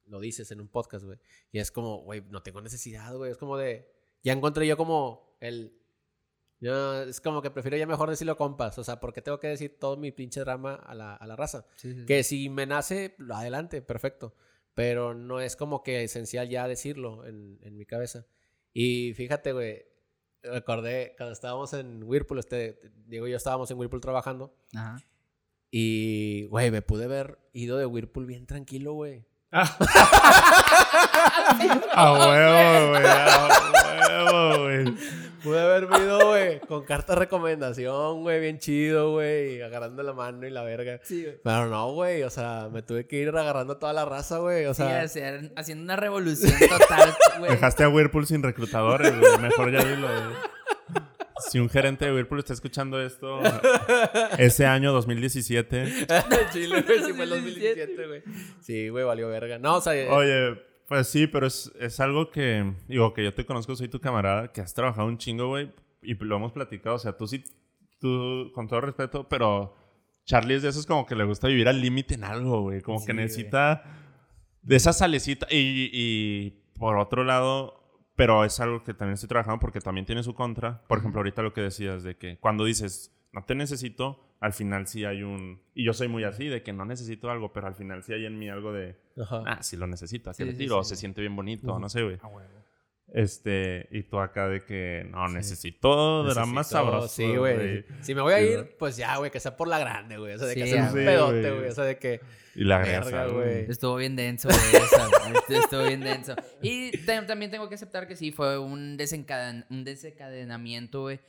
lo 0.06 0.20
dices 0.20 0.50
en 0.52 0.62
un 0.62 0.68
podcast, 0.70 1.06
güey. 1.06 1.20
Y 1.52 1.60
es 1.60 1.70
como, 1.72 2.02
güey, 2.02 2.22
no 2.30 2.42
tengo 2.42 2.60
necesidad, 2.62 3.16
güey. 3.16 3.32
Es 3.32 3.38
como 3.38 3.56
de. 3.58 3.94
Ya 4.24 4.34
encontré 4.34 4.66
yo 4.66 4.76
como 4.76 5.29
el. 5.40 5.76
Yo, 6.62 7.04
es 7.04 7.22
como 7.22 7.42
que 7.42 7.52
prefiero 7.52 7.78
ya 7.78 7.88
mejor 7.88 8.10
decirlo 8.10 8.36
compas. 8.36 8.78
O 8.78 8.84
sea, 8.84 9.00
porque 9.00 9.22
tengo 9.22 9.40
que 9.40 9.48
decir 9.48 9.78
todo 9.80 9.96
mi 9.96 10.12
pinche 10.12 10.42
drama 10.42 10.76
a 10.76 10.94
la, 10.94 11.16
a 11.16 11.26
la 11.26 11.36
raza. 11.36 11.66
Sí, 11.76 11.94
sí, 11.94 12.00
sí. 12.02 12.06
Que 12.06 12.24
si 12.24 12.50
me 12.50 12.66
nace, 12.66 13.16
lo 13.18 13.36
adelante, 13.36 13.82
perfecto. 13.82 14.36
Pero 14.74 15.14
no 15.14 15.40
es 15.40 15.56
como 15.56 15.84
que 15.84 16.04
esencial 16.04 16.50
ya 16.50 16.68
decirlo 16.68 17.26
en, 17.26 17.60
en 17.62 17.78
mi 17.78 17.86
cabeza. 17.86 18.26
Y 18.74 19.14
fíjate, 19.14 19.54
güey. 19.54 19.86
Recordé 20.42 21.16
cuando 21.18 21.34
estábamos 21.34 21.74
en 21.74 22.02
Whirlpool, 22.04 22.40
este, 22.40 22.80
Diego 23.06 23.28
y 23.28 23.32
yo 23.32 23.38
estábamos 23.38 23.70
en 23.72 23.78
Whirlpool 23.78 24.00
trabajando. 24.00 24.56
Ajá. 24.74 24.98
Y, 25.72 26.46
güey, 26.46 26.72
me 26.72 26.82
pude 26.82 27.06
haber 27.06 27.38
ido 27.54 27.78
de 27.78 27.86
Whirlpool 27.86 28.26
bien 28.26 28.48
tranquilo, 28.48 28.94
güey. 28.94 29.26
A 31.92 32.14
huevo, 32.14 32.90
güey. 32.90 33.04
A 34.10 34.26
huevo, 34.26 34.64
güey. 34.64 34.94
Pude 35.44 35.60
haberme 35.62 35.98
ido, 36.00 36.28
güey, 36.28 36.60
con 36.62 36.84
carta 36.84 37.14
de 37.14 37.20
recomendación, 37.20 38.22
güey, 38.24 38.42
bien 38.42 38.60
chido, 38.60 39.12
güey, 39.12 39.62
agarrando 39.62 40.04
la 40.04 40.12
mano 40.14 40.46
y 40.46 40.50
la 40.50 40.64
verga. 40.64 41.00
Sí, 41.04 41.24
güey. 41.24 41.38
Pero 41.44 41.68
no, 41.70 41.92
güey, 41.94 42.24
o 42.24 42.30
sea, 42.30 42.68
me 42.72 42.82
tuve 42.82 43.08
que 43.08 43.18
ir 43.18 43.30
agarrando 43.30 43.74
a 43.74 43.80
toda 43.80 43.94
la 43.94 44.04
raza, 44.06 44.40
güey, 44.40 44.66
o 44.66 44.74
Sí, 44.74 44.84
sea... 44.84 45.02
hacer- 45.02 45.54
haciendo 45.56 45.84
una 45.86 45.96
revolución 45.96 46.52
total, 46.60 47.16
güey. 47.40 47.52
Dejaste 47.52 47.84
a 47.86 47.90
Whirlpool 47.90 48.26
sin 48.28 48.44
reclutadores, 48.44 49.18
güey. 49.18 49.38
Mejor 49.40 49.72
ya 49.72 49.84
dilo, 49.84 50.08
güey. 50.08 50.36
Si 51.50 51.58
un 51.58 51.70
gerente 51.70 52.04
de 52.06 52.12
Whirlpool 52.14 52.40
está 52.40 52.52
escuchando 52.52 53.02
esto, 53.02 53.40
ese 54.38 54.66
año 54.66 54.92
2017. 54.92 56.06
Chile, 56.52 56.82
güey, 56.86 57.00
sí 57.04 57.14
fue 57.14 57.24
el 57.24 57.30
2017, 57.30 58.08
güey. 58.08 58.24
Sí, 58.60 58.90
güey, 58.90 59.06
valió 59.06 59.30
verga. 59.30 59.58
No, 59.58 59.78
o 59.78 59.82
sea... 59.82 59.96
eh, 59.96 60.10
Oye, 60.10 60.62
pues 60.90 61.08
sí, 61.08 61.28
pero 61.28 61.48
es, 61.48 61.72
es 61.80 62.00
algo 62.02 62.30
que, 62.32 62.74
digo, 62.88 63.14
que 63.14 63.24
yo 63.24 63.34
te 63.34 63.46
conozco, 63.46 63.76
soy 63.76 63.88
tu 63.88 64.02
camarada, 64.02 64.52
que 64.52 64.60
has 64.60 64.74
trabajado 64.74 65.08
un 65.08 65.18
chingo, 65.18 65.48
güey, 65.48 65.72
y 66.02 66.16
lo 66.16 66.36
hemos 66.36 66.52
platicado. 66.52 66.96
O 66.96 67.00
sea, 67.00 67.16
tú 67.16 67.28
sí, 67.28 67.44
tú, 68.00 68.52
con 68.54 68.68
todo 68.68 68.82
respeto, 68.82 69.30
pero 69.30 69.76
Charlie 70.26 70.56
es 70.56 70.64
de 70.64 70.70
esos 70.70 70.86
como 70.86 71.06
que 71.06 71.16
le 71.16 71.24
gusta 71.24 71.48
vivir 71.48 71.68
al 71.70 71.80
límite 71.80 72.16
en 72.16 72.24
algo, 72.24 72.62
güey. 72.64 72.82
Como 72.82 73.00
Sí, 73.00 73.06
que 73.06 73.14
güey. 73.14 73.26
necesita 73.26 73.84
de 74.62 74.76
esa 74.76 74.92
salecita. 74.92 75.48
Y, 75.50 75.90
y 75.94 76.52
por 76.78 76.98
otro 76.98 77.24
lado, 77.24 78.02
pero 78.16 78.44
es 78.44 78.60
algo 78.60 78.84
que 78.84 78.94
también 78.94 79.14
estoy 79.14 79.30
trabajando 79.30 79.60
porque 79.60 79.80
también 79.82 80.06
tiene 80.06 80.24
su 80.24 80.34
contra. 80.34 80.82
Por 80.88 80.98
ejemplo, 81.00 81.20
ahorita 81.20 81.42
lo 81.42 81.54
que 81.54 81.62
decías 81.62 82.04
de 82.04 82.18
que 82.18 82.38
cuando 82.40 82.66
dices, 82.66 83.16
no 83.32 83.44
te 83.46 83.56
necesito, 83.56 84.29
al 84.40 84.54
final 84.54 84.88
sí 84.88 85.04
hay 85.06 85.24
un... 85.24 85.62
Y 85.74 85.84
yo 85.86 85.94
soy 85.94 86.08
muy 86.08 86.24
así, 86.24 86.48
de 86.48 86.64
que 86.64 86.72
no 86.74 86.86
necesito 86.86 87.30
algo, 87.30 87.52
pero 87.52 87.68
al 87.68 87.76
final 87.76 88.04
sí 88.04 88.14
hay 88.14 88.26
en 88.26 88.40
mí 88.40 88.50
algo 88.50 88.72
de... 88.72 88.96
Ajá. 89.22 89.44
Ah, 89.46 89.64
sí 89.64 89.76
lo 89.78 89.86
necesito, 89.88 90.30
¿a 90.30 90.34
qué 90.34 90.44
Sí, 90.44 90.46
le 90.46 90.52
sí, 90.54 90.58
tiro? 90.60 90.76
sí. 90.76 90.80
O 90.80 90.84
se 90.84 90.96
siente 90.96 91.22
bien 91.22 91.36
bonito, 91.36 91.72
Ujú. 91.72 91.80
no 91.80 91.90
sé, 91.90 92.04
güey. 92.04 92.18
Este, 93.12 93.88
y 93.92 94.04
tú 94.04 94.20
acá 94.20 94.48
de 94.48 94.62
que 94.64 95.08
no, 95.10 95.28
necesito 95.30 96.24
drama 96.26 96.62
Necesito- 96.62 96.64
sabroso. 96.64 97.08
Sí, 97.08 97.36
güey. 97.36 97.84
Si 98.02 98.14
me 98.14 98.22
voy 98.22 98.34
a 98.34 98.38
Sí, 98.38 98.44
ir, 98.46 98.76
pues 98.78 98.98
ya, 98.98 99.18
güey, 99.18 99.32
que 99.32 99.40
sea 99.40 99.58
por 99.58 99.68
la 99.68 99.80
grande, 99.80 100.18
güey. 100.20 100.36
O 100.36 100.38
sea, 100.38 100.48
de 100.48 100.54
que 100.56 100.66
Sí, 100.66 100.70
sea 100.72 100.84
un 100.84 100.90
sí, 100.90 100.96
pedote, 101.06 101.52
güey. 101.52 101.68
O 101.70 101.72
sea, 101.72 101.84
de 101.86 101.98
que... 101.98 102.20
Y 102.56 102.64
la 102.66 102.78
Verga, 102.80 103.26
güey. 103.28 103.66
Estuvo 103.70 103.96
bien 103.96 104.16
denso, 104.16 104.48
güey. 104.50 104.60
Estu- 104.60 105.64
Estuvo 105.64 105.84
bien 105.86 106.02
denso. 106.02 106.36
Y 106.62 106.92
también 107.28 107.50
tengo 107.50 107.68
que 107.68 107.76
aceptar 107.76 108.08
que 108.08 108.16
sí, 108.16 108.32
fue 108.32 108.60
un, 108.60 108.96
desencaden 108.96 109.66
un 109.72 109.84
desencadenamiento, 109.84 111.02
güey, 111.02 111.20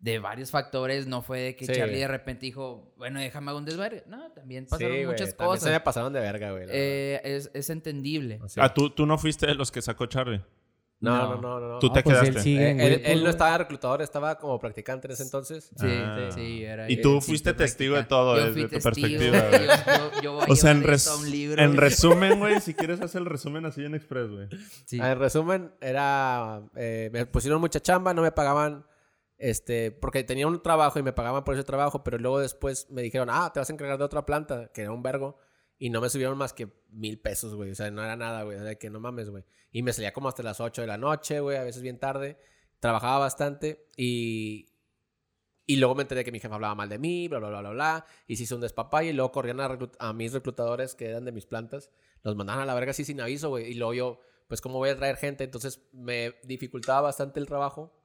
de 0.00 0.18
varios 0.18 0.50
factores. 0.50 1.06
No 1.06 1.22
fue 1.22 1.40
de 1.40 1.56
que 1.56 1.66
Sí. 1.66 1.72
Charlie 1.74 1.98
de 1.98 2.08
repente 2.08 2.46
dijo, 2.46 2.92
bueno, 2.96 3.20
déjame 3.20 3.50
hacer 3.50 3.58
un 3.58 3.64
desvergue. 3.66 4.04
No, 4.06 4.30
también 4.32 4.66
pasaron 4.66 4.96
sí, 4.96 5.04
muchas 5.06 5.36
también 5.36 5.46
cosas. 5.48 5.62
se 5.64 5.70
me 5.70 5.80
pasaron 5.80 6.12
de 6.12 6.20
verga, 6.20 6.50
güey. 6.52 6.64
Eh, 6.70 7.20
es, 7.24 7.50
es 7.54 7.70
entendible. 7.70 8.38
O 8.42 8.48
sea, 8.48 8.64
Ah, 8.64 8.74
¿tú, 8.74 8.90
tú 8.90 9.04
no 9.06 9.18
fuiste 9.18 9.46
de 9.46 9.54
los 9.54 9.70
que 9.70 9.82
sacó 9.82 10.06
Charlie. 10.06 10.40
no, 11.00 11.16
no. 11.16 11.28
no, 11.28 11.40
no, 11.40 11.60
no. 11.60 11.68
no. 11.74 11.78
Tú 11.80 11.90
te 11.92 12.02
pues 12.02 12.14
quedaste. 12.18 12.36
él 12.38 12.42
sigue 12.44 12.70
Eh, 12.70 12.86
él, 12.94 13.02
él 13.04 13.24
no 13.24 13.30
estaba 13.30 13.56
reclutador, 13.58 14.00
estaba 14.02 14.38
como 14.38 14.58
practicante 14.58 15.06
en 15.06 15.12
ese 15.12 15.22
entonces. 15.22 15.70
Sí, 15.78 15.86
Ah. 15.86 16.28
sí, 16.34 16.62
era 16.64 16.90
Y 16.90 17.00
tú 17.02 17.20
fuiste 17.20 17.52
testigo 17.54 17.96
de 17.96 18.04
todo 18.04 18.36
Yo 18.36 18.46
desde 18.46 18.52
fui 18.68 18.78
tu 18.78 18.82
perspectiva. 18.82 19.50
Yo, 19.50 19.58
yo, 20.16 20.22
yo 20.22 20.32
voy 20.34 20.44
a 20.48 20.52
O 20.52 20.56
sea, 20.56 20.70
en, 20.72 20.82
res- 20.82 21.10
en 21.58 21.76
resumen, 21.76 22.38
güey, 22.38 22.60
si 22.60 22.72
quieres 22.74 23.00
hacer 23.02 23.20
el 23.22 23.26
resumen 23.26 23.64
así 23.66 23.84
en 23.84 23.94
Express, 23.94 24.30
güey. 24.30 24.48
Sí. 24.86 24.98
Ah, 25.00 25.12
En 25.12 25.18
resumen, 25.18 25.72
era. 25.82 26.62
eh, 26.76 27.10
me 27.12 27.24
pusieron 27.26 27.60
mucha 27.60 27.80
chamba, 27.80 28.12
no 28.14 28.22
me 28.22 28.32
pagaban. 28.32 28.84
Este, 29.40 29.90
porque 29.90 30.22
tenía 30.22 30.46
un 30.46 30.62
trabajo 30.62 30.98
y 30.98 31.02
me 31.02 31.14
pagaban 31.14 31.44
por 31.44 31.54
ese 31.54 31.64
trabajo, 31.64 32.04
pero 32.04 32.18
luego 32.18 32.40
después 32.40 32.90
me 32.90 33.00
dijeron, 33.00 33.28
ah, 33.30 33.50
te 33.52 33.58
vas 33.58 33.70
a 33.70 33.72
encargar 33.72 33.96
de 33.96 34.04
otra 34.04 34.26
planta, 34.26 34.70
que 34.70 34.82
era 34.82 34.92
un 34.92 35.02
vergo, 35.02 35.38
y 35.78 35.88
no 35.88 36.02
me 36.02 36.10
subieron 36.10 36.36
más 36.36 36.52
que 36.52 36.68
mil 36.90 37.18
pesos, 37.18 37.54
güey. 37.54 37.70
O 37.70 37.74
sea, 37.74 37.90
no 37.90 38.04
era 38.04 38.14
nada, 38.16 38.42
güey. 38.42 38.58
O 38.58 38.62
sea, 38.62 38.74
que 38.74 38.90
no 38.90 39.00
mames, 39.00 39.30
güey. 39.30 39.44
Y 39.72 39.82
me 39.82 39.94
salía 39.94 40.12
como 40.12 40.28
hasta 40.28 40.42
las 40.42 40.60
8 40.60 40.82
de 40.82 40.86
la 40.86 40.98
noche, 40.98 41.40
güey, 41.40 41.56
a 41.56 41.64
veces 41.64 41.80
bien 41.80 41.98
tarde. 41.98 42.36
Trabajaba 42.80 43.18
bastante 43.18 43.88
y. 43.96 44.66
Y 45.64 45.76
luego 45.76 45.94
me 45.94 46.02
enteré 46.02 46.22
que 46.22 46.32
mi 46.32 46.40
jefe 46.40 46.52
hablaba 46.52 46.74
mal 46.74 46.88
de 46.90 46.98
mí, 46.98 47.28
bla, 47.28 47.38
bla, 47.38 47.48
bla, 47.48 47.60
bla, 47.60 47.70
bla. 47.70 48.06
Y 48.26 48.36
se 48.36 48.42
hizo 48.42 48.56
un 48.56 48.60
despapalle. 48.60 49.10
Y 49.10 49.12
luego 49.14 49.32
corrían 49.32 49.60
a, 49.60 49.78
a 50.00 50.12
mis 50.12 50.34
reclutadores 50.34 50.94
que 50.94 51.06
eran 51.06 51.24
de 51.24 51.32
mis 51.32 51.46
plantas. 51.46 51.90
Los 52.22 52.36
mandaban 52.36 52.62
a 52.62 52.66
la 52.66 52.74
verga 52.74 52.90
así 52.90 53.06
sin 53.06 53.20
aviso, 53.20 53.48
güey. 53.48 53.70
Y 53.70 53.74
luego 53.74 53.94
yo, 53.94 54.20
pues, 54.48 54.60
¿cómo 54.60 54.78
voy 54.78 54.90
a 54.90 54.96
traer 54.96 55.16
gente? 55.16 55.44
Entonces 55.44 55.88
me 55.92 56.34
dificultaba 56.42 57.00
bastante 57.00 57.40
el 57.40 57.46
trabajo. 57.46 57.99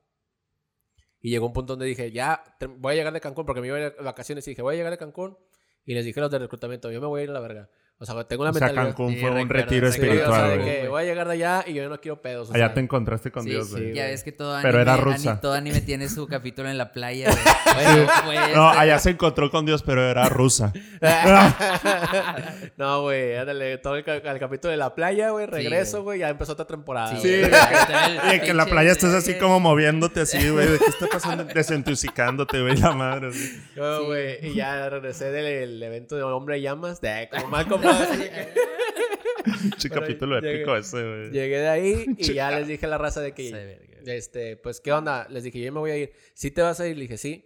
Y 1.26 1.32
llegó 1.32 1.48
un 1.48 1.54
punto 1.54 1.74
donde 1.74 1.88
dije, 1.88 2.12
ya, 2.12 2.44
voy 2.78 2.94
a 2.94 2.96
llegar 2.98 3.12
de 3.12 3.20
Cancún, 3.20 3.48
porque 3.48 3.60
me 3.60 3.66
iba 3.66 3.78
a 3.78 3.80
ir 3.80 3.96
de 3.96 4.04
vacaciones. 4.04 4.48
Y 4.48 4.52
dije, 4.52 4.62
voy 4.62 4.76
a 4.76 4.78
llegar 4.78 4.92
de 4.92 5.00
Cancún. 5.00 5.36
Y 5.84 5.96
les 5.96 6.06
dije 6.06 6.22
los 6.22 6.30
de 6.30 6.38
reclutamiento, 6.38 6.92
yo 6.92 7.02
me 7.02 7.08
voy 7.08 7.22
a 7.22 7.24
ir 7.24 7.32
a 7.32 7.34
la 7.34 7.40
verga. 7.40 7.68
O 7.98 8.06
sea, 8.06 8.24
tengo 8.26 8.42
una 8.44 8.52
O 8.52 8.54
sea, 8.54 8.68
mentalidad. 8.68 8.90
Cancún 8.94 9.14
Sí, 9.14 9.20
fue 9.22 9.30
un 9.32 9.48
retiro 9.50 9.90
sí, 9.90 9.94
Sí, 9.94 10.00
o 10.02 10.04
sea, 10.04 10.14
espiritual, 10.16 10.64
que 10.66 10.88
voy 10.90 11.02
a 11.02 11.06
llegar 11.06 11.28
de 11.28 11.34
allá 11.34 11.64
y 11.66 11.74
yo 11.76 11.88
no 11.88 12.02
quiero 12.02 12.22
pedos. 12.22 12.50
o 12.50 12.54
Allá 12.54 12.66
sea. 12.66 12.74
te 12.74 12.82
encontraste 12.82 13.32
con 13.32 13.44
Sí, 13.44 13.52
Dios, 13.52 13.68
sí, 13.68 13.72
güey. 13.74 13.94
Ya 13.94 14.06
ves 14.08 14.22
que 14.24 14.34
todo 14.34 14.58
Pero 14.62 14.80
anime, 14.80 14.82
era 14.82 14.94
ani- 14.96 15.02
rusa. 15.04 15.40
todo 15.40 15.54
anime 15.54 15.80
tiene 15.80 16.10
su 16.10 16.28
capítulo 16.28 16.70
en 16.70 16.78
la 16.78 16.92
playa. 16.92 17.30
güey. 17.74 17.96
Bueno, 18.26 18.44
fue 18.48 18.54
No, 18.56 18.70
allá 18.70 19.00
se 19.00 19.12
encontró 19.12 19.50
con 19.50 19.66
Dios, 19.66 19.82
pero 19.82 20.04
era 20.10 20.28
rusa. 20.28 20.74
no, 22.78 23.02
güey, 23.04 23.36
ándale, 23.38 23.78
todo 23.78 23.96
el, 23.96 24.04
ca- 24.04 24.16
el 24.18 24.40
capítulo 24.40 24.72
de 24.72 24.78
la 24.78 24.94
playa, 24.94 25.30
güey, 25.30 25.46
regreso, 25.46 26.04
güey, 26.04 26.20
ya 26.20 26.30
empezó 26.30 26.54
otra 26.54 26.66
temporada. 26.66 27.16
Sí, 27.18 27.40
güey. 27.40 27.52
Y 28.36 28.40
que 28.42 28.52
en 28.52 28.58
la 28.58 28.66
playa 28.66 28.92
estés 28.92 29.14
así 29.14 29.36
como 29.38 29.60
moviéndote 29.60 30.22
así, 30.22 30.50
güey. 30.50 30.68
¿De 30.68 30.78
qué 30.80 30.86
está 30.86 31.08
pasando? 31.08 31.44
Desentusicándote, 31.46 32.62
güey, 32.62 32.76
la 32.78 32.92
madre. 32.92 33.32
Sí. 33.32 33.62
güey, 34.06 34.46
y 34.48 34.54
ya 34.56 34.90
regresé 34.90 35.32
del 35.32 35.46
el 35.46 35.84
evento 35.84 36.16
de 36.16 36.24
Hombre 36.24 36.60
Llamas, 36.62 37.00
de 37.02 37.30
como 37.32 37.48
mal 37.48 37.68
Bueno, 37.86 39.76
capítulo 39.94 40.40
llegué- 40.40 40.56
épico 40.56 40.76
ese, 40.76 40.98
güey. 41.04 41.32
Llegué 41.32 41.60
de 41.60 41.68
ahí 41.68 42.06
y 42.18 42.34
ya 42.34 42.52
les 42.52 42.68
dije 42.68 42.86
a 42.86 42.90
la 42.90 42.98
raza 42.98 43.22
de 43.22 43.34
que, 43.34 43.50
Sí, 44.04 44.12
este, 44.12 44.58
pues, 44.58 44.82
¿qué 44.82 44.92
onda? 44.92 45.28
Les 45.30 45.44
dije, 45.44 45.60
yo 45.62 45.72
me 45.72 45.80
voy 45.80 45.92
a 45.92 45.98
ir. 45.98 46.14
¿Sí 46.34 46.52
te 46.52 46.62
vas 46.62 46.80
a 46.80 46.88
ir? 46.88 46.96
Le 46.96 47.04
dije, 47.04 47.18
sí. 47.18 47.46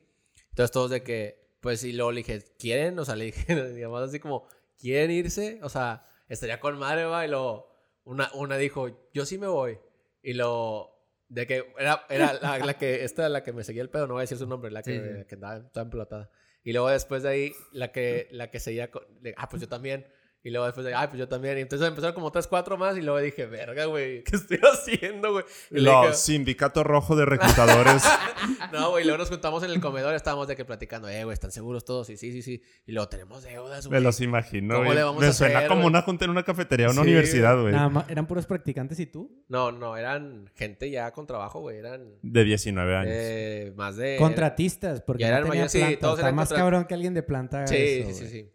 Entonces 0.50 0.72
todos 0.72 0.92
de 0.92 1.04
que, 1.04 1.50
pues, 1.62 1.84
y 1.84 1.94
luego 1.94 2.12
le 2.12 2.18
dije, 2.20 2.42
¿quieren? 2.58 2.98
O 3.00 3.06
sea, 3.06 3.16
le 3.16 3.26
dije, 3.26 3.56
digamos 3.74 4.02
así 4.02 4.20
como, 4.20 4.48
¿quieren 4.80 5.12
irse? 5.12 5.60
O 5.64 5.70
sea, 5.70 6.04
estaría 6.28 6.60
con 6.60 6.78
madre, 6.78 7.06
va. 7.06 7.26
Y 7.26 7.30
luego, 7.30 7.70
una, 8.04 8.30
una 8.34 8.58
dijo, 8.58 9.10
yo 9.14 9.26
sí 9.26 9.38
me 9.38 9.48
voy. 9.48 9.78
Y 10.22 10.34
luego, 10.34 10.98
de 11.30 11.48
que 11.48 11.66
era, 11.78 12.06
era 12.10 12.34
la, 12.42 12.60
la 12.60 12.74
que, 12.78 13.04
esta 13.06 13.30
la 13.30 13.44
que 13.44 13.54
me 13.54 13.64
seguía 13.64 13.82
el 13.82 13.90
pedo, 13.90 14.08
no 14.08 14.14
voy 14.16 14.22
a 14.22 14.24
decir 14.24 14.38
su 14.38 14.48
nombre, 14.48 14.72
la 14.72 14.82
que, 14.84 14.92
Sí, 15.00 15.20
sí. 15.20 15.26
que 15.28 15.36
andaba, 15.36 15.58
estaba 15.66 15.84
emplotada. 15.86 16.30
Y 16.64 16.74
luego 16.74 16.90
después 16.90 17.24
de 17.24 17.30
ahí, 17.30 17.54
la 17.72 17.92
que, 17.94 18.28
la 18.32 18.52
que 18.52 18.60
seguía, 18.60 18.92
con, 18.92 19.04
le- 19.22 19.34
ah, 19.38 19.48
pues 19.48 19.62
yo 19.62 19.70
también. 19.70 20.06
Y 20.42 20.52
luego 20.52 20.66
después 20.68 20.86
de, 20.86 20.94
ah, 20.94 21.06
pues 21.10 21.20
yo 21.20 21.28
también. 21.28 21.58
Y 21.58 21.62
entonces 21.62 21.86
empezaron 21.86 22.16
como 22.16 22.32
tres, 22.32 22.48
cuatro 22.48 22.78
más. 22.78 22.96
Y 22.98 23.02
luego 23.02 23.20
dije, 23.20 23.46
verga, 23.46 23.86
güey, 23.86 24.24
¿qué 24.24 24.38
estoy 24.38 24.58
haciendo, 24.74 25.34
güey? 25.34 25.44
Los 25.70 26.02
dije, 26.04 26.14
sindicato 26.14 26.84
rojo 26.86 27.16
de 27.18 27.26
reclutadores. 27.26 28.04
no, 28.72 28.92
güey, 28.92 29.04
luego 29.04 29.18
nos 29.18 29.30
juntamos 29.30 29.64
en 29.64 29.72
el 29.72 29.82
comedor, 29.82 30.16
estábamos 30.16 30.48
de 30.48 30.56
que 30.56 30.64
platicando, 30.64 31.10
eh, 31.10 31.26
güey, 31.26 31.34
¿están 31.34 31.52
seguros 31.52 31.84
todos? 31.84 32.10
Y 32.10 32.16
sí, 32.16 32.32
sí, 32.32 32.42
sí. 32.42 32.62
Y 32.86 32.94
luego 32.94 33.10
tenemos 33.10 33.44
deudas, 33.44 33.86
Me 33.86 33.90
güey. 33.98 34.04
los 34.04 34.22
imagino, 34.22 34.76
¿Cómo 34.76 34.86
güey. 34.86 34.98
le 34.98 35.04
vamos 35.04 35.22
Me 35.22 35.28
a 35.28 35.34
suena 35.34 35.58
hacer, 35.58 35.68
como 35.70 35.82
güey? 35.82 35.90
una 35.90 36.02
junta 36.04 36.24
en 36.24 36.32
una 36.32 36.44
cafetería 36.44 36.88
o 36.88 36.92
una 36.92 37.02
Sí, 37.02 37.08
universidad, 37.10 37.60
güey. 37.62 37.74
Nada 37.74 37.90
más, 37.90 38.10
¿Eran 38.10 38.26
puros 38.26 38.46
practicantes 38.46 38.98
y 39.02 39.08
tú? 39.08 39.44
No, 39.50 39.74
no, 39.74 39.98
eran 39.98 40.50
gente 40.56 40.90
ya 40.90 41.12
con 41.12 41.28
trabajo, 41.28 41.60
güey, 41.60 41.78
eran 41.80 42.14
De 42.22 42.44
19 42.46 42.96
años. 42.96 43.12
eh, 43.14 43.74
más 43.76 43.98
de... 43.98 44.16
Contratistas, 44.18 45.02
porque 45.02 45.24
Ya 45.24 45.32
no 45.32 45.36
eran 45.36 45.44
tenía 45.50 45.52
mayores, 45.66 45.72
sí, 45.74 45.80
planta. 45.80 46.00
todos 46.00 46.14
Está 46.20 46.28
eran 46.28 46.36
más 46.36 46.48
contra- 46.48 46.64
cabrón 46.64 46.86
que 46.86 46.94
alguien 46.94 47.14
de 47.14 47.24
planta 47.24 47.68
Sí, 47.68 47.76
eso, 47.76 48.10
sí, 48.12 48.16
sí, 48.16 48.28
sí. 48.30 48.52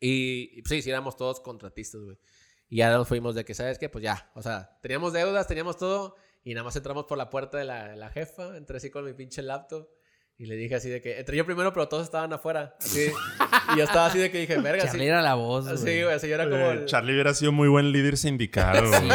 Y, 0.00 0.58
y, 0.58 0.62
sí, 0.64 0.82
sí, 0.82 0.90
éramos 0.90 1.16
todos 1.16 1.40
contratistas, 1.40 2.00
güey. 2.02 2.18
Y 2.68 2.78
ya 2.78 2.90
nos 2.90 3.06
fuimos 3.06 3.34
de 3.34 3.44
que, 3.44 3.54
¿sabes 3.54 3.78
qué? 3.78 3.88
Pues 3.88 4.02
ya, 4.02 4.30
o 4.34 4.42
sea, 4.42 4.78
teníamos 4.82 5.12
deudas, 5.12 5.46
teníamos 5.46 5.76
todo, 5.76 6.16
y 6.42 6.54
nada 6.54 6.64
más 6.64 6.74
entramos 6.74 7.04
por 7.04 7.16
la 7.16 7.30
puerta 7.30 7.58
de 7.58 7.64
la, 7.64 7.88
de 7.88 7.96
la 7.96 8.10
jefa, 8.10 8.56
entré 8.56 8.78
así 8.78 8.90
con 8.90 9.04
mi 9.04 9.12
pinche 9.12 9.40
laptop, 9.40 9.88
y 10.36 10.46
le 10.46 10.56
dije 10.56 10.74
así 10.74 10.90
de 10.90 11.00
que, 11.00 11.18
entré 11.18 11.36
yo 11.36 11.46
primero, 11.46 11.72
pero 11.72 11.88
todos 11.88 12.02
estaban 12.02 12.32
afuera, 12.32 12.76
así, 12.80 13.08
y 13.74 13.78
yo 13.78 13.84
estaba 13.84 14.06
así 14.06 14.18
de 14.18 14.32
que 14.32 14.38
dije, 14.38 14.58
verga, 14.58 14.84
Charlie 14.84 15.04
sí. 15.04 15.08
era 15.08 15.22
la 15.22 15.34
voz, 15.34 15.66
güey. 15.66 15.78
Sí, 15.78 16.02
güey, 16.02 16.14
así 16.14 16.28
yo 16.28 16.34
era 16.34 16.50
como 16.50 16.72
el... 16.72 16.86
Charlie 16.86 17.12
hubiera 17.12 17.34
sido 17.34 17.52
muy 17.52 17.68
buen 17.68 17.92
líder 17.92 18.16
sindical, 18.16 18.84
Sí, 19.00 19.08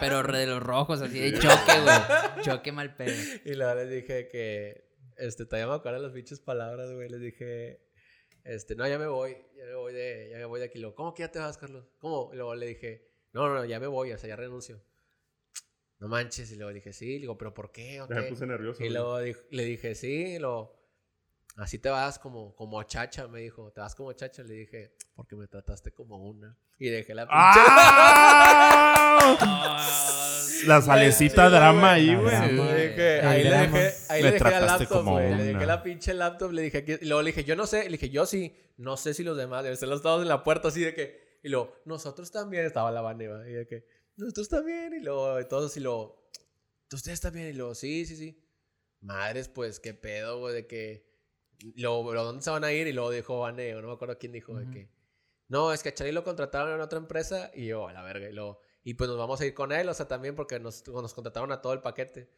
pero 0.00 0.22
de 0.22 0.46
los 0.46 0.62
rojos, 0.62 1.00
así 1.00 1.18
de 1.18 1.32
choque, 1.38 1.80
güey. 1.82 1.96
Choque 2.42 2.72
mal 2.72 2.94
pedo. 2.94 3.14
Y 3.44 3.54
luego 3.54 3.74
les 3.74 3.90
dije 3.90 4.28
que, 4.28 4.84
este, 5.16 5.46
todavía 5.46 5.66
me 5.66 5.74
acuerdo 5.74 5.98
las 5.98 6.12
pinches 6.12 6.40
palabras, 6.40 6.92
güey. 6.92 7.08
Les 7.08 7.20
dije, 7.20 7.87
este, 8.44 8.74
no, 8.76 8.86
ya 8.88 8.98
me 8.98 9.06
voy, 9.06 9.36
ya 9.56 9.64
me 9.64 9.74
voy 9.74 9.92
de, 9.92 10.28
ya 10.30 10.38
me 10.38 10.44
voy 10.44 10.60
de 10.60 10.66
aquí. 10.66 10.78
Luego, 10.78 10.94
¿cómo 10.94 11.14
que 11.14 11.22
ya 11.22 11.30
te 11.30 11.38
vas, 11.38 11.58
Carlos? 11.58 11.86
¿Cómo? 11.98 12.30
Y 12.32 12.36
luego 12.36 12.54
le 12.54 12.66
dije, 12.66 13.08
no, 13.32 13.48
no, 13.52 13.64
ya 13.64 13.78
me 13.80 13.86
voy, 13.86 14.12
o 14.12 14.18
sea, 14.18 14.28
ya 14.28 14.36
renuncio. 14.36 14.82
No 15.98 16.08
manches. 16.08 16.50
Y 16.52 16.56
luego 16.56 16.72
dije, 16.72 16.92
sí. 16.92 17.18
Digo, 17.18 17.36
¿pero 17.36 17.52
por 17.54 17.72
qué? 17.72 18.00
¿O 18.00 18.08
Ya 18.08 18.14
me 18.16 18.22
qué?". 18.22 18.28
puse 18.28 18.46
nervioso. 18.46 18.82
Y 18.84 18.88
luego 18.90 19.18
le 19.20 19.64
dije, 19.64 19.94
sí. 19.94 20.38
Luego, 20.38 20.80
así 21.56 21.78
te 21.78 21.88
vas 21.88 22.18
como, 22.18 22.54
como 22.54 22.82
chacha, 22.84 23.26
me 23.28 23.40
dijo. 23.40 23.72
¿Te 23.72 23.80
vas 23.80 23.94
como 23.94 24.12
chacha? 24.12 24.42
Le 24.44 24.54
dije, 24.54 24.94
porque 25.14 25.34
me 25.36 25.48
trataste 25.48 25.92
como 25.92 26.16
una. 26.28 26.56
Y 26.78 26.88
dejé 26.88 27.14
la 27.14 27.22
pinche... 27.24 27.34
¡Ah! 27.40 28.84
La 30.66 30.82
salecita 30.82 31.48
Sí, 31.48 31.54
drama 31.54 31.92
ahí, 31.92 32.14
güey. 32.14 32.30
Le 32.30 33.20
ahí 33.22 33.44
le 33.44 33.50
dejé, 33.50 33.94
ahí 34.08 34.22
le 34.22 34.32
dejé 34.32 34.44
la 34.44 34.60
laptop, 34.60 35.04
güey. 35.04 35.34
Le 35.34 35.44
dejé 35.44 35.66
la 35.66 35.82
pinche 35.82 36.14
laptop, 36.14 36.52
le 36.52 36.62
dije 36.62 36.78
aquí. 36.78 36.96
Luego 37.02 37.22
le 37.22 37.30
dije, 37.30 37.44
yo 37.44 37.56
no 37.56 37.66
sé. 37.66 37.84
Le 37.84 37.92
dije, 37.92 38.10
yo 38.10 38.26
sí. 38.26 38.54
No 38.76 38.96
sé 38.96 39.14
si 39.14 39.22
los 39.22 39.36
demás. 39.36 39.64
Y 39.64 39.68
los 39.68 39.96
estados 39.96 40.22
en 40.22 40.28
la 40.28 40.42
puerta 40.42 40.68
así 40.68 40.80
de 40.80 40.94
que. 40.94 41.38
Y 41.42 41.48
luego, 41.48 41.74
nosotros 41.84 42.30
también. 42.30 42.64
Estaba 42.64 42.90
la 42.90 43.00
banda, 43.00 43.24
Y 43.48 43.52
de 43.52 43.66
que, 43.66 43.86
nosotros 44.16 44.48
también. 44.48 44.94
Y 44.94 45.00
luego, 45.00 45.40
y 45.40 45.46
todos 45.46 45.76
y 45.76 45.80
luego, 45.80 46.30
ustedes 46.92 47.20
también. 47.20 47.48
Y 47.48 47.52
luego, 47.52 47.74
sí, 47.74 48.06
sí, 48.06 48.16
sí. 48.16 48.44
Madres, 49.00 49.48
pues, 49.48 49.78
qué 49.78 49.94
pedo, 49.94 50.40
güey, 50.40 50.54
de 50.54 50.66
que. 50.66 51.06
y 51.60 51.80
Luego, 51.80 52.12
¿dónde 52.14 52.42
se 52.42 52.50
van 52.50 52.64
a 52.64 52.72
ir? 52.72 52.86
Y 52.86 52.92
luego 52.92 53.10
dijo 53.10 53.40
Vane, 53.40 53.74
o 53.74 53.82
no 53.82 53.88
me 53.88 53.94
acuerdo 53.94 54.18
quién 54.18 54.32
dijo, 54.32 54.58
de 54.58 54.68
que. 54.70 54.90
No, 55.48 55.72
es 55.72 55.82
que 55.82 55.90
a 55.90 55.94
Charlie 55.94 56.12
lo 56.12 56.24
contrataron 56.24 56.74
en 56.74 56.80
otra 56.80 56.98
empresa. 56.98 57.50
Y 57.54 57.66
yo, 57.66 57.88
a 57.88 57.92
la 57.92 58.02
verga. 58.02 58.28
Y 58.28 58.32
luego, 58.32 58.60
y 58.84 58.94
pues 58.94 59.08
nos 59.08 59.18
vamos 59.18 59.40
a 59.40 59.46
ir 59.46 59.54
con 59.54 59.72
él, 59.72 59.88
o 59.88 59.94
sea, 59.94 60.06
también 60.08 60.34
porque 60.34 60.58
nos, 60.60 60.86
nos 60.88 61.14
contrataron 61.14 61.52
a 61.52 61.60
todo 61.60 61.72
el 61.72 61.80
paquete. 61.80 62.30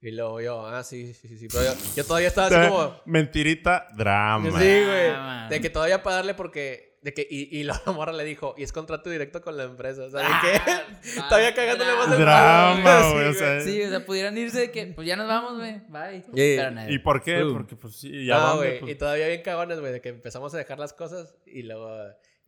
Y 0.00 0.12
luego 0.12 0.40
yo, 0.40 0.64
ah, 0.64 0.84
sí, 0.84 1.12
sí, 1.12 1.26
sí, 1.26 1.38
sí. 1.38 1.48
Pero 1.50 1.64
yo, 1.64 1.72
yo 1.96 2.04
todavía 2.04 2.28
estaba 2.28 2.46
así 2.46 2.68
como. 2.70 3.00
Mentirita, 3.06 3.88
drama. 3.96 4.48
Sí, 4.50 4.54
güey. 4.54 5.08
Ah, 5.12 5.48
De 5.50 5.60
que 5.60 5.70
todavía 5.70 6.02
para 6.04 6.16
darle 6.16 6.34
porque. 6.34 6.86
De 7.02 7.12
que, 7.14 7.26
y, 7.28 7.58
y 7.58 7.64
la 7.64 7.80
morra 7.86 8.12
le 8.12 8.22
dijo, 8.24 8.54
y 8.56 8.62
es 8.62 8.72
contrato 8.72 9.10
directo 9.10 9.40
con 9.42 9.56
la 9.56 9.64
empresa. 9.64 10.04
O 10.04 10.10
sea, 10.10 10.20
de 10.20 10.26
que. 10.40 11.20
todavía 11.28 11.52
cagándole 11.52 11.94
más 11.96 12.12
el 12.12 12.18
Drama, 12.20 13.10
güey, 13.12 13.26
o 13.26 13.32
Sí, 13.32 13.38
sea. 13.40 13.60
Sí, 13.60 13.82
o 13.82 13.88
sea, 13.90 14.06
pudieran 14.06 14.38
irse 14.38 14.60
de 14.60 14.70
que, 14.70 14.86
pues 14.86 15.04
ya 15.04 15.16
nos 15.16 15.26
vamos, 15.26 15.56
güey. 15.58 15.80
Bye. 15.88 16.24
Nadie. 16.70 16.92
¿Y 16.94 16.98
por 17.00 17.20
qué? 17.20 17.42
Uh. 17.42 17.52
Porque, 17.52 17.74
pues 17.74 17.96
sí, 17.96 18.24
ya 18.24 18.38
No, 18.38 18.56
güey. 18.58 18.78
pues? 18.78 18.92
Y 18.92 18.94
todavía 18.94 19.26
bien 19.26 19.42
cagones, 19.42 19.80
güey, 19.80 19.90
de 19.92 20.00
que 20.00 20.10
empezamos 20.10 20.54
a 20.54 20.58
dejar 20.58 20.78
las 20.78 20.92
cosas 20.92 21.34
y 21.44 21.62
luego. 21.64 21.90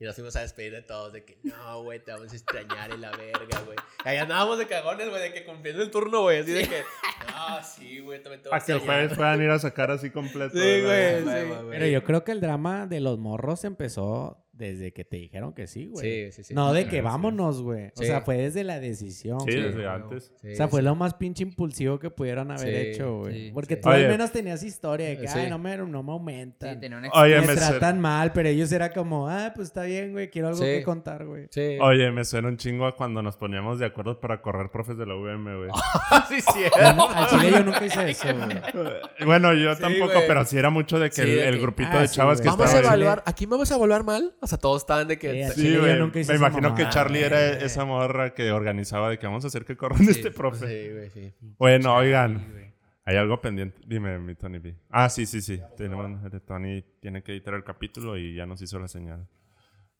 Y 0.00 0.04
nos 0.06 0.14
fuimos 0.14 0.34
a 0.34 0.40
despedir 0.40 0.72
de 0.72 0.80
todos, 0.80 1.12
de 1.12 1.26
que 1.26 1.36
no, 1.42 1.82
güey, 1.82 2.02
te 2.02 2.10
vamos 2.10 2.32
a 2.32 2.34
extrañar 2.34 2.90
y 2.90 2.96
la 2.96 3.10
verga, 3.10 3.60
güey. 3.66 3.76
Ahí 4.02 4.16
andábamos 4.16 4.56
de 4.56 4.66
cagones, 4.66 5.10
güey, 5.10 5.20
de 5.20 5.34
que 5.34 5.44
cumpliendo 5.44 5.82
el 5.82 5.90
turno, 5.90 6.22
güey, 6.22 6.38
así 6.38 6.52
de 6.52 6.66
que. 6.66 6.82
No, 7.26 7.62
sí, 7.62 8.00
güey, 8.00 8.22
también 8.22 8.42
te 8.42 8.48
voy 8.48 8.56
a 8.58 8.64
que 8.64 8.72
el 8.72 8.78
extrañar". 8.78 9.02
jueves 9.02 9.18
puedan 9.18 9.42
ir 9.42 9.50
a 9.50 9.58
sacar 9.58 9.90
así 9.90 10.08
completo. 10.08 10.52
Sí, 10.54 10.80
güey, 10.82 11.18
sí. 11.20 11.52
Pero 11.68 11.86
yo 11.86 12.02
creo 12.02 12.24
que 12.24 12.32
el 12.32 12.40
drama 12.40 12.86
de 12.86 13.00
los 13.00 13.18
morros 13.18 13.64
empezó 13.64 14.42
desde 14.60 14.92
que 14.92 15.04
te 15.04 15.16
dijeron 15.16 15.52
que 15.54 15.66
sí, 15.66 15.86
güey. 15.86 16.26
Sí, 16.26 16.32
sí, 16.32 16.44
sí. 16.44 16.54
No 16.54 16.72
de 16.72 16.84
que 16.86 16.96
sí. 16.98 17.00
vámonos, 17.02 17.62
güey. 17.62 17.88
O 17.96 18.02
sea, 18.02 18.20
fue 18.20 18.36
desde 18.36 18.62
la 18.62 18.78
decisión. 18.78 19.40
Sí, 19.40 19.46
güey. 19.52 19.62
desde 19.62 19.74
güey. 19.82 19.86
antes. 19.86 20.32
Sí, 20.40 20.52
O 20.52 20.54
sea, 20.56 20.68
fue 20.68 20.80
sí. 20.80 20.84
lo 20.84 20.94
más 20.94 21.14
pinche 21.14 21.42
impulsivo 21.42 21.98
que 21.98 22.10
pudieron 22.10 22.50
haber 22.50 22.68
Sí, 22.68 22.90
hecho, 22.90 23.18
güey. 23.20 23.34
sí, 23.46 23.50
Porque 23.52 23.74
sí. 23.76 23.80
tú 23.82 23.88
al 23.88 24.06
menos 24.08 24.30
tenías 24.32 24.62
historia 24.62 25.08
de 25.08 25.18
que, 25.18 25.26
Sí. 25.28 25.38
ay, 25.38 25.50
no 25.50 25.58
me, 25.58 25.76
no 25.76 25.86
me 26.02 26.08
Sí, 26.08 26.10
aumentan. 26.12 26.80
tenía 26.80 26.98
una 26.98 27.10
Oye, 27.14 27.40
me 27.40 27.46
me 27.48 27.54
tratan 27.56 28.00
mal, 28.00 28.32
pero 28.32 28.48
ellos 28.48 28.70
era 28.72 28.92
como, 28.92 29.28
ah, 29.28 29.52
pues 29.54 29.68
está 29.68 29.82
bien, 29.82 30.12
güey, 30.12 30.28
quiero 30.30 30.48
algo 30.48 30.60
Sí. 30.60 30.66
que 30.66 30.82
contar, 30.82 31.24
güey. 31.26 31.46
Sí. 31.50 31.78
Oye, 31.80 32.10
me 32.12 32.24
suena 32.24 32.48
un 32.48 32.56
chingo 32.56 32.86
a 32.86 32.94
cuando 32.94 33.22
nos 33.22 33.36
poníamos 33.36 33.78
de 33.78 33.86
acuerdo 33.86 34.20
para 34.20 34.42
correr 34.42 34.70
profes 34.70 34.96
de 34.98 35.06
la 35.06 35.14
UM, 35.14 35.44
güey. 35.56 35.70
sí, 36.28 36.40
sí. 36.40 36.60
Yo 36.78 36.92
no- 36.94 37.08
al 37.08 37.26
chile 37.28 37.50
yo 37.50 37.64
nunca 37.64 37.84
hice 37.84 38.10
eso, 38.10 38.28
güey. 38.34 38.58
bueno, 39.26 39.54
yo 39.54 39.74
Sí, 39.74 39.80
tampoco, 39.80 40.12
güey. 40.14 40.26
pero 40.26 40.44
sí 40.44 40.58
era 40.58 40.70
mucho 40.70 40.98
de 40.98 41.08
que 41.08 41.16
Sí, 41.16 41.22
el, 41.22 41.28
de 41.28 41.48
el 41.48 41.54
que- 41.56 41.60
grupito 41.62 41.90
ah, 41.92 42.00
de 42.02 42.08
chavas 42.08 42.40
que 42.40 42.48
Vamos 42.48 42.66
a 42.66 42.76
estaba 42.76 42.94
evaluar. 42.94 43.22
¿Aquí 43.26 43.46
vamos 43.46 43.70
a 43.70 43.76
evaluar 43.76 44.04
mal? 44.04 44.34
Sea, 44.50 44.58
todos 44.58 44.82
estaban 44.82 45.08
de 45.08 45.18
que. 45.18 45.46
Sí, 45.48 45.52
Sí, 45.60 45.68
Sí, 45.72 45.76
güey. 45.76 45.98
nunca 45.98 46.18
hice 46.20 46.32
Me 46.32 46.38
imagino 46.38 46.68
que 46.74 46.82
mamada, 46.82 46.90
Charlie 46.90 47.20
güey. 47.20 47.24
era 47.32 47.50
esa 47.64 47.84
morra 47.84 48.34
que 48.34 48.50
organizaba 48.52 49.08
de 49.10 49.18
que 49.18 49.26
vamos 49.26 49.44
a 49.44 49.48
hacer 49.48 49.64
que 49.64 49.76
corran 49.76 50.02
este 50.08 50.30
profe. 50.30 50.92
güey, 50.92 51.10
sí. 51.10 51.34
Bueno, 51.58 51.94
oigan. 51.96 52.72
Hay 53.04 53.16
algo 53.16 53.40
pendiente. 53.40 53.80
Dime, 53.86 54.18
mi 54.18 54.34
Tony 54.34 54.58
B. 54.58 54.76
Ah, 54.90 55.08
sí, 55.08 55.26
sí, 55.26 55.40
sí. 55.40 55.60
Tenemos, 55.76 56.20
Tony 56.46 56.82
tiene 57.00 57.22
que 57.22 57.32
editar 57.32 57.54
el 57.54 57.64
capítulo 57.64 58.16
y 58.18 58.34
ya 58.34 58.46
nos 58.46 58.60
hizo 58.62 58.78
la 58.78 58.88
señal. 58.88 59.26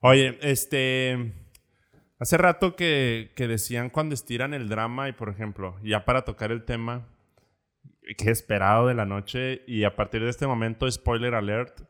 Oye, 0.01 0.38
este. 0.42 1.32
Hace 2.18 2.36
rato 2.36 2.76
que, 2.76 3.32
que 3.34 3.48
decían 3.48 3.88
cuando 3.88 4.14
estiran 4.14 4.53
el 4.53 4.68
drama 4.68 5.09
y, 5.09 5.12
por 5.12 5.30
ejemplo, 5.30 5.78
ya 5.82 6.05
para 6.05 6.22
tocar 6.22 6.53
el 6.53 6.64
tema 6.64 7.09
que 8.18 8.30
esperado 8.30 8.86
de 8.88 8.94
la 8.94 9.07
noche 9.07 9.62
y 9.66 9.84
a 9.84 9.96
partir 9.96 10.22
de 10.22 10.28
este 10.30 10.46
momento, 10.46 10.90
spoiler 10.90 11.34
alert 11.34 11.80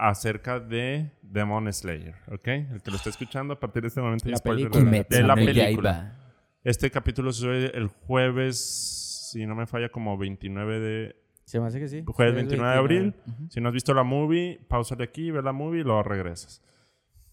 acerca 0.00 0.60
de 0.60 1.10
Demon 1.22 1.70
Slayer, 1.72 2.14
¿ok? 2.28 2.46
El 2.48 2.82
que 2.82 2.90
lo 2.90 2.96
está 2.96 3.10
escuchando 3.10 3.54
a 3.54 3.60
partir 3.60 3.82
de 3.82 3.88
este 3.88 4.00
momento, 4.00 4.28
La 4.30 4.38
película. 4.38 4.80
alert. 4.88 5.08
de 5.10 5.22
la 5.22 5.34
película. 5.34 6.14
Este 6.62 6.90
capítulo 6.90 7.32
se 7.32 7.40
sube 7.40 7.76
el 7.76 7.88
jueves, 7.88 9.28
si 9.32 9.44
no 9.44 9.54
me 9.56 9.66
falla, 9.66 9.88
como 9.88 10.16
29 10.16 10.78
de 10.80 11.16
Se 11.44 11.58
me 11.60 11.66
hace 11.66 11.80
que 11.80 11.88
sí. 11.88 12.04
Jueves 12.06 12.32
Sí, 12.34 12.36
29 12.36 12.72
de 12.72 12.78
abril. 12.78 13.14
Ujú. 13.26 13.46
Si 13.50 13.60
no 13.60 13.68
has 13.68 13.74
visto 13.74 13.92
la 13.92 14.04
movie, 14.04 14.60
pausa 14.68 14.94
de 14.94 15.04
aquí, 15.04 15.30
ve 15.32 15.42
la 15.42 15.52
movie 15.52 15.80
y 15.80 15.84
luego 15.84 16.02
regresas. 16.04 16.62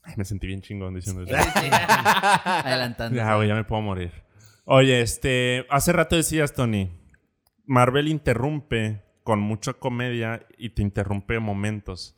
Ay, 0.01 0.13
me 0.17 0.25
sentí 0.25 0.47
bien 0.47 0.61
chingón 0.61 0.93
diciendo 0.95 1.23
eso. 1.23 1.35
Adelantando. 2.45 3.15
Ya, 3.15 3.35
güey, 3.35 3.47
ya 3.47 3.55
me 3.55 3.63
puedo 3.63 3.81
morir. 3.81 4.11
Oye, 4.65 5.01
este, 5.01 5.65
hace 5.69 5.91
rato 5.93 6.15
decías, 6.15 6.53
Tony, 6.53 6.91
Marvel 7.65 8.07
interrumpe 8.07 9.03
con 9.23 9.39
mucha 9.39 9.73
comedia 9.73 10.45
y 10.57 10.69
te 10.69 10.81
interrumpe 10.81 11.39
momentos. 11.39 12.15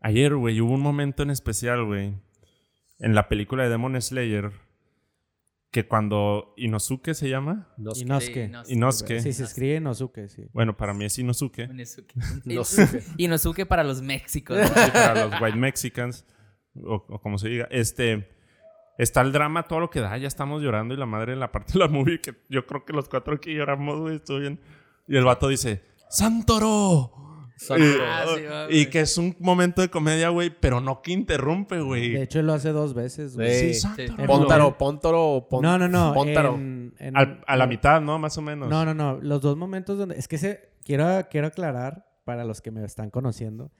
Ayer, 0.00 0.34
güey, 0.36 0.60
hubo 0.60 0.72
un 0.74 0.80
momento 0.80 1.22
en 1.22 1.30
especial, 1.30 1.84
güey, 1.84 2.14
en 3.00 3.14
la 3.14 3.28
película 3.28 3.64
de 3.64 3.68
Demon 3.70 4.00
Slayer, 4.00 4.52
que 5.70 5.86
cuando 5.86 6.54
Inosuke 6.56 7.14
se 7.14 7.28
llama, 7.28 7.68
No, 7.76 7.90
Inosuke. 7.94 8.50
Inosuke, 8.68 9.20
Sí, 9.20 9.32
se 9.32 9.44
escribe 9.44 9.76
Inosuke, 9.76 10.28
sí. 10.28 10.44
bueno, 10.52 10.76
para 10.76 10.94
mí 10.94 11.04
es 11.04 11.18
Inosuke, 11.18 11.68
Inosuke. 11.70 12.14
Inosuke. 12.44 13.02
Inosuke 13.18 13.66
para 13.66 13.84
los 13.84 14.00
Méxicos. 14.00 14.56
¿no? 14.56 14.64
y 14.66 14.90
para 14.90 15.26
los 15.26 15.40
White 15.40 15.56
Mexicans, 15.58 16.24
o, 16.74 17.04
o 17.08 17.20
como 17.20 17.36
se 17.38 17.48
diga, 17.48 17.68
este, 17.70 18.28
está 18.98 19.20
el 19.20 19.32
drama, 19.32 19.64
todo 19.64 19.80
lo 19.80 19.90
que 19.90 20.00
da, 20.00 20.16
ya 20.16 20.28
estamos 20.28 20.62
llorando 20.62 20.94
y 20.94 20.96
la 20.96 21.06
madre 21.06 21.32
en 21.34 21.40
la 21.40 21.52
parte 21.52 21.72
de 21.74 21.80
la 21.80 21.88
movie, 21.88 22.20
que 22.20 22.34
yo 22.48 22.66
creo 22.66 22.84
que 22.84 22.92
los 22.92 23.08
cuatro 23.08 23.34
aquí 23.34 23.52
lloramos, 23.54 23.98
güey, 24.00 24.16
estuvo 24.16 24.38
bien. 24.38 24.60
Y 25.06 25.16
el 25.16 25.24
vato 25.24 25.48
dice, 25.48 25.82
¡Santoro! 26.08 27.12
Son- 27.58 27.80
Y, 27.80 27.84
Ah, 28.00 28.24
sí, 28.36 28.42
va, 28.44 28.64
y 28.64 28.66
güey. 28.66 28.90
que 28.90 29.00
es 29.00 29.18
un 29.18 29.34
momento 29.40 29.82
de 29.82 29.88
comedia, 29.90 30.28
güey, 30.28 30.50
pero 30.58 30.80
no 30.80 31.02
que 31.02 31.12
interrumpe, 31.12 31.80
güey. 31.80 32.12
De 32.12 32.22
hecho, 32.22 32.38
él 32.40 32.46
lo 32.46 32.52
hace 32.54 32.70
dos 32.70 32.94
veces, 32.94 33.34
güey. 33.36 33.74
Sí. 33.74 33.88
Sí. 33.96 34.02
En 34.16 34.26
Póntaro, 34.26 34.78
póntaro, 34.78 35.46
pon- 35.50 35.62
No, 35.62 35.76
no, 35.78 35.88
no. 35.88 36.14
Póntaro. 36.14 36.54
en- 36.54 36.94
en- 36.98 37.16
Al- 37.16 37.42
a 37.46 37.56
la 37.56 37.66
mitad, 37.66 38.00
¿no? 38.00 38.18
Más 38.18 38.38
o 38.38 38.42
menos. 38.42 38.68
No, 38.70 38.84
no, 38.84 38.94
no. 38.94 39.18
Los 39.20 39.40
dos 39.42 39.56
momentos 39.56 39.98
donde. 39.98 40.16
Es 40.16 40.28
que 40.28 40.38
se... 40.38 40.70
quiero, 40.84 41.04
quiero 41.30 41.48
aclarar 41.48 42.06
para 42.24 42.44
los 42.44 42.60
que 42.62 42.70
me 42.70 42.84
están 42.84 43.10
conociendo. 43.10 43.70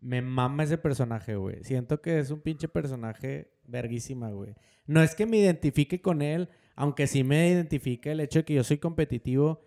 Me 0.00 0.20
mama 0.20 0.64
ese 0.64 0.78
personaje, 0.78 1.36
güey. 1.36 1.62
Siento 1.64 2.00
que 2.02 2.18
es 2.18 2.30
un 2.30 2.40
pinche 2.40 2.68
personaje 2.68 3.52
verguísima, 3.66 4.30
güey. 4.30 4.54
No 4.86 5.00
es 5.02 5.14
que 5.14 5.26
me 5.26 5.38
identifique 5.38 6.00
con 6.02 6.22
él, 6.22 6.48
aunque 6.74 7.06
sí 7.06 7.22
me 7.24 7.48
identifica 7.48 8.10
el 8.10 8.20
hecho 8.20 8.40
de 8.40 8.44
que 8.44 8.54
yo 8.54 8.64
soy 8.64 8.78
competitivo, 8.78 9.62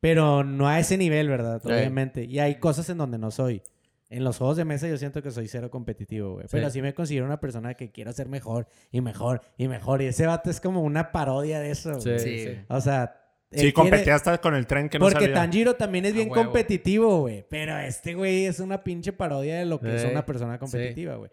pero 0.00 0.44
no 0.44 0.66
a 0.68 0.78
ese 0.78 0.96
nivel, 0.96 1.28
¿verdad? 1.28 1.60
Sí. 1.64 1.70
Obviamente. 1.70 2.24
Y 2.24 2.38
hay 2.38 2.56
cosas 2.56 2.88
en 2.90 2.98
donde 2.98 3.18
no 3.18 3.30
soy. 3.30 3.62
En 4.08 4.24
los 4.24 4.38
juegos 4.38 4.56
de 4.56 4.64
mesa 4.64 4.88
yo 4.88 4.96
siento 4.96 5.22
que 5.22 5.30
soy 5.30 5.46
cero 5.46 5.70
competitivo, 5.70 6.32
güey. 6.34 6.46
Pero 6.50 6.66
Sí. 6.68 6.74
sí 6.74 6.82
me 6.82 6.94
considero 6.94 7.26
una 7.26 7.38
persona 7.38 7.74
que 7.74 7.92
quiero 7.92 8.12
ser 8.12 8.28
mejor 8.28 8.66
y 8.90 9.00
mejor 9.00 9.42
y 9.56 9.68
mejor. 9.68 10.02
Y 10.02 10.06
ese 10.06 10.26
vato 10.26 10.50
es 10.50 10.60
como 10.60 10.82
una 10.82 11.12
parodia 11.12 11.60
de 11.60 11.70
eso, 11.70 12.00
Sí, 12.00 12.08
güey. 12.08 12.18
Sí. 12.20 12.44
sí. 12.46 12.58
O 12.68 12.80
sea... 12.80 13.16
Sí, 13.52 13.56
quiere- 13.58 13.72
competía 13.72 14.14
hasta 14.14 14.38
con 14.38 14.54
el 14.54 14.66
tren 14.66 14.88
que 14.88 14.98
no 14.98 15.04
porque 15.06 15.20
sabía. 15.26 15.34
Tanjiro 15.34 15.74
también 15.74 16.04
es 16.06 16.14
bien 16.14 16.28
competitivo, 16.28 17.20
güey. 17.20 17.44
Pero 17.48 17.76
este 17.78 18.14
güey 18.14 18.46
es 18.46 18.60
una 18.60 18.82
pinche 18.84 19.12
parodia 19.12 19.58
de 19.58 19.64
lo 19.66 19.80
que 19.80 19.94
es 19.96 20.04
una 20.04 20.24
persona 20.24 20.58
competitiva, 20.58 21.16
güey. 21.16 21.30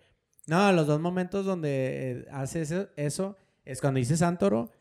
No, 0.48 0.72
los 0.72 0.88
dos 0.88 1.00
momentos 1.00 1.46
donde 1.46 1.70
eh, 2.12 2.26
hace 2.32 2.62
eso, 2.62 2.88
eso 2.96 3.38
es 3.66 3.82
cuando 3.82 4.00
dice 4.00 4.18
Santoro 4.18 4.72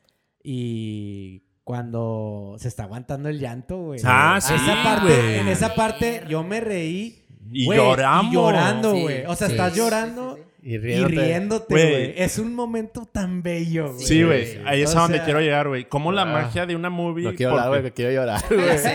y 0.43 1.43
cuando 1.67 2.55
se 2.61 2.69
está 2.69 2.85
aguantando 2.85 3.29
el 3.29 3.41
llanto, 3.41 3.77
güey. 3.77 3.99
Ah, 4.05 4.39
sí, 4.41 4.55
Esa 4.55 4.85
parte, 4.85 5.07
güey. 5.09 5.39
en 5.41 5.49
esa 5.49 5.75
parte 5.75 6.23
yo 6.29 6.45
me 6.45 6.61
reí. 6.61 7.25
Y 7.51 7.67
güey, 7.67 7.77
lloramos. 7.77 8.33
Y 8.33 8.37
llorando, 8.37 8.93
Sí, 8.95 9.03
güey. 9.03 9.25
O 9.27 9.35
sea, 9.35 9.49
sí, 9.49 9.55
estás 9.55 9.73
sí, 9.73 9.79
llorando 9.81 10.37
sí, 10.37 10.43
sí, 10.43 10.47
sí. 10.63 10.89
Y 10.89 11.05
riéndote. 11.05 11.67
Güey. 11.75 11.91
güey. 11.91 12.15
Es 12.23 12.39
un 12.39 12.55
momento 12.55 13.05
tan 13.11 13.43
bello, 13.43 13.95
güey. 13.95 14.07
Sí, 14.07 14.23
güey. 14.23 14.47
Sí. 14.47 14.59
Ahí 14.65 14.83
es 14.83 14.95
O 14.95 14.99
a 14.99 15.03
donde 15.03 15.17
sea- 15.19 15.25
quiero 15.25 15.41
llegar, 15.41 15.67
güey. 15.67 15.89
Como 15.89 16.13
la 16.13 16.23
Ah. 16.23 16.27
magia 16.27 16.67
de 16.67 16.77
una 16.77 16.89
movie. 16.89 17.25
No 17.25 17.35
quiero 17.35 17.59
hablar, 17.59 17.81
güey, 17.81 17.93
quiero 17.93 18.13
llorar, 18.13 18.41
Sí, 18.49 18.55
güey. 18.55 18.69
eso 18.69 18.89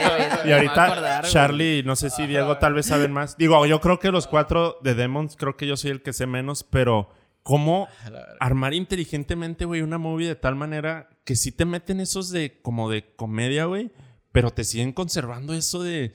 Y 0.45 0.51
ahorita 0.53 0.85
acordar, 0.85 1.21
güey. 1.23 1.33
Charlie, 1.33 1.83
no 1.83 1.97
sé 1.97 2.09
si 2.09 2.25
Diego 2.25 2.55
tal 2.57 2.73
vez 2.73 2.85
saben 2.85 3.11
más. 3.11 3.35
Digo, 3.37 3.65
yo 3.65 3.81
creo 3.81 3.99
que 3.99 4.11
los 4.11 4.27
cuatro 4.27 4.77
de 4.81 4.95
Demons, 4.95 5.35
creo 5.35 5.57
que 5.57 5.67
yo 5.67 5.75
soy 5.75 5.91
el 5.91 6.01
que 6.01 6.13
sé 6.13 6.25
menos, 6.25 6.63
pero 6.63 7.09
¿cómo 7.43 7.87
armar 8.39 8.73
inteligentemente, 8.73 9.65
güey, 9.65 9.81
una 9.81 9.97
movie 9.97 10.27
de 10.27 10.35
tal 10.35 10.55
manera 10.55 11.09
que 11.23 11.35
sí 11.35 11.51
te 11.51 11.65
meten 11.65 11.99
esos 11.99 12.29
de 12.31 12.61
como 12.61 12.89
de 12.89 13.15
comedia, 13.15 13.65
güey, 13.65 13.91
pero 14.31 14.51
te 14.51 14.63
siguen 14.63 14.91
conservando 14.93 15.53
eso 15.53 15.81
de 15.83 16.13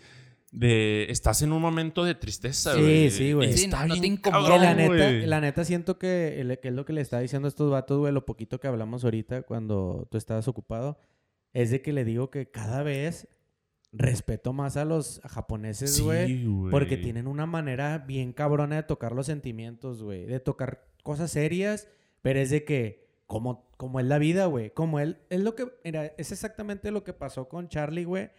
de 0.52 1.06
estás 1.10 1.42
en 1.42 1.52
un 1.52 1.60
momento 1.60 2.02
de 2.04 2.14
tristeza, 2.14 2.72
Sí, 2.74 2.80
güey. 2.80 3.10
sí, 3.10 3.32
güey. 3.34 3.52
Sí, 3.52 3.64
está 3.64 3.80
no- 3.82 3.88
no 3.88 3.94
te 3.96 4.00
bien 4.00 4.12
incomoda. 4.14 4.42
cabrón, 4.48 4.60
Y 4.62 4.64
la 4.64 4.74
neta, 4.74 4.94
güey. 4.94 5.26
la 5.26 5.40
neta 5.42 5.64
siento 5.64 5.98
que, 5.98 6.40
el- 6.40 6.58
que 6.60 6.68
es 6.68 6.74
lo 6.74 6.86
que 6.86 6.94
le 6.94 7.02
está 7.02 7.20
diciendo 7.20 7.46
a 7.46 7.50
estos 7.50 7.70
vatos, 7.70 7.98
güey, 7.98 8.12
lo 8.12 8.24
poquito 8.24 8.58
que 8.58 8.66
hablamos 8.68 9.04
ahorita 9.04 9.42
cuando 9.42 10.08
tú 10.10 10.16
estabas 10.16 10.48
ocupado, 10.48 10.98
es 11.52 11.70
de 11.70 11.82
que 11.82 11.92
le 11.92 12.04
digo 12.06 12.30
que 12.30 12.50
cada 12.50 12.82
vez 12.82 13.28
respeto 13.92 14.52
más 14.54 14.76
a 14.78 14.84
los 14.86 15.20
japoneses, 15.24 15.96
Sí, 15.96 16.02
güey. 16.02 16.44
güey. 16.46 16.70
Porque 16.70 16.96
tienen 16.96 17.26
una 17.26 17.44
manera 17.44 17.98
bien 17.98 18.32
cabrona 18.32 18.76
de 18.76 18.82
tocar 18.84 19.12
los 19.12 19.26
sentimientos, 19.26 20.02
güey. 20.02 20.24
De 20.24 20.40
tocar 20.40 20.86
cosas 21.06 21.30
serias, 21.30 21.88
pero 22.20 22.40
es 22.40 22.50
de 22.50 22.64
que, 22.64 23.06
como, 23.26 23.70
como 23.76 24.00
es 24.00 24.06
la 24.06 24.18
vida, 24.18 24.46
güey. 24.46 24.70
Como 24.70 24.98
él, 24.98 25.18
es 25.30 25.40
lo 25.40 25.54
que, 25.54 25.68
mira, 25.84 26.06
es 26.18 26.32
exactamente 26.32 26.90
lo 26.90 27.04
que 27.04 27.12
pasó 27.12 27.48
con 27.48 27.68
Charlie, 27.68 28.02
güey. 28.02 28.30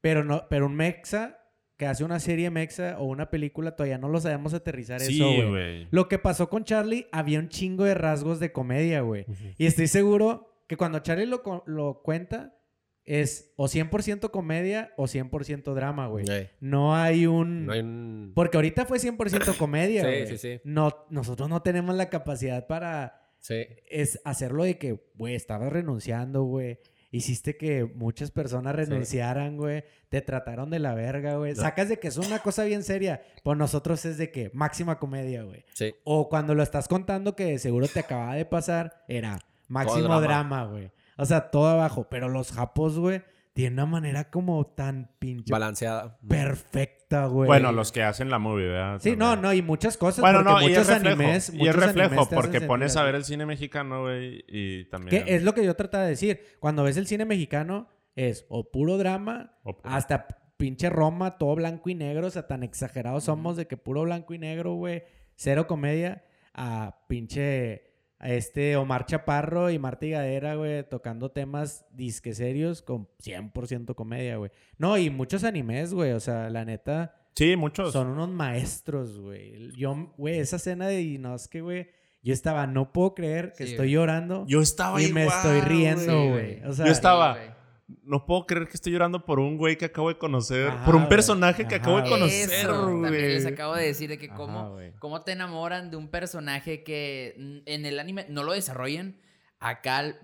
Pero 0.00 0.24
no, 0.24 0.48
pero 0.50 0.66
un 0.66 0.74
mexa 0.74 1.38
que 1.76 1.86
hace 1.86 2.02
una 2.02 2.18
serie 2.18 2.50
mexa 2.50 2.96
o 2.98 3.04
una 3.04 3.30
película, 3.30 3.76
todavía 3.76 3.96
no 3.96 4.08
lo 4.08 4.20
sabemos 4.20 4.54
aterrizar 4.54 5.00
Sí, 5.00 5.22
eso, 5.22 5.50
güey. 5.50 5.86
Lo 5.92 6.08
que 6.08 6.18
pasó 6.18 6.50
con 6.50 6.64
Charlie, 6.64 7.06
había 7.12 7.38
un 7.38 7.48
chingo 7.48 7.84
de 7.84 7.94
rasgos 7.94 8.40
de 8.40 8.50
comedia, 8.50 9.02
güey. 9.02 9.24
Y 9.56 9.66
estoy 9.66 9.86
seguro 9.86 10.64
que 10.66 10.76
cuando 10.76 10.98
Charlie 10.98 11.26
lo, 11.26 11.62
lo 11.66 12.02
cuenta, 12.02 12.59
es 13.04 13.52
o 13.56 13.66
100% 13.66 14.30
comedia 14.30 14.92
o 14.96 15.04
100% 15.04 15.74
drama, 15.74 16.06
güey. 16.06 16.26
Sí. 16.26 16.48
No 16.60 16.94
hay 16.94 17.26
un... 17.26 17.66
No 17.66 17.72
hay 17.72 17.80
un... 17.80 18.32
Porque 18.34 18.56
ahorita 18.56 18.86
fue 18.86 18.98
100% 18.98 19.56
comedia, 19.56 20.02
Sí, 20.04 20.06
güey. 20.08 20.26
sí, 20.28 20.38
sí. 20.38 20.60
No, 20.64 21.06
nosotros 21.10 21.48
no 21.48 21.62
tenemos 21.62 21.94
la 21.96 22.08
capacidad 22.08 22.66
para 22.66 23.16
Sí. 23.40 23.66
es 23.88 24.20
hacerlo 24.24 24.64
de 24.64 24.76
que, 24.76 25.00
güey, 25.14 25.34
estabas 25.34 25.72
renunciando, 25.72 26.42
güey. 26.42 26.78
Hiciste 27.12 27.56
que 27.56 27.84
muchas 27.84 28.30
personas 28.30 28.76
renunciaran, 28.76 29.56
güey. 29.56 29.82
Te 30.10 30.20
trataron 30.20 30.70
de 30.70 30.78
la 30.78 30.94
verga, 30.94 31.36
güey. 31.36 31.56
Sacas 31.56 31.88
de 31.88 31.98
que 31.98 32.06
es 32.08 32.18
una 32.18 32.38
cosa 32.40 32.62
bien 32.64 32.84
seria. 32.84 33.22
Pues 33.42 33.58
nosotros 33.58 34.04
es 34.04 34.16
de 34.18 34.30
que 34.30 34.50
máxima 34.54 35.00
comedia, 35.00 35.42
güey. 35.42 35.64
Sí. 35.72 35.92
O 36.04 36.28
cuando 36.28 36.54
lo 36.54 36.62
estás 36.62 36.86
contando 36.86 37.34
que 37.34 37.58
seguro 37.58 37.88
te 37.88 37.98
acababa 37.98 38.36
de 38.36 38.44
pasar, 38.44 39.02
era 39.08 39.40
máximo 39.66 40.02
drama. 40.02 40.20
drama, 40.20 40.64
güey. 40.66 40.92
O 41.20 41.26
sea, 41.26 41.50
todo 41.50 41.68
abajo. 41.68 42.06
Pero 42.10 42.28
los 42.28 42.52
japos, 42.52 42.98
güey, 42.98 43.22
tienen 43.52 43.74
una 43.74 43.86
manera 43.86 44.30
como 44.30 44.64
tan 44.66 45.10
pinche 45.18 45.52
Balanceada. 45.52 46.18
perfecta, 46.26 47.26
güey. 47.26 47.46
Bueno, 47.46 47.72
los 47.72 47.92
que 47.92 48.02
hacen 48.02 48.30
la 48.30 48.38
movie, 48.38 48.68
¿verdad? 48.68 49.00
Sí, 49.00 49.10
no, 49.16 49.30
También. 49.30 49.42
no, 49.42 49.52
y 49.54 49.62
muchas 49.62 49.96
cosas. 49.96 50.20
Bueno, 50.20 50.38
porque 50.38 50.50
no, 50.52 50.60
y 50.62 50.64
es 50.72 50.78
muchos 50.78 50.88
reflejo. 50.88 51.14
animes. 51.20 51.48
y 51.50 51.52
es 51.52 51.58
muchos 51.58 51.76
reflejo, 51.76 52.28
porque 52.30 52.52
sentir 52.52 52.68
pones 52.68 52.96
a 52.96 53.02
ver 53.04 53.14
el 53.16 53.24
cine 53.24 53.46
mexicano, 53.46 54.02
güey, 54.02 54.44
y 54.48 54.84
también... 54.86 55.24
Que 55.24 55.34
es 55.34 55.42
lo 55.42 55.52
que 55.54 55.64
yo 55.64 55.74
trataba 55.74 56.04
de 56.04 56.10
decir. 56.10 56.40
Cuando 56.60 56.84
ves 56.84 56.96
el 56.96 57.06
cine 57.06 57.24
mexicano, 57.24 57.88
es 58.16 58.46
o 58.48 58.70
puro 58.70 58.98
drama, 58.98 59.58
O 59.64 59.78
hasta 59.84 60.26
pinche 60.56 60.90
Roma, 60.90 61.38
todo 61.38 61.54
blanco 61.56 61.90
y 61.90 61.94
negro. 61.94 62.26
O 62.28 62.30
sea, 62.30 62.46
tan 62.46 62.62
exagerados 62.62 63.24
somos 63.24 63.56
de 63.56 63.66
que 63.66 63.76
puro 63.76 64.02
blanco 64.02 64.34
y 64.34 64.38
negro, 64.38 64.74
güey. 64.74 65.02
Cero 65.34 65.66
comedia. 65.66 66.24
A 66.52 67.04
pinche 67.08 67.89
este 68.22 68.76
Omar 68.76 69.06
Chaparro 69.06 69.70
y 69.70 69.78
Marta 69.78 70.06
Higadera, 70.06 70.54
güey, 70.56 70.86
tocando 70.88 71.30
temas 71.30 71.86
disque 71.92 72.34
serios 72.34 72.82
con 72.82 73.08
100% 73.22 73.94
comedia, 73.94 74.36
güey. 74.36 74.50
No, 74.78 74.98
y 74.98 75.10
muchos 75.10 75.44
animes, 75.44 75.94
güey. 75.94 76.12
O 76.12 76.20
sea, 76.20 76.50
la 76.50 76.64
neta, 76.64 77.14
Sí, 77.34 77.56
muchos. 77.56 77.92
son 77.92 78.08
unos 78.08 78.28
maestros, 78.28 79.18
güey. 79.20 79.70
Yo, 79.76 80.12
güey, 80.18 80.38
esa 80.40 80.56
escena 80.56 80.88
de 80.88 81.00
Inosuke, 81.02 81.60
güey, 81.62 81.88
yo 82.22 82.34
estaba, 82.34 82.66
no 82.66 82.92
puedo 82.92 83.14
creer 83.14 83.52
que 83.56 83.64
Sí, 83.64 83.70
estoy 83.70 83.86
güey. 83.86 83.92
llorando. 83.94 84.44
Yo 84.46 84.60
estaba 84.60 85.00
y 85.00 85.10
me 85.12 85.24
estoy 85.26 85.60
riendo, 85.62 86.12
güey. 86.28 86.56
güey. 86.58 86.64
O 86.64 86.72
sea, 86.74 86.84
Yo 86.86 86.92
estaba-. 86.92 87.38
No 88.02 88.26
puedo 88.26 88.46
creer 88.46 88.66
que 88.66 88.74
estoy 88.74 88.92
llorando 88.92 89.24
por 89.24 89.38
un 89.40 89.56
güey 89.56 89.76
que 89.76 89.86
acabo 89.86 90.08
de 90.08 90.18
conocer. 90.18 90.68
Ajá, 90.68 90.84
por 90.84 90.94
un 90.94 91.02
güey. 91.02 91.08
personaje 91.10 91.66
que 91.66 91.74
Ajá, 91.76 91.82
acabo 91.84 91.96
de 91.96 92.02
güey. 92.02 92.12
conocer, 92.12 92.50
Eso, 92.52 92.68
también 92.86 93.12
les 93.12 93.42
güey. 93.42 93.54
acabo 93.54 93.74
de 93.74 93.86
decir 93.86 94.08
de 94.08 94.18
que 94.18 94.26
Ajá, 94.26 94.34
cómo, 94.36 94.70
güey. 94.72 94.92
cómo 94.98 95.22
te 95.22 95.32
enamoran 95.32 95.90
de 95.90 95.96
un 95.96 96.08
personaje 96.08 96.82
que 96.84 97.62
en 97.66 97.86
el 97.86 97.98
anime 97.98 98.26
no 98.28 98.42
lo 98.44 98.52
desarrollan. 98.52 99.16
Acá 99.58 100.18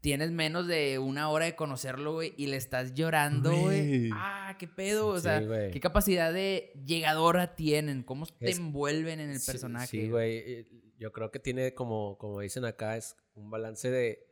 tienes 0.00 0.30
menos 0.30 0.66
de 0.68 0.98
una 1.00 1.28
hora 1.28 1.46
de 1.46 1.56
conocerlo, 1.56 2.12
güey, 2.14 2.32
y 2.36 2.46
le 2.46 2.56
estás 2.56 2.94
llorando, 2.94 3.50
güey. 3.50 3.98
Güey. 3.98 4.10
Ah, 4.14 4.54
qué 4.58 4.68
pedo, 4.68 5.08
o 5.08 5.16
Sí, 5.16 5.22
sea, 5.22 5.40
güey. 5.40 5.70
qué 5.72 5.80
capacidad 5.80 6.32
de 6.32 6.72
llegadora 6.86 7.56
tienen, 7.56 8.02
cómo 8.04 8.26
te 8.26 8.50
Es- 8.50 8.58
envuelven 8.58 9.18
en 9.20 9.30
el 9.30 9.40
Sí, 9.40 9.50
personaje. 9.50 9.86
Sí, 9.88 10.08
güey. 10.08 10.66
Yo 10.98 11.12
creo 11.12 11.30
que 11.30 11.38
tiene 11.40 11.74
como, 11.74 12.16
como 12.18 12.40
dicen 12.40 12.64
acá, 12.64 12.96
es 12.96 13.16
un 13.34 13.50
balance 13.50 13.90
de, 13.90 14.27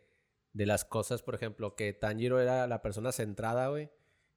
de 0.56 0.66
las 0.66 0.84
cosas, 0.84 1.22
por 1.22 1.34
ejemplo, 1.34 1.76
que 1.76 1.92
Tanjiro 1.92 2.40
era 2.40 2.66
la 2.66 2.80
persona 2.82 3.12
centrada, 3.12 3.68
güey. 3.68 3.90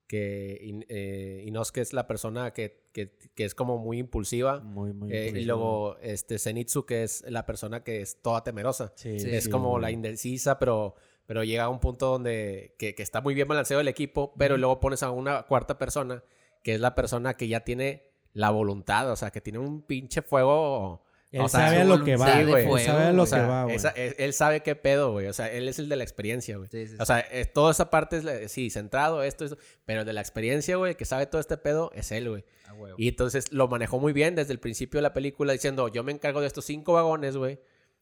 Que 0.07 0.57
In- 0.63 0.85
eh, 0.89 1.43
Inosuke 1.45 1.81
es 1.81 1.93
la 1.93 2.07
persona 2.07 2.51
que, 2.51 2.89
que- 2.93 3.15
que 3.35 3.45
es 3.45 3.53
como 3.53 3.77
muy 3.77 3.99
impulsiva. 3.99 4.59
Muy, 4.59 4.91
muy. 4.91 5.11
eh, 5.13 5.15
y 5.15 5.27
impresivo. 5.27 5.47
luego 5.55 5.97
este 5.99 6.39
Zenitsu, 6.39 6.85
que 6.85 7.03
es 7.03 7.23
la 7.29 7.45
persona 7.45 7.83
que 7.83 8.01
es 8.01 8.21
toda 8.21 8.43
temerosa. 8.43 8.91
Sí, 8.95 9.19
Sí, 9.19 9.29
es 9.29 9.43
sí, 9.45 9.49
como 9.51 9.77
la 9.79 9.91
indecisa, 9.91 10.57
pero, 10.57 10.95
pero 11.27 11.43
llega 11.43 11.65
a 11.65 11.69
un 11.69 11.79
punto 11.79 12.07
donde 12.07 12.75
que, 12.79 12.95
que 12.95 13.03
está 13.03 13.21
muy 13.21 13.35
bien 13.35 13.47
balanceado 13.47 13.81
el 13.81 13.87
equipo, 13.87 14.33
pero 14.37 14.57
luego 14.57 14.79
pones 14.79 15.03
a 15.03 15.11
una 15.11 15.43
cuarta 15.43 15.77
persona 15.77 16.23
que 16.63 16.73
es 16.73 16.79
la 16.81 16.95
persona 16.95 17.35
que 17.37 17.47
ya 17.47 17.59
tiene 17.63 18.03
la 18.33 18.49
voluntad, 18.49 19.11
o 19.11 19.15
sea, 19.15 19.29
que 19.31 19.41
tiene 19.41 19.59
un 19.59 19.83
pinche 19.83 20.21
fuego. 20.23 21.03
Él 21.31 21.41
o 21.41 21.47
sea, 21.49 21.67
sabe 21.67 21.81
a 21.81 21.83
lo 21.83 22.03
que 22.03 22.15
va, 22.15 22.41
güey. 22.43 22.65
Él 22.65 22.79
sabe 22.85 23.03
a 23.05 23.13
lo 23.13 23.23
o 23.23 23.25
que 23.27 23.39
va, 23.39 23.63
güey. 23.65 23.75
esa- 23.75 23.89
él, 23.91 24.15
él 24.17 24.33
sabe 24.33 24.61
qué 24.61 24.75
pedo, 24.75 25.11
güey. 25.11 25.27
O 25.27 25.33
sea, 25.33 25.51
él 25.51 25.67
es 25.67 25.77
el 25.77 25.87
de 25.87 25.95
la 25.95 26.03
experiencia, 26.03 26.57
güey. 26.57 26.69
Sí, 26.71 26.87
sí, 26.87 26.95
O 26.99 27.05
sea, 27.05 27.19
es- 27.19 27.53
toda 27.53 27.71
esa 27.71 27.91
parte 27.91 28.17
es, 28.17 28.23
la- 28.23 28.47
sí, 28.47 28.71
centrado, 28.71 29.21
esto, 29.21 29.45
esto. 29.45 29.57
Pero 29.85 29.99
el 30.01 30.05
de 30.07 30.13
la 30.13 30.21
experiencia, 30.21 30.75
güey, 30.77 30.95
que 30.95 31.05
sabe 31.05 31.27
todo 31.27 31.39
este 31.39 31.57
pedo, 31.57 31.91
es 31.93 32.11
él, 32.11 32.29
güey. 32.29 32.45
A 32.67 32.73
huevo. 32.73 32.95
Y 32.97 33.07
entonces 33.09 33.51
lo 33.51 33.67
manejó 33.67 33.99
muy 33.99 34.11
bien 34.11 34.33
desde 34.33 34.53
el 34.53 34.59
principio 34.59 34.97
de 34.97 35.03
la 35.03 35.13
película 35.13 35.53
diciendo, 35.53 35.87
yo 35.87 36.03
me 36.03 36.11
encargo 36.11 36.41
de 36.41 36.47
estos 36.47 36.65
cinco 36.65 36.93
vagones, 36.93 37.37
güey. 37.37 37.59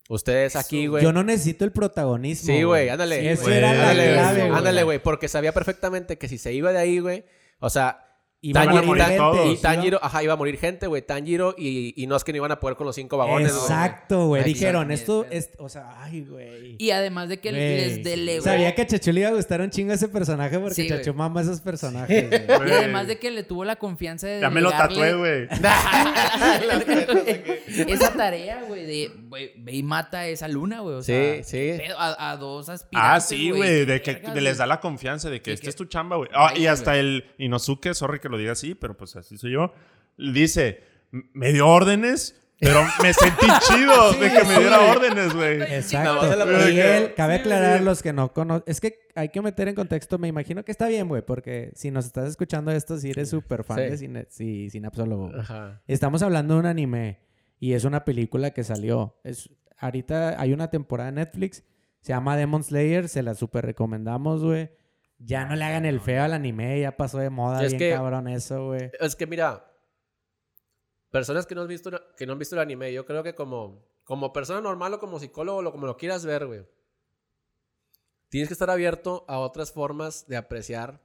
Ustedes 0.10 0.56
aquí, 0.56 0.88
güey. 0.88 1.04
Yo 1.04 1.12
no 1.12 1.22
necesito 1.22 1.66
el 1.66 1.74
protagonismo. 1.74 2.45
Sí, 2.54 2.64
güey, 2.64 2.88
ándale. 2.88 3.30
Eso 3.30 3.44
güey. 3.44 3.58
era 3.58 3.74
la 3.74 3.91
clave. 3.94 4.41
Ándale, 4.44 4.84
güey. 4.84 4.99
Porque 4.99 5.28
sabía 5.28 5.52
perfectamente 5.52 6.18
que 6.18 6.30
si 6.30 6.38
se 6.38 6.54
iba 6.54 6.72
de 6.72 6.80
ahí, 6.80 6.99
güey. 6.99 7.26
O 7.60 7.70
sea, 7.70 8.07
A 8.44 8.54
Tanjiro- 8.54 8.84
morir 8.86 9.04
gente. 9.04 9.18
todos. 9.18 9.46
y 9.48 9.50
iba- 9.54 9.62
Tanjiro, 9.62 10.00
ajá, 10.02 10.24
iba 10.24 10.34
a 10.34 10.36
morir 10.36 10.58
gente, 10.60 10.86
güey. 10.88 11.02
Tanjiro 11.02 11.56
y, 11.58 11.94
y 12.02 12.06
no 12.08 12.16
es 12.16 12.24
que 12.24 12.32
no 12.32 12.38
iban 12.38 12.52
a 12.52 12.60
poder 12.60 12.78
con 12.78 12.86
los 12.86 12.96
cinco 12.96 13.18
vagones, 13.18 13.52
güey. 13.52 13.64
Exacto, 13.64 14.28
güey. 14.28 14.44
Dijeron, 14.44 14.92
esto 14.92 15.26
es... 15.32 15.50
O 15.58 15.70
sea, 15.70 16.02
ay, 16.04 16.22
güey. 16.22 16.76
Y 16.78 16.92
además 16.92 17.30
de 17.30 17.40
que 17.40 17.50
Güey. 17.50 17.60
les 17.78 18.04
delegó. 18.04 18.44
Sabía 18.44 18.76
que 18.76 18.84
a 18.84 18.88
Chacho 18.88 19.12
le 19.12 19.22
iba 19.22 19.30
a 19.30 19.34
gustar 19.34 19.60
un 19.62 19.72
chingo 19.72 19.92
ese 19.92 20.08
personaje 20.08 20.60
porque 20.60 20.76
Sí, 20.76 20.88
güey. 20.88 21.00
Chacho 21.00 21.14
mama 21.16 21.42
esos 21.42 21.62
personajes, 21.62 22.30
güey. 22.30 22.70
Y 22.70 22.72
además 22.74 23.08
de 23.08 23.18
que 23.18 23.32
le 23.32 23.42
tuvo 23.44 23.66
la 23.66 23.76
confianza 23.78 24.28
de 24.28 24.40
Ya 24.40 24.50
me 24.52 24.62
lo 24.62 24.70
tatué, 24.72 25.16
güey. 25.16 25.48
esa 27.88 28.14
tarea, 28.14 28.64
güey, 28.68 28.86
de 28.86 29.12
güey, 29.28 29.52
ve 29.58 29.74
y 29.74 29.84
mata 29.84 30.20
a 30.20 30.28
esa 30.28 30.48
luna, 30.48 30.80
güey. 30.82 30.96
O 30.96 31.02
sea, 31.04 31.44
sí. 31.44 31.72
A, 31.98 32.32
a 32.32 32.38
dos 32.38 32.70
Ah, 32.70 32.74
aspirantes. 32.74 33.24
sí, 33.26 33.50
güey, 33.52 33.86
de 33.86 34.02
que 34.02 34.22
les 34.40 34.58
da 34.58 34.66
la 34.68 34.80
confianza 34.80 35.30
de 35.30 35.42
que 35.42 35.52
Y 35.52 35.54
esta 35.56 35.70
es 35.70 35.76
tu 35.76 35.86
chamba, 35.86 36.18
güey. 36.18 36.30
Ah, 36.34 36.54
y 36.56 36.68
hasta 36.68 36.98
el 36.98 37.26
Inosuke, 37.38 37.94
sorry 37.94 38.20
que 38.28 38.32
lo 38.34 38.38
diga 38.38 38.52
así, 38.54 38.76
pero 38.76 38.95
pues 38.95 39.16
así 39.16 39.38
soy 39.38 39.52
yo, 39.54 39.74
dice, 40.18 40.82
"M- 41.12 41.24
me 41.34 41.54
dio 41.54 41.68
órdenes, 41.68 42.40
pero 42.60 42.82
me 43.04 43.14
sentí 43.14 43.45
chido 43.68 44.14
de 44.14 44.32
que 44.32 44.44
me 44.45 44.60
diera 44.60 44.82
órdenes, 44.91 45.34
güey. 45.34 45.62
Exacto. 45.62 46.26
Él, 46.68 47.14
cabe 47.16 47.36
Sí, 47.36 47.40
aclarar 47.41 47.78
sí. 47.80 47.86
los 47.86 48.02
que 48.02 48.14
no 48.14 48.34
conocen. 48.34 48.64
Es 48.66 48.82
que 48.82 48.98
hay 49.14 49.30
que 49.30 49.41
meter 49.44 49.68
en 49.68 49.76
contexto. 49.76 50.18
Me 50.18 50.28
imagino 50.28 50.66
que 50.66 50.72
está 50.72 50.88
bien, 50.88 51.08
güey, 51.08 51.22
porque 51.24 51.72
si 51.76 51.91
nos 51.91 52.06
estás 52.08 52.28
escuchando 52.30 52.72
esto, 52.72 52.98
si 52.98 53.12
eres 53.12 53.30
súper 53.30 53.64
fan 53.64 53.78
Sí. 53.78 53.84
de 53.84 53.98
cine, 53.98 54.26
sí. 54.30 54.70
Ajá. 55.38 55.82
Estamos 55.88 56.24
hablando 56.24 56.56
de 56.56 56.60
un 56.62 56.66
anime 56.66 57.20
y 57.60 57.74
es 57.74 57.84
una 57.84 58.06
película 58.06 58.49
que 58.52 58.64
salió. 58.64 59.20
Es, 59.24 59.49
ahorita 59.78 60.41
hay 60.41 60.52
una 60.54 60.70
temporada 60.72 61.12
de 61.12 61.16
Netflix, 61.18 61.64
se 62.02 62.10
llama 62.14 62.36
Demon 62.38 62.64
Slayer, 62.64 63.08
se 63.08 63.22
la 63.22 63.36
súper 63.36 63.66
recomendamos, 63.66 64.44
güey. 64.44 64.72
Ya 65.19 65.45
no 65.45 65.56
le 65.56 65.64
hagan 65.65 65.85
el 65.85 65.99
feo 65.99 66.23
al 66.23 66.34
anime, 66.34 66.80
ya 66.80 66.95
pasó 66.95 67.18
de 67.18 67.30
moda, 67.30 67.64
Es 67.64 67.72
bien 67.73 67.80
que- 67.80 67.91
cabrón 67.95 68.27
eso, 68.27 68.68
güey. 68.68 68.91
Es 68.99 69.15
que 69.15 69.26
mira, 69.26 69.72
personas 71.11 71.45
que 71.48 71.56
no 71.56 71.61
han 71.61 71.68
visto, 71.68 71.89
que 72.15 72.26
no 72.27 72.34
han 72.34 72.39
visto 72.39 72.56
el 72.56 72.61
anime, 72.61 72.94
yo 72.94 73.06
creo 73.06 73.23
que 73.23 73.34
como, 73.34 73.84
como 74.03 74.31
persona 74.31 74.61
normal 74.61 74.94
o 74.94 74.99
como 74.99 75.19
psicólogo 75.19 75.60
o 75.68 75.72
como 75.72 75.88
lo 75.88 75.98
quieras 75.98 76.23
ver, 76.26 76.45
güey, 76.45 76.65
tienes 78.30 78.48
que 78.48 78.53
estar 78.53 78.69
abierto 78.69 79.26
a 79.27 79.39
otras 79.39 79.72
formas 79.72 80.27
de 80.27 80.38
apreciar 80.38 81.02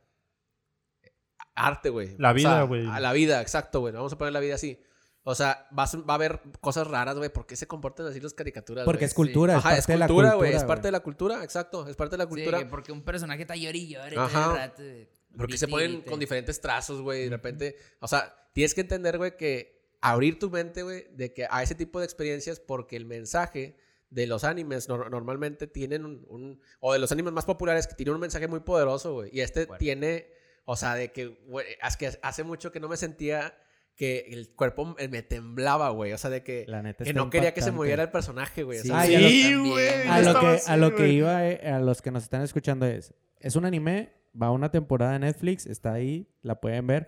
arte, 1.55 1.89
güey. 1.89 2.15
La 2.19 2.33
O 2.33 2.35
vida, 2.35 2.51
sea, 2.51 2.63
güey. 2.65 2.87
A 2.87 3.01
la 3.01 3.13
vida, 3.13 3.41
exacto, 3.41 3.81
güey. 3.81 3.93
Vamos 3.95 4.13
a 4.13 4.19
poner 4.19 4.33
la 4.33 4.41
vida 4.41 4.55
así. 4.57 4.83
O 5.25 5.35
sea, 5.37 5.69
va 5.79 5.85
a 5.85 6.15
haber 6.15 6.41
cosas 6.61 6.87
raras, 6.89 7.17
güey. 7.17 7.31
¿Por 7.33 7.47
qué 7.47 7.55
se 7.55 7.69
comportan 7.69 8.07
así 8.07 8.19
las 8.21 8.35
caricaturas? 8.35 8.85
Porque 8.85 9.05
es 9.05 9.15
cultura, 9.15 9.53
es 9.53 9.59
Ajá, 9.61 9.69
parte 9.69 9.81
es 9.81 9.87
de 9.87 9.97
la 9.97 10.07
cultura, 10.09 10.35
güey. 10.35 10.53
Es 10.53 10.65
parte 10.65 10.89
de 10.89 10.93
la 10.93 11.01
cultura, 11.01 11.45
exacto. 11.45 11.87
Es 11.89 11.95
parte 11.95 12.15
de 12.17 12.19
la 12.19 12.25
Sí, 12.25 12.31
cultura. 12.31 12.59
que 12.59 12.67
porque 12.67 12.91
un 12.93 13.03
personaje 13.03 13.43
está 13.43 13.55
llori 13.55 13.79
y 13.83 13.89
llore 13.95 14.17
Ajá. 14.19 14.43
todo 14.43 14.51
el 14.53 14.57
rato. 14.59 14.83
de- 14.83 15.09
Porque 15.37 15.57
se 15.57 15.69
ponen 15.69 16.03
con 16.03 16.19
diferentes 16.19 16.61
trazos, 16.61 17.01
güey. 17.01 17.25
De 17.25 17.31
repente, 17.31 17.77
o 18.01 18.09
sea, 18.09 18.35
tienes 18.53 18.75
que 18.75 18.81
entender, 18.83 19.17
güey, 19.17 19.37
que 19.37 19.81
abrir 20.01 20.39
tu 20.41 20.51
mente, 20.51 20.83
güey, 20.83 21.07
de 21.13 21.33
que 21.33 21.47
a 21.49 21.63
ese 21.63 21.75
tipo 21.77 22.01
de 22.01 22.05
experiencias, 22.05 22.59
porque 22.59 22.97
el 22.97 23.07
mensaje 23.07 23.77
de 24.11 24.27
los 24.27 24.43
animes 24.45 24.89
nor- 24.91 25.09
normalmente 25.09 25.67
tienen 25.69 26.05
un, 26.05 26.27
un- 26.29 26.61
o 26.81 26.93
de 26.93 26.99
los 26.99 27.13
animes 27.13 27.33
más 27.33 27.45
populares 27.47 27.87
que 27.87 27.95
tienen 27.95 28.15
un 28.17 28.21
mensaje 28.21 28.49
muy 28.49 28.61
poderoso, 28.61 29.15
güey. 29.15 29.31
Y 29.33 29.41
este 29.41 29.67
tiene, 29.79 30.29
o 30.65 30.75
sea, 30.77 30.97
de 30.97 31.13
que, 31.13 31.29
güey, 31.47 31.67
es 31.83 31.97
que 31.97 32.11
hace 32.23 32.43
mucho 32.43 32.73
que 32.73 32.81
no 32.81 32.89
me 32.89 32.97
sentía 32.99 33.57
que 33.97 34.27
el 34.31 34.51
cuerpo 34.55 34.97
me 35.11 35.23
temblaba, 35.23 35.91
güey. 35.91 36.13
O 36.13 36.19
sea, 36.19 36.31
de 36.31 36.43
que, 36.43 36.65
La 36.67 36.83
neta 36.83 37.05
que 37.05 37.13
no 37.13 37.31
quería 37.31 37.55
que 37.55 37.61
se 37.63 37.71
moviera 37.73 38.03
el 38.03 38.11
personaje, 38.11 38.63
güey. 38.63 38.79
O 38.79 38.83
Sí. 38.83 38.89
sea, 38.89 39.01
Ah, 39.01 39.07
Sí, 39.07 39.13
también. 39.13 39.69
güey. 39.69 39.89
A 40.09 40.21
lo 40.23 40.41
que, 40.41 40.47
así, 40.47 40.71
a 40.71 40.77
lo 40.77 40.95
que 40.95 41.09
iba, 41.09 41.49
eh, 41.49 41.69
a 41.71 41.79
los 41.79 42.01
que 42.03 42.11
nos 42.11 42.23
están 42.25 42.43
escuchando 42.43 42.87
es, 42.87 43.15
es 43.41 43.55
un 43.57 43.65
anime, 43.65 44.13
va 44.41 44.51
una 44.51 44.71
temporada 44.71 45.13
de 45.13 45.19
Netflix, 45.21 45.67
está 45.67 45.93
ahí, 45.93 46.29
la 46.43 46.61
pueden 46.61 46.87
ver. 46.87 47.07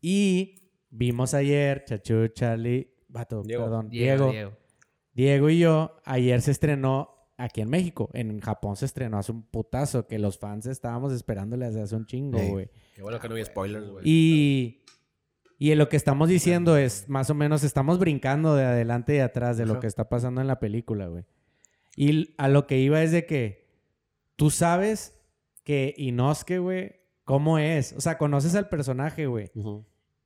Y 0.00 0.70
vimos 0.90 1.34
ayer, 1.34 1.84
Chachu, 1.84 2.28
Charlie, 2.28 2.94
vato, 3.08 3.42
Diego. 3.42 3.64
perdón, 3.64 3.88
Diego, 3.90 4.30
Diego, 4.30 4.32
Diego, 4.32 4.56
Diego. 5.14 5.50
y 5.50 5.58
yo, 5.58 5.96
ayer 6.04 6.40
se 6.40 6.50
estrenó 6.50 7.10
aquí 7.36 7.60
en 7.60 7.68
México, 7.70 8.08
en 8.14 8.40
Japón 8.40 8.76
se 8.76 8.86
estrenó 8.86 9.18
hace 9.18 9.32
un 9.32 9.42
putazo, 9.42 10.06
que 10.06 10.18
los 10.18 10.38
fans 10.38 10.66
estábamos 10.66 11.12
esperándole 11.12 11.66
hace 11.66 11.94
un 11.96 12.06
chingo, 12.06 12.38
Ey. 12.38 12.48
güey. 12.50 12.70
Qué 12.94 13.02
bueno 13.02 13.18
que 13.20 13.28
no 13.28 13.34
hay 13.34 13.44
spoilers, 13.44 13.88
güey. 13.90 14.02
Y, 14.08 14.81
y 15.62 15.70
en 15.70 15.78
lo 15.78 15.88
que 15.88 15.96
estamos 15.96 16.28
diciendo 16.28 16.76
es, 16.76 17.08
más 17.08 17.30
o 17.30 17.34
menos, 17.34 17.62
estamos 17.62 18.00
brincando 18.00 18.56
de 18.56 18.64
adelante 18.64 19.12
y 19.12 19.18
de 19.18 19.22
atrás 19.22 19.56
de 19.56 19.64
lo 19.64 19.78
que 19.78 19.86
está 19.86 20.08
pasando 20.08 20.40
en 20.40 20.48
la 20.48 20.58
película, 20.58 21.06
güey. 21.06 21.24
Y 21.94 22.34
a 22.36 22.48
lo 22.48 22.66
que 22.66 22.78
iba 22.78 23.00
es 23.00 23.12
de 23.12 23.26
que 23.26 23.68
tú 24.34 24.50
sabes 24.50 25.22
que 25.62 25.94
Inosuke, 25.96 26.58
güey, 26.58 26.96
cómo 27.22 27.60
es. 27.60 27.92
O 27.92 28.00
sea, 28.00 28.18
conoces 28.18 28.56
al 28.56 28.68
personaje, 28.70 29.26
güey. 29.26 29.52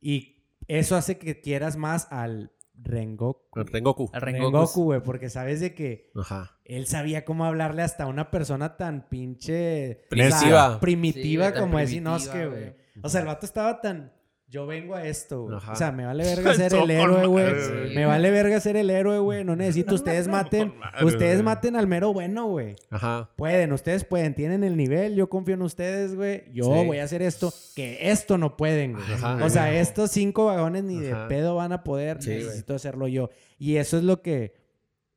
Y 0.01 0.43
eso 0.69 0.97
hace 0.97 1.19
que 1.19 1.43
quieras 1.43 1.77
más 1.77 2.09
al 2.11 2.53
Rengoku. 2.73 3.61
El 3.61 3.67
Rengoku. 3.67 4.09
Al 4.15 4.23
Rengoku. 4.23 4.85
Güey, 4.85 5.03
porque 5.03 5.29
sabes 5.29 5.61
de 5.61 5.75
que 5.75 6.13
Ajá. 6.15 6.59
él 6.65 6.87
sabía 6.87 7.27
cómo 7.27 7.45
hablarle 7.45 7.83
hasta 7.83 8.05
a 8.05 8.07
una 8.07 8.31
persona 8.31 8.79
tan 8.79 9.07
pinche... 9.11 10.07
Primitiva. 10.09 10.69
o 10.69 10.71
sea, 10.71 10.81
primitiva 10.81 11.53
Sí, 11.53 11.59
como 11.61 11.79
es 11.79 11.93
Inosuke, 11.93 12.47
güey. 12.47 12.49
güey. 12.49 12.75
O 13.03 13.11
sea, 13.11 13.21
el 13.21 13.27
vato 13.27 13.45
estaba 13.45 13.83
tan... 13.83 14.16
Yo 14.49 14.65
vengo 14.65 14.95
a 14.95 15.05
esto, 15.05 15.43
güey. 15.43 15.57
Ajá. 15.57 15.73
O 15.73 15.77
sea, 15.77 15.91
me 15.91 16.07
vale 16.07 16.23
verga 16.23 16.55
ser 16.55 16.73
el 16.75 16.89
héroe, 16.91 17.27
güey. 17.27 17.95
Me 17.95 18.07
vale 18.07 18.31
verga 18.31 18.61
ser 18.61 18.77
el 18.77 18.91
héroe, 18.91 19.19
güey. 19.19 19.43
No 19.45 19.57
necesito 19.57 19.95
ustedes 19.97 20.29
maten. 20.29 20.73
Ustedes 21.03 21.43
maten 21.43 21.75
al 21.75 21.87
mero 21.89 22.13
bueno, 22.13 22.47
güey. 22.47 22.77
Ajá. 22.91 23.29
Pueden, 23.37 23.73
ustedes 23.73 24.05
pueden. 24.05 24.35
Tienen 24.35 24.63
el 24.63 24.77
nivel. 24.77 25.17
Yo 25.17 25.29
confío 25.29 25.55
en 25.55 25.63
ustedes, 25.63 26.15
güey. 26.15 26.45
Yo 26.53 26.65
Sí. 26.65 26.87
voy 26.87 26.99
a 26.99 27.05
hacer 27.05 27.23
esto. 27.23 27.53
Que 27.75 28.11
esto 28.11 28.39
no 28.39 28.57
pueden, 28.57 28.93
güey. 28.93 29.05
Ajá. 29.15 29.45
O 29.45 29.51
sea, 29.51 29.75
estos 29.79 30.13
cinco 30.13 30.47
vagones 30.47 30.85
ni 30.85 31.01
de 31.01 31.15
pedo 31.29 31.57
van 31.57 31.73
a 31.73 31.83
poder. 31.83 32.23
Sí, 32.23 32.31
güey. 32.31 32.45
Necesito 32.45 32.75
hacerlo 32.77 33.09
yo. 33.09 33.31
Y 33.59 33.77
eso 33.77 33.97
es 33.97 34.05
lo 34.05 34.23
que 34.23 34.55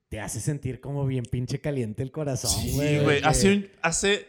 te 0.10 0.20
hace 0.20 0.40
sentir 0.40 0.82
como 0.82 1.06
bien 1.06 1.24
pinche 1.24 1.62
caliente 1.62 2.02
el 2.02 2.12
corazón, 2.12 2.52
güey. 2.74 2.98
Sí, 2.98 3.04
güey. 3.04 3.22
Hace, 3.24 3.54
un- 3.54 3.68
hace. 3.84 4.26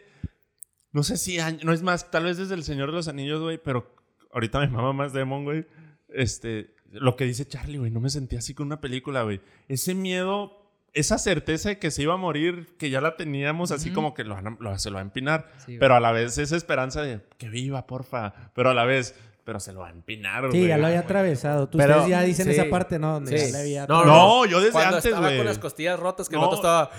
No 0.93 1.03
sé 1.05 1.17
si 1.17 1.39
años. 1.39 1.65
No 1.65 1.73
es 1.73 1.81
más, 1.83 2.11
tal 2.11 2.25
vez 2.25 2.37
desde 2.37 2.55
El 2.55 2.65
Señor 2.65 2.91
de 2.91 2.97
los 2.97 3.09
Anillos, 3.09 3.41
güey. 3.41 3.57
Pero 3.57 3.99
ahorita 4.33 4.61
me 4.61 4.69
mama 4.69 4.93
más 4.93 5.13
Demon, 5.13 5.45
güey. 5.45 5.67
Este. 6.09 6.75
Lo 6.93 7.15
que 7.17 7.25
dice 7.25 7.47
Charlie, 7.47 7.79
güey. 7.79 7.91
No 7.91 8.01
me 8.01 8.11
sentí 8.11 8.37
así 8.37 8.53
con 8.55 8.67
una 8.67 8.81
película, 8.81 9.23
güey. 9.23 9.41
Ese 9.69 9.95
miedo. 9.95 10.57
Esa 10.93 11.19
certeza 11.19 11.69
de 11.69 11.79
que 11.79 11.93
se 11.93 12.03
iba 12.03 12.15
a 12.15 12.17
morir, 12.17 12.75
que 12.77 12.91
ya 12.91 13.01
la 13.01 13.17
teníamos 13.17 13.71
así 13.71 13.93
como 13.93 14.13
que 14.13 14.25
lo, 14.25 14.37
lo- 14.59 14.77
se 14.77 14.91
lo 14.91 14.95
va 14.95 15.01
a 15.01 15.05
empinar. 15.05 15.49
Sí, 15.65 15.77
pero 15.79 15.95
a 15.95 16.01
la 16.01 16.11
vez 16.11 16.37
esa 16.37 16.57
esperanza 16.57 17.01
de 17.03 17.21
que 17.39 17.49
viva, 17.49 17.87
porfa. 17.87 18.51
Pero 18.57 18.71
a 18.71 18.75
la 18.75 18.85
vez, 18.85 19.15
pero 19.45 19.61
se 19.61 19.73
lo 19.73 19.81
va 19.81 19.89
a 19.89 19.91
empinar, 19.91 20.49
güey. 20.49 20.63
Sí, 20.63 20.69
ya 20.69 20.79
lo 20.79 20.87
había 20.87 21.01
atravesado. 21.01 21.69
Tú, 21.69 21.79
Pero- 21.79 21.95
ustedes 21.99 22.11
ya 22.11 22.23
dicen 22.23 22.47
sí. 22.47 22.53
esa 22.53 22.69
parte, 22.71 22.99
¿no? 22.99 23.15
Donde 23.15 23.39
Sí. 23.39 23.47
ya 23.47 23.53
le 23.53 23.63
había 23.63 23.87
No, 23.87 24.05
No, 24.05 24.47
yo 24.47 24.59
desde 24.61 24.73
Cuando 24.73 24.97
antes, 24.97 25.05
estaba 25.07 25.27
güey. 25.27 25.37
con 25.39 25.47
las 25.47 25.59
costillas 25.59 25.99
rotas, 25.99 26.29
que 26.29 26.37
No. 26.37 26.43
el 26.43 26.47
vato 26.47 26.57
estaba... 26.57 26.91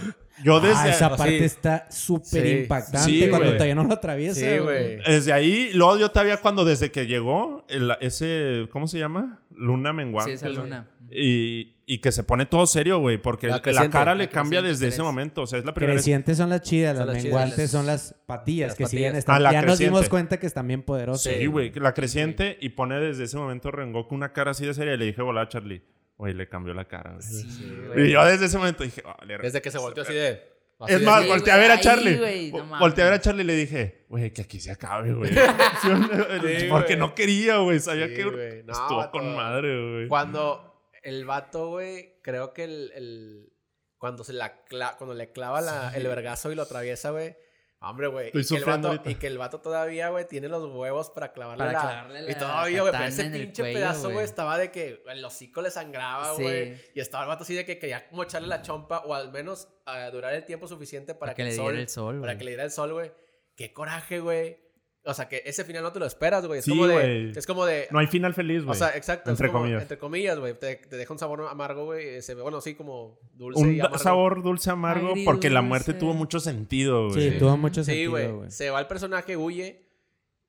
Yo 0.44 0.60
desde. 0.60 0.76
Ah, 0.76 0.90
esa 0.90 1.06
así. 1.08 1.18
parte 1.18 1.46
está 1.46 1.88
súper 1.92 2.42
Sí. 2.48 2.52
impactante 2.62 3.00
Sí, 3.12 3.20
cuando 3.30 3.40
güey. 3.48 3.54
todavía 3.58 3.76
no 3.76 3.84
lo 3.84 3.94
atraviesa. 3.94 4.40
Sí, 4.40 4.58
güey. 4.58 4.98
Desde 5.06 5.34
ahí, 5.34 5.72
luego 5.74 5.98
yo 6.00 6.10
todavía 6.10 6.38
cuando 6.38 6.66
desde 6.66 6.92
que 6.92 7.06
llegó 7.06 7.64
el- 7.70 7.96
ese, 8.02 8.68
¿cómo 8.72 8.88
se 8.88 8.98
llama? 8.98 9.40
Luna 9.56 9.94
menguante. 9.94 10.32
Sí, 10.32 10.36
esa 10.46 10.50
luna. 10.50 10.88
Y, 11.12 11.76
y 11.94 12.00
que 12.00 12.12
se 12.12 12.24
pone 12.24 12.46
todo 12.46 12.66
serio, 12.68 13.00
güey, 13.00 13.18
porque 13.18 13.48
La 13.48 13.56
la, 13.56 13.62
creciente. 13.62 13.90
cara 13.92 14.16
le 14.16 14.26
La 14.26 14.30
cambia 14.30 14.60
creciente, 14.60 14.86
desde 14.86 14.96
ese 14.96 15.04
momento. 15.04 15.42
O 15.42 15.48
sea, 15.48 15.60
es 15.60 15.66
la 15.66 15.74
primera 15.74 15.94
vez. 15.94 16.02
Crecientes 16.04 16.38
son 16.38 16.50
las 16.50 16.62
chidas, 16.62 16.96
las 16.98 17.06
las 17.08 17.24
menguantes 17.24 17.56
chidas. 17.56 17.72
son 17.72 17.86
las 17.86 18.16
patillas 18.26 18.70
Las 18.70 18.78
que 18.78 18.84
patillas. 18.86 19.00
siguen 19.02 19.16
estando. 19.18 19.48
Ah, 19.48 19.52
ya 19.52 19.62
nos 19.64 19.78
dimos 19.80 19.92
creciente. 20.00 20.10
cuenta 20.10 20.40
que 20.40 20.48
están 20.48 20.68
bien 20.68 20.84
poderosas. 20.84 21.34
Sí, 21.34 21.46
güey, 21.48 21.72
la 21.76 21.94
creciente 21.94 22.58
y 22.62 22.70
pone 22.70 23.00
desde 23.00 23.26
ese 23.26 23.38
momento 23.38 23.72
Rengoku 23.72 24.16
una 24.16 24.32
cara 24.34 24.52
así 24.52 24.66
de 24.66 24.74
seria. 24.74 24.94
Y 24.94 24.98
le 24.98 25.06
dije, 25.06 25.22
volá, 25.22 25.48
Charlie. 25.50 25.82
Güey, 26.18 26.34
le 26.34 26.48
cambió 26.48 26.74
la 26.74 26.86
cara, 26.86 27.12
güey. 27.12 27.24
Sí, 27.24 27.48
Y 27.64 27.88
güey. 27.94 28.12
yo 28.12 28.24
desde 28.26 28.46
ese 28.46 28.58
momento 28.58 28.84
dije, 28.84 29.02
vale, 29.02 29.38
Desde 29.40 29.62
que 29.62 29.72
se 29.72 29.78
volteó 29.80 30.04
así 30.04 30.14
de... 30.14 30.40
así 30.80 30.94
Es 30.94 31.02
más, 31.02 31.24
Sí, 31.24 31.28
volteé 31.30 31.52
a 31.52 31.58
ver 31.58 31.72
a 31.72 31.80
Charlie. 31.82 32.12
ahí, 32.24 32.52
güey, 32.52 32.64
no 32.70 32.80
volteé 32.80 33.04
a 33.04 33.08
ver 33.08 33.14
a 33.16 33.20
Charlie 33.22 33.42
y 33.42 33.48
le 33.48 33.56
dije, 33.56 34.06
güey, 34.08 34.32
que 34.32 34.44
aquí 34.44 34.60
se 34.60 34.72
acabe, 34.72 35.14
güey. 35.14 35.32
Sí, 35.82 36.68
Porque 36.70 36.96
no 36.96 37.16
quería, 37.16 37.58
güey. 37.58 37.80
Sabía 37.80 38.08
Sí, 38.08 38.14
que. 38.16 38.64
No, 38.66 38.72
estuvo 38.74 39.12
con 39.12 39.36
madre, 39.36 39.92
güey. 39.92 40.08
Cuando 40.08 40.71
el 41.02 41.26
vato, 41.26 41.70
güey, 41.70 42.20
creo 42.22 42.54
que 42.54 42.64
el... 42.66 42.92
el- 42.96 43.54
cuando, 43.98 44.24
se 44.24 44.34
la 44.34 44.66
cla- 44.66 44.98
cuando 44.98 45.14
le 45.14 45.32
clava 45.32 45.62
la- 45.62 45.92
el 45.96 46.08
vergazo 46.08 46.52
y 46.52 46.56
lo 46.56 46.64
atraviesa, 46.64 47.12
güey, 47.12 47.36
Hombre, 47.84 48.06
güey. 48.08 48.28
Y, 48.28 48.46
que 48.46 48.56
el 48.58 48.64
vato- 48.66 49.02
y 49.10 49.16
que 49.16 49.26
el 49.26 49.40
vato 49.40 49.60
todavía, 49.60 50.10
güey, 50.10 50.28
tiene 50.28 50.48
los 50.50 50.72
huevos 50.72 51.10
para 51.10 51.34
clavarle 51.34 51.66
Para 51.66 51.72
la... 51.74 51.80
clavarle 51.82 52.20
y 52.30 52.34
la 52.34 52.38
todavía, 52.38 52.82
güey, 52.82 52.92
pero 52.94 53.06
ese 53.06 53.26
el 53.26 53.32
pinche 53.32 53.64
cuello, 53.64 53.78
pedazo, 53.80 54.12
güey, 54.12 54.24
estaba 54.24 54.58
de 54.60 54.70
que 54.70 55.04
el 55.08 55.26
hocico 55.26 55.64
le 55.64 55.72
sangraba, 55.72 56.36
Sí. 56.36 56.44
güey. 56.44 56.78
Y 56.94 57.00
estaba 57.00 57.24
el 57.24 57.30
vato 57.30 57.44
así 57.44 57.56
de 57.56 57.66
que 57.66 57.80
quería 57.80 58.08
como 58.08 58.22
echarle 58.22 58.48
la 58.48 58.62
chompa 58.62 59.00
o 59.00 59.16
al 59.16 59.32
menos 59.32 59.68
ah, 59.88 60.12
durar 60.12 60.32
el 60.36 60.46
tiempo 60.46 60.68
suficiente 60.68 61.16
para, 61.16 61.32
Para 61.32 61.36
que 61.36 61.44
le 61.44 61.50
el 61.50 61.56
diera 61.56 61.70
sol, 61.72 61.78
el 61.80 61.90
sol, 61.90 62.22
Para 62.22 62.38
que 62.38 62.44
le 62.44 62.52
diera 62.52 62.64
el 62.66 62.72
sol, 62.72 62.94
güey. 62.94 63.12
Qué 63.56 63.74
coraje, 63.74 64.20
güey. 64.20 64.60
O 65.04 65.14
sea, 65.16 65.28
que 65.28 65.42
ese 65.46 65.64
final 65.66 65.82
no 65.82 65.92
te 65.92 65.98
lo 66.00 66.06
esperas, 66.06 66.46
güey. 66.46 66.60
Es 66.60 66.66
Sí, 66.66 66.72
como 66.72 66.86
de... 66.86 66.94
güey. 66.94 67.32
Es 67.36 67.48
como 67.48 67.66
de... 67.66 67.88
No 67.90 67.98
hay 67.98 68.06
final 68.06 68.36
feliz, 68.36 68.64
güey. 68.64 68.76
O 68.76 68.78
sea, 68.78 68.96
exacto. 68.96 69.32
Entre 69.32 69.48
como- 69.48 69.62
comillas. 69.62 69.82
Entre 69.82 69.98
comillas, 69.98 70.38
güey. 70.38 70.54
Te, 70.60 70.76
te 70.76 70.96
deja 70.96 71.12
un 71.12 71.18
sabor 71.18 71.48
amargo, 71.50 71.86
güey. 71.86 72.20
Ve, 72.20 72.42
bueno, 72.42 72.62
sí, 72.62 72.76
como 72.76 73.18
dulce 73.34 73.60
Un 73.62 73.76
y 73.76 73.80
amargo. 73.80 73.98
sabor 73.98 74.44
dulce 74.44 74.70
amargo 74.70 75.14
porque 75.26 75.50
la 75.50 75.64
muerte 75.64 75.94
tuvo 75.96 76.14
mucho 76.14 76.40
sentido, 76.40 77.10
güey. 77.10 77.32
Sí, 77.32 77.38
tuvo 77.40 77.58
mucho 77.58 77.84
Sí, 77.84 77.92
sentido, 77.92 78.12
güey. 78.12 78.28
güey. 78.32 78.52
Se 78.52 78.70
va 78.70 78.80
el 78.80 78.86
personaje, 78.88 79.36
huye. 79.38 79.88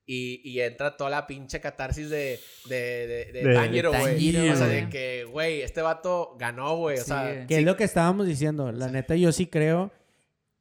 Y, 0.05 0.41
y 0.43 0.59
entra 0.59 0.97
toda 0.97 1.09
la 1.09 1.25
pinche 1.25 1.61
catarsis 1.61 2.09
de, 2.09 2.37
de, 2.67 2.75
de, 2.75 3.25
de, 3.31 3.43
De- 3.47 3.53
Tanjiro, 3.55 3.91
de 3.91 3.99
güey. 4.01 4.49
O 4.49 4.55
sea, 4.55 4.67
de 4.67 4.89
que, 4.89 5.23
güey, 5.23 5.61
este 5.61 5.81
vato 5.81 6.35
ganó, 6.37 6.75
güey. 6.75 6.97
O 6.97 6.99
Sí, 6.99 7.05
sea. 7.05 7.47
Que 7.47 7.57
es 7.59 7.63
lo 7.63 7.75
que 7.77 7.85
estábamos 7.85 8.27
diciendo. 8.27 8.71
La 8.73 8.89
neta, 8.89 9.15
yo 9.15 9.31
sí 9.31 9.47
creo 9.47 9.91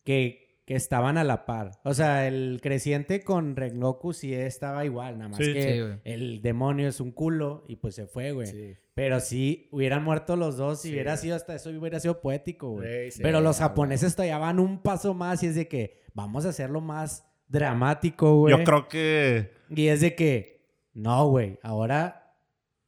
que, 0.05 0.42
que 0.65 0.75
estaban 0.77 1.19
a 1.19 1.25
la 1.25 1.45
par. 1.45 1.73
O 1.83 1.93
sea, 1.93 2.29
el 2.29 2.61
creciente 2.63 3.23
con 3.25 3.57
Rengoku 3.57 4.13
sí 4.13 4.33
estaba 4.33 4.85
igual, 4.85 5.19
nada 5.19 5.31
más 5.31 5.39
Sí. 5.39 5.53
que 5.53 5.63
Sí, 5.95 6.01
el 6.05 6.41
demonio 6.41 6.89
es 6.89 7.01
un 7.01 7.11
culo 7.11 7.65
y 7.67 7.77
pues 7.77 7.97
se 7.97 8.07
fue, 8.07 8.31
güey. 8.33 8.47
Sí. 8.47 8.75
Pero 8.95 9.19
sí, 9.21 9.69
hubieran 9.73 10.05
muerto 10.05 10.37
los 10.37 10.57
dos 10.57 10.85
y 10.85 10.89
Sí. 10.89 10.95
hubiera 10.95 11.17
sido 11.17 11.35
hasta 11.35 11.55
eso 11.55 11.71
hubiera 11.71 11.99
sido 11.99 12.21
poético, 12.21 12.71
güey. 12.71 13.11
Pero 13.21 13.41
los 13.41 13.59
japoneses 13.59 14.15
todavía 14.15 14.39
van 14.39 14.61
un 14.61 14.83
paso 14.83 15.15
más 15.15 15.43
y 15.43 15.47
es 15.47 15.57
de 15.57 15.67
que 15.67 16.01
vamos 16.15 16.47
a 16.47 16.51
hacerlo 16.51 16.81
más 16.81 17.27
dramático, 17.49 18.37
güey. 18.39 18.57
Yo 18.57 18.63
creo 18.65 18.89
que... 18.89 19.51
Y 19.69 19.89
es 19.89 20.01
de 20.01 20.15
que, 20.15 20.69
no, 20.95 21.27
güey, 21.29 21.59
ahora 21.63 22.37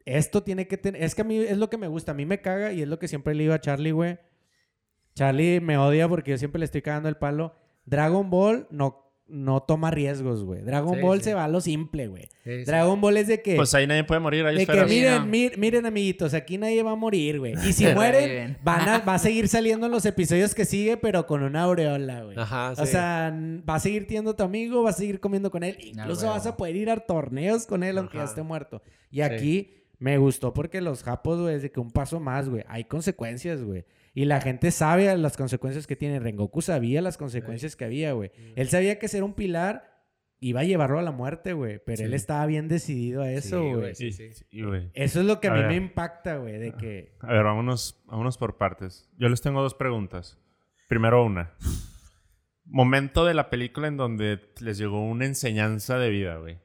esto 0.05 0.43
tiene 0.45 0.69
que 0.69 0.77
tener... 0.77 1.03
Es 1.03 1.15
que 1.15 1.23
a 1.23 1.25
mí 1.25 1.39
es 1.39 1.57
lo 1.59 1.71
que 1.71 1.79
me 1.79 1.89
gusta, 1.89 2.13
a 2.13 2.15
mí 2.15 2.25
me 2.25 2.41
caga 2.41 2.73
y 2.73 2.83
es 2.83 2.89
lo 2.89 2.99
que 2.99 3.09
siempre 3.09 3.35
le 3.35 3.43
digo 3.45 3.55
a 3.55 3.61
Charlie, 3.61 3.91
güey. 3.91 4.19
Charlie 5.15 5.61
me 5.61 5.77
odia 5.79 6.09
porque 6.09 6.33
yo 6.33 6.39
siempre 6.39 6.59
le 6.59 6.65
estoy 6.67 6.83
cagando 6.83 7.09
el 7.09 7.17
palo. 7.17 7.55
Dragon 7.87 8.31
Ball 8.31 8.67
no, 8.71 9.01
no 9.27 9.63
toma 9.63 9.91
riesgos, 9.91 10.45
güey. 10.45 10.63
Dragon 10.63 10.97
Sí, 10.97 11.01
Ball 11.01 11.19
sí. 11.19 11.25
se 11.25 11.35
va 11.35 11.45
a 11.45 11.49
lo 11.49 11.61
simple, 11.61 12.09
güey. 12.09 12.25
Sí, 12.45 12.59
sí. 12.61 12.65
Dragon 12.65 13.01
Ball 13.01 13.17
es 13.17 13.27
de 13.27 13.41
que... 13.43 13.57
Pues 13.57 13.75
ahí 13.75 13.87
nadie 13.87 14.05
puede 14.05 14.21
morir, 14.21 14.45
hay 14.47 14.55
de 14.57 14.67
que 14.67 14.73
esferas. 14.73 14.89
Miren, 14.91 15.17
no. 15.23 15.27
mir- 15.27 15.57
miren, 15.59 15.87
amiguitos, 15.87 16.35
aquí 16.35 16.59
nadie 16.59 16.83
va 16.83 16.93
a 16.93 16.97
morir, 16.97 17.39
güey. 17.39 17.55
Y 17.67 17.73
si 17.73 17.87
mueren, 17.95 18.59
van 18.63 18.89
a, 18.89 18.99
va 19.07 19.15
a 19.15 19.19
seguir 19.19 19.49
saliendo 19.49 19.87
en 19.87 19.93
los 19.93 20.05
episodios 20.07 20.55
que 20.55 20.65
sigue, 20.65 20.97
pero 20.97 21.27
con 21.27 21.43
una 21.43 21.63
aureola, 21.63 22.23
güey. 22.25 22.39
Ajá, 22.39 22.73
O 22.73 22.87
sea, 22.87 23.35
va 23.69 23.77
a 23.77 23.81
seguir 23.81 24.07
teniendo 24.07 24.33
a 24.33 24.37
tu 24.37 24.43
amigo, 24.43 24.83
va 24.83 24.91
a 24.91 24.95
seguir 24.95 25.21
comiendo 25.21 25.51
con 25.51 25.63
él. 25.63 25.77
Incluso 25.81 26.27
vas 26.29 26.47
a 26.47 26.57
poder 26.57 26.77
ir 26.77 26.91
a 26.91 26.97
torneos 27.01 27.67
con 27.67 27.83
él, 27.83 27.99
aunque 27.99 28.19
ya 28.19 28.25
esté 28.25 28.43
muerto. 28.43 28.83
Y 29.11 29.21
aquí 29.23 29.75
me 29.99 30.19
gustó 30.19 30.53
porque 30.53 30.81
los 30.83 31.03
japos, 31.03 31.41
güey, 31.41 31.55
es 31.55 31.63
de 31.63 31.71
que 31.71 31.81
un 31.81 31.91
paso 31.91 32.21
más, 32.21 32.49
güey. 32.49 32.65
Hay 32.69 32.85
consecuencias, 32.85 33.63
güey. 33.63 33.85
Y 34.15 34.27
la 34.27 34.41
gente 34.41 34.71
sabe 34.71 35.17
las 35.19 35.37
consecuencias 35.37 35.87
que 35.89 35.97
tiene. 35.97 36.21
Rengoku 36.21 36.63
sabía 36.63 37.03
las 37.03 37.17
consecuencias 37.19 37.75
que 37.77 37.85
había, 37.85 38.13
güey. 38.13 38.31
Él 38.55 38.69
sabía 38.69 38.99
que 38.99 39.09
ser 39.09 39.25
un 39.25 39.35
pilar 39.35 39.93
iba 40.39 40.61
a 40.61 40.65
llevarlo 40.65 40.99
a 40.99 41.03
la 41.03 41.11
muerte, 41.11 41.53
güey. 41.53 41.81
Pero 41.85 41.99
Sí. 41.99 42.03
él 42.05 42.15
estaba 42.15 42.47
bien 42.47 42.69
decidido 42.69 43.23
a 43.23 43.31
eso, 43.33 43.61
Sí, 43.63 43.73
güey. 43.75 43.95
Sí, 43.95 44.13
sí, 44.13 44.33
sí. 44.33 44.45
sí. 44.51 44.61
Eso 44.95 45.21
es 45.21 45.27
lo 45.27 45.41
que 45.41 45.49
a, 45.49 45.53
A 45.53 45.55
mí 45.55 45.61
ver. 45.63 45.69
me 45.71 45.77
impacta, 45.77 46.37
güey, 46.37 46.59
de 46.59 46.73
que... 46.73 47.17
A 47.21 47.33
ver, 47.33 47.43
vámonos, 47.43 48.03
vámonos 48.07 48.39
por 48.39 48.57
partes. 48.57 49.09
Yo 49.19 49.29
les 49.29 49.41
tengo 49.41 49.63
dos 49.63 49.75
preguntas. 49.75 50.39
Primero 50.89 51.25
una. 51.25 51.53
Momento 52.67 53.25
de 53.25 53.35
la 53.35 53.51
película 53.51 53.89
en 53.89 53.97
donde 53.97 54.41
les 54.61 54.79
llegó 54.79 55.03
una 55.05 55.27
enseñanza 55.27 55.99
de 55.99 56.11
vida, 56.11 56.37
güey. 56.37 56.59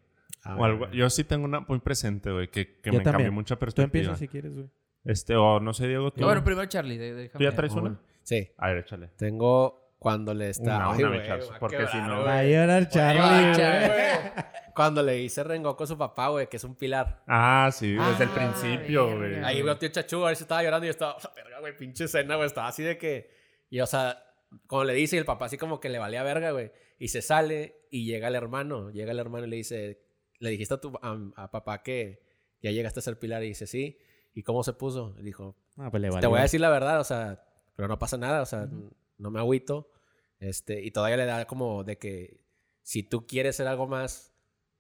A 0.43 0.55
O 0.55 0.63
algo- 0.63 0.89
yo 0.91 1.09
sí 1.09 1.23
tengo 1.25 1.45
una 1.45 1.61
muy 1.61 1.79
presente, 1.79 2.31
güey, 2.31 2.49
que, 2.49 2.79
me 2.85 2.91
cambió 2.91 3.03
también. 3.03 3.33
mucha 3.33 3.55
Tú 3.55 3.59
perspectiva. 3.59 3.85
empiezas 3.85 4.19
si 4.19 4.27
quieres, 4.27 4.53
güey. 4.55 4.69
Este, 5.05 5.35
o 5.35 5.59
no 5.59 5.73
sé, 5.73 5.87
Diego, 5.87 6.11
tú. 6.11 6.21
No, 6.21 6.27
bueno, 6.27 6.43
primero 6.43 6.67
Charlie. 6.67 6.97
déjame- 6.97 7.29
¿Tú 7.29 7.43
ya 7.43 7.51
traes 7.55 7.73
Ah, 7.75 7.79
una? 7.79 7.99
Sí. 8.23 8.49
A 8.57 8.67
ver, 8.69 8.77
échale. 8.79 9.07
Tengo 9.17 9.93
cuando 9.97 10.33
le 10.33 10.49
está... 10.49 10.89
Una, 10.89 11.09
una, 11.09 11.23
Charles, 11.25 11.51
a 11.51 11.59
porque 11.59 11.77
quebrar, 11.77 11.91
si 11.91 11.97
no- 11.99 12.15
güey. 12.21 12.25
Va 12.25 12.37
a 12.39 12.43
llorar 12.43 12.89
Charlie. 12.89 14.31
Cuando 14.75 15.03
le 15.03 15.13
dice 15.13 15.43
Rengoku 15.43 15.83
a 15.83 15.87
su 15.87 15.97
papá, 15.97 16.29
güey, 16.29 16.47
que 16.47 16.57
es 16.57 16.63
un 16.63 16.75
pilar. 16.75 17.21
Ah, 17.27 17.69
sí, 17.73 17.93
desde 17.93 18.23
el 18.23 18.29
Ah, 18.29 18.33
principio, 18.33 19.17
güey. 19.17 19.35
Ahí 19.43 19.61
veo 19.61 19.73
a 19.73 19.79
tío 19.79 19.89
Chachu, 19.89 20.23
a 20.23 20.27
ver 20.27 20.35
si 20.37 20.43
estaba 20.43 20.63
llorando 20.63 20.85
y 20.85 20.87
yo 20.87 20.91
estaba, 20.91 21.17
verga, 21.35 21.59
güey, 21.59 21.75
pinche 21.75 22.05
escena, 22.05 22.35
güey, 22.35 22.47
estaba 22.47 22.67
así 22.67 22.83
de 22.83 22.97
que. 22.97 23.29
Y 23.69 23.81
o 23.81 23.85
sea, 23.85 24.23
como 24.67 24.83
le 24.85 24.93
dice, 24.93 25.15
y 25.17 25.19
el 25.19 25.25
papá 25.25 25.45
así 25.45 25.57
como 25.57 25.79
que 25.81 25.89
le 25.89 25.99
valía 25.99 26.23
verga, 26.23 26.51
güey. 26.51 26.71
Y 26.97 27.09
se 27.09 27.21
sale 27.21 27.75
y 27.91 28.05
llega 28.05 28.29
el 28.29 28.35
hermano. 28.35 28.89
Llega 28.91 29.11
el 29.11 29.19
hermano 29.19 29.45
y 29.47 29.49
le 29.49 29.55
dice, 29.57 30.01
le 30.39 30.49
dijiste 30.49 30.75
a 30.75 30.77
tu 30.77 30.93
a, 31.01 31.17
a 31.35 31.51
papá 31.51 31.83
que 31.83 32.21
ya 32.61 32.71
llegaste 32.71 32.99
a 32.99 33.03
ser 33.03 33.19
pilar. 33.19 33.43
Y 33.43 33.47
dice, 33.49 33.67
sí. 33.67 33.97
¿Y 34.39 34.43
cómo 34.43 34.63
se 34.63 34.71
puso? 34.71 35.13
Y 35.19 35.23
dijo, 35.23 35.57
Ah, 35.75 35.91
pues 35.91 35.99
le 36.01 36.09
te 36.11 36.27
voy 36.27 36.39
a 36.39 36.43
decir 36.43 36.61
la 36.61 36.69
verdad, 36.69 37.01
o 37.01 37.03
sea, 37.03 37.43
pero 37.75 37.89
no 37.89 37.99
pasa 37.99 38.17
nada, 38.17 38.41
o 38.41 38.45
sea, 38.45 38.69
no 39.17 39.31
me 39.31 39.39
agüito. 39.39 39.91
Este, 40.39 40.81
y 40.81 40.91
todavía 40.91 41.17
le 41.17 41.25
da 41.25 41.45
como 41.45 41.83
de 41.83 41.97
que 41.97 42.39
si 42.81 43.03
tú 43.03 43.27
quieres 43.27 43.57
ser 43.57 43.67
algo 43.67 43.85
más 43.85 44.33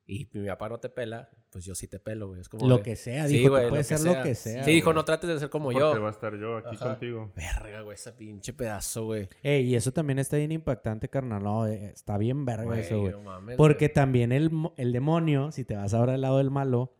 y 0.05 0.29
mi 0.31 0.47
papá 0.47 0.69
no 0.69 0.79
te 0.79 0.87
pela, 0.87 1.29
pues 1.51 1.65
yo 1.65 1.75
sí 1.75 1.89
te 1.89 1.99
pelo, 1.99 2.29
güey. 2.29 2.39
Es 2.39 2.47
como 2.47 2.67
Lo 2.69 2.77
de- 2.77 2.83
que 2.83 2.95
sea, 2.95 3.27
Sí, 3.27 3.39
dijo, 3.39 3.49
güey, 3.51 3.69
que 3.69 3.83
ser 3.83 3.99
lo 4.01 4.23
que 4.23 4.33
sea. 4.33 4.63
Sí, 4.63 4.71
dijo, 4.71 4.93
no 4.93 5.03
trates 5.03 5.29
de 5.29 5.39
ser 5.39 5.49
como 5.49 5.65
Porque 5.65 5.79
yo. 5.79 6.01
va 6.01 6.07
a 6.07 6.11
estar 6.11 6.37
yo 6.37 6.55
aquí 6.57 6.75
Ajá. 6.77 6.91
contigo. 6.91 7.33
Verga, 7.35 7.81
güey, 7.81 7.95
ese 7.95 8.13
pinche 8.13 8.53
pedazo, 8.53 9.03
güey. 9.07 9.27
Ey, 9.43 9.65
y 9.65 9.75
eso 9.75 9.91
también 9.91 10.19
está 10.19 10.37
bien 10.37 10.53
impactante, 10.53 11.09
carnal. 11.09 11.43
No, 11.43 11.67
eh, 11.67 11.91
está 11.93 12.17
bien 12.17 12.45
verga 12.45 12.63
Güey, 12.63 12.79
eso, 12.79 13.01
güey. 13.01 13.11
no 13.11 13.21
mames, 13.23 13.57
Porque 13.57 13.87
güey. 13.87 13.93
también 13.93 14.31
el, 14.31 14.49
el 14.77 14.93
demonio, 14.93 15.51
si 15.51 15.65
te 15.65 15.75
vas 15.75 15.93
ahora 15.93 16.13
al 16.13 16.21
lado 16.21 16.37
del 16.37 16.49
malo, 16.49 16.93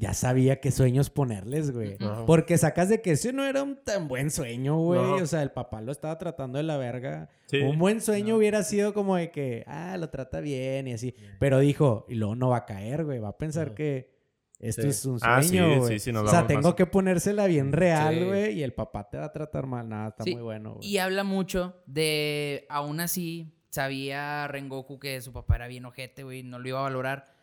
ya 0.00 0.14
sabía 0.14 0.60
qué 0.60 0.70
sueños 0.70 1.10
ponerles, 1.10 1.70
güey. 1.72 1.96
Porque 2.26 2.56
sacas 2.56 2.88
de 2.88 3.02
que 3.02 3.12
ese 3.12 3.32
no 3.34 3.44
era 3.44 3.62
un 3.62 3.76
tan 3.84 4.08
buen 4.08 4.30
sueño, 4.30 4.78
güey. 4.78 5.00
No. 5.02 5.14
O 5.16 5.26
sea, 5.26 5.42
el 5.42 5.50
papá 5.52 5.82
lo 5.82 5.92
estaba 5.92 6.16
tratando 6.16 6.56
de 6.56 6.64
la 6.64 6.78
verga. 6.78 7.28
Sí. 7.46 7.58
Un 7.58 7.78
buen 7.78 8.00
sueño 8.00 8.36
hubiera 8.36 8.62
sido 8.62 8.94
como 8.94 9.16
de 9.16 9.30
que, 9.30 9.62
ah, 9.66 9.96
lo 9.98 10.08
trata 10.08 10.40
bien 10.40 10.88
y 10.88 10.94
así. 10.94 11.14
Pero 11.38 11.58
dijo, 11.58 12.06
y 12.08 12.14
luego 12.14 12.34
no 12.34 12.48
va 12.48 12.56
a 12.58 12.64
caer, 12.66 13.04
güey. 13.04 13.18
Va 13.18 13.28
a 13.28 13.36
pensar 13.38 13.74
que 13.74 14.10
esto 14.58 14.82
Sí. 14.82 14.88
es 14.88 15.04
un 15.04 15.18
Ah, 15.20 15.42
sí, 15.42 15.48
sueño, 15.50 15.78
güey. 15.80 15.92
sí, 15.98 15.98
sí, 16.06 16.12
nos 16.12 16.24
o 16.26 16.30
sea, 16.30 16.46
tengo 16.46 16.62
más- 16.68 16.74
que 16.74 16.86
ponérsela 16.86 17.46
bien 17.46 17.70
real, 17.72 18.14
Sí. 18.18 18.24
güey. 18.24 18.52
Y 18.58 18.62
el 18.62 18.72
papá 18.72 19.08
te 19.10 19.18
va 19.18 19.26
a 19.26 19.32
tratar 19.32 19.66
mal. 19.66 19.86
Nada, 19.88 20.08
está 20.08 20.24
Sí, 20.24 20.32
muy 20.34 20.42
bueno, 20.42 20.74
güey. 20.76 20.88
Y 20.88 20.96
habla 20.98 21.24
mucho 21.24 21.76
de, 21.86 22.64
aún 22.70 23.00
así, 23.00 23.52
sabía 23.68 24.48
Rengoku 24.48 24.98
que 24.98 25.20
su 25.20 25.32
papá 25.32 25.56
era 25.56 25.68
bien 25.68 25.84
ojete, 25.84 26.22
güey, 26.24 26.42
no 26.42 26.58
lo 26.58 26.68
iba 26.68 26.78
a 26.80 26.82
valorar. 26.84 27.38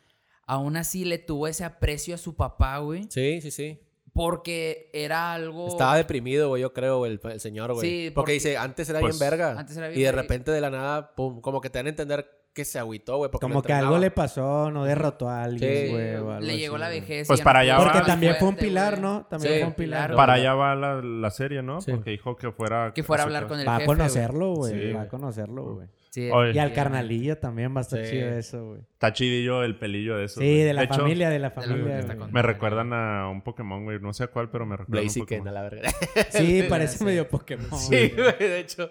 Aún 0.47 0.77
así 0.77 1.05
le 1.05 1.17
tuvo 1.19 1.47
ese 1.47 1.63
aprecio 1.65 2.15
a 2.15 2.17
su 2.17 2.35
papá, 2.35 2.77
güey, 2.79 3.03
Sí, 3.09 3.41
sí, 3.41 3.51
sí. 3.51 3.79
porque 4.13 4.89
era 4.93 5.33
algo... 5.33 5.67
Estaba 5.67 5.95
deprimido, 5.97 6.47
güey, 6.49 6.61
yo 6.61 6.73
creo, 6.73 7.05
el, 7.05 7.19
el 7.23 7.39
señor, 7.39 7.73
güey. 7.73 7.87
Sí, 7.87 8.03
porque, 8.05 8.13
porque- 8.15 8.31
dice, 8.33 8.57
antes 8.57 8.89
era 8.89 8.99
Pues, 8.99 9.19
bien 9.19 9.29
verga. 9.29 9.59
antes 9.59 9.75
era 9.77 9.89
bien 9.89 9.99
y 9.99 10.03
de 10.03 10.11
repente 10.11 10.51
de 10.51 10.61
la 10.61 10.69
nada, 10.69 11.13
pum, 11.15 11.41
como 11.41 11.61
que 11.61 11.69
te 11.69 11.79
dan 11.79 11.85
a 11.87 11.89
entender 11.89 12.27
que 12.53 12.65
se 12.65 12.79
agüitó, 12.79 13.17
güey. 13.17 13.29
Como 13.29 13.61
que 13.61 13.71
algo 13.71 13.99
le 13.99 14.09
pasó, 14.09 14.71
no 14.71 14.83
derrotó 14.85 15.29
a 15.29 15.43
alguien, 15.43 15.69
Sí, 15.87 15.91
güey. 15.91 16.15
algo 16.15 16.39
le 16.39 16.57
llegó 16.57 16.75
así, 16.77 16.81
la 16.81 16.89
vejez. 16.89 17.27
Pues 17.27 17.41
para 17.41 17.59
no 17.59 17.63
allá 17.63 17.77
va. 17.77 17.83
Porque 17.91 18.07
también 18.07 18.35
fue 18.39 18.47
un 18.47 18.55
pilar. 18.55 18.99
¿no? 18.99 19.27
También 19.29 19.53
Sí, 19.53 19.59
fue 19.59 19.67
un 19.67 19.73
pilar. 19.75 20.15
Para 20.15 20.33
allá 20.33 20.55
va 20.55 20.73
la, 20.73 20.95
la 21.03 21.29
serie, 21.29 21.61
¿no? 21.61 21.81
Sí. 21.81 21.91
Porque 21.91 22.09
dijo 22.09 22.35
que 22.35 22.51
fuera... 22.51 22.93
Que 22.95 23.03
fuera 23.03 23.21
a 23.21 23.25
hablar 23.27 23.47
con 23.47 23.59
el 23.59 23.67
Va 23.67 23.73
a 23.75 23.79
jefe, 23.79 23.85
conocerlo, 23.85 24.53
güey. 24.55 24.73
Sí, 24.73 24.91
va 24.93 25.01
a 25.03 25.07
conocerlo, 25.07 25.75
güey. 25.75 25.87
Sí, 26.17 26.31
Oye. 26.31 26.51
Y 26.55 26.57
al 26.57 26.73
carnalillo 26.73 27.37
también 27.37 27.75
va 27.75 27.79
a 27.79 27.81
estar 27.81 28.03
Sí. 28.03 28.09
chido 28.11 28.29
eso, 28.29 28.65
güey. 28.69 28.81
Está 28.93 29.13
chidillo 29.13 29.61
el 29.63 29.77
pelillo 29.77 30.17
de 30.17 30.25
eso. 30.25 30.39
Sí, 30.39 30.47
güey. 30.47 30.63
de 30.63 30.73
la 30.73 30.87
familia, 30.87 31.29
de 31.29 31.37
la 31.37 31.49
de 31.49 31.55
la 31.55 31.61
familia. 31.61 32.27
Me 32.31 32.41
recuerdan 32.41 32.91
a 32.91 33.29
un 33.29 33.43
Pokémon, 33.43 33.83
güey. 33.83 33.99
No 33.99 34.13
sé 34.13 34.23
a 34.23 34.27
cuál, 34.27 34.49
pero 34.49 34.65
me 34.65 34.77
recuerdan 34.77 34.97
a 34.97 35.01
un 35.01 35.05
Blaziken, 35.13 35.25
Pokémon. 35.43 35.47
a 35.47 35.51
la 35.51 35.61
verga. 35.61 35.89
Sí, 36.31 36.63
parece 36.67 36.97
sí. 36.97 37.03
medio 37.03 37.27
Pokémon. 37.27 37.69
sí, 37.79 38.13
güey, 38.17 38.35
de 38.39 38.59
hecho. 38.61 38.89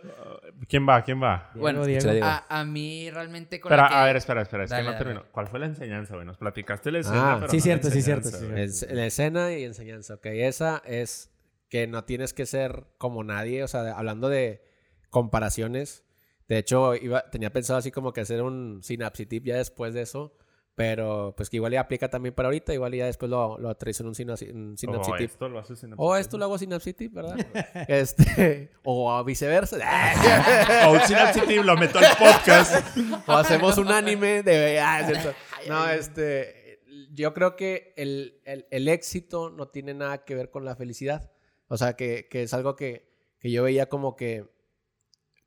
¿Quién 0.69 0.89
va? 0.89 1.03
¿Quién 1.03 1.21
va? 1.21 1.51
Bueno, 1.57 1.85
Diego. 1.85 2.09
A, 2.23 2.47
a 2.49 2.65
mí 2.65 3.11
realmente 3.11 3.59
con 3.59 3.71
la 3.77 3.89
que... 3.89 3.95
a 3.97 4.05
ver, 4.05 4.15
espera, 4.15 4.43
espera. 4.43 4.63
Es 4.63 4.71
Dale, 4.71 4.83
que 4.83 4.87
no 4.87 4.93
dale. 4.93 5.05
terminó. 5.05 5.25
¿Cuál 5.33 5.49
fue 5.49 5.59
la 5.59 5.67
enseñanza, 5.67 6.15
güey? 6.15 6.27
Nos 6.27 6.37
platicaste 6.39 6.93
la 6.93 7.01
escena, 7.01 7.33
Ah, 7.33 7.37
pero 7.41 7.51
sí, 7.51 7.57
no 7.57 7.59
la 7.59 7.63
cierto, 7.65 7.91
sí, 7.91 8.03
cierto, 8.03 8.29
sí, 8.31 8.87
la 8.95 9.07
escena 9.07 9.53
y 9.53 9.65
enseñanza, 9.65 10.15
ok. 10.15 10.27
Esa 10.27 10.81
es 10.87 11.33
que 11.69 11.89
no 11.89 12.05
tienes 12.05 12.33
que 12.33 12.47
ser 12.47 12.85
como 12.99 13.25
nadie, 13.25 13.65
o 13.65 13.69
sea, 13.69 13.81
hablando 13.99 14.29
de 14.29 14.63
comparaciones. 15.11 16.05
De 16.49 16.59
hecho, 16.59 16.95
iba, 16.95 17.29
tenía 17.31 17.53
pensado 17.53 17.79
así 17.79 17.91
como 17.91 18.13
que 18.13 18.21
hacer 18.21 18.43
un 18.43 18.81
synapse 18.83 19.27
tip 19.27 19.45
ya 19.47 19.57
después 19.57 19.95
de 19.95 20.03
eso, 20.03 20.33
pero 20.77 21.35
pues 21.37 21.49
que 21.51 21.57
igual 21.57 21.73
ya 21.73 21.81
aplica 21.81 22.09
también 22.11 22.35
para 22.35 22.49
ahorita, 22.49 22.73
igual 22.75 22.95
ya 22.95 23.07
después 23.07 23.31
lo, 23.31 23.59
lo 23.59 23.71
aterrizo 23.71 24.03
en 24.03 24.09
un 24.09 24.15
synapse, 24.15 24.53
un 24.53 24.77
synapse 24.79 25.11
O 25.11 25.17
tip. 25.17 25.31
esto 25.31 25.49
lo 25.49 25.63
O 25.97 26.17
esto 26.17 26.39
lo 26.39 26.45
hago 26.45 26.59
synapse 26.59 26.93
tip, 26.93 27.15
¿verdad? 27.15 27.37
este, 27.89 28.71
o 28.85 29.25
viceversa. 29.25 29.77
O 30.89 30.93
un 30.93 31.01
synapse 31.01 31.41
tip 31.47 31.63
lo 31.65 31.77
meto 31.77 31.99
al 31.99 32.05
podcast. 32.19 32.97
o 33.27 33.33
hacemos 33.33 33.79
un 33.79 33.89
anime 33.91 34.43
de... 34.43 34.79
ah. 34.81 35.09
No, 35.69 35.89
este... 35.89 36.81
Yo 37.13 37.33
creo 37.35 37.57
que 37.57 37.95
el, 37.97 38.41
el- 38.45 38.67
el 38.71 38.89
éxito 38.89 39.51
no 39.51 39.69
tiene 39.69 39.95
nada 39.95 40.25
que 40.25 40.35
ver 40.35 40.51
con 40.51 40.65
la 40.65 40.77
felicidad. 40.77 41.31
O 41.69 41.77
sea, 41.79 41.95
que, 41.97 42.29
que 42.31 42.43
es 42.43 42.53
algo 42.55 42.77
que, 42.77 43.11
que 43.39 43.51
yo 43.51 43.63
veía 43.63 43.89
como 43.89 44.17
que 44.17 44.47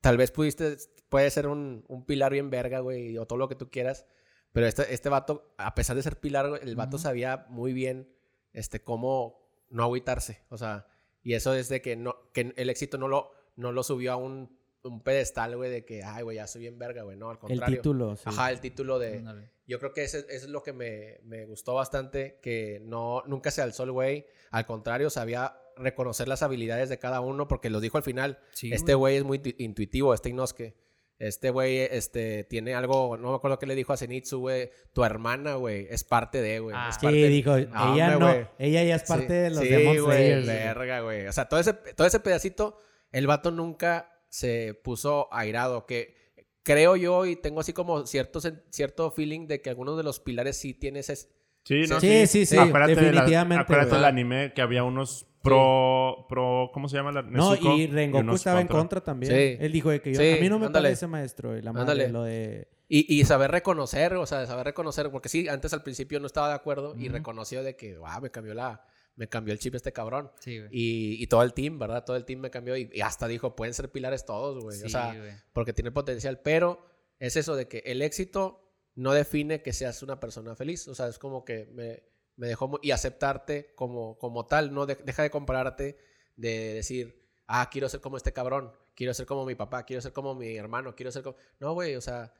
tal 0.01 0.17
vez 0.17 0.31
pudiste 0.31 0.77
puede 1.09 1.29
ser 1.31 1.47
un, 1.47 1.83
un 1.87 2.05
pilar 2.05 2.31
bien 2.31 2.49
verga, 2.49 2.79
güey, 2.79 3.17
o 3.17 3.25
todo 3.25 3.39
lo 3.39 3.49
que 3.49 3.55
tú 3.55 3.69
quieras. 3.69 4.05
Pero 4.51 4.65
este, 4.67 4.93
este 4.93 5.09
vato, 5.09 5.53
a 5.57 5.75
pesar 5.75 5.95
de 5.95 6.03
ser 6.03 6.19
pilar, 6.19 6.59
el 6.61 6.75
vato 6.75 6.97
sabía 6.97 7.45
muy 7.49 7.73
bien 7.73 8.11
este, 8.53 8.81
cómo 8.81 9.47
no 9.69 9.83
agüitarse. 9.83 10.43
O 10.49 10.57
sea, 10.57 10.87
y 11.21 11.33
eso 11.33 11.53
es 11.53 11.69
de 11.69 11.81
que, 11.81 11.95
no, 11.95 12.15
que 12.33 12.53
el 12.55 12.69
éxito 12.69 12.97
no 12.97 13.07
lo, 13.07 13.31
no 13.55 13.71
lo 13.71 13.83
subió 13.83 14.13
a 14.13 14.15
un, 14.15 14.57
un 14.83 15.01
pedestal, 15.03 15.55
güey, 15.55 15.69
de 15.69 15.85
que, 15.85 16.03
ay, 16.03 16.23
güey, 16.23 16.37
ya 16.37 16.47
soy 16.47 16.61
bien 16.61 16.79
verga, 16.79 17.03
güey. 17.03 17.17
No, 17.17 17.29
al 17.29 17.35
El 17.35 17.39
contrario. 17.39 17.77
título, 17.77 18.15
sí. 18.15 18.23
Ajá, 18.25 18.51
el 18.51 18.59
título 18.59 18.97
de... 18.97 19.23
Yo 19.67 19.77
creo 19.77 19.93
que 19.93 20.03
ese, 20.03 20.19
ese 20.19 20.35
es 20.35 20.49
lo 20.49 20.63
que 20.63 20.73
me, 20.73 21.19
me 21.23 21.45
gustó 21.45 21.75
bastante, 21.75 22.39
que 22.41 22.81
no, 22.83 23.21
nunca 23.27 23.51
se 23.51 23.61
alzó 23.61 23.83
el 23.83 23.91
güey. 23.91 24.25
Al 24.49 24.65
contrario, 24.65 25.11
sabía 25.11 25.61
reconocer 25.79 26.27
las 26.27 26.43
habilidades 26.43 26.89
de 26.89 26.99
cada 26.99 27.21
uno, 27.21 27.47
porque 27.47 27.69
lo 27.69 27.79
dijo 27.79 27.97
al 27.97 28.03
final. 28.03 28.39
Sí, 28.51 28.71
este 28.71 28.93
güey. 28.93 29.17
es 29.17 29.23
muy 29.23 29.39
intu- 29.39 29.55
intuitivo, 29.57 30.13
este 30.13 30.29
Inosuke. 30.29 30.75
Este 31.17 31.49
güey 31.49 31.79
este, 31.79 32.45
tiene 32.45 32.75
algo, 32.75 33.17
no 33.17 33.31
me 33.31 33.35
acuerdo 33.35 33.59
qué 33.59 33.65
le 33.65 33.75
dijo 33.75 33.91
a 33.91 33.97
Zenitsu, 33.97 34.39
güey. 34.39 34.69
Tu 34.93 35.03
hermana, 35.03 35.55
güey, 35.55 35.85
es 35.89 36.05
parte 36.05 36.41
de, 36.41 36.59
güey. 36.59 36.73
Ah. 36.79 36.87
es 36.89 36.95
Sí, 36.95 37.01
parte 37.01 37.17
de- 37.17 37.27
dijo, 37.27 37.57
No, 37.57 37.93
ella 37.93 38.15
hombre, 38.17 38.41
no, 38.41 38.49
ella 38.57 38.83
ya 38.83 38.95
es 38.95 39.01
Sí, 39.01 39.07
parte 39.09 39.33
de 39.33 39.49
los 39.49 39.59
sí, 39.59 39.67
Demon 39.67 40.01
güey, 40.05 40.45
verga, 40.45 41.01
güey. 41.01 41.27
O 41.27 41.33
sea, 41.33 41.49
todo 41.49 41.59
ese, 41.59 41.73
todo 41.73 42.07
ese 42.07 42.21
pedacito, 42.21 42.77
el 43.11 43.27
vato 43.27 43.51
nunca 43.51 44.09
se 44.29 44.75
puso 44.81 45.27
airado. 45.33 45.85
Que 45.85 46.15
creo 46.63 46.95
yo 46.95 47.25
y 47.25 47.35
tengo 47.35 47.59
así 47.59 47.73
como 47.73 48.05
cierto, 48.07 48.39
cierto 48.69 49.11
feeling 49.11 49.47
de 49.47 49.61
que 49.61 49.69
algunos 49.69 49.97
de 49.97 50.03
los 50.03 50.21
pilares 50.21 50.55
sí 50.55 50.73
tienen 50.73 51.01
ese... 51.01 51.27
Sí, 51.63 51.83
no, 51.87 51.99
Sí, 51.99 52.25
sí, 52.27 52.45
sí, 52.45 52.57
Acuérdate 52.57 52.95
de 52.95 53.01
la- 53.01 53.07
definitivamente, 53.11 53.61
acuérdate 53.63 53.95
del 53.95 54.05
anime 54.05 54.53
que 54.55 54.61
había 54.61 54.83
unos 54.83 55.25
pro, 55.43 56.25
pro, 56.27 56.69
¿cómo 56.73 56.87
se 56.89 56.97
llama? 56.97 57.11
La, 57.11 57.21
No, 57.21 57.51
Nezuko, 57.51 57.75
y 57.77 57.87
Rengoku 57.87 58.21
unos 58.23 58.35
estaba 58.37 58.61
en 58.61 58.67
contra 58.67 59.01
también. 59.01 59.31
Sí. 59.31 59.57
Él 59.63 59.71
dijo 59.71 59.89
de 59.89 60.01
que 60.01 60.13
yo, 60.13 60.19
Sí, 60.19 60.31
a 60.37 60.41
mí 60.41 60.49
no 60.49 60.59
me 60.59 60.65
ándale. 60.67 60.87
parece 60.89 61.07
maestro. 61.07 61.57
Y 61.57 61.61
la 61.61 61.71
madre, 61.73 61.91
Ándale. 61.91 62.09
lo 62.09 62.23
de... 62.23 62.67
Y, 62.87 63.19
y 63.19 63.23
saber 63.25 63.51
reconocer, 63.51 64.15
o 64.15 64.25
sea, 64.25 64.45
saber 64.47 64.65
reconocer, 64.65 65.11
porque 65.11 65.29
sí, 65.29 65.47
antes 65.47 65.73
al 65.73 65.83
principio 65.83 66.19
no 66.19 66.25
estaba 66.25 66.49
de 66.49 66.55
acuerdo 66.55 66.95
y 66.97 67.05
Ujú. 67.05 67.13
reconoció 67.17 67.61
de 67.63 67.75
que, 67.75 67.97
wow, 67.97 68.21
me 68.21 68.31
cambió 68.31 68.53
la... 68.53 68.83
Me 69.15 69.27
cambió 69.27 69.51
el 69.53 69.59
chip 69.59 69.75
este 69.75 69.91
cabrón. 69.91 70.31
Sí, 70.39 70.57
güey. 70.59 70.69
Y, 70.71 71.21
y 71.21 71.27
todo 71.27 71.43
el 71.43 71.53
team, 71.53 71.77
¿verdad? 71.77 72.05
Todo 72.05 72.15
el 72.15 72.23
team 72.23 72.39
me 72.39 72.49
cambió 72.49 72.77
y, 72.77 72.89
y 72.93 73.01
hasta 73.01 73.27
dijo, 73.27 73.53
pueden 73.53 73.73
ser 73.73 73.91
pilares 73.91 74.25
todos, 74.25 74.63
güey. 74.63 74.77
Sí, 74.77 74.85
o 74.85 74.89
sea, 74.89 75.13
güey. 75.13 75.31
porque 75.51 75.73
tiene 75.73 75.91
potencial, 75.91 76.39
pero 76.41 76.79
es 77.19 77.35
eso 77.35 77.57
de 77.57 77.67
que 77.67 77.79
el 77.85 78.01
éxito 78.01 78.68
no 78.99 79.13
define 79.13 79.61
que 79.61 79.71
seas 79.73 80.03
una 80.03 80.19
persona 80.19 80.55
feliz, 80.55 80.87
o 80.87 80.93
sea, 80.95 81.07
es 81.07 81.17
como 81.19 81.45
que 81.45 81.67
me, 81.73 82.03
me 82.35 82.47
dejó 82.47 82.79
y 82.81 82.91
aceptarte 82.91 83.73
como, 83.75 84.17
como 84.17 84.45
tal, 84.45 84.73
no 84.73 84.85
De- 84.85 84.95
deja 84.95 85.23
de 85.23 85.29
compararte, 85.29 85.97
de 86.35 86.73
decir, 86.75 87.21
ah, 87.47 87.69
quiero 87.71 87.87
ser 87.87 88.01
como 88.01 88.17
este 88.17 88.33
cabrón, 88.33 88.71
quiero 88.95 89.13
ser 89.13 89.25
como 89.25 89.45
mi 89.45 89.55
papá, 89.55 89.85
quiero 89.85 90.01
ser 90.01 90.11
como 90.11 90.35
mi 90.35 90.55
hermano, 90.57 90.95
quiero 90.95 91.11
ser 91.11 91.23
como... 91.23 91.37
No, 91.59 91.73
güey, 91.73 91.95
o 91.95 92.01
sea, 92.01 92.33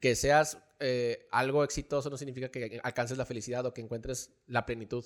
que 0.00 0.14
seas 0.14 0.58
eh, 0.80 1.26
algo 1.30 1.64
exitoso 1.64 2.10
no 2.10 2.16
significa 2.16 2.48
que 2.50 2.80
alcances 2.82 3.18
la 3.18 3.26
felicidad 3.26 3.66
o 3.66 3.74
que 3.74 3.80
encuentres 3.80 4.30
la 4.46 4.64
plenitud. 4.66 5.04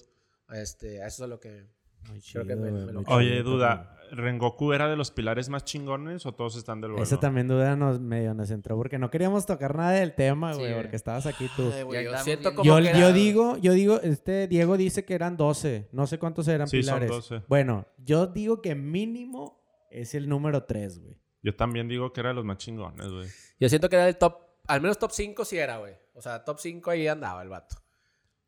Este, 0.50 1.02
a 1.02 1.06
eso 1.06 1.24
es 1.24 1.30
lo 1.30 1.40
que... 1.40 1.66
Muy 2.08 2.20
Creo 2.20 2.44
que 2.44 2.50
chido, 2.54 2.56
me- 2.56 2.70
güey, 2.70 2.84
me 2.86 2.92
lo- 2.92 3.02
muy 3.02 3.14
Oye, 3.14 3.38
chido 3.38 3.50
duda, 3.50 3.94
¿Rengoku 4.10 4.72
era 4.72 4.88
de 4.88 4.96
los 4.96 5.10
pilares 5.10 5.50
más 5.50 5.64
chingones 5.64 6.24
o 6.24 6.32
todos 6.32 6.56
están 6.56 6.80
del 6.80 6.88
también. 6.90 6.94
vuelo? 6.94 7.02
Esa 7.04 7.20
también 7.20 7.46
duda 7.48 7.76
nos 7.76 8.00
medio 8.00 8.32
nos 8.32 8.50
entró 8.50 8.74
porque 8.76 8.98
no 8.98 9.10
queríamos 9.10 9.44
tocar 9.44 9.76
nada 9.76 9.90
del 9.90 10.14
tema, 10.14 10.54
güey, 10.54 10.74
porque 10.74 10.96
estabas 10.96 11.26
aquí 11.26 11.46
tú. 11.54 11.70
Ay, 11.74 11.82
güey, 11.82 12.04
Ya 12.04 12.10
yo 12.12 12.18
siento 12.24 12.54
como 12.54 12.64
Yo, 12.64 12.76
que 12.78 12.84
yo 12.84 12.90
era- 13.08 13.12
digo, 13.12 13.56
yo 13.58 13.72
digo, 13.72 14.00
este 14.00 14.48
Diego 14.48 14.78
dice 14.78 15.04
que 15.04 15.12
eran 15.14 15.36
12. 15.36 15.88
No 15.92 16.06
sé 16.06 16.18
cuántos 16.18 16.48
eran 16.48 16.68
Sí, 16.68 16.82
son 16.82 16.94
pilares. 17.00 17.10
12. 17.10 17.42
Bueno, 17.48 17.86
yo 17.98 18.26
digo 18.26 18.62
que 18.62 18.74
mínimo 18.74 19.62
es 19.90 20.14
el 20.14 20.26
número 20.28 20.64
3, 20.64 21.00
güey. 21.00 21.18
Yo 21.42 21.54
también 21.54 21.86
digo 21.86 22.10
que 22.14 22.20
era 22.20 22.30
de 22.30 22.34
los 22.36 22.44
más 22.46 22.56
chingones, 22.56 23.10
güey. 23.10 23.28
Yo 23.60 23.68
siento 23.68 23.90
que 23.90 23.96
era 23.96 24.08
el 24.08 24.16
top, 24.16 24.38
al 24.66 24.80
menos 24.80 24.98
top 24.98 25.10
5 25.12 25.44
sí 25.44 25.58
era, 25.58 25.76
güey. 25.78 25.92
O 26.14 26.22
sea, 26.22 26.44
top 26.44 26.58
5 26.60 26.90
ahí 26.90 27.06
andaba 27.06 27.42
el 27.42 27.50
vato. 27.50 27.76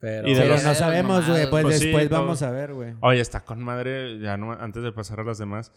Pero, 0.00 0.26
Y 0.28 0.34
de 0.34 0.40
Pero 0.40 0.54
los- 0.54 0.64
no 0.64 0.74
sabemos, 0.74 1.28
güey. 1.28 1.48
Pues, 1.50 1.62
Pues 1.62 1.78
sí, 1.78 1.84
después 1.86 2.08
todos. 2.08 2.22
vamos 2.22 2.42
a 2.42 2.50
ver, 2.50 2.72
güey. 2.72 2.94
Oye, 3.00 3.20
está 3.20 3.44
con 3.44 3.62
madre, 3.62 4.18
ya 4.18 4.36
no, 4.38 4.52
antes 4.52 4.82
de 4.82 4.92
pasar 4.92 5.20
a 5.20 5.24
las 5.24 5.36
demás, 5.38 5.72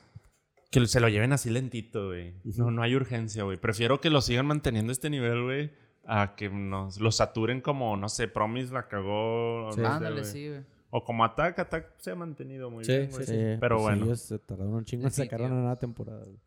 que 0.72 0.86
se 0.88 1.00
lo 1.02 1.10
lleven 1.10 1.34
así 1.34 1.50
lentito, 1.50 2.08
güey. 2.08 2.34
No, 2.58 2.72
no 2.72 2.82
hay 2.82 2.96
urgencia, 2.96 3.44
güey. 3.44 3.58
Prefiero 3.58 4.00
que 4.02 4.10
lo 4.10 4.22
sigan 4.22 4.46
manteniendo 4.46 4.92
este 4.94 5.10
nivel, 5.10 5.44
güey, 5.44 5.72
a 6.06 6.36
que 6.36 6.50
nos 6.50 7.00
lo 7.00 7.12
saturen 7.12 7.60
como, 7.62 7.98
no 7.98 8.08
sé, 8.10 8.28
Promise 8.30 8.74
la 8.74 8.88
cagó. 8.88 9.68
o 9.68 9.74
Sí. 9.74 9.82
no 9.82 9.88
sé, 9.90 9.94
Ándale, 9.94 10.22
güey. 10.22 10.32
sí, 10.32 10.48
güey. 10.50 10.62
O 10.96 11.04
como 11.04 11.26
Attack, 11.26 11.60
Attack 11.60 11.94
se 11.98 12.12
ha 12.12 12.16
mantenido 12.16 12.70
muy 12.70 12.86
Sí, 12.86 12.92
bien, 12.94 13.08
sí, 13.10 13.14
güey. 13.16 13.26
sí. 13.26 13.58
Pero 13.60 13.76
pues 13.78 13.82
bueno. 13.84 14.06
Ellos 14.06 14.22
se 14.22 14.40
tardaron 14.40 14.74
un 14.76 14.86
chingo 14.86 15.06
en 15.06 15.12
sacar 15.12 15.42
una 15.42 15.50
nueva 15.56 15.78
temporada. 15.80 16.24
güey. 16.24 16.38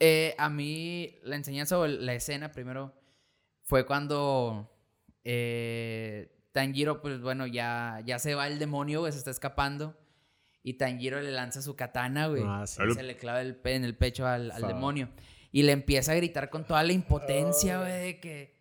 Eh, 0.00 0.34
a 0.38 0.48
mí 0.50 1.14
la 1.22 1.36
enseñanza 1.36 1.78
o 1.78 1.86
la 1.86 2.14
escena 2.14 2.50
primero 2.52 2.92
fue 3.62 3.86
cuando 3.86 4.70
eh, 5.24 6.30
Tanjiro, 6.56 7.02
pues 7.02 7.20
bueno, 7.20 7.46
ya, 7.46 8.02
ya 8.06 8.18
se 8.18 8.34
va 8.34 8.46
el 8.46 8.58
demonio, 8.58 9.00
güey, 9.00 9.12
se 9.12 9.18
está 9.18 9.30
escapando. 9.30 9.94
Y 10.62 10.74
Tanjiro 10.78 11.20
le 11.20 11.30
lanza 11.30 11.60
su 11.60 11.76
katana, 11.76 12.28
güey. 12.28 12.42
Ah, 12.46 12.66
sí. 12.66 12.82
y 12.90 12.94
se 12.94 13.02
le 13.02 13.16
clava 13.18 13.42
el 13.42 13.54
pe- 13.56 13.74
en 13.74 13.84
el 13.84 13.94
pecho 13.94 14.26
al, 14.26 14.50
al 14.50 14.62
demonio. 14.66 15.10
Y 15.52 15.62
le 15.64 15.72
empieza 15.72 16.12
a 16.12 16.14
gritar 16.14 16.48
con 16.48 16.64
toda 16.64 16.82
la 16.82 16.92
impotencia, 16.92 17.78
güey, 17.80 17.92
de 18.06 18.20
que 18.20 18.56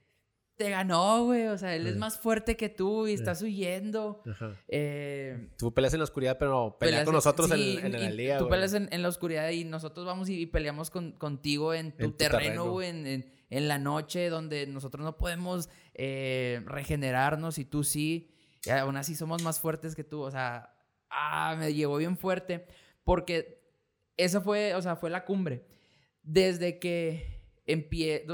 te 0.58 0.70
ganó, 0.70 1.24
güey. 1.26 1.48
O 1.48 1.58
sea, 1.58 1.74
él 1.76 1.88
es 1.88 1.96
más 1.96 2.20
fuerte 2.20 2.56
que 2.58 2.70
tú 2.70 3.08
y 3.08 3.14
estás 3.14 3.42
huyendo. 3.42 4.22
Ajá. 4.30 4.56
Eh, 4.68 5.50
Tú 5.58 5.74
peleas 5.74 5.94
en 5.94 6.00
la 6.00 6.04
oscuridad, 6.04 6.38
pero 6.38 6.78
peleas 6.80 6.92
peleas 7.00 7.06
con 7.06 7.16
nosotros 7.16 7.50
sí, 7.50 7.80
en, 7.82 7.96
el 7.96 8.18
día, 8.18 8.38
Tú 8.38 8.44
güey. 8.46 8.52
peleas 8.52 8.74
en, 8.74 8.88
en 8.92 9.02
la 9.02 9.08
oscuridad 9.08 9.50
y 9.50 9.64
nosotros 9.64 10.06
vamos 10.06 10.30
y, 10.30 10.42
y 10.42 10.46
peleamos 10.46 10.90
con- 10.92 11.14
contigo 11.14 11.74
en 11.74 11.92
tu, 11.98 12.04
En 12.06 12.12
tu 12.12 12.18
terreno, 12.18 12.40
terreno. 12.44 12.72
güey, 12.72 12.90
en, 12.90 13.08
en- 13.08 13.36
en 13.52 13.68
la 13.68 13.78
noche 13.78 14.30
donde 14.30 14.66
nosotros 14.68 15.04
no 15.06 15.18
podemos 15.18 15.70
eh, 15.96 16.62
regenerarnos 16.66 17.58
y 17.58 17.66
tú 17.66 17.84
sí. 17.84 18.32
Y 18.66 18.70
aún 18.70 18.98
así 18.98 19.16
somos 19.16 19.42
más 19.44 19.60
fuertes 19.60 19.96
que 19.96 20.04
tú. 20.04 20.22
O 20.22 20.32
sea, 20.32 20.76
ah, 21.10 21.56
me 21.58 21.74
llegó 21.74 21.98
bien 21.98 22.18
fuerte 22.18 22.66
porque 23.04 23.64
esa 24.18 24.42
fue, 24.42 24.76
o 24.76 24.82
sea, 24.82 24.96
fue 24.96 25.10
la 25.10 25.26
cumbre. 25.26 25.66
Desde 26.24 26.80
que, 26.80 27.42
empie 27.68 28.26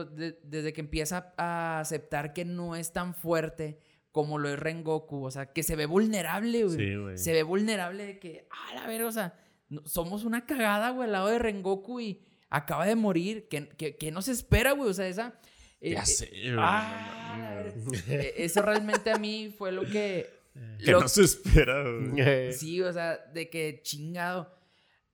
desde 0.44 0.74
que 0.74 0.82
empieza 0.82 1.34
a 1.38 1.80
aceptar 1.80 2.34
que 2.34 2.46
no 2.46 2.76
es 2.76 2.92
tan 2.94 3.14
fuerte 3.14 3.80
como 4.12 4.38
lo 4.38 4.50
es 4.50 4.60
Rengoku. 4.60 5.26
O 5.26 5.32
sea, 5.32 5.52
que 5.54 5.64
se 5.64 5.76
ve 5.76 5.86
vulnerable, 5.86 6.64
güey. 6.64 6.78
Sí, 6.78 6.96
güey. 6.96 7.18
Se 7.18 7.34
ve 7.34 7.44
vulnerable 7.44 8.06
de 8.06 8.20
que, 8.20 8.48
ah, 8.50 8.76
la 8.76 8.88
verga, 8.88 9.08
o 9.08 9.12
sea, 9.12 9.34
no- 9.70 9.86
somos 9.86 10.24
una 10.24 10.46
cagada, 10.46 10.90
güey, 10.92 11.06
al 11.08 11.12
lado 11.14 11.28
de 11.28 11.40
Rengoku 11.40 12.00
y 12.00 12.22
acaba 12.50 12.86
de 12.86 12.96
morir. 12.96 13.48
¿Qué, 13.50 13.68
qué, 13.78 13.96
qué 13.98 14.12
nos 14.12 14.28
espera, 14.28 14.72
güey? 14.74 14.90
O 14.90 14.94
sea, 14.94 15.08
esa... 15.08 15.34
eh, 15.82 15.92
Ya 15.92 16.02
eh, 16.02 16.06
sé, 16.06 16.28
güey. 16.44 16.56
ah. 16.60 17.64
Eh, 18.08 18.34
Eso 18.38 18.62
realmente 18.62 19.12
a 19.12 19.18
mí 19.18 19.54
fue 19.58 19.72
lo 19.72 19.84
que... 19.84 20.30
Que 20.84 20.92
lo- 20.92 21.02
no 21.02 21.08
se 21.08 21.24
espera. 21.24 21.84
Eh, 22.18 22.54
Sí, 22.54 22.82
o 22.82 22.92
sea, 22.92 23.18
de 23.34 23.50
que 23.50 23.82
chingado. 23.84 24.54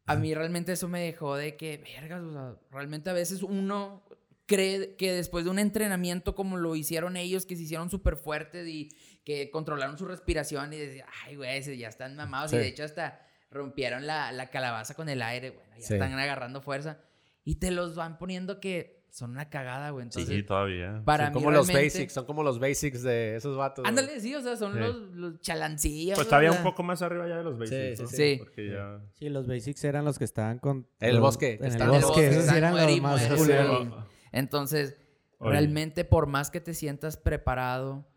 A 0.05 0.15
mí 0.15 0.33
realmente 0.33 0.71
eso 0.71 0.87
me 0.87 1.01
dejó 1.01 1.35
de 1.35 1.57
que, 1.57 1.77
vergas, 1.77 2.23
o 2.23 2.31
sea, 2.31 2.55
realmente 2.71 3.09
a 3.09 3.13
veces 3.13 3.43
uno 3.43 4.03
cree 4.45 4.95
que 4.95 5.11
después 5.11 5.43
de 5.43 5.51
un 5.51 5.59
entrenamiento 5.59 6.33
como 6.33 6.55
lo 6.57 6.75
hicieron 6.75 7.17
ellos, 7.17 7.45
que 7.45 7.55
se 7.57 7.63
hicieron 7.63 7.89
súper 7.89 8.15
fuertes 8.15 8.67
y 8.67 8.89
que 9.25 9.51
controlaron 9.51 9.97
su 9.97 10.05
respiración 10.05 10.71
y 10.71 10.77
decían, 10.77 11.07
ay, 11.25 11.35
güey, 11.35 11.77
ya 11.77 11.89
están 11.89 12.15
mamados. 12.15 12.53
Y 12.53 12.55
Sí. 12.55 12.61
de 12.61 12.67
hecho 12.69 12.83
hasta 12.85 13.21
rompieron 13.51 14.07
la, 14.07 14.31
la 14.31 14.49
calabaza 14.49 14.93
con 14.93 15.09
el 15.09 15.21
aire, 15.21 15.49
bueno, 15.51 15.69
ya 15.75 15.85
Sí. 15.87 15.93
están 15.95 16.13
agarrando 16.13 16.61
fuerza. 16.61 16.99
Y 17.43 17.55
te 17.55 17.71
los 17.71 17.93
van 17.95 18.17
poniendo 18.17 18.59
que 18.61 18.96
son 19.09 19.31
una 19.31 19.49
cagada, 19.49 19.89
güey. 19.91 20.03
Entonces, 20.03 20.29
Sí, 20.33 20.43
todavía. 20.43 21.01
para 21.05 21.25
son 21.27 21.33
mí 21.33 21.39
como 21.39 21.51
los 21.51 21.67
basics, 21.71 22.13
son 22.13 22.25
como 22.25 22.43
los 22.43 22.59
basics 22.59 23.01
de 23.03 23.35
esos 23.35 23.57
vatos. 23.57 23.83
güey. 23.83 23.89
Ándale, 23.89 24.19
sí, 24.19 24.35
o 24.35 24.41
sea, 24.41 24.55
son 24.57 24.73
Sí. 24.73 24.79
los, 24.79 24.95
los 25.13 25.41
chalancillos. 25.41 26.15
Pues 26.15 26.27
o 26.27 26.29
todavía 26.29 26.51
sea, 26.51 26.59
un 26.59 26.63
poco 26.63 26.83
más 26.83 27.01
arriba 27.01 27.27
ya 27.27 27.37
de 27.37 27.43
los 27.43 27.57
basics, 27.57 27.97
Sí, 27.97 28.03
¿no? 28.03 28.09
sí, 28.09 28.15
sí. 28.15 28.35
Porque 28.39 28.69
ya... 28.71 29.01
Sí, 29.15 29.29
los 29.29 29.47
basics 29.47 29.83
eran 29.83 30.05
los 30.05 30.17
que 30.19 30.25
estaban 30.25 30.59
con... 30.59 30.87
El 30.99 31.15
los- 31.15 31.21
bosque, 31.21 31.57
En 31.61 31.73
el 31.81 31.87
bosque. 32.01 32.27
Esos 32.27 32.51
eran 32.53 32.75
los 32.75 33.01
más 33.01 33.25
culeros. 33.27 33.83
sí. 33.87 33.93
Entonces, 34.31 34.95
Oye. 35.39 35.51
realmente 35.51 36.03
por 36.05 36.27
más 36.27 36.51
que 36.51 36.59
te 36.61 36.73
sientas 36.73 37.17
preparado, 37.17 38.07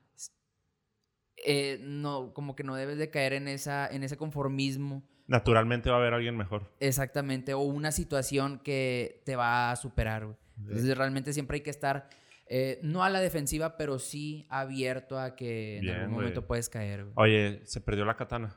eh, 1.46 1.78
no, 1.82 2.34
como 2.34 2.54
que 2.54 2.64
no 2.64 2.74
debes 2.74 2.98
de 2.98 3.08
caer 3.10 3.32
en, 3.32 3.48
esa, 3.48 3.86
en 3.88 4.02
ese 4.02 4.16
conformismo 4.18 5.02
Naturalmente 5.26 5.88
va 5.90 5.96
a 5.96 5.98
haber 6.00 6.12
alguien 6.12 6.36
mejor. 6.36 6.70
exactamente 6.80 7.54
o 7.54 7.60
una 7.60 7.92
situación 7.92 8.58
que 8.58 9.22
te 9.24 9.36
va 9.36 9.70
a 9.70 9.76
superar. 9.76 10.24
güey. 10.26 10.36
Entonces 10.68 10.96
realmente 10.96 11.32
siempre 11.32 11.56
hay 11.56 11.60
que 11.62 11.70
estar, 11.70 12.08
eh, 12.46 12.78
no 12.82 13.02
a 13.04 13.10
la 13.10 13.20
defensiva, 13.20 13.76
pero 13.76 13.98
sí 13.98 14.46
abierto 14.50 15.18
a 15.18 15.34
que 15.36 15.76
en 15.76 15.82
Bien, 15.82 15.96
algún 15.96 16.14
momento 16.16 16.46
puedes 16.46 16.68
caer. 16.68 17.04
güey. 17.04 17.14
Oye, 17.16 17.60
se 17.64 17.80
perdió 17.80 18.04
la 18.04 18.16
katana. 18.16 18.56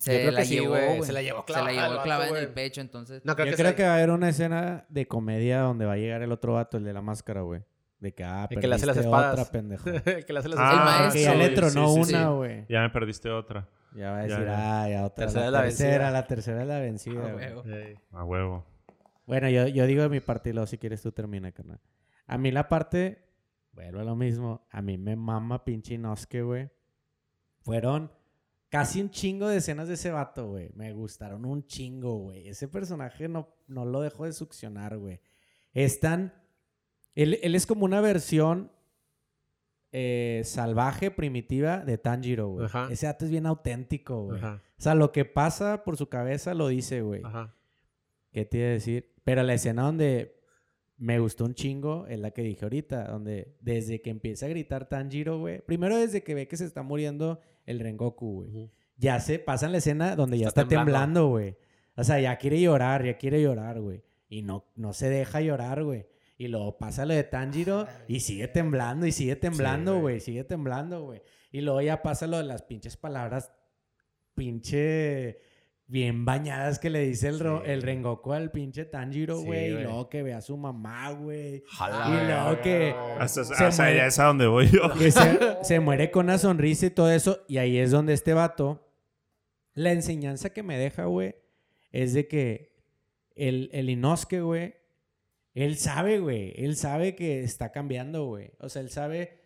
Se 0.00 0.32
la 0.32 0.44
sí, 0.44 0.54
llevó. 0.54 1.04
Se 1.04 1.12
la 1.12 1.20
llevó 1.20 1.44
Se 1.46 1.52
la 1.52 1.58
clavada 1.60 1.72
llevó 1.72 1.88
vato, 1.90 2.02
clavada 2.02 2.28
en 2.30 2.36
el 2.36 2.48
pecho, 2.48 2.80
entonces... 2.80 3.22
No, 3.24 3.34
creo 3.34 3.46
Yo 3.46 3.52
que 3.52 3.62
creo 3.62 3.74
que 3.76 3.82
va 3.82 3.90
a 3.90 3.94
haber 3.96 4.10
una 4.10 4.30
escena 4.30 4.86
de 4.88 5.06
comedia 5.06 5.60
donde 5.60 5.84
va 5.84 5.92
a 5.94 5.96
llegar 5.98 6.22
el 6.22 6.32
otro 6.32 6.54
vato, 6.54 6.78
el 6.78 6.84
de 6.84 6.94
la 6.94 7.02
máscara, 7.02 7.42
güey. 7.42 7.62
De 7.98 8.14
que, 8.14 8.24
ah, 8.24 8.46
El 8.50 8.60
que 8.60 8.68
le 8.68 8.74
hace 8.74 8.86
las 8.86 8.96
espadas. 8.96 9.38
otra, 9.38 9.50
pendejo. 9.50 9.88
el 10.04 10.24
que 10.24 10.32
le 10.32 10.38
hace 10.38 10.48
las 10.48 10.58
Ah, 10.58 10.70
El 10.72 10.78
espadas. 10.78 11.00
maestro, 11.00 11.12
que 11.12 11.22
ya 11.22 11.34
le 11.34 11.48
sí, 11.48 11.54
tronó 11.54 11.88
sí, 11.88 12.04
sí, 12.04 12.14
una, 12.14 12.22
sí. 12.28 12.34
güey. 12.34 12.66
Ya 12.68 12.80
me 12.82 12.90
perdiste 12.90 13.30
otra. 13.30 13.68
Ya 13.94 14.10
va 14.12 14.18
a 14.18 14.22
decir, 14.22 14.44
ya. 14.44 14.82
ah, 14.82 14.88
ya 14.90 15.04
otra. 15.06 15.24
Tercera 15.26 15.44
la 15.46 15.50
la 15.50 15.62
tercera, 15.64 16.10
la 16.10 16.26
tercera 16.26 16.60
es 16.62 16.68
la 16.68 16.78
vencida, 16.80 17.32
güey. 17.32 17.34
huevo. 17.54 17.62
A 18.12 18.24
huevo. 18.24 18.66
Bueno, 19.26 19.48
yo, 19.50 19.66
yo 19.66 19.86
digo 19.86 20.02
de 20.02 20.08
mi 20.08 20.20
parte 20.20 20.50
y 20.50 20.52
luego 20.52 20.66
si 20.66 20.78
quieres 20.78 21.02
tú 21.02 21.12
termina, 21.12 21.52
carnal. 21.52 21.80
A 22.26 22.38
mí 22.38 22.50
la 22.50 22.68
parte, 22.68 23.28
vuelvo 23.72 24.00
a 24.00 24.04
lo 24.04 24.16
mismo, 24.16 24.66
a 24.70 24.80
mí 24.80 24.96
me 24.98 25.16
mama 25.16 25.64
pinche 25.64 25.94
Inosuke, 25.94 26.42
güey. 26.42 26.70
Fueron 27.60 28.10
casi 28.68 29.00
un 29.00 29.10
chingo 29.10 29.48
de 29.48 29.58
escenas 29.58 29.88
de 29.88 29.94
ese 29.94 30.10
vato, 30.10 30.48
güey. 30.48 30.70
Me 30.74 30.92
gustaron 30.92 31.44
un 31.44 31.66
chingo, 31.66 32.18
güey. 32.18 32.48
Ese 32.48 32.68
personaje 32.68 33.28
no, 33.28 33.54
no 33.66 33.84
lo 33.84 34.00
dejo 34.00 34.24
de 34.24 34.32
succionar, 34.32 34.96
güey. 34.96 35.20
Es 35.72 36.00
tan... 36.00 36.32
Él, 37.14 37.38
él 37.42 37.54
es 37.54 37.66
como 37.66 37.84
una 37.84 38.00
versión 38.00 38.70
eh, 39.92 40.42
salvaje, 40.44 41.10
primitiva 41.10 41.78
de 41.78 41.96
Tanjiro, 41.96 42.48
güey. 42.48 42.68
Ese 42.90 43.06
vato 43.06 43.24
es 43.24 43.30
bien 43.30 43.46
auténtico, 43.46 44.24
güey. 44.24 44.42
O 44.42 44.60
sea, 44.76 44.94
lo 44.94 45.10
que 45.10 45.24
pasa 45.24 45.84
por 45.84 45.96
su 45.96 46.08
cabeza 46.08 46.54
lo 46.54 46.68
dice, 46.68 47.00
güey. 47.00 47.22
Ajá. 47.24 47.54
¿Qué 48.30 48.44
te 48.44 48.58
iba 48.58 48.66
a 48.66 48.70
decir? 48.72 49.15
Pero 49.26 49.42
la 49.42 49.54
escena 49.54 49.82
donde 49.82 50.38
me 50.98 51.18
gustó 51.18 51.44
un 51.46 51.54
chingo 51.54 52.06
es 52.06 52.20
la 52.20 52.30
que 52.30 52.42
dije 52.42 52.64
ahorita, 52.64 53.08
donde 53.08 53.56
desde 53.60 54.00
que 54.00 54.10
empieza 54.10 54.46
a 54.46 54.50
gritar 54.50 54.88
Tanjiro, 54.88 55.40
güey. 55.40 55.60
Primero 55.62 55.96
desde 55.98 56.22
que 56.22 56.32
ve 56.36 56.46
que 56.46 56.56
se 56.56 56.64
está 56.64 56.84
muriendo 56.84 57.40
el 57.64 57.80
Rengoku, 57.80 58.44
güey. 58.44 58.70
Ya 58.96 59.18
se 59.18 59.40
pasa 59.40 59.66
en 59.66 59.72
la 59.72 59.78
escena 59.78 60.14
donde 60.14 60.38
ya 60.38 60.46
Está 60.46 60.60
está, 60.62 60.76
temblando. 60.76 61.26
güey. 61.26 61.56
O 61.96 62.04
sea, 62.04 62.20
ya 62.20 62.36
quiere 62.36 62.60
llorar, 62.60 63.04
ya 63.04 63.18
quiere 63.18 63.42
llorar, 63.42 63.80
güey. 63.80 64.04
Y 64.28 64.42
no, 64.42 64.70
no 64.76 64.92
se 64.92 65.10
deja 65.10 65.40
llorar, 65.40 65.82
güey. 65.82 66.06
Y 66.38 66.46
luego 66.46 66.78
pasa 66.78 67.04
lo 67.04 67.12
de 67.14 67.24
Tanjiro 67.24 67.88
y 68.06 68.20
sigue 68.20 68.46
temblando 68.46 69.06
y 69.06 69.12
sigue 69.12 69.34
temblando, 69.34 69.94
güey. 69.94 70.02
güey. 70.02 70.20
sigue 70.20 70.44
temblando, 70.44 71.02
güey. 71.04 71.20
Y 71.50 71.62
luego 71.62 71.80
ya 71.80 72.00
pasa 72.00 72.28
lo 72.28 72.36
de 72.38 72.44
las 72.44 72.62
pinches 72.62 72.96
palabras 72.96 73.50
pinche 74.36 75.40
bien 75.88 76.24
bañadas 76.24 76.78
que 76.80 76.90
le 76.90 77.00
dice 77.06 77.28
el, 77.28 77.38
ro- 77.38 77.62
Sí. 77.64 77.70
el 77.70 77.82
Rengoku 77.82 78.32
al 78.32 78.50
pinche 78.50 78.84
Tanjiro, 78.86 79.38
Sí, 79.38 79.44
güey. 79.46 79.66
y 79.66 79.70
luego 79.70 80.08
que 80.08 80.22
ve 80.24 80.34
a 80.34 80.40
su 80.40 80.56
mamá, 80.56 81.10
güey. 81.12 81.56
Y 81.58 82.26
luego 82.26 82.60
que- 82.60 82.94
Hasta, 83.18 83.44
Se 83.44 83.52
hasta 83.54 83.82
muere. 83.84 84.00
allá 84.00 84.06
es 84.08 84.18
a 84.18 84.24
donde 84.24 84.46
voy 84.48 84.66
yo. 84.68 84.80
Que 84.98 85.10
se, 85.12 85.20
se 85.62 85.80
muere 85.80 86.10
con 86.10 86.26
una 86.26 86.38
sonrisa 86.38 86.86
y 86.86 86.90
todo 86.90 87.10
eso. 87.10 87.44
Y 87.48 87.58
ahí 87.58 87.78
es 87.78 87.92
donde 87.92 88.14
este 88.14 88.34
vato, 88.34 88.84
la 89.74 89.92
enseñanza 89.92 90.50
que 90.50 90.62
me 90.64 90.76
deja, 90.76 91.04
güey, 91.04 91.36
es 91.92 92.14
de 92.14 92.26
que 92.26 92.74
el, 93.36 93.70
el 93.72 93.88
Inosuke, 93.90 94.40
güey, 94.40 94.74
él 95.54 95.76
sabe, 95.76 96.18
güey, 96.18 96.52
él 96.56 96.76
sabe 96.76 97.14
que 97.14 97.42
está 97.42 97.70
cambiando, 97.72 98.26
güey. 98.26 98.50
O 98.58 98.68
sea, 98.68 98.82
él 98.82 98.90
sabe 98.90 99.38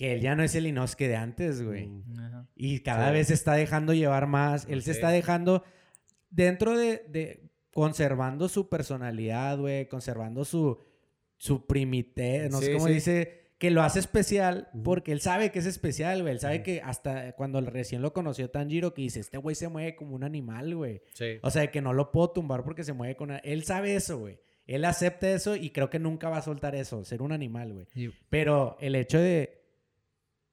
que 0.00 0.14
él 0.14 0.22
ya 0.22 0.34
no 0.34 0.42
es 0.42 0.54
el 0.54 0.66
Inosuke 0.66 1.08
de 1.08 1.16
antes, 1.16 1.62
güey. 1.62 1.88
Mm. 1.88 2.46
Y 2.56 2.80
cada 2.80 3.08
Sí. 3.08 3.12
vez 3.12 3.26
se 3.26 3.34
está 3.34 3.52
dejando 3.52 3.92
llevar 3.92 4.26
más. 4.26 4.66
Él 4.70 4.82
se 4.82 4.92
está 4.92 5.10
dejando 5.10 5.62
dentro 6.30 6.78
de, 6.78 7.02
de- 7.10 7.50
conservando 7.74 8.48
su 8.48 8.70
personalidad, 8.70 9.58
güey, 9.58 9.88
conservando 9.88 10.46
su, 10.46 10.78
su 11.36 11.66
primitez, 11.66 12.50
no 12.50 12.60
sé 12.60 12.66
Sí, 12.68 12.72
cómo 12.72 12.86
sí. 12.86 12.94
dice, 12.94 13.40
que 13.58 13.70
lo 13.70 13.82
hace 13.82 13.98
especial 13.98 14.70
porque 14.82 15.12
él 15.12 15.20
sabe 15.20 15.50
que 15.50 15.58
es 15.58 15.66
especial, 15.66 16.22
güey. 16.22 16.32
Él 16.32 16.40
sabe 16.40 16.62
que 16.62 16.80
hasta 16.82 17.32
cuando 17.32 17.60
recién 17.60 18.00
lo 18.00 18.14
conoció 18.14 18.48
Tanjiro, 18.48 18.94
que 18.94 19.02
dice, 19.02 19.20
este 19.20 19.36
güey 19.36 19.54
se 19.54 19.68
mueve 19.68 19.96
como 19.96 20.14
un 20.14 20.24
animal, 20.24 20.74
güey. 20.76 21.02
Sí. 21.12 21.36
O 21.42 21.50
sea, 21.50 21.70
que 21.70 21.82
no 21.82 21.92
lo 21.92 22.10
puedo 22.10 22.30
tumbar 22.30 22.64
porque 22.64 22.84
se 22.84 22.94
mueve 22.94 23.16
con... 23.16 23.32
Él 23.44 23.64
sabe 23.64 23.96
eso, 23.96 24.18
güey. 24.18 24.38
Él 24.66 24.82
acepta 24.86 25.30
eso 25.30 25.56
y 25.56 25.68
creo 25.72 25.90
que 25.90 25.98
nunca 25.98 26.30
va 26.30 26.38
a 26.38 26.42
soltar 26.42 26.74
eso, 26.74 27.04
ser 27.04 27.20
un 27.20 27.32
animal, 27.32 27.74
güey. 27.74 27.86
Pero 28.30 28.78
el 28.80 28.94
hecho 28.94 29.18
de 29.18 29.59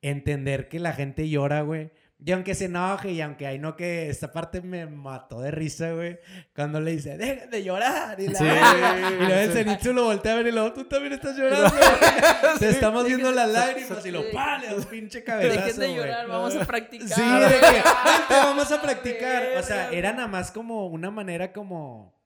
entender 0.01 0.67
que 0.69 0.79
la 0.79 0.93
gente 0.93 1.27
llora, 1.29 1.61
güey. 1.61 1.91
Y 2.19 2.31
aunque 2.31 2.55
se 2.55 2.65
enoje 2.65 3.11
y 3.11 3.21
aunque 3.21 3.45
hay 3.45 3.59
no 3.59 3.75
que 3.75 4.09
esta 4.09 4.31
parte 4.31 4.61
me 4.61 4.87
mató 4.87 5.39
de 5.39 5.51
risa, 5.51 5.91
güey. 5.91 6.17
Cuando 6.55 6.81
le 6.81 6.93
dice, 6.93 7.15
dejen 7.15 7.51
de 7.51 7.63
llorar. 7.63 8.19
Y, 8.19 8.27
la- 8.29 8.39
Sí, 8.39 8.45
y 9.21 9.25
luego 9.25 9.39
el. 9.39 9.51
Zenitsu 9.51 9.93
lo 9.93 10.05
voltea 10.05 10.33
a 10.33 10.35
ver 10.37 10.47
y 10.47 10.51
luego 10.51 10.73
tú 10.73 10.85
también 10.85 11.13
estás 11.13 11.37
llorando. 11.37 11.69
güey. 11.69 12.57
Te 12.57 12.69
estamos 12.69 13.05
viendo 13.05 13.31
las 13.31 13.49
lágrimas 13.51 14.03
y 14.03 14.09
lo 14.09 14.23
pale, 14.31 14.73
un 14.73 14.83
pinche 14.85 15.23
cabezazo, 15.23 15.59
Dejen 15.65 15.79
de 15.79 15.87
güey. 15.89 15.97
llorar, 15.99 16.27
vamos 16.27 16.55
a 16.55 16.65
practicar. 16.65 17.07
Sí, 17.07 17.21
de 17.21 17.47
que 17.59 17.65
"Vente, 17.75 17.83
vamos 18.31 18.71
a 18.71 18.81
practicar. 18.81 19.43
O 19.59 19.61
sea, 19.63 19.91
era 19.91 20.11
nada 20.11 20.27
más 20.27 20.51
como 20.51 20.87
una 20.87 21.11
manera 21.11 21.53
como 21.53 22.17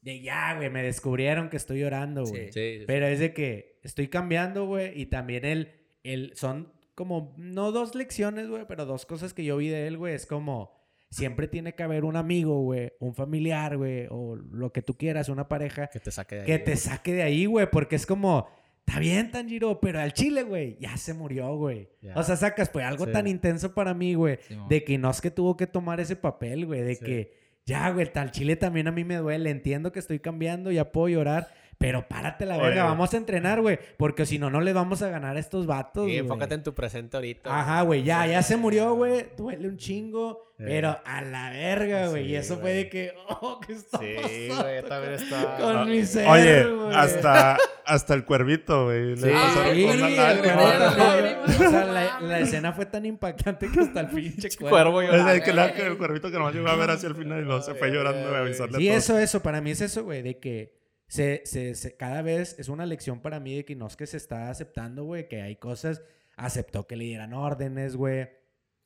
de 0.00 0.22
ya, 0.22 0.54
güey, 0.56 0.70
me 0.70 0.82
descubrieron 0.82 1.50
que 1.50 1.56
estoy 1.56 1.80
llorando, 1.82 2.24
güey. 2.24 2.52
Sí, 2.52 2.78
sí. 2.80 2.84
Pero 2.88 3.06
es 3.06 3.20
de 3.20 3.32
que 3.32 3.78
estoy 3.84 4.08
cambiando, 4.08 4.66
güey, 4.66 5.00
y 5.00 5.06
también 5.06 5.44
él, 5.44 5.72
él, 6.02 6.32
son 6.34 6.72
como, 6.96 7.32
no 7.36 7.70
dos 7.70 7.94
lecciones, 7.94 8.48
güey, 8.48 8.64
pero 8.66 8.84
dos 8.86 9.06
cosas 9.06 9.32
que 9.32 9.44
yo 9.44 9.56
vi 9.58 9.68
de 9.68 9.86
él, 9.86 9.96
güey, 9.98 10.14
es 10.14 10.26
como, 10.26 10.72
siempre 11.10 11.46
tiene 11.46 11.74
que 11.74 11.84
haber 11.84 12.04
un 12.04 12.16
amigo, 12.16 12.62
güey, 12.62 12.92
un 12.98 13.14
familiar, 13.14 13.76
güey, 13.76 14.06
o 14.10 14.34
lo 14.34 14.72
que 14.72 14.82
tú 14.82 14.94
quieras, 14.94 15.28
una 15.28 15.46
pareja, 15.46 15.86
Que 15.86 16.00
te 16.00 16.10
saque 16.10 16.34
de 16.34 16.40
ahí. 16.40 16.46
que 16.46 16.58
te 16.58 16.76
saque 16.76 17.12
de 17.14 17.22
ahí, 17.22 17.46
güey, 17.46 17.70
porque 17.70 17.94
es 17.94 18.06
como, 18.06 18.48
está 18.84 18.98
bien, 18.98 19.30
Tanjiro, 19.30 19.78
pero 19.80 20.00
al 20.00 20.12
chile, 20.14 20.42
güey, 20.42 20.76
ya 20.80 20.96
se 20.96 21.14
murió, 21.14 21.54
güey. 21.56 21.88
O 22.16 22.22
sea, 22.24 22.34
sacas, 22.36 22.70
pues 22.70 22.84
algo 22.84 23.04
Sí. 23.06 23.12
tan 23.12 23.26
intenso 23.28 23.72
para 23.74 23.94
mí, 23.94 24.14
güey, 24.14 24.38
de 24.68 24.82
que 24.82 24.94
Inosuke 24.94 25.30
tuvo 25.30 25.56
que 25.56 25.66
tomar 25.68 26.00
ese 26.00 26.16
papel, 26.16 26.66
güey, 26.66 26.80
de 26.82 26.94
Sí. 26.96 27.04
que, 27.04 27.32
ya, 27.66 27.90
güey, 27.90 28.10
tal 28.12 28.30
chile 28.30 28.56
también 28.56 28.88
a 28.88 28.92
mí 28.92 29.04
me 29.04 29.16
duele, 29.16 29.50
entiendo 29.50 29.92
que 29.92 29.98
estoy 29.98 30.18
cambiando, 30.20 30.70
ya 30.72 30.92
puedo 30.92 31.08
llorar, 31.08 31.48
pero 31.78 32.08
párate 32.08 32.46
la 32.46 32.56
Oye. 32.56 32.64
verga, 32.68 32.84
vamos 32.84 33.12
a 33.12 33.16
entrenar, 33.16 33.60
güey, 33.60 33.78
porque 33.96 34.24
si 34.26 34.38
no, 34.38 34.48
no 34.50 34.60
le 34.60 34.72
vamos 34.72 35.02
a 35.02 35.08
ganar 35.10 35.36
a 35.36 35.40
estos 35.40 35.66
vatos, 35.66 36.06
Sí, 36.06 36.16
enfócate 36.16 36.54
en 36.54 36.62
tu 36.62 36.74
presente 36.74 37.16
ahorita. 37.16 37.58
Ajá, 37.60 37.82
güey, 37.82 38.02
ya, 38.02 38.26
ya 38.26 38.42
se 38.42 38.56
murió, 38.56 38.94
güey, 38.94 39.26
duele 39.36 39.68
un 39.68 39.76
chingo, 39.76 40.52
pero 40.56 40.98
a 41.04 41.20
la 41.20 41.50
verga, 41.50 42.08
güey, 42.08 42.24
Sí, 42.24 42.30
y 42.30 42.36
eso 42.36 42.54
fue 42.54 42.62
güey. 42.62 42.74
de 42.76 42.88
que, 42.88 43.12
oh, 43.28 43.60
¿qué 43.60 43.74
está 43.74 43.98
Sí, 43.98 44.14
pasando 44.22 44.62
güey, 44.62 44.82
también 44.84 45.12
está. 45.22 45.56
Con 45.60 45.90
mi 45.90 46.04
ser, 46.06 46.28
Oye, 46.28 46.64
güey. 46.64 46.94
hasta, 46.96 47.58
hasta 47.84 48.14
el 48.14 48.24
cuervito, 48.24 48.84
güey. 48.86 49.16
Sí, 49.16 49.22
Sí, 49.24 49.84
O 49.86 51.70
sea, 51.70 51.84
la, 51.84 52.20
la 52.20 52.38
escena 52.40 52.72
fue 52.72 52.86
tan 52.86 53.04
impactante 53.06 53.70
que 53.70 53.80
hasta 53.80 54.00
el 54.00 54.08
pinche 54.08 54.48
cuervo. 54.56 54.70
Cuervo 54.70 55.02
Es 55.02 55.10
llorando. 55.10 55.32
el, 55.32 55.42
que 55.42 55.52
la- 55.52 55.66
el 55.66 55.96
cuervito 55.98 56.30
que 56.30 56.38
nomás 56.38 56.54
llegó 56.54 56.68
a 56.68 56.76
ver 56.76 56.90
hacia 56.90 57.08
el 57.08 57.14
final 57.16 57.40
y 57.40 57.44
luego 57.44 57.62
se 57.62 57.74
fue 57.74 57.90
llorando 57.90 58.30
de 58.30 58.36
avisarle 58.36 58.72
todos. 58.78 58.96
eso, 58.96 59.18
eso. 59.18 59.42
Para 59.42 59.60
mí 59.60 59.70
es 59.72 59.80
eso, 59.80 60.04
güey, 60.04 60.22
de 60.22 60.38
que 60.38 60.75
se, 61.08 61.42
se, 61.44 61.74
se- 61.74 61.96
cada 61.96 62.22
vez 62.22 62.56
es 62.58 62.68
una 62.68 62.86
lección 62.86 63.20
para 63.20 63.40
mí 63.40 63.54
de 63.56 63.64
que 63.64 63.76
no 63.76 63.86
es 63.86 63.96
que 63.96 64.06
se 64.06 64.16
está 64.16 64.50
aceptando, 64.50 65.04
güey, 65.04 65.28
que 65.28 65.42
hay 65.42 65.56
cosas. 65.56 66.02
Aceptó 66.36 66.86
que 66.86 66.96
le 66.96 67.04
dieran 67.04 67.32
órdenes, 67.32 67.96
güey. 67.96 68.28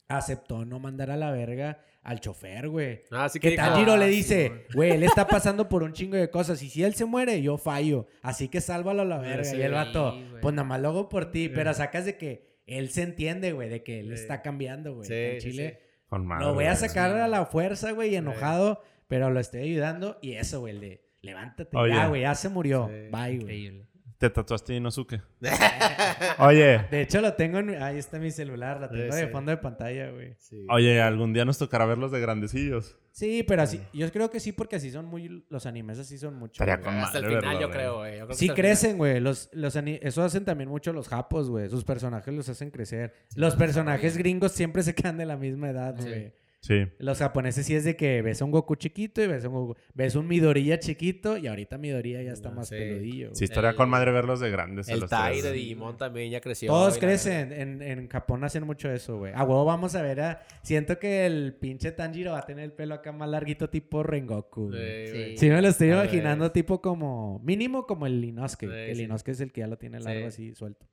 Aceptó 0.09 0.65
no 0.65 0.81
mandar 0.81 1.11
a 1.11 1.17
la 1.17 1.31
verga 1.31 1.79
al 2.03 2.19
chofer, 2.21 2.69
güey. 2.69 3.03
Ah, 3.13 3.29
sí 3.29 3.39
Que 3.39 3.51
dijo, 3.51 3.63
Tanjiro 3.63 3.93
ah, 3.93 3.97
le 3.97 4.07
sí, 4.07 4.11
dice, 4.17 4.49
güey. 4.49 4.61
güey, 4.75 4.91
él 4.93 5.03
está 5.05 5.27
pasando 5.29 5.69
por 5.69 5.83
un 5.85 5.93
chingo 5.93 6.17
de 6.17 6.31
cosas. 6.31 6.61
Y 6.63 6.69
si 6.71 6.83
él 6.83 6.95
se 6.95 7.05
muere, 7.05 7.41
yo 7.43 7.59
fallo. 7.59 8.07
Así 8.23 8.49
que 8.49 8.61
sálvalo 8.61 9.03
a 9.03 9.05
la 9.05 9.19
verga. 9.19 9.45
Sí, 9.45 9.57
y 9.57 9.63
el 9.63 9.73
vato, 9.73 10.13
güey. 10.13 10.41
pues 10.43 10.55
nada 10.55 10.67
más 10.67 10.81
lo 10.81 10.89
hago 10.89 11.09
por 11.09 11.31
ti. 11.31 11.49
Pero 11.49 11.73
sacas 11.75 12.05
de 12.07 12.17
que 12.17 12.45
él 12.67 12.91
se 12.91 13.03
entiende, 13.03 13.53
güey, 13.53 13.69
de 13.69 13.83
que 13.85 14.01
él 14.01 14.09
Sí. 14.17 14.23
está 14.23 14.43
cambiando, 14.43 14.95
güey. 14.97 15.05
Sí, 15.07 15.11
que 15.15 15.35
en 15.37 15.41
sí, 15.41 15.51
Chile. 15.53 15.81
Con 16.09 16.27
madre, 16.27 16.45
Lo 16.47 16.55
voy 16.55 16.65
a 16.65 16.75
sacar 16.75 17.17
a 17.17 17.29
la 17.29 17.47
fuerza, 17.47 17.93
güey, 17.93 18.17
enojado, 18.17 18.83
pero 19.07 19.31
lo 19.31 19.39
estoy 19.39 19.61
ayudando. 19.63 20.19
Y 20.21 20.33
eso, 20.33 20.59
güey, 20.59 20.75
el 20.75 20.81
de 20.81 21.10
levántate. 21.23 21.77
Oye. 21.77 21.95
Ya, 21.95 22.07
güey, 22.09 22.23
ya 22.23 22.35
se 22.35 22.49
murió. 22.49 22.89
Sí. 22.89 23.09
Bye, 23.11 23.11
güey. 23.11 23.35
Increíble. 23.41 23.87
Te 24.19 24.29
tatuaste 24.29 24.75
Inosuke. 24.75 25.23
Oye, 26.41 26.87
De 26.91 27.01
hecho, 27.01 27.23
lo 27.23 27.33
tengo 27.35 27.59
en... 27.59 27.83
Ahí 27.83 27.97
está 27.99 28.19
mi 28.19 28.31
celular, 28.31 28.79
la 28.79 28.91
tengo 28.91 29.11
Sí, 29.13 29.19
de 29.19 29.27
sí. 29.27 29.33
fondo 29.33 29.51
de 29.51 29.57
pantalla, 29.57 30.11
güey. 30.11 30.35
Sí. 30.39 30.67
oye, 30.69 31.01
algún 31.01 31.33
día 31.33 31.47
nos 31.47 31.57
tocará 31.57 31.87
verlos 31.87 32.13
de 32.13 32.21
grandecillos. 32.21 32.99
Sí, 33.13 33.43
pero 33.49 33.63
así... 33.63 33.81
Yo 33.95 34.11
creo 34.13 34.31
que 34.31 34.39
sí, 34.39 34.53
porque 34.53 34.77
así 34.77 34.91
son 34.91 35.07
muy... 35.07 35.45
Los 35.49 35.65
animes 35.65 35.99
así 35.99 36.19
son 36.19 36.35
mucho. 36.35 36.63
Estaría 36.63 36.81
con 36.85 36.95
Hasta 36.99 37.19
el 37.19 37.25
final, 37.27 37.43
¿verdad, 37.43 37.61
yo 37.61 37.71
creo, 37.71 37.97
güey. 37.99 38.11
Yo 38.13 38.17
creo 38.27 38.29
que 38.29 38.35
Sí 38.35 38.49
crecen, 38.51 38.99
güey. 38.99 39.21
Los, 39.21 39.49
los 39.53 39.75
ani- 39.77 39.99
Eso 40.03 40.23
hacen 40.23 40.45
también 40.45 40.69
mucho 40.69 40.93
los 40.93 41.09
japos, 41.09 41.49
güey. 41.49 41.69
Sus 41.71 41.85
personajes 41.85 42.33
los 42.35 42.49
hacen 42.49 42.71
crecer. 42.71 43.15
Los 43.37 43.57
personajes 43.57 44.17
gringos 44.19 44.53
siempre 44.53 44.83
se 44.83 44.95
quedan 44.95 45.17
de 45.17 45.25
la 45.27 45.37
misma 45.39 45.71
edad, 45.71 45.97
Sí. 45.99 46.09
güey. 46.09 46.33
Sí. 46.63 46.87
Los 46.99 47.19
japoneses 47.21 47.65
sí 47.65 47.75
es 47.75 47.85
de 47.85 47.97
que 47.97 48.21
ves 48.21 48.43
a 48.43 48.45
un 48.45 48.51
Goku 48.51 48.75
chiquito 48.77 49.23
y 49.23 49.27
ves 49.27 49.47
a 49.47 49.49
un, 49.49 49.55
Goku- 49.55 49.77
ves 49.95 50.15
un 50.15 50.27
Midoriya 50.29 50.79
chiquito 50.79 51.39
y 51.39 51.47
ahorita 51.47 51.79
Midoriya 51.79 52.21
ya 52.23 52.33
está 52.33 52.51
más 52.51 52.69
sí. 52.69 52.75
peludillo. 52.77 53.29
güey. 53.29 53.37
Sí, 53.37 53.45
estaría 53.45 53.71
El- 53.71 53.77
con 53.77 53.89
madre 53.89 54.13
verlos 54.13 54.41
de 54.41 54.51
grandes. 54.51 54.87
El 54.91 55.09
Tai 55.09 55.41
de 55.41 55.53
Digimon 55.53 55.97
también 55.97 56.31
ya 56.31 56.43
creció. 56.43 56.69
Todos 56.71 56.99
crecen. 56.99 57.51
En, 57.53 57.81
en 57.81 58.09
Japón 58.11 58.45
hacen 58.45 58.65
mucho 58.67 58.91
eso, 58.93 59.17
güey. 59.17 59.33
A 59.35 59.43
huevo 59.43 59.65
vamos 59.65 59.95
a 59.95 60.03
ver 60.03 60.21
a... 60.21 60.43
Siento 60.63 60.99
que 60.99 61.25
el 61.25 61.55
pinche 61.59 61.93
Tanjiro 61.93 62.33
va 62.33 62.41
a 62.41 62.45
tener 62.47 62.65
el 62.65 62.73
pelo 62.73 62.95
acá 62.95 63.11
más 63.11 63.31
larguito 63.31 63.71
tipo 63.71 64.03
Rengoku, 64.03 64.69
güey. 64.69 65.07
Sí, 65.07 65.13
Sí. 65.13 65.19
güey. 65.19 65.37
Sí, 65.39 65.49
me 65.49 65.63
lo 65.63 65.69
estoy 65.69 65.91
A 65.93 65.97
ver. 65.97 66.05
imaginando 66.05 66.53
tipo 66.53 66.83
como... 66.83 67.41
Mínimo 67.43 67.87
como 67.87 68.05
el 68.07 68.23
Inosuke. 68.23 68.67
Sí, 68.67 68.71
que 68.71 68.91
el 68.91 68.97
sí. 68.99 69.03
Inosuke 69.05 69.29
es 69.31 69.41
el 69.41 69.51
que 69.51 69.61
ya 69.63 69.67
lo 69.67 69.79
tiene 69.79 69.99
largo 69.99 70.21
Sí. 70.21 70.27
así 70.27 70.55
suelto. 70.55 70.87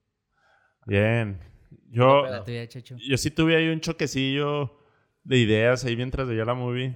Bien. 0.86 1.40
Yo, 1.90 2.26
La 2.26 2.44
tuya, 2.46 2.66
Checho. 2.68 2.96
yo 3.06 3.18
sí 3.18 3.32
tuve 3.32 3.58
ahí 3.58 3.68
un 3.68 3.82
choquecillo 3.82 4.77
de 5.28 5.38
ideas 5.38 5.84
ahí 5.84 5.96
mientras 5.96 6.28
veía 6.28 6.46
la 6.46 6.54
movie. 6.54 6.96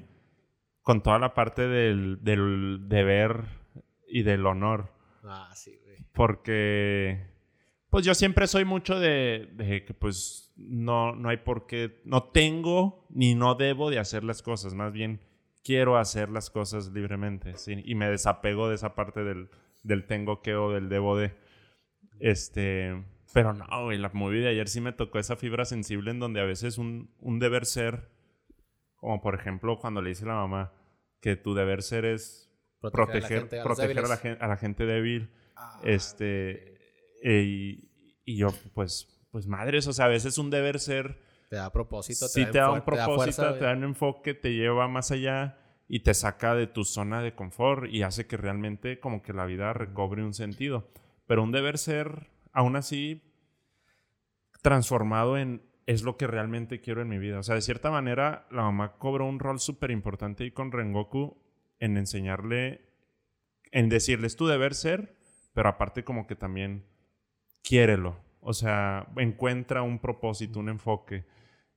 Con 0.81 1.03
toda 1.03 1.19
la 1.19 1.33
parte 1.35 1.67
del, 1.67 2.23
del 2.23 2.87
deber 2.87 3.43
y 4.07 4.23
del 4.23 4.45
honor. 4.47 4.91
Ah, 5.23 5.51
sí, 5.53 5.77
güey. 5.83 5.97
Porque, 6.11 7.27
pues 7.91 8.03
yo 8.03 8.15
siempre 8.15 8.47
soy 8.47 8.65
mucho 8.65 8.99
de, 8.99 9.49
de 9.53 9.85
que 9.85 9.93
pues 9.93 10.51
no, 10.55 11.13
no 11.13 11.29
hay 11.29 11.37
por 11.37 11.67
qué, 11.67 12.01
no 12.03 12.23
tengo 12.23 13.05
ni 13.09 13.35
no 13.35 13.53
debo 13.55 13.91
de 13.91 13.99
hacer 13.99 14.23
las 14.23 14.41
cosas. 14.41 14.73
Más 14.73 14.91
bien 14.91 15.21
quiero 15.63 15.97
hacer 15.97 16.29
las 16.29 16.49
cosas 16.49 16.91
libremente, 16.91 17.55
¿sí? 17.57 17.83
Y 17.85 17.95
me 17.95 18.09
desapego 18.09 18.69
de 18.69 18.75
esa 18.75 18.95
parte 18.95 19.23
del, 19.23 19.49
del 19.83 20.07
tengo 20.07 20.41
que 20.41 20.55
o 20.55 20.71
del 20.71 20.89
debo 20.89 21.17
de. 21.17 21.35
Este, 22.19 23.03
pero 23.33 23.53
no, 23.53 23.65
güey, 23.83 23.97
la 23.97 24.09
movie 24.13 24.41
de 24.41 24.49
ayer 24.49 24.67
sí 24.67 24.81
me 24.81 24.93
tocó 24.93 25.19
esa 25.19 25.35
fibra 25.35 25.65
sensible 25.65 26.11
en 26.11 26.19
donde 26.19 26.41
a 26.41 26.45
veces 26.45 26.77
un, 26.77 27.11
un 27.19 27.39
deber 27.39 27.65
ser, 27.65 28.09
como 29.01 29.21
por 29.21 29.35
ejemplo 29.35 29.77
cuando 29.79 30.01
le 30.01 30.09
dice 30.09 30.23
a 30.23 30.29
la 30.29 30.35
mamá 30.35 30.73
que 31.19 31.35
tu 31.35 31.53
deber 31.53 31.81
ser 31.83 32.05
es 32.05 32.49
proteger, 32.79 33.17
a 33.17 33.19
la 33.19 33.27
gente, 33.27 33.59
a 33.59 33.63
los 33.65 33.77
proteger 33.77 34.05
a, 34.05 34.07
la 34.07 34.15
débiles. 34.15 34.19
gen- 34.21 34.37
a 34.39 34.47
la 34.47 34.57
gente 34.57 34.85
débil. 34.85 35.29
este, 35.83 36.77
eh, 37.23 37.43
y, 37.43 37.89
y 38.23 38.37
yo, 38.37 38.49
pues, 38.73 39.07
pues 39.31 39.45
madres, 39.47 39.87
o 39.87 39.93
sea, 39.93 40.05
a 40.05 40.09
veces 40.09 40.37
un 40.37 40.49
deber 40.49 40.79
ser 40.79 41.19
Te 41.49 41.57
da 41.57 41.71
propósito. 41.71 42.27
sí 42.27 42.45
te 42.45 42.57
da 42.59 42.69
un 42.71 42.77
enfoque, 42.77 42.91
te 42.97 43.03
propósito, 43.03 43.41
fuerza, 43.41 43.59
te 43.59 43.65
da 43.65 43.73
un 43.73 43.83
enfoque, 43.83 44.33
te 44.33 44.53
lleva 44.53 44.87
más 44.87 45.11
allá 45.11 45.57
y 45.87 45.99
te 46.01 46.13
saca 46.13 46.55
de 46.55 46.67
tu 46.67 46.85
zona 46.85 47.21
de 47.21 47.35
confort 47.35 47.85
y 47.91 48.03
hace 48.03 48.25
que 48.25 48.37
realmente 48.37 48.99
como 48.99 49.21
que 49.21 49.33
la 49.33 49.45
vida 49.45 49.73
recobre 49.73 50.23
un 50.23 50.33
sentido. 50.33 50.87
Pero 51.27 51.43
un 51.43 51.51
deber 51.51 51.77
ser, 51.77 52.29
aún 52.53 52.75
así, 52.77 53.21
transformado 54.61 55.37
en 55.37 55.61
es 55.91 56.03
lo 56.03 56.15
que 56.15 56.26
realmente 56.26 56.80
quiero 56.80 57.01
en 57.01 57.09
mi 57.09 57.18
vida. 57.18 57.39
O 57.39 57.43
sea, 57.43 57.55
de 57.55 57.61
cierta 57.61 57.91
manera, 57.91 58.47
la 58.49 58.63
mamá 58.63 58.97
cobró 58.97 59.26
un 59.26 59.39
rol 59.39 59.59
súper 59.59 59.91
importante 59.91 60.43
ahí 60.43 60.51
con 60.51 60.72
Rengoku 60.72 61.38
en 61.80 61.97
enseñarle, 61.97 62.81
en 63.72 63.89
decirle, 63.89 64.27
es 64.27 64.38
tu 64.38 64.47
deber 64.47 64.73
ser, 64.73 65.15
pero 65.53 65.69
aparte 65.69 66.03
como 66.03 66.27
que 66.27 66.35
también 66.35 66.85
quiérelo. 67.61 68.18
O 68.39 68.53
sea, 68.53 69.07
encuentra 69.18 69.81
un 69.81 69.99
propósito, 69.99 70.59
un 70.59 70.69
enfoque. 70.69 71.26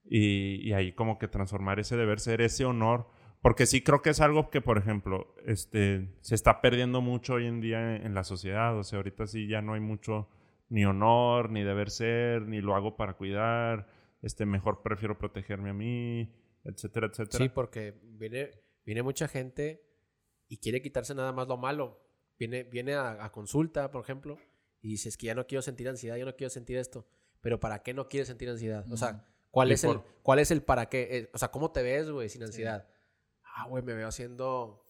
Y, 0.04 0.68
y 0.68 0.72
ahí 0.74 0.92
como 0.92 1.18
que 1.18 1.28
transformar 1.28 1.80
ese 1.80 1.96
deber 1.96 2.20
ser, 2.20 2.40
ese 2.40 2.64
honor. 2.64 3.08
Porque 3.42 3.66
sí 3.66 3.82
creo 3.82 4.00
que 4.00 4.10
es 4.10 4.20
algo 4.20 4.48
que, 4.48 4.60
por 4.60 4.78
ejemplo, 4.78 5.34
este, 5.44 6.08
se 6.20 6.34
está 6.34 6.60
perdiendo 6.60 7.00
mucho 7.00 7.34
hoy 7.34 7.46
en 7.46 7.60
día 7.60 7.96
en, 7.96 8.06
en 8.06 8.14
la 8.14 8.22
sociedad. 8.22 8.78
O 8.78 8.84
sea, 8.84 8.98
ahorita 8.98 9.26
sí 9.26 9.48
ya 9.48 9.60
no 9.60 9.74
hay 9.74 9.80
mucho 9.80 10.28
ni 10.68 10.84
honor, 10.84 11.50
ni 11.50 11.62
deber 11.62 11.90
ser, 11.90 12.42
ni 12.42 12.60
lo 12.60 12.74
hago 12.76 12.96
para 12.96 13.14
cuidar. 13.14 13.88
Este, 14.24 14.46
mejor 14.46 14.80
prefiero 14.80 15.18
protegerme 15.18 15.68
a 15.68 15.74
mí, 15.74 16.34
etcétera, 16.64 17.08
etcétera. 17.08 17.44
Sí, 17.44 17.50
porque 17.50 18.00
viene, 18.02 18.52
viene 18.86 19.02
mucha 19.02 19.28
gente 19.28 19.86
y 20.48 20.56
quiere 20.56 20.80
quitarse 20.80 21.14
nada 21.14 21.30
más 21.32 21.46
lo 21.46 21.58
malo. 21.58 22.00
Viene, 22.38 22.62
viene 22.64 22.94
a, 22.94 23.22
a 23.22 23.30
consulta, 23.32 23.90
por 23.90 24.02
ejemplo, 24.02 24.38
y 24.80 24.88
dice, 24.88 25.10
es 25.10 25.18
que 25.18 25.26
ya 25.26 25.34
no 25.34 25.46
quiero 25.46 25.60
sentir 25.60 25.90
ansiedad, 25.90 26.16
ya 26.16 26.24
no 26.24 26.36
quiero 26.36 26.48
sentir 26.48 26.78
esto. 26.78 27.06
Pero 27.42 27.60
¿para 27.60 27.82
qué 27.82 27.92
no 27.92 28.08
quieres 28.08 28.28
sentir 28.28 28.48
ansiedad? 28.48 28.90
O 28.90 28.96
sea, 28.96 29.28
¿cuál, 29.50 29.72
es, 29.72 29.84
el, 29.84 30.00
¿cuál 30.22 30.38
es 30.38 30.50
el 30.50 30.62
para 30.62 30.88
qué? 30.88 31.18
Eh, 31.18 31.30
o 31.34 31.36
sea, 31.36 31.50
¿cómo 31.50 31.70
te 31.70 31.82
ves, 31.82 32.10
güey, 32.10 32.30
sin 32.30 32.44
ansiedad? 32.44 32.88
Ah, 33.42 33.66
güey, 33.68 33.82
me 33.84 33.92
veo 33.92 34.08
haciendo, 34.08 34.86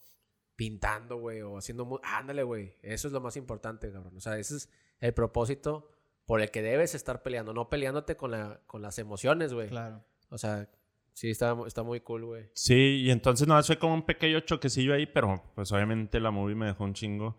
pintando, 0.54 1.16
güey, 1.16 1.42
o 1.42 1.58
haciendo... 1.58 2.00
Ándale, 2.04 2.44
güey, 2.44 2.76
eso 2.82 3.08
es 3.08 3.12
lo 3.12 3.20
más 3.20 3.36
importante, 3.36 3.90
cabrón. 3.90 4.16
O 4.16 4.20
sea, 4.20 4.38
ese 4.38 4.58
es 4.58 4.70
el 5.00 5.12
propósito 5.12 5.90
por 6.26 6.40
el 6.40 6.50
que 6.50 6.62
debes 6.62 6.94
estar 6.94 7.22
peleando, 7.22 7.52
no 7.52 7.68
peleándote 7.68 8.16
con, 8.16 8.30
la, 8.30 8.60
con 8.66 8.82
las 8.82 8.98
emociones, 8.98 9.52
güey. 9.52 9.68
Claro. 9.68 10.04
O 10.30 10.38
sea, 10.38 10.68
sí, 11.12 11.30
está, 11.30 11.56
está 11.66 11.82
muy 11.82 12.00
cool, 12.00 12.24
güey. 12.24 12.50
Sí, 12.54 13.02
y 13.04 13.10
entonces 13.10 13.46
no, 13.46 13.62
fue 13.62 13.78
como 13.78 13.94
un 13.94 14.06
pequeño 14.06 14.40
choquecillo 14.40 14.94
ahí, 14.94 15.06
pero 15.06 15.42
pues 15.54 15.70
obviamente 15.72 16.20
la 16.20 16.30
movie 16.30 16.54
me 16.54 16.66
dejó 16.66 16.84
un 16.84 16.94
chingo. 16.94 17.38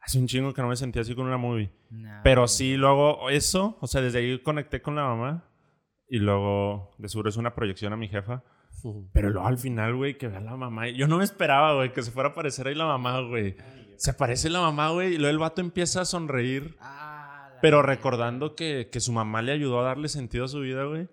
Hace 0.00 0.18
un 0.18 0.26
chingo 0.26 0.52
que 0.52 0.62
no 0.62 0.68
me 0.68 0.76
sentía 0.76 1.02
así 1.02 1.14
con 1.14 1.26
una 1.26 1.36
movie. 1.36 1.70
Nah, 1.90 2.22
Pero 2.24 2.48
sí, 2.48 2.76
luego 2.76 3.30
eso, 3.30 3.76
o 3.80 3.86
sea, 3.86 4.00
desde 4.00 4.18
ahí 4.18 4.42
conecté 4.42 4.82
con 4.82 4.96
la 4.96 5.04
mamá. 5.04 5.48
Y 6.08 6.18
luego, 6.18 6.90
de 6.98 7.08
seguro 7.08 7.30
es 7.30 7.36
una 7.36 7.54
proyección 7.54 7.92
a 7.92 7.96
mi 7.96 8.08
jefa. 8.08 8.42
Pero 9.12 9.30
luego 9.30 9.46
al 9.46 9.58
final, 9.58 9.94
güey, 9.94 10.18
que 10.18 10.28
vea 10.28 10.40
la 10.40 10.56
mamá. 10.56 10.88
Yo 10.88 11.06
no 11.06 11.18
me 11.18 11.24
esperaba, 11.24 11.74
güey, 11.74 11.92
que 11.92 12.02
se 12.02 12.10
fuera 12.10 12.30
a 12.30 12.32
aparecer 12.32 12.66
ahí 12.66 12.74
la 12.74 12.86
mamá, 12.86 13.20
güey. 13.20 13.56
Se 13.96 14.10
aparece 14.10 14.50
la 14.50 14.60
mamá, 14.60 14.90
güey, 14.90 15.14
y 15.14 15.18
luego 15.18 15.30
el 15.30 15.38
vato 15.38 15.60
empieza 15.60 16.00
a 16.00 16.04
sonreír. 16.04 16.76
Ah, 16.80 17.11
Pero 17.62 17.80
recordando 17.80 18.54
que, 18.54 18.88
que 18.92 19.00
su 19.00 19.12
mamá 19.12 19.40
le 19.40 19.52
ayudó 19.52 19.80
a 19.80 19.84
darle 19.84 20.08
sentido 20.08 20.44
a 20.44 20.48
su 20.48 20.60
vida, 20.60 20.84
güey. 20.84 21.08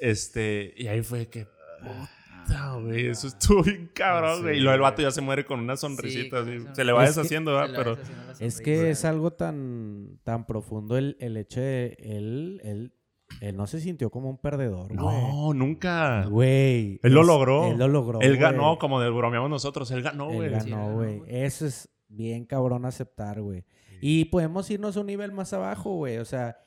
Este, 0.00 0.72
y 0.76 0.86
ahí 0.86 1.02
fue 1.02 1.26
que, 1.28 1.46
puta, 1.82 2.74
güey, 2.76 3.06
eso 3.08 3.26
estuvo 3.28 3.62
bien 3.62 3.90
cabrón, 3.94 4.42
güey. 4.42 4.58
y 4.58 4.60
luego 4.60 4.74
el 4.76 4.80
vato 4.80 5.02
ya 5.02 5.10
se 5.10 5.20
muere 5.20 5.44
con 5.44 5.60
una 5.60 5.76
sonrisita, 5.76 6.40
así. 6.40 6.58
Se 6.72 6.84
le 6.84 6.92
va 6.92 7.04
Es 7.04 7.16
deshaciendo, 7.16 7.52
¿verdad? 7.54 7.74
Pero, 7.76 7.96
deshaciendo 7.96 8.32
Es 8.46 8.60
que 8.60 8.90
es 8.90 9.04
algo 9.04 9.32
tan, 9.32 10.18
tan 10.22 10.46
profundo 10.46 10.96
el, 10.96 11.16
el 11.20 11.36
hecho 11.36 11.60
de 11.60 11.96
él, 12.00 12.60
él, 12.64 12.94
él 13.40 13.56
no 13.56 13.66
se 13.66 13.80
sintió 13.80 14.10
como 14.10 14.30
un 14.30 14.38
perdedor, 14.38 14.94
güey. 14.94 14.96
no, 14.98 15.52
nunca. 15.54 16.24
Güey. 16.26 16.98
Él 17.02 17.12
lo 17.12 17.22
logró. 17.22 17.70
Él 17.70 17.78
lo 17.78 17.88
logró. 17.88 18.20
Él 18.20 18.30
güey. 18.36 18.40
ganó, 18.40 18.78
como 18.78 19.00
de 19.00 19.10
bromeamos 19.10 19.50
nosotros. 19.50 19.90
Él 19.90 20.02
ganó, 20.02 20.30
Él 20.30 20.36
güey. 20.36 20.50
ganó, 20.50 20.62
Sí, 20.64 20.70
ganó, 20.70 20.94
güey. 20.94 21.18
güey. 21.18 21.36
Eso 21.44 21.66
es 21.66 21.88
bien 22.08 22.44
cabrón 22.46 22.84
aceptar, 22.86 23.40
güey. 23.42 23.64
Y 24.00 24.26
podemos 24.26 24.70
irnos 24.70 24.96
a 24.96 25.00
un 25.00 25.06
nivel 25.06 25.32
más 25.32 25.52
abajo, 25.52 25.94
güey. 25.96 26.18
O 26.18 26.24
sea, 26.24 26.58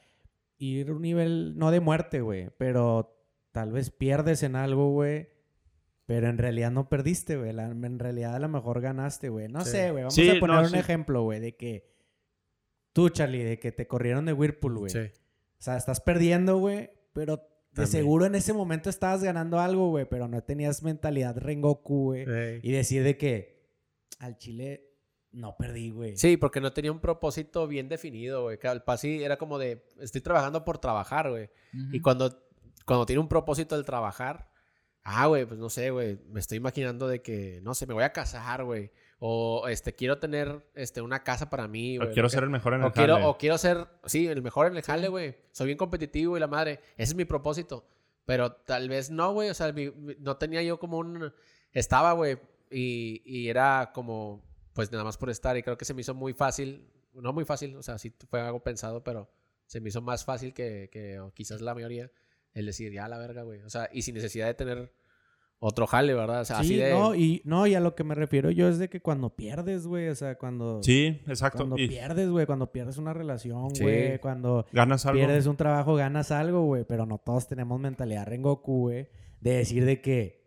ir 0.57 0.89
a 0.89 0.93
un 0.93 1.01
nivel, 1.01 1.57
no 1.57 1.72
de 1.72 1.80
muerte, 1.80 2.22
güey. 2.22 2.49
Pero 2.57 3.18
tal 3.51 3.72
vez 3.72 3.89
pierdes 3.89 4.43
en 4.43 4.55
algo, 4.55 4.91
güey. 4.91 5.30
Pero 6.05 6.27
en 6.27 6.38
realidad 6.38 6.72
no 6.72 6.89
perdiste, 6.89 7.38
güey. 7.38 7.49
En 7.51 7.99
realidad 7.99 8.35
a 8.35 8.39
lo 8.39 8.49
mejor 8.49 8.81
ganaste, 8.81 9.30
güey. 9.30 9.47
No 9.47 9.64
Sí. 9.64 9.72
sé, 9.72 9.91
güey. 9.91 10.03
Vamos 10.03 10.15
Sí, 10.15 10.30
a 10.30 10.39
poner 10.39 10.55
no, 10.57 10.61
un 10.64 10.69
sí. 10.69 10.77
ejemplo, 10.77 11.23
güey. 11.23 11.39
De 11.39 11.55
que 11.55 11.89
tú, 12.91 13.10
Charlie, 13.10 13.43
de 13.43 13.60
que 13.60 13.72
te 13.72 13.88
corrieron 13.88 14.26
de 14.26 14.34
Whirlpool, 14.34 14.77
güey. 14.80 14.91
Sí. 14.91 14.99
O 14.99 15.61
sea, 15.64 15.77
estás 15.77 16.01
perdiendo, 16.01 16.57
güey, 16.57 16.89
pero 17.14 17.38
de 17.38 17.43
También. 17.73 17.88
seguro 17.91 18.26
en 18.26 18.35
ese 18.35 18.51
momento 18.53 18.89
estabas 18.89 19.23
ganando 19.23 19.60
algo, 19.60 19.89
güey, 19.89 20.05
pero 20.07 20.27
no 20.27 20.43
tenías 20.43 20.84
mentalidad 20.84 21.38
Rengoku, 21.38 22.03
güey. 22.11 22.26
Ey. 22.30 22.60
Y 22.61 22.72
decir 22.73 23.03
de 23.03 23.18
que 23.18 23.64
al 24.19 24.38
Chile 24.38 24.93
no 25.34 25.55
perdí, 25.57 25.89
güey. 25.89 26.15
Sí, 26.18 26.38
porque 26.38 26.61
no 26.61 26.72
tenía 26.73 26.91
un 26.91 26.99
propósito 26.99 27.68
bien 27.68 27.89
definido, 27.89 28.43
güey. 28.43 28.57
Que 28.60 28.68
al 28.68 28.84
pasi 28.84 29.23
era 29.23 29.38
como 29.38 29.57
de, 29.60 29.85
estoy 29.99 30.22
trabajando 30.22 30.64
por 30.64 30.77
trabajar, 30.77 31.30
güey. 31.30 31.49
Y 31.91 31.99
cuando, 32.01 32.43
cuando 32.85 33.05
tiene 33.05 33.19
un 33.19 33.27
propósito 33.27 33.76
el 33.76 33.84
trabajar, 33.85 34.49
ah, 35.03 35.26
güey, 35.27 35.45
pues 35.45 35.60
no 35.60 35.69
sé, 35.69 35.89
güey. 35.89 36.19
Me 36.30 36.39
estoy 36.39 36.57
imaginando 36.60 37.07
de 37.07 37.22
que, 37.22 37.60
no 37.64 37.73
sé, 37.73 37.85
me 37.88 37.93
voy 37.93 38.03
a 38.03 38.14
casar, 38.14 38.64
güey. 38.64 38.91
O 39.26 39.68
este, 39.69 39.93
quiero 39.93 40.18
tener 40.19 40.69
este, 40.76 41.01
una 41.01 41.23
casa 41.23 41.49
para 41.49 41.68
mí, 41.68 41.97
O 41.97 42.01
güey. 42.01 42.14
quiero 42.14 42.26
lo 42.27 42.30
que- 42.30 42.35
ser 42.35 42.43
el 42.43 42.49
mejor 42.49 42.73
en 42.73 42.81
el 42.81 42.88
o 42.88 42.91
quiero, 42.91 43.14
jale. 43.15 43.26
o 43.26 43.38
quiero 43.38 43.57
ser, 43.57 43.88
sí, 44.05 44.27
el 44.27 44.41
mejor 44.41 44.68
en 44.68 44.76
el 44.76 44.81
jale, 44.84 45.07
güey. 45.07 45.35
Soy 45.51 45.68
bien 45.68 45.77
competitivo 45.77 46.35
y 46.38 46.39
la 46.39 46.47
madre. 46.47 46.80
Ese 46.97 47.11
es 47.11 47.15
mi 47.15 47.26
propósito. 47.26 47.88
Pero 48.26 48.51
tal 48.51 48.88
vez 48.89 49.10
no, 49.11 49.34
güey. 49.34 49.49
O 49.49 49.53
sea, 49.53 49.72
mi- 49.73 49.91
mi- 49.91 50.15
no 50.19 50.38
tenía 50.38 50.61
yo 50.61 50.77
como 50.80 50.97
un... 50.99 51.34
Estaba, 51.72 52.11
güey. 52.14 52.38
Y, 52.69 53.22
y 53.26 53.49
era 53.49 53.91
como, 53.93 54.43
pues 54.74 54.91
nada 54.91 55.04
más 55.04 55.18
por 55.18 55.30
estar. 55.30 55.56
Y 55.58 55.64
creo 55.64 55.78
que 55.78 55.86
se 55.86 55.94
me 55.94 56.02
hizo 56.02 56.14
muy 56.14 56.34
fácil. 56.34 56.88
No 57.14 57.32
muy 57.34 57.45
fácil, 57.45 57.76
o 57.76 57.84
sea, 57.84 57.98
sí 57.98 58.12
fue 58.30 58.41
algo 58.41 58.62
pensado, 58.64 59.04
pero 59.04 59.30
se 59.68 59.80
me 59.80 59.90
hizo 59.90 60.02
más 60.02 60.26
fácil 60.26 60.54
que, 60.54 60.90
que 60.91 61.20
o 61.20 61.32
quizás 61.34 61.62
la 61.62 61.74
mayoría 61.76 62.12
el 62.54 62.66
decir, 62.66 62.91
ya 62.91 63.08
la 63.08 63.18
verga, 63.18 63.44
güey. 63.44 63.62
O 63.62 63.70
sea, 63.70 63.90
y 63.94 64.02
sin 64.02 64.16
necesidad 64.16 64.48
de 64.48 64.54
tener 64.56 64.91
otro 65.60 65.88
jale, 65.88 66.14
¿verdad? 66.14 66.41
O 66.41 66.45
sea, 66.45 66.60
así 66.60 66.70
Sí, 66.70 66.76
de... 66.78 66.90
no, 66.91 67.16
y, 67.16 67.41
no, 67.45 67.66
y 67.68 67.74
a 67.76 67.80
lo 67.80 67.95
que 67.95 68.04
me 68.04 68.16
refiero 68.16 68.52
yo 68.52 68.68
es 68.68 68.80
de 68.80 68.90
que 68.90 69.00
cuando 69.00 69.30
pierdes, 69.36 69.88
güey, 69.88 70.10
o 70.10 70.16
sea, 70.16 70.38
cuando... 70.38 70.84
Sí, 70.84 71.22
exacto. 71.28 71.60
Cuando 71.60 71.78
Y 71.78 71.88
pierdes, 71.88 72.30
güey, 72.30 72.45
cuando 72.45 72.72
pierdes 72.72 72.98
una 72.98 73.14
relación, 73.14 73.74
Sí. 73.74 73.84
güey, 73.84 74.20
cuando 74.20 74.66
ganas 74.74 75.06
algo. 75.06 75.20
pierdes 75.20 75.45
un 75.48 75.56
trabajo, 75.56 75.95
ganas 75.95 76.32
algo, 76.32 76.66
güey, 76.66 76.84
pero 76.84 77.06
no 77.06 77.18
todos 77.18 77.48
tenemos 77.48 77.80
mentalidad 77.80 78.26
Rengoku, 78.28 78.82
güey, 78.90 79.08
de 79.40 79.54
decir 79.54 79.86
de 79.86 80.02
que 80.02 80.43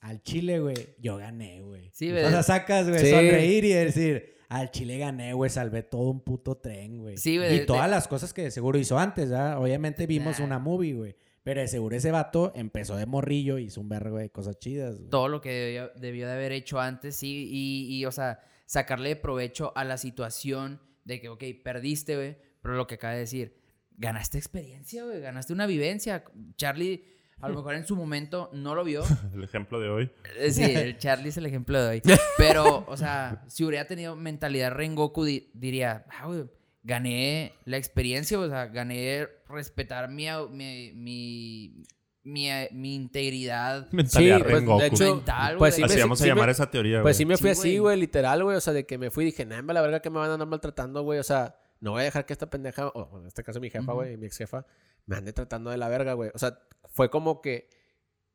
al 0.00 0.22
Chile, 0.22 0.60
güey, 0.60 0.76
yo 0.98 1.16
gané, 1.16 1.60
güey. 1.62 1.90
Sí, 1.92 2.08
o 2.10 2.12
güey. 2.12 2.28
sea, 2.28 2.42
sacas, 2.42 2.88
güey, 2.88 3.00
Sí. 3.00 3.10
sonreír 3.10 3.64
y 3.64 3.72
decir, 3.72 4.34
al 4.48 4.70
Chile 4.70 4.98
gané, 4.98 5.32
güey, 5.34 5.50
salvé 5.50 5.82
todo 5.82 6.10
un 6.10 6.20
puto 6.24 6.56
tren, 6.56 6.98
güey. 6.98 7.16
Sí, 7.16 7.36
güey, 7.36 7.62
Y 7.62 7.66
todas 7.66 7.84
de- 7.86 7.90
las 7.90 8.08
cosas 8.08 8.32
que 8.32 8.42
de 8.42 8.50
seguro 8.50 8.78
hizo 8.78 8.98
antes, 8.98 9.30
¿verdad? 9.30 9.58
Obviamente 9.60 10.06
vimos 10.06 10.38
Nah. 10.38 10.44
una 10.46 10.58
movie, 10.58 10.94
güey. 10.94 11.16
Pero 11.42 11.60
de 11.62 11.68
seguro 11.68 11.96
ese 11.96 12.10
vato 12.10 12.52
empezó 12.54 12.96
de 12.96 13.06
morrillo 13.06 13.58
y 13.58 13.64
hizo 13.64 13.80
un 13.80 13.88
vergo 13.88 14.18
de 14.18 14.30
cosas 14.30 14.58
chidas, 14.58 14.98
güey. 14.98 15.08
todo 15.10 15.28
lo 15.28 15.40
que 15.40 15.50
debió, 15.50 15.90
debió 15.96 16.26
de 16.26 16.32
haber 16.34 16.52
hecho 16.52 16.78
antes, 16.78 17.16
sí, 17.16 17.48
y, 17.50 17.96
y, 17.96 18.04
o 18.04 18.12
sea, 18.12 18.40
sacarle 18.66 19.16
provecho 19.16 19.72
a 19.74 19.84
la 19.84 19.96
situación 19.96 20.80
de 21.04 21.20
que, 21.20 21.28
ok, 21.30 21.42
perdiste, 21.64 22.16
güey, 22.16 22.36
pero 22.60 22.74
lo 22.74 22.86
que 22.86 22.96
acaba 22.96 23.14
de 23.14 23.20
decir, 23.20 23.54
ganaste 23.96 24.36
experiencia, 24.36 25.04
güey, 25.04 25.20
ganaste 25.20 25.52
una 25.54 25.66
vivencia. 25.66 26.22
Charlie, 26.56 27.02
a 27.40 27.48
lo 27.48 27.54
mejor 27.56 27.74
en 27.74 27.86
su 27.86 27.94
momento 27.96 28.50
no 28.52 28.74
lo 28.74 28.84
vio. 28.84 29.02
El 29.34 29.44
ejemplo 29.44 29.78
de 29.80 29.88
hoy. 29.88 30.10
Eh, 30.38 30.50
Sí, 30.50 30.62
el 30.64 30.98
Charlie 30.98 31.28
es 31.28 31.36
el 31.36 31.46
ejemplo 31.46 31.80
de 31.82 31.88
hoy. 31.88 32.02
Pero, 32.36 32.84
o 32.88 32.96
sea, 32.96 33.44
si 33.48 33.64
hubiera 33.64 33.86
tenido 33.86 34.16
mentalidad 34.16 34.72
Rengoku, 34.72 35.24
di- 35.24 35.50
diría, 35.54 36.04
ah, 36.10 36.26
güey, 36.26 36.44
gané 36.82 37.52
la 37.64 37.76
experiencia, 37.76 38.38
o 38.38 38.48
sea, 38.48 38.66
gané 38.66 39.28
respetar 39.48 40.08
mi, 40.10 40.26
mi, 40.50 40.92
mi, 40.94 41.84
mi, 42.24 42.48
mi 42.72 42.94
integridad. 42.94 43.88
Mentalidad 43.92 44.40
pues, 44.42 44.64
de 44.80 44.86
hecho, 44.86 45.14
Mental, 45.16 45.56
pues 45.58 45.58
güey. 45.58 45.72
sí 45.72 45.82
Así 45.84 45.94
me- 45.96 46.00
vamos 46.02 46.20
a 46.20 46.24
sí 46.24 46.28
me- 46.30 46.34
llamar 46.34 46.50
esa 46.50 46.70
teoría, 46.70 47.02
Pues 47.02 47.02
güey. 47.02 47.14
sí 47.14 47.24
me 47.26 47.36
Sí, 47.36 47.40
fui 47.42 47.50
así, 47.50 47.78
güey. 47.78 47.98
literal, 47.98 48.42
güey. 48.44 48.56
O 48.56 48.60
sea, 48.60 48.72
de 48.72 48.86
que 48.86 48.98
me 48.98 49.10
fui 49.10 49.24
y 49.24 49.26
dije, 49.26 49.44
nah, 49.46 49.62
la 49.62 49.80
verga 49.82 50.00
que 50.00 50.10
me 50.10 50.18
van 50.18 50.30
a 50.30 50.34
andar 50.34 50.48
maltratando, 50.48 51.02
güey. 51.02 51.18
O 51.18 51.24
sea, 51.24 51.56
no 51.80 51.92
voy 51.92 52.00
a 52.02 52.04
dejar 52.04 52.26
que 52.26 52.32
esta 52.32 52.48
pendeja, 52.50 52.88
o 52.88 53.20
en 53.20 53.26
este 53.26 53.42
caso 53.44 53.60
mi 53.60 53.70
jefa, 53.70 53.92
güey, 53.92 54.16
mi 54.16 54.26
ex 54.26 54.36
jefa, 54.38 54.66
me 55.06 55.16
ande 55.16 55.32
tratando 55.32 55.70
de 55.70 55.76
la 55.78 55.88
verga, 55.88 56.12
güey. 56.14 56.30
O 56.34 56.38
sea, 56.38 56.58
fue 56.98 57.10
como 57.10 57.40
que 57.40 57.70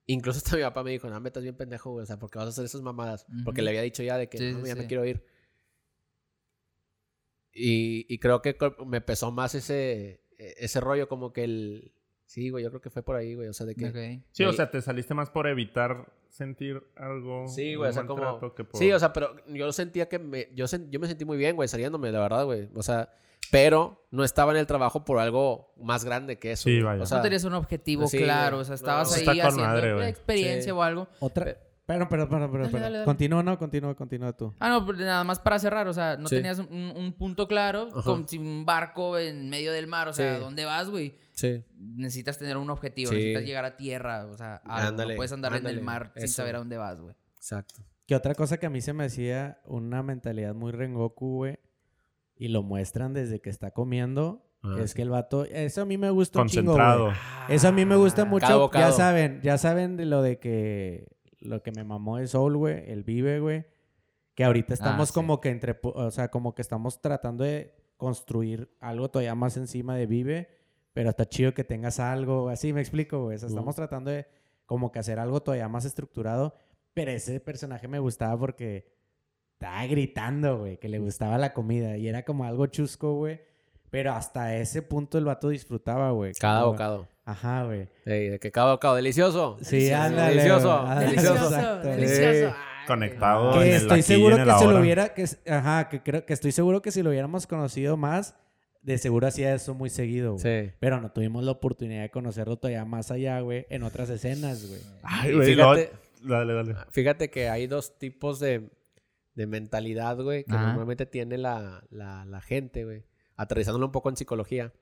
Incluso 0.06 0.38
hasta 0.44 0.58
mi 0.58 0.64
papá 0.64 0.84
me 0.84 0.92
dijo, 0.92 1.10
no, 1.10 1.20
me 1.22 1.30
estás 1.30 1.44
bien 1.44 1.56
pendejo, 1.56 1.92
güey. 1.92 2.04
O 2.04 2.06
sea, 2.06 2.18
porque 2.20 2.38
vas 2.38 2.48
a 2.48 2.50
hacer 2.50 2.66
esas 2.66 2.82
mamadas. 2.82 3.26
Porque 3.46 3.62
le 3.62 3.70
había 3.70 3.82
dicho 3.84 4.04
ya 4.04 4.18
de 4.18 4.28
que 4.28 4.38
Sí, 4.38 4.52
no, 4.52 4.62
sí, 4.62 4.68
ya 4.68 4.76
me 4.76 4.86
quiero 4.88 5.06
ir. 5.06 5.24
Y, 7.54 8.06
y 8.14 8.18
creo 8.20 8.42
que 8.42 8.58
me 8.86 9.02
pesó 9.02 9.32
más 9.32 9.56
ese, 9.56 10.24
e- 10.38 10.56
ese 10.58 10.80
rollo, 10.82 11.08
como 11.08 11.32
que 11.34 11.44
el. 11.44 11.94
Sí, 12.26 12.50
güey, 12.50 12.64
yo 12.64 12.70
creo 12.72 12.82
que 12.82 12.90
fue 12.90 13.04
por 13.04 13.16
ahí, 13.16 13.36
güey. 13.36 13.48
O 13.48 13.54
sea, 13.54 13.66
de 13.66 13.76
que. 13.76 13.86
Ok. 14.20 14.24
Sí, 14.32 14.44
o 14.44 14.54
sea, 14.54 14.72
te 14.72 14.82
saliste 14.82 15.14
más 15.14 15.30
por 15.30 15.48
evitar 15.48 16.12
sentir 16.30 16.84
algo. 16.96 17.48
Sí, 17.48 17.76
güey, 17.76 17.92
o 17.92 17.94
sea, 17.94 18.06
como... 18.08 18.40
que 18.56 18.64
por- 18.64 18.80
Sí, 18.80 18.92
o 18.92 19.00
sea, 19.00 19.14
pero 19.14 19.36
yo 19.48 19.72
sentía 19.72 20.10
que 20.10 20.18
me... 20.18 20.50
Yo, 20.56 20.66
sen- 20.66 20.90
yo 20.90 21.00
me 21.00 21.08
sentí 21.08 21.26
muy 21.26 21.38
bien, 21.38 21.56
güey, 21.56 21.70
saliéndome, 21.70 22.12
la 22.12 22.22
verdad, 22.22 22.46
güey. 22.46 22.70
O 22.76 22.82
sea, 22.82 23.14
pero 23.54 24.08
no 24.10 24.24
estaba 24.24 24.52
en 24.52 24.58
el 24.58 24.66
trabajo 24.68 25.06
por 25.06 25.20
algo 25.20 25.74
más 25.78 26.04
grande 26.04 26.40
que 26.40 26.54
eso. 26.54 26.64
Sí, 26.64 26.82
vaya. 26.82 27.04
O 27.04 27.06
sea, 27.06 27.18
no 27.20 27.24
tenías 27.24 27.44
un 27.44 27.54
objetivo 27.54 28.08
sí, 28.08 28.18
claro, 28.18 28.58
o 28.58 28.64
sea, 28.64 28.76
estabas 28.76 29.10
no, 29.12 29.16
ahí 29.16 29.26
con 29.26 29.48
haciendo 29.48 29.64
madre, 29.64 29.94
güey. 29.94 30.10
experiencia 30.10 30.64
Sí. 30.64 30.72
o 30.72 30.82
algo. 30.84 31.08
Otra. 31.20 31.56
Pero, 31.86 32.08
pero, 32.10 32.30
pero, 32.30 32.50
pero, 32.52 32.70
pero. 32.72 33.04
Continúa, 33.06 33.44
no, 33.44 33.60
continúa, 33.60 33.94
continúa 33.94 34.32
tú. 34.32 34.54
Ah, 34.60 34.70
no, 34.70 34.86
pues 34.86 34.98
nada 35.00 35.24
más 35.26 35.40
para 35.40 35.60
cerrar, 35.60 35.88
o 35.88 35.94
sea, 35.94 36.16
no 36.18 36.28
Sí. 36.30 36.38
tenías 36.38 36.58
un, 36.60 36.94
un 36.96 37.14
punto 37.14 37.48
claro, 37.48 37.90
Ajá. 37.92 38.02
como 38.04 38.28
si 38.28 38.38
un 38.38 38.66
barco 38.66 39.18
en 39.20 39.50
medio 39.50 39.72
del 39.74 39.86
mar, 39.88 40.08
o 40.08 40.14
sea, 40.14 40.36
Sí. 40.36 40.40
¿dónde 40.42 40.66
vas, 40.66 40.90
güey? 40.90 41.16
Sí. 41.34 41.64
Necesitas 41.78 42.40
tener 42.40 42.56
un 42.58 42.70
objetivo, 42.70 43.12
Sí. 43.12 43.18
necesitas 43.18 43.44
llegar 43.44 43.66
a 43.66 43.76
tierra, 43.76 44.26
o 44.28 44.38
sea, 44.38 44.62
algo, 44.66 44.90
Ándale, 44.90 45.14
no 45.14 45.18
puedes 45.18 45.32
andar 45.34 45.56
en 45.56 45.68
el 45.68 45.82
mar 45.82 46.12
sin 46.16 46.28
saber 46.30 46.56
a 46.56 46.60
dónde 46.60 46.78
vas, 46.78 47.00
güey. 47.02 47.16
Exacto. 47.36 47.82
Que 48.08 48.16
otra 48.16 48.34
cosa 48.34 48.58
que 48.58 48.66
a 48.66 48.70
mí 48.70 48.80
se 48.82 48.94
me 48.94 49.06
hacía 49.06 49.60
una 49.66 50.02
mentalidad 50.04 50.56
muy 50.56 50.72
Rengoku, 50.72 51.36
güey. 51.36 51.60
Y 52.44 52.50
lo 52.50 52.62
muestran 52.62 53.14
desde 53.14 53.40
que 53.40 53.50
está 53.50 53.72
comiendo. 53.72 54.46
Ah, 54.64 54.76
es 54.82 54.92
sí. 54.92 54.96
que 54.98 55.02
el 55.04 55.10
vato. 55.10 55.46
Eso 55.46 55.82
a 55.82 55.86
mí 55.86 55.98
me 55.98 56.10
gusta 56.10 56.42
un 56.42 56.48
chingo, 56.50 56.74
Concentrado. 56.74 57.06
güey. 57.06 57.16
Eso 57.50 57.68
a 57.70 57.72
mí 57.72 57.86
me 57.86 57.96
gusta 57.96 58.24
Ah, 58.24 58.26
mucho. 58.26 58.72
Ya 58.74 58.92
saben, 58.92 59.40
ya 59.42 59.58
saben 59.58 59.96
de 59.96 60.06
lo 60.06 60.22
de 60.22 60.40
que. 60.40 61.08
Lo 61.40 61.62
que 61.64 61.72
me 61.72 61.84
mamó 61.84 62.20
es 62.20 62.32
Soul, 62.32 62.58
güey. 62.58 62.84
El 62.92 63.04
Vive, 63.04 63.40
güey. 63.40 63.66
Que 64.36 64.44
ahorita 64.44 64.74
estamos 64.74 65.10
sí. 65.10 65.14
como 65.14 65.40
que 65.40 65.50
entre. 65.50 65.80
O 65.84 66.12
sea, 66.12 66.30
como 66.30 66.54
que 66.54 66.62
estamos 66.62 67.00
tratando 67.02 67.44
de 67.46 67.76
construir 67.98 68.70
algo 68.82 69.10
todavía 69.10 69.36
más 69.36 69.56
encima 69.58 69.96
de 69.96 70.06
Vive. 70.06 70.50
Pero 70.94 71.10
está 71.12 71.26
chido 71.28 71.54
que 71.54 71.64
tengas 71.64 72.00
algo. 72.02 72.50
Así 72.50 72.74
me 72.74 72.82
explico, 72.82 73.24
güey. 73.24 73.36
O 73.36 73.40
sea, 73.40 73.48
Ujú. 73.48 73.56
estamos 73.56 73.76
tratando 73.76 74.12
de 74.12 74.28
como 74.66 74.92
que 74.92 75.00
hacer 75.00 75.18
algo 75.20 75.42
todavía 75.42 75.68
más 75.70 75.86
estructurado. 75.86 76.56
Pero 76.94 77.12
ese 77.12 77.40
personaje 77.40 77.88
me 77.88 78.00
gustaba 78.00 78.38
porque 78.38 78.93
estaba 79.64 79.86
gritando, 79.86 80.58
güey, 80.60 80.78
que 80.78 80.90
le 80.90 81.00
gustaba 81.00 81.38
la 81.38 81.54
comida. 81.54 81.96
Y 81.98 82.08
era 82.08 82.24
como 82.24 82.44
algo 82.44 82.68
chusco, 82.68 83.14
güey. 83.16 83.42
Pero 83.90 84.12
hasta 84.14 84.56
ese 84.58 84.82
punto 84.82 85.18
el 85.18 85.26
vato 85.26 85.50
disfrutaba, 85.50 86.12
güey. 86.12 86.34
Cada 86.34 86.62
Como- 86.62 86.72
bocado. 86.74 87.08
Ajá, 87.26 87.64
güey. 87.64 87.88
Ey, 88.06 88.28
de 88.30 88.40
que 88.40 88.52
cada 88.52 88.74
bocado. 88.74 88.96
Delicioso. 88.96 89.58
Sí, 89.62 89.76
Delicioso. 89.78 90.02
ándale. 90.04 90.30
Delicioso. 90.32 90.72
Ah, 90.74 91.00
delicioso. 91.00 91.46
exacto. 91.46 91.88
delicioso. 91.88 92.32
Sí. 92.34 92.44
Ay, 92.46 92.88
Conectado 92.88 93.54
Que 93.54 93.60
en 93.62 93.68
el 93.68 93.74
estoy 93.76 94.02
seguro 94.02 94.36
en 94.38 94.44
que 94.44 94.52
si 94.60 94.66
lo 94.66 94.80
hubiera, 94.80 95.14
que, 95.14 95.26
ajá, 95.50 95.88
que 95.88 96.04
creo 96.04 96.26
que 96.26 96.34
estoy 96.34 96.52
seguro 96.52 96.82
que 96.82 96.92
si 96.92 97.02
lo 97.02 97.12
hubiéramos 97.12 97.48
conocido 97.48 97.96
más, 97.96 98.36
de 98.82 98.98
seguro 98.98 99.26
hacía 99.28 99.54
eso 99.56 99.74
muy 99.74 99.90
seguido, 99.90 100.34
güey. 100.38 100.42
Sí. 100.66 100.72
Pero 100.82 101.00
no 101.00 101.10
tuvimos 101.10 101.46
la 101.46 101.52
oportunidad 101.52 102.02
de 102.02 102.10
conocerlo 102.10 102.58
todavía 102.58 102.84
más 102.84 103.10
allá, 103.12 103.40
güey, 103.40 103.66
en 103.70 103.84
otras 103.84 104.10
escenas, 104.10 104.68
güey. 104.68 104.82
Ay, 105.04 105.34
güey. 105.34 105.56
fíjate- 105.56 105.92
Dale, 106.24 106.54
dale. 106.54 106.76
Fíjate 106.90 107.30
que 107.30 107.48
hay 107.48 107.68
dos 107.68 107.98
tipos 107.98 108.40
de, 108.42 108.70
de 109.36 109.48
mentalidad, 109.48 110.22
güey, 110.22 110.44
que 110.44 110.54
Ajá. 110.54 110.68
normalmente 110.68 111.06
tiene 111.06 111.38
la, 111.38 111.86
la, 111.90 112.26
la 112.26 112.42
gente, 112.42 112.86
güey. 112.86 113.04
Aterrizándolo 113.36 113.88
un 113.88 113.92
poco 113.92 114.10
en 114.10 114.16
psicología. 114.16 114.74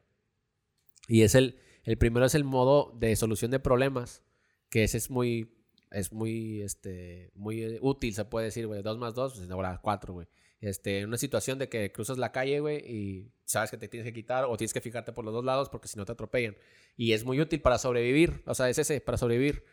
Y 1.07 1.22
es 1.22 1.36
el, 1.36 1.57
el 1.84 1.98
primero 1.98 2.26
es 2.26 2.36
el 2.36 2.44
modo 2.44 2.94
de 2.98 3.15
solución 3.15 3.52
de 3.52 3.60
problemas, 3.60 4.23
que 4.69 4.84
ese 4.84 4.98
es 4.98 5.10
muy, 5.10 5.57
es 5.90 6.11
muy, 6.11 6.61
este, 6.61 7.32
muy 7.34 7.64
eh, 7.64 7.80
útil, 7.82 8.14
se 8.14 8.26
puede 8.26 8.45
decir, 8.48 8.68
güey. 8.68 8.82
Dos 8.82 8.98
más 8.98 9.15
dos, 9.15 9.36
pues 9.36 9.49
ahora 9.49 9.80
cuatro, 9.82 10.14
güey. 10.14 10.28
Este, 10.60 10.99
en 10.99 11.07
una 11.07 11.18
situación 11.18 11.57
de 11.57 11.69
que 11.69 11.91
cruzas 11.91 12.19
la 12.19 12.32
calle, 12.32 12.60
güey, 12.60 12.78
y 12.78 13.32
sabes 13.45 13.72
que 13.72 13.78
te 13.78 13.88
tienes 13.88 14.06
que 14.06 14.14
quitar 14.14 14.45
o 14.45 14.56
tienes 14.57 14.73
que 14.73 14.82
fijarte 14.82 15.11
por 15.11 15.26
los 15.26 15.34
dos 15.34 15.44
lados 15.44 15.69
porque 15.69 15.88
si 15.88 15.98
no 15.98 16.06
te 16.06 16.11
atropellan. 16.11 16.56
Y 16.95 17.14
es 17.14 17.26
muy 17.26 17.41
útil 17.41 17.61
para 17.61 17.80
sobrevivir, 17.80 18.44
o 18.45 18.53
sea, 18.53 18.69
es 18.69 18.78
ese, 18.78 19.02
para 19.02 19.18
sobrevivir. 19.18 19.65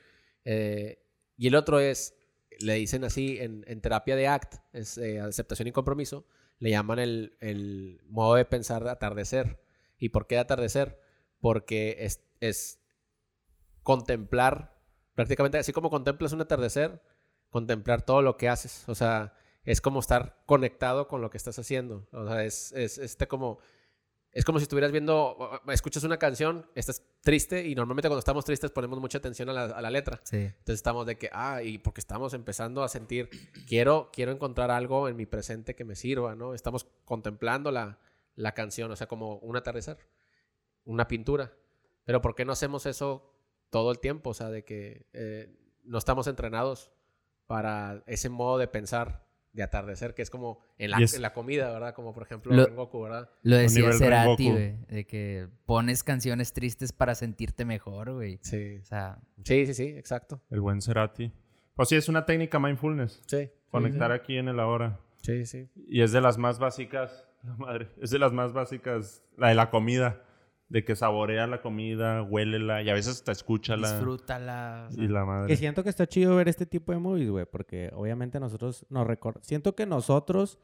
Eh, 0.44 1.04
y 1.36 1.48
el 1.48 1.54
otro 1.56 1.78
es, 1.78 2.17
le 2.60 2.74
dicen 2.74 3.04
así 3.04 3.38
en, 3.38 3.64
en 3.66 3.80
terapia 3.80 4.16
de 4.16 4.28
ACT, 4.28 4.54
es 4.72 4.98
eh, 4.98 5.20
aceptación 5.20 5.68
y 5.68 5.72
compromiso, 5.72 6.26
le 6.58 6.70
llaman 6.70 6.98
el, 6.98 7.36
el 7.40 8.00
modo 8.08 8.34
de 8.34 8.44
pensar 8.44 8.84
de 8.84 8.90
atardecer. 8.90 9.60
¿Y 9.98 10.10
por 10.10 10.26
qué 10.26 10.36
de 10.36 10.42
atardecer? 10.42 11.00
Porque 11.40 11.96
es, 12.00 12.24
es 12.40 12.80
contemplar, 13.82 14.76
prácticamente 15.14 15.58
así 15.58 15.72
como 15.72 15.90
contemplas 15.90 16.32
un 16.32 16.40
atardecer, 16.40 17.02
contemplar 17.50 18.02
todo 18.02 18.22
lo 18.22 18.36
que 18.36 18.48
haces. 18.48 18.88
O 18.88 18.94
sea, 18.94 19.34
es 19.64 19.80
como 19.80 20.00
estar 20.00 20.42
conectado 20.46 21.08
con 21.08 21.20
lo 21.20 21.30
que 21.30 21.36
estás 21.36 21.58
haciendo. 21.58 22.08
O 22.12 22.26
sea, 22.26 22.44
es, 22.44 22.72
es 22.72 22.98
este 22.98 23.28
como... 23.28 23.58
Es 24.30 24.44
como 24.44 24.58
si 24.58 24.64
estuvieras 24.64 24.92
viendo, 24.92 25.60
escuchas 25.68 26.04
una 26.04 26.18
canción, 26.18 26.66
estás 26.74 27.02
triste 27.22 27.66
y 27.66 27.74
normalmente 27.74 28.08
cuando 28.08 28.18
estamos 28.18 28.44
tristes 28.44 28.70
ponemos 28.70 29.00
mucha 29.00 29.18
atención 29.18 29.48
a 29.48 29.52
la, 29.52 29.64
a 29.64 29.80
la 29.80 29.90
letra. 29.90 30.20
Sí. 30.22 30.36
Entonces 30.36 30.76
estamos 30.76 31.06
de 31.06 31.16
que, 31.16 31.30
ah, 31.32 31.62
y 31.62 31.78
porque 31.78 32.00
estamos 32.00 32.34
empezando 32.34 32.82
a 32.82 32.88
sentir, 32.88 33.30
quiero, 33.66 34.10
quiero 34.12 34.30
encontrar 34.30 34.70
algo 34.70 35.08
en 35.08 35.16
mi 35.16 35.26
presente 35.26 35.74
que 35.74 35.84
me 35.84 35.96
sirva, 35.96 36.34
¿no? 36.34 36.54
Estamos 36.54 36.86
contemplando 37.04 37.70
la, 37.70 37.98
la 38.34 38.52
canción, 38.52 38.90
o 38.90 38.96
sea, 38.96 39.08
como 39.08 39.38
un 39.38 39.56
atardecer, 39.56 39.98
una 40.84 41.08
pintura. 41.08 41.52
Pero 42.04 42.22
¿por 42.22 42.34
qué 42.34 42.44
no 42.44 42.52
hacemos 42.52 42.86
eso 42.86 43.34
todo 43.70 43.90
el 43.90 43.98
tiempo? 43.98 44.30
O 44.30 44.34
sea, 44.34 44.50
de 44.50 44.64
que 44.64 45.06
eh, 45.12 45.54
no 45.84 45.98
estamos 45.98 46.26
entrenados 46.26 46.92
para 47.46 48.02
ese 48.06 48.28
modo 48.28 48.58
de 48.58 48.68
pensar 48.68 49.27
de 49.58 49.64
atardecer, 49.64 50.14
que 50.14 50.22
es 50.22 50.30
como 50.30 50.60
en 50.78 50.92
la, 50.92 50.98
en 50.98 51.20
la 51.22 51.32
comida, 51.32 51.70
¿verdad? 51.72 51.92
Como 51.94 52.14
por 52.14 52.22
ejemplo 52.22 52.54
Lo- 52.54 52.64
Rengoku, 52.66 53.02
¿verdad? 53.02 53.28
Lo 53.42 53.56
decía 53.56 53.92
Cerati, 53.92 54.50
güey, 54.50 54.76
de 54.86 55.06
que 55.06 55.48
pones 55.66 56.02
canciones 56.04 56.52
tristes 56.52 56.92
para 56.92 57.14
sentirte 57.14 57.64
mejor, 57.64 58.12
güey. 58.14 58.38
Sí. 58.42 58.78
O 58.80 58.84
sea, 58.84 59.18
Sí, 59.44 59.66
sí, 59.66 59.74
sí, 59.74 59.82
exacto. 59.96 60.40
El 60.50 60.60
buen 60.60 60.80
Cerati. 60.80 61.32
Pues 61.74 61.88
sí, 61.88 61.96
es 61.96 62.08
una 62.08 62.24
técnica 62.24 62.58
mindfulness. 62.58 63.20
Sí. 63.26 63.50
Conectar 63.70 64.12
aquí 64.12 64.36
en 64.38 64.48
el 64.48 64.58
ahora. 64.60 65.00
Sí, 65.22 65.44
sí. 65.44 65.68
Y 65.88 66.02
es 66.02 66.12
de 66.12 66.20
las 66.20 66.38
más 66.38 66.58
básicas. 66.58 67.26
La 67.42 67.54
madre. 67.56 67.88
Es 68.00 68.10
de 68.10 68.18
las 68.18 68.32
más 68.32 68.52
básicas. 68.52 69.22
La 69.36 69.48
de 69.48 69.54
la 69.54 69.70
comida. 69.70 70.22
De 70.68 70.84
que 70.84 70.94
saborea 70.96 71.46
la 71.46 71.62
comida, 71.62 72.22
huélela 72.22 72.82
y 72.82 72.90
a 72.90 72.94
veces 72.94 73.24
te 73.24 73.32
escúchala. 73.32 73.92
disfrútala. 73.92 74.88
Y 74.92 75.08
la 75.08 75.20
Que 75.20 75.26
madre. 75.26 75.56
siento 75.56 75.82
que 75.82 75.88
está 75.88 76.06
chido 76.06 76.36
ver 76.36 76.48
este 76.48 76.66
tipo 76.66 76.92
de 76.92 76.98
movies, 76.98 77.30
güey, 77.30 77.46
porque 77.46 77.90
obviamente 77.94 78.38
nosotros 78.38 78.84
nos 78.90 79.06
recordamos. 79.06 79.46
Siento 79.46 79.74
que 79.74 79.86
nosotros 79.86 80.58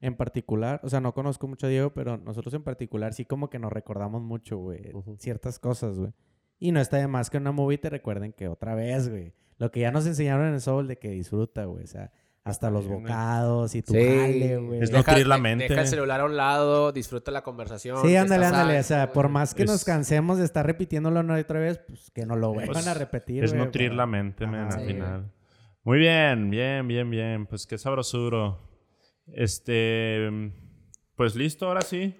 en 0.00 0.14
particular, 0.16 0.80
o 0.84 0.88
sea, 0.88 1.00
no 1.00 1.12
conozco 1.12 1.48
mucho 1.48 1.66
a 1.66 1.70
Diego, 1.70 1.92
pero 1.92 2.18
nosotros 2.18 2.54
en 2.54 2.62
particular 2.62 3.14
sí 3.14 3.24
como 3.24 3.50
que 3.50 3.58
nos 3.58 3.72
recordamos 3.72 4.22
mucho, 4.22 4.56
güey, 4.58 4.92
ciertas 5.18 5.58
cosas, 5.58 5.98
güey. 5.98 6.12
Y 6.60 6.70
no 6.70 6.78
está 6.80 6.98
de 6.98 7.08
más 7.08 7.30
que 7.30 7.36
en 7.38 7.42
una 7.44 7.52
movie 7.52 7.78
te 7.78 7.90
recuerden 7.90 8.32
que 8.32 8.46
otra 8.46 8.76
vez, 8.76 9.08
güey. 9.08 9.32
Lo 9.58 9.72
que 9.72 9.80
ya 9.80 9.90
nos 9.90 10.06
enseñaron 10.06 10.46
en 10.46 10.54
el 10.54 10.60
Soul 10.60 10.86
de 10.86 10.98
que 10.98 11.10
disfruta, 11.10 11.64
güey. 11.64 11.82
O 11.82 11.86
sea, 11.88 12.12
hasta 12.48 12.70
los 12.70 12.86
bocados 12.88 13.74
y 13.74 13.82
tu 13.82 13.92
Sí. 13.92 13.98
jale, 14.04 14.56
güey. 14.56 14.82
Es 14.82 14.90
nutrir 14.90 15.26
la 15.26 15.38
mente. 15.38 15.68
Deja 15.68 15.82
el 15.82 15.86
celular 15.88 16.20
a 16.20 16.24
un 16.24 16.36
lado, 16.36 16.92
disfruta 16.92 17.30
la 17.30 17.42
conversación. 17.42 17.98
Sí, 18.02 18.16
ándale, 18.16 18.46
ándale. 18.46 18.78
O 18.78 18.82
sea, 18.82 19.12
por 19.12 19.28
más 19.28 19.54
que 19.54 19.64
nos 19.64 19.84
cansemos 19.84 20.38
de 20.38 20.44
estar 20.44 20.64
repitiéndolo 20.66 21.20
una 21.20 21.38
y 21.38 21.42
otra 21.42 21.60
vez, 21.60 21.78
pues 21.86 22.10
que 22.10 22.24
nos 22.26 22.38
lo 22.38 22.52
vuelvan 22.52 22.72
Pues, 22.74 22.86
a 22.86 22.94
repetir, 22.94 23.44
Es 23.44 23.54
nutrir 23.54 23.92
la 23.92 24.06
mente, 24.06 24.46
men, 24.46 24.62
Ajá. 24.62 24.78
al 24.78 24.86
final. 24.86 25.32
Muy 25.84 25.98
bien, 25.98 26.50
bien, 26.50 26.86
bien, 26.88 27.10
bien. 27.10 27.46
Pues 27.46 27.66
qué 27.66 27.78
sabrosuro. 27.78 28.58
Este. 29.26 30.28
Pues 31.14 31.34
listo, 31.36 31.66
ahora 31.66 31.82
sí. 31.82 32.14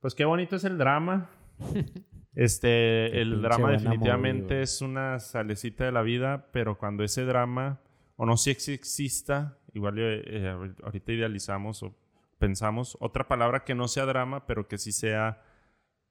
Pues 0.00 0.14
qué 0.14 0.24
bonito 0.24 0.56
es 0.56 0.64
el 0.64 0.78
drama. 0.78 1.30
Este, 2.38 3.22
el 3.22 3.40
drama 3.40 3.70
definitivamente 3.70 4.60
es 4.60 4.82
una 4.82 5.18
salecita 5.20 5.86
de 5.86 5.92
la 5.92 6.02
vida, 6.02 6.48
pero 6.52 6.76
cuando 6.76 7.02
ese 7.02 7.24
drama, 7.24 7.80
o 8.16 8.26
no 8.26 8.36
sé 8.36 8.54
si 8.54 8.72
exista, 8.72 9.58
igual 9.72 9.98
eh, 9.98 10.22
eh, 10.26 10.74
ahorita 10.82 11.12
idealizamos 11.12 11.82
o 11.82 11.94
pensamos, 12.38 12.96
otra 13.00 13.28
palabra 13.28 13.64
que 13.64 13.74
no 13.74 13.88
sea 13.88 14.06
drama, 14.06 14.46
pero 14.46 14.68
que 14.68 14.78
sí 14.78 14.92
sea 14.92 15.42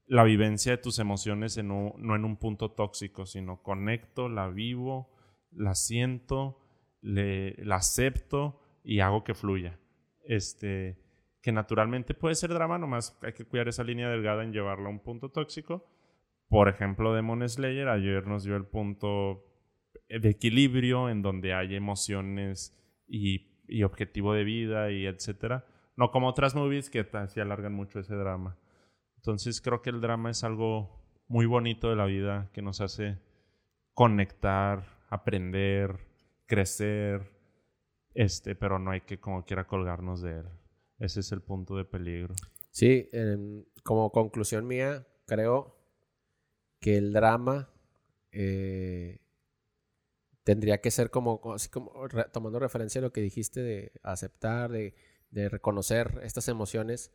la 0.06 0.24
vivencia 0.24 0.72
de 0.72 0.78
tus 0.78 0.98
emociones 0.98 1.56
en 1.56 1.68
no 1.68 1.94
en 1.96 2.24
un 2.24 2.36
punto 2.36 2.70
tóxico, 2.70 3.26
sino 3.26 3.62
conecto, 3.62 4.28
la 4.28 4.48
vivo, 4.48 5.10
la 5.50 5.74
siento, 5.74 6.60
la 7.02 7.76
acepto 7.76 8.60
y 8.84 9.00
hago 9.00 9.24
que 9.24 9.34
fluya. 9.34 9.78
Este, 10.24 10.98
que 11.42 11.52
naturalmente 11.52 12.14
puede 12.14 12.34
ser 12.34 12.52
drama, 12.52 12.78
nomás 12.78 13.16
hay 13.22 13.32
que 13.32 13.44
cuidar 13.44 13.68
esa 13.68 13.84
línea 13.84 14.08
delgada 14.08 14.42
en 14.42 14.52
llevarla 14.52 14.86
a 14.88 14.90
un 14.90 15.00
punto 15.00 15.30
tóxico. 15.30 15.86
Por 16.48 16.68
ejemplo, 16.68 17.14
Demon 17.14 17.48
Slayer 17.48 17.88
ayer 17.88 18.26
nos 18.26 18.44
dio 18.44 18.56
el 18.56 18.64
punto 18.64 19.44
de 20.08 20.28
equilibrio 20.28 21.08
en 21.08 21.22
donde 21.22 21.54
hay 21.54 21.74
emociones 21.74 22.76
y, 23.06 23.52
y 23.68 23.82
objetivo 23.82 24.34
de 24.34 24.44
vida 24.44 24.90
y 24.90 25.06
etcétera. 25.06 25.66
No 25.96 26.10
como 26.10 26.28
otras 26.28 26.54
movies 26.54 26.90
que 26.90 27.06
sí 27.28 27.40
alargan 27.40 27.72
mucho 27.72 28.00
ese 28.00 28.14
drama. 28.14 28.58
Entonces 29.16 29.60
creo 29.60 29.82
que 29.82 29.90
el 29.90 30.00
drama 30.00 30.30
es 30.30 30.44
algo 30.44 31.04
muy 31.28 31.46
bonito 31.46 31.90
de 31.90 31.96
la 31.96 32.06
vida 32.06 32.50
que 32.52 32.62
nos 32.62 32.80
hace 32.80 33.18
conectar, 33.94 34.84
aprender, 35.08 35.98
crecer, 36.46 37.32
este, 38.14 38.54
pero 38.54 38.78
no 38.78 38.90
hay 38.90 39.00
que 39.02 39.18
como 39.18 39.44
quiera 39.44 39.66
colgarnos 39.66 40.22
de 40.22 40.38
él. 40.38 40.46
Ese 40.98 41.20
es 41.20 41.32
el 41.32 41.42
punto 41.42 41.76
de 41.76 41.84
peligro. 41.84 42.34
Sí, 42.70 43.08
em, 43.12 43.64
como 43.82 44.10
conclusión 44.10 44.66
mía, 44.66 45.06
creo 45.26 45.76
que 46.80 46.96
el 46.96 47.12
drama 47.12 47.70
eh, 48.32 49.20
tendría 50.46 50.80
que 50.80 50.92
ser 50.92 51.10
como, 51.10 51.40
así 51.52 51.68
como 51.68 52.06
re- 52.06 52.28
tomando 52.32 52.60
referencia 52.60 53.00
a 53.00 53.02
lo 53.02 53.12
que 53.12 53.20
dijiste 53.20 53.62
de 53.62 53.90
aceptar, 54.04 54.70
de, 54.70 54.94
de 55.30 55.48
reconocer 55.48 56.20
estas 56.22 56.46
emociones. 56.46 57.10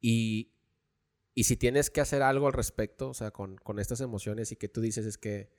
Y, 0.00 0.52
y 1.34 1.42
si 1.44 1.56
tienes 1.56 1.90
que 1.90 2.00
hacer 2.00 2.22
algo 2.22 2.46
al 2.46 2.52
respecto, 2.52 3.08
o 3.08 3.14
sea, 3.14 3.32
con, 3.32 3.56
con 3.56 3.80
estas 3.80 4.00
emociones 4.00 4.52
y 4.52 4.56
que 4.56 4.68
tú 4.68 4.80
dices 4.80 5.06
es 5.06 5.18
que 5.18 5.50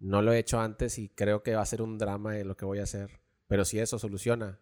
no 0.00 0.20
lo 0.20 0.32
he 0.32 0.38
hecho 0.40 0.58
antes 0.58 0.98
y 0.98 1.10
creo 1.10 1.44
que 1.44 1.54
va 1.54 1.62
a 1.62 1.66
ser 1.66 1.80
un 1.80 1.96
drama 1.96 2.32
de 2.34 2.44
lo 2.44 2.56
que 2.56 2.64
voy 2.64 2.80
a 2.80 2.82
hacer, 2.82 3.20
pero 3.46 3.64
si 3.64 3.78
eso 3.78 4.00
soluciona 4.00 4.58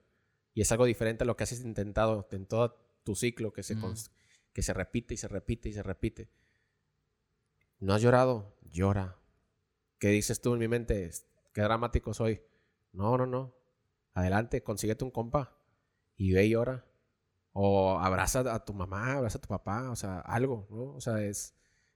y 0.52 0.60
es 0.60 0.70
algo 0.70 0.84
diferente 0.84 1.24
a 1.24 1.26
lo 1.26 1.34
que 1.38 1.44
has 1.44 1.52
intentado 1.60 2.28
en 2.30 2.44
todo 2.44 2.76
tu 3.04 3.14
ciclo 3.14 3.54
que 3.54 3.62
se, 3.62 3.74
Mm. 3.74 3.94
que 4.52 4.60
se 4.62 4.74
repite 4.74 5.14
y 5.14 5.16
se 5.16 5.28
repite 5.28 5.70
y 5.70 5.72
se 5.72 5.82
repite. 5.82 6.28
¿No 7.78 7.94
has 7.94 8.02
llorado? 8.02 8.58
Llora. 8.70 9.16
¿Qué 9.98 10.08
dices 10.08 10.40
tú 10.40 10.52
en 10.54 10.60
mi 10.60 10.68
mente? 10.68 11.10
¿Qué 11.52 11.62
dramático 11.62 12.12
soy? 12.14 12.42
No, 12.92 13.16
no, 13.18 13.26
no. 13.26 13.54
Adelante, 14.14 14.62
consíguete 14.62 15.04
un 15.04 15.10
compa 15.10 15.56
y 16.16 16.32
ve 16.32 16.46
y 16.46 16.50
llora. 16.50 16.84
O 17.52 17.98
abraza 17.98 18.40
a 18.54 18.64
tu 18.64 18.74
mamá, 18.74 19.14
abraza 19.14 19.38
a 19.38 19.40
tu 19.40 19.48
papá, 19.48 19.90
o 19.90 19.96
sea, 19.96 20.20
algo, 20.20 20.66
¿no? 20.70 20.94
O 20.94 21.00
sea, 21.00 21.22
es... 21.22 21.54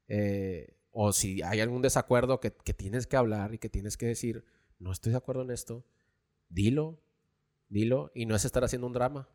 eh, 0.08 0.76
o 0.92 1.12
si 1.12 1.42
hay 1.42 1.60
algún 1.60 1.82
desacuerdo 1.82 2.40
que, 2.40 2.52
que 2.52 2.74
tienes 2.74 3.06
que 3.06 3.16
hablar 3.16 3.54
y 3.54 3.58
que 3.58 3.68
tienes 3.68 3.96
que 3.96 4.06
decir, 4.06 4.44
no 4.78 4.90
estoy 4.92 5.12
de 5.12 5.18
acuerdo 5.18 5.42
en 5.42 5.50
esto, 5.50 5.84
dilo, 6.48 7.00
dilo, 7.68 8.10
y 8.14 8.26
no 8.26 8.34
es 8.34 8.44
estar 8.44 8.64
haciendo 8.64 8.86
un 8.86 8.92
drama. 8.94 9.28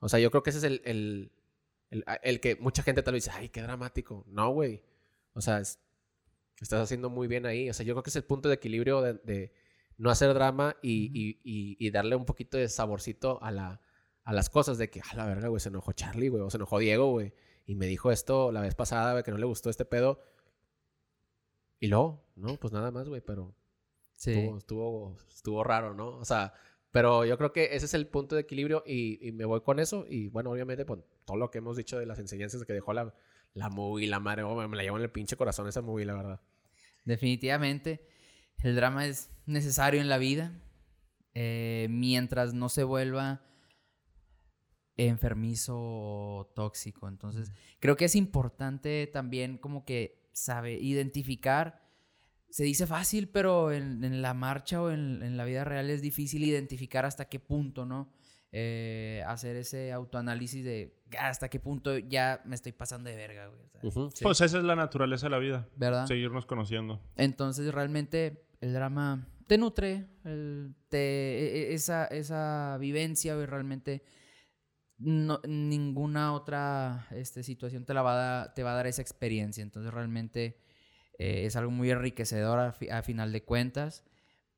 O 0.00 0.08
sea, 0.08 0.18
yo 0.20 0.30
creo 0.30 0.42
que 0.42 0.50
ese 0.50 0.58
es 0.60 0.64
el, 0.64 0.82
el, 0.84 1.32
el, 2.22 2.40
que 2.40 2.56
mucha 2.56 2.82
gente 2.82 3.02
tal 3.02 3.14
vez 3.14 3.24
dice, 3.24 3.36
ay, 3.36 3.48
qué 3.50 3.62
dramático. 3.62 4.24
No, 4.28 4.50
güey. 4.52 4.82
O 5.34 5.40
sea, 5.40 5.60
es- 5.60 5.78
estás 6.64 6.80
haciendo 6.82 7.10
muy 7.10 7.28
bien 7.28 7.46
ahí. 7.46 7.68
O 7.70 7.74
sea, 7.74 7.84
yo 7.86 7.94
creo 7.94 8.02
que 8.02 8.10
es 8.10 8.16
el 8.16 8.24
punto 8.24 8.48
de 8.48 8.54
equilibrio 8.56 9.00
de, 9.02 9.14
de 9.14 9.52
no 9.96 10.10
hacer 10.10 10.32
drama 10.34 10.76
y, 10.82 11.10
y- 11.12 11.40
y- 11.44 11.76
y 11.78 11.90
darle 11.90 12.16
un 12.16 12.24
poquito 12.24 12.56
de 12.56 12.68
saborcito 12.68 13.42
a, 13.42 13.50
la, 13.50 13.80
a 14.24 14.32
las 14.32 14.48
cosas. 14.50 14.78
De 14.78 14.90
que, 14.90 15.00
a 15.00 15.14
la 15.16 15.26
verga, 15.26 15.48
güey, 15.48 15.60
se 15.60 15.68
enojó 15.68 15.92
Charlie, 15.92 16.28
güey, 16.28 16.42
o 16.42 16.50
se 16.50 16.56
enojó 16.56 16.78
Diego, 16.78 17.10
güey. 17.10 17.32
Y 17.66 17.74
me 17.74 17.86
dijo 17.86 18.10
esto 18.12 18.50
la 18.52 18.60
vez 18.60 18.74
pasada, 18.74 19.12
güey, 19.12 19.24
que 19.24 19.30
no 19.30 19.38
le 19.38 19.46
gustó 19.46 19.70
este 19.70 19.84
pedo. 19.84 20.20
Y 21.80 21.88
luego, 21.88 22.24
no, 22.36 22.56
pues 22.56 22.72
nada 22.72 22.90
más, 22.90 23.08
güey, 23.08 23.20
pero 23.20 23.54
Sí. 24.16 24.32
estuvo, 24.32 24.58
estuvo, 24.58 25.16
estuvo 25.28 25.64
raro, 25.64 25.94
¿no? 25.94 26.16
O 26.16 26.24
sea, 26.24 26.52
pero 26.90 27.24
yo 27.24 27.36
creo 27.38 27.52
que 27.52 27.76
ese 27.76 27.86
es 27.86 27.94
el 27.94 28.08
punto 28.08 28.34
de 28.34 28.40
equilibrio 28.42 28.82
y, 28.86 29.26
y 29.26 29.32
me 29.32 29.44
voy 29.44 29.60
con 29.60 29.78
eso. 29.78 30.04
Y 30.08 30.28
bueno, 30.28 30.50
obviamente, 30.50 30.84
pues 30.84 31.00
todo 31.24 31.36
lo 31.36 31.50
que 31.50 31.58
hemos 31.58 31.76
dicho 31.76 31.98
de 31.98 32.06
las 32.06 32.18
enseñanzas 32.18 32.64
que 32.64 32.72
dejó 32.72 32.92
la, 32.94 33.14
la 33.58 33.68
movie, 33.68 34.06
la 34.06 34.20
madre, 34.20 34.44
oh, 34.44 34.68
me 34.68 34.76
la 34.76 34.82
llevo 34.82 34.96
en 34.96 35.02
el 35.02 35.10
pinche 35.10 35.36
corazón 35.36 35.68
esa 35.68 35.82
movie, 35.82 36.06
la 36.06 36.14
verdad. 36.14 36.40
Definitivamente, 37.04 38.06
el 38.62 38.76
drama 38.76 39.06
es 39.06 39.30
necesario 39.46 40.00
en 40.00 40.08
la 40.08 40.18
vida 40.18 40.52
eh, 41.34 41.88
mientras 41.90 42.54
no 42.54 42.68
se 42.68 42.84
vuelva 42.84 43.42
enfermizo 44.96 45.76
o 45.76 46.52
tóxico. 46.54 47.08
Entonces, 47.08 47.52
creo 47.80 47.96
que 47.96 48.06
es 48.06 48.14
importante 48.14 49.08
también 49.12 49.58
como 49.58 49.84
que 49.84 50.28
sabe 50.32 50.74
identificar. 50.74 51.82
Se 52.50 52.64
dice 52.64 52.86
fácil, 52.86 53.28
pero 53.28 53.72
en, 53.72 54.02
en 54.04 54.22
la 54.22 54.34
marcha 54.34 54.82
o 54.82 54.90
en, 54.90 55.22
en 55.22 55.36
la 55.36 55.44
vida 55.44 55.64
real 55.64 55.90
es 55.90 56.02
difícil 56.02 56.44
identificar 56.44 57.04
hasta 57.04 57.28
qué 57.28 57.38
punto, 57.38 57.84
¿no? 57.86 58.12
Eh, 58.50 59.22
hacer 59.26 59.56
ese 59.56 59.92
autoanálisis 59.92 60.64
de 60.64 60.96
"Ah, 61.18 61.28
hasta 61.28 61.50
qué 61.50 61.60
punto 61.60 61.98
ya 61.98 62.40
me 62.46 62.54
estoy 62.54 62.72
pasando 62.72 63.10
de 63.10 63.16
verga, 63.16 63.46
güey. 63.48 63.60
o 63.62 63.68
sea, 63.68 63.80
Ujú, 63.82 64.10
sí. 64.10 64.22
Pues 64.24 64.40
esa 64.40 64.56
es 64.58 64.64
la 64.64 64.74
naturaleza 64.74 65.26
de 65.26 65.30
la 65.30 65.38
vida. 65.38 65.68
¿Verdad? 65.76 66.06
Seguirnos 66.06 66.46
conociendo. 66.46 66.98
Entonces 67.16 67.72
realmente 67.74 68.46
el 68.62 68.72
drama 68.72 69.28
te 69.46 69.58
nutre, 69.58 70.06
el- 70.24 70.74
te, 70.88 70.98
e- 70.98 71.56
e- 71.70 71.74
esa, 71.74 72.06
esa 72.06 72.78
vivencia, 72.80 73.34
güey, 73.34 73.44
realmente 73.46 74.02
no, 74.98 75.40
ninguna 75.46 76.32
otra 76.32 77.06
este, 77.10 77.42
situación 77.42 77.84
te, 77.84 77.94
la 77.94 78.02
va 78.02 78.12
a 78.12 78.16
dar, 78.16 78.54
te 78.54 78.62
va 78.62 78.72
a 78.72 78.76
dar 78.76 78.86
esa 78.86 79.02
experiencia. 79.02 79.62
Entonces 79.62 79.92
realmente 79.92 80.58
eh, 81.18 81.44
es 81.44 81.54
algo 81.56 81.70
muy 81.70 81.90
enriquecedor 81.90 82.58
a, 82.58 82.72
fi- 82.72 82.88
a 82.90 83.02
final 83.02 83.30
de 83.32 83.44
cuentas. 83.44 84.04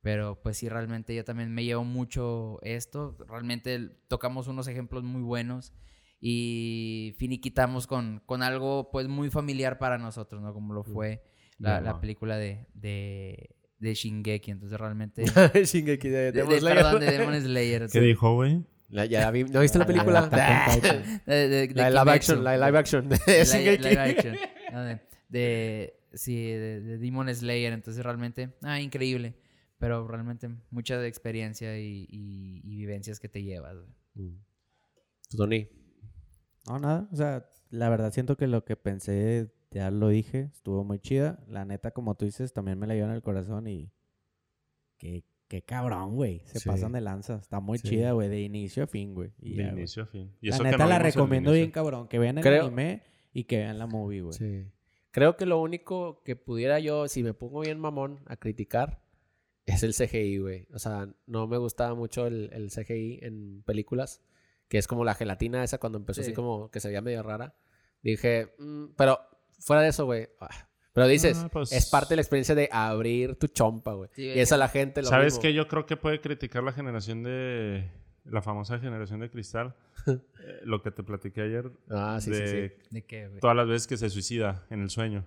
Pero 0.02 0.40
pues 0.42 0.56
sí, 0.56 0.68
realmente 0.68 1.14
yo 1.14 1.24
también 1.24 1.52
me 1.52 1.62
llevo 1.64 1.84
mucho 1.84 2.58
esto. 2.62 3.16
Realmente 3.28 3.78
tocamos 4.08 4.48
unos 4.48 4.66
ejemplos 4.66 5.04
muy 5.04 5.20
buenos 5.22 5.74
y 6.20 7.14
finiquitamos 7.18 7.86
con, 7.86 8.22
con 8.26 8.42
algo 8.42 8.90
pues 8.90 9.08
muy 9.08 9.30
familiar 9.30 9.78
para 9.78 9.98
nosotros, 9.98 10.40
¿no? 10.42 10.52
Como 10.54 10.72
lo 10.74 10.84
fue 10.84 11.22
la, 11.58 11.80
la 11.82 12.00
película 12.00 12.36
de, 12.38 12.66
de, 12.74 13.54
de 13.78 13.94
Shingeki. 13.94 14.50
Entonces 14.50 14.78
realmente... 14.78 15.24
Shingeki 15.64 16.08
de 16.08 16.18
de- 16.18 16.32
Demon 16.32 16.50
de- 16.54 16.60
Slayer. 16.60 16.76
perdón, 16.82 17.00
de 17.00 17.10
Demon 17.18 17.40
Slayer. 17.42 17.86
¿Qué 17.92 18.00
dijo, 18.00 18.34
güey? 18.34 18.64
La- 18.88 19.04
ya 19.06 19.20
la 19.20 19.30
vi- 19.30 19.44
¿No 19.44 19.60
viste 19.60 19.78
la 19.78 19.86
película? 19.86 20.26
De, 21.26 21.48
de- 21.48 21.68
de 21.68 21.74
La 21.74 21.84
de 21.90 21.90
live 21.90 22.10
action, 22.12 22.42
la 22.44 22.52
de 22.52 22.58
live 22.66 22.78
action. 22.78 23.08
de 23.08 23.44
Shingeki. 23.44 23.82
live 23.84 24.00
action. 24.00 24.36
No, 24.72 24.82
de, 24.84 25.00
de- 25.28 25.94
sí, 26.14 26.36
de, 26.36 26.80
de 26.80 26.98
Demon 26.98 27.32
Slayer. 27.34 27.72
Entonces 27.72 28.02
realmente, 28.02 28.50
ah, 28.62 28.80
increíble. 28.80 29.34
Pero 29.80 30.06
realmente 30.06 30.48
mucha 30.70 31.04
experiencia 31.04 31.76
y, 31.80 32.06
y- 32.08 32.60
y 32.62 32.76
vivencias 32.76 33.18
que 33.18 33.28
te 33.28 33.42
llevas. 33.42 33.74
güey. 33.76 33.88
Mm. 34.14 34.38
¿Tú, 35.30 35.36
Tony? 35.38 35.68
No, 36.68 36.78
nada. 36.78 37.08
O 37.10 37.16
sea, 37.16 37.48
la 37.70 37.88
verdad 37.88 38.12
siento 38.12 38.36
que 38.36 38.46
lo 38.46 38.64
que 38.64 38.76
pensé, 38.76 39.50
ya 39.72 39.90
lo 39.90 40.08
dije, 40.08 40.50
estuvo 40.54 40.84
muy 40.84 40.98
chida. 41.00 41.42
La 41.48 41.64
neta, 41.64 41.90
como 41.90 42.14
tú 42.14 42.26
dices, 42.26 42.52
también 42.52 42.78
me 42.78 42.86
la 42.86 42.94
llevo 42.94 43.08
en 43.08 43.14
el 43.14 43.22
corazón 43.22 43.66
y... 43.66 43.90
Qué, 44.98 45.24
qué 45.48 45.62
cabrón, 45.62 46.14
güey. 46.14 46.42
Se 46.44 46.60
Sí. 46.60 46.68
pasan 46.68 46.92
de 46.92 47.00
lanza. 47.00 47.36
Está 47.36 47.58
muy 47.60 47.78
Sí. 47.78 47.88
chida, 47.88 48.12
güey. 48.12 48.28
De 48.28 48.40
inicio 48.42 48.84
a 48.84 48.86
fin, 48.86 49.14
güey. 49.14 49.32
Y 49.40 49.54
De 49.54 49.56
ya, 49.56 49.70
güey. 49.70 49.78
inicio 49.78 50.02
a 50.02 50.06
fin. 50.06 50.30
Y 50.42 50.48
La 50.50 50.56
eso 50.56 50.62
que 50.64 50.70
neta 50.72 50.84
no 50.84 50.90
la 50.90 50.98
recomiendo 50.98 51.52
bien, 51.52 51.70
cabrón. 51.70 52.06
Que 52.06 52.18
vean 52.18 52.36
el 52.36 52.44
Creo- 52.44 52.66
anime 52.66 53.02
y 53.32 53.44
que 53.44 53.56
vean 53.58 53.78
la 53.78 53.86
movie, 53.86 54.20
güey. 54.20 54.34
Sí. 54.36 54.66
Creo 55.10 55.36
que 55.38 55.46
lo 55.46 55.58
único 55.60 56.22
que 56.22 56.36
pudiera 56.36 56.78
yo, 56.80 57.08
si 57.08 57.22
me 57.22 57.32
pongo 57.32 57.60
bien 57.60 57.80
mamón 57.80 58.20
a 58.26 58.36
criticar, 58.36 59.00
es 59.66 59.82
el 59.82 59.94
CGI, 59.94 60.38
güey. 60.38 60.66
O 60.74 60.78
sea, 60.78 61.08
no 61.26 61.46
me 61.46 61.56
gustaba 61.58 61.94
mucho 61.94 62.26
el, 62.26 62.50
el 62.52 62.70
CGI 62.70 63.20
en 63.22 63.62
películas, 63.62 64.22
que 64.68 64.78
es 64.78 64.86
como 64.86 65.04
la 65.04 65.14
gelatina 65.14 65.62
esa 65.64 65.78
cuando 65.78 65.98
empezó 65.98 66.20
así 66.20 66.30
Sí. 66.30 66.34
como 66.34 66.70
que 66.70 66.80
se 66.80 66.88
veía 66.88 67.00
medio 67.02 67.22
rara. 67.22 67.54
Dije, 68.02 68.54
mm, 68.58 68.86
pero 68.96 69.18
fuera 69.58 69.82
de 69.82 69.88
eso, 69.88 70.04
güey. 70.06 70.28
ah, 70.40 70.48
Pero 70.92 71.06
dices, 71.06 71.38
Ah, 71.44 71.48
pues- 71.52 71.70
es 71.72 71.86
parte 71.86 72.10
de 72.10 72.16
la 72.16 72.22
experiencia 72.22 72.54
de 72.56 72.68
abrir 72.72 73.36
tu 73.36 73.46
chompa, 73.46 73.92
güey. 73.94 74.10
Sí, 74.12 74.22
y 74.22 74.26
güey, 74.28 74.40
eso 74.40 74.54
a 74.54 74.58
que- 74.58 74.60
la 74.60 74.68
gente 74.68 75.02
lo 75.02 75.08
¿Sabes 75.08 75.38
qué? 75.38 75.54
Yo 75.54 75.68
creo 75.68 75.86
que 75.86 75.96
puede 75.96 76.20
criticar 76.20 76.62
la 76.64 76.72
generación 76.72 77.22
de... 77.22 77.90
La 78.24 78.42
famosa 78.42 78.78
generación 78.78 79.20
de 79.20 79.30
cristal. 79.30 79.74
Eh, 80.06 80.60
lo 80.64 80.82
que 80.82 80.90
te 80.90 81.02
platiqué 81.02 81.42
ayer. 81.42 81.70
Ah, 81.90 82.18
sí, 82.20 82.32
sí, 82.32 82.40
de 82.40 82.68
sí. 82.70 82.86
¿De 82.90 83.02
qué, 83.04 83.28
güey? 83.28 83.40
Todas 83.40 83.54
las 83.56 83.68
veces 83.68 83.86
que 83.86 83.98
se 83.98 84.08
suicida 84.08 84.64
en 84.70 84.80
el 84.80 84.88
sueño. 84.88 85.26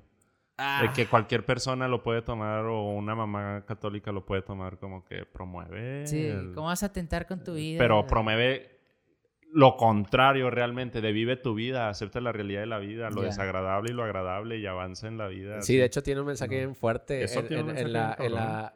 Ah, 0.57 0.81
De 0.84 0.93
que 0.93 1.07
cualquier 1.07 1.43
persona 1.45 1.88
lo 1.88 2.03
puede 2.03 2.21
tomar 2.21 2.63
o 2.65 2.91
una 2.91 3.15
mamá 3.15 3.65
católica 3.65 4.11
lo 4.11 4.23
puede 4.25 4.43
tomar 4.43 4.77
como 4.77 5.03
que 5.03 5.25
promueve. 5.25 6.05
sí, 6.05 6.27
el- 6.27 6.53
¿cómo 6.53 6.67
vas 6.67 6.84
a 6.84 6.93
tentar 6.93 7.25
con 7.25 7.43
tu 7.43 7.55
vida? 7.55 7.80
Pero 7.80 8.05
promueve 8.05 8.69
lo 9.51 9.77
contrario 9.77 10.49
realmente, 10.51 11.01
de 11.01 11.11
vive 11.11 11.38
tu 11.38 11.53
vida, 11.55 11.89
acepta 11.89 12.19
la 12.21 12.31
realidad 12.31 12.61
de 12.61 12.65
la 12.67 12.80
vida, 12.80 13.09
lo 13.09 13.21
Ya. 13.21 13.27
desagradable 13.30 13.91
y 13.91 13.95
lo 13.95 14.03
agradable 14.03 14.57
y 14.57 14.65
avanza 14.65 15.07
en 15.07 15.17
la 15.17 15.27
vida. 15.27 15.61
Sí, 15.61 15.75
de 15.77 15.85
hecho 15.85 16.01
tiene 16.03 16.21
un 16.21 16.27
mensaje 16.27 16.51
No. 16.53 16.57
bien 16.57 16.75
fuerte 16.75 17.23
Eso 17.23 17.39
en, 17.41 17.47
tiene 17.47 17.63
un 17.63 17.69
en- 17.71 17.77
en 17.77 17.84
mensaje 17.85 17.93
la, 17.99 18.15
bien 18.17 18.27
en, 18.27 18.35
la- 18.35 18.73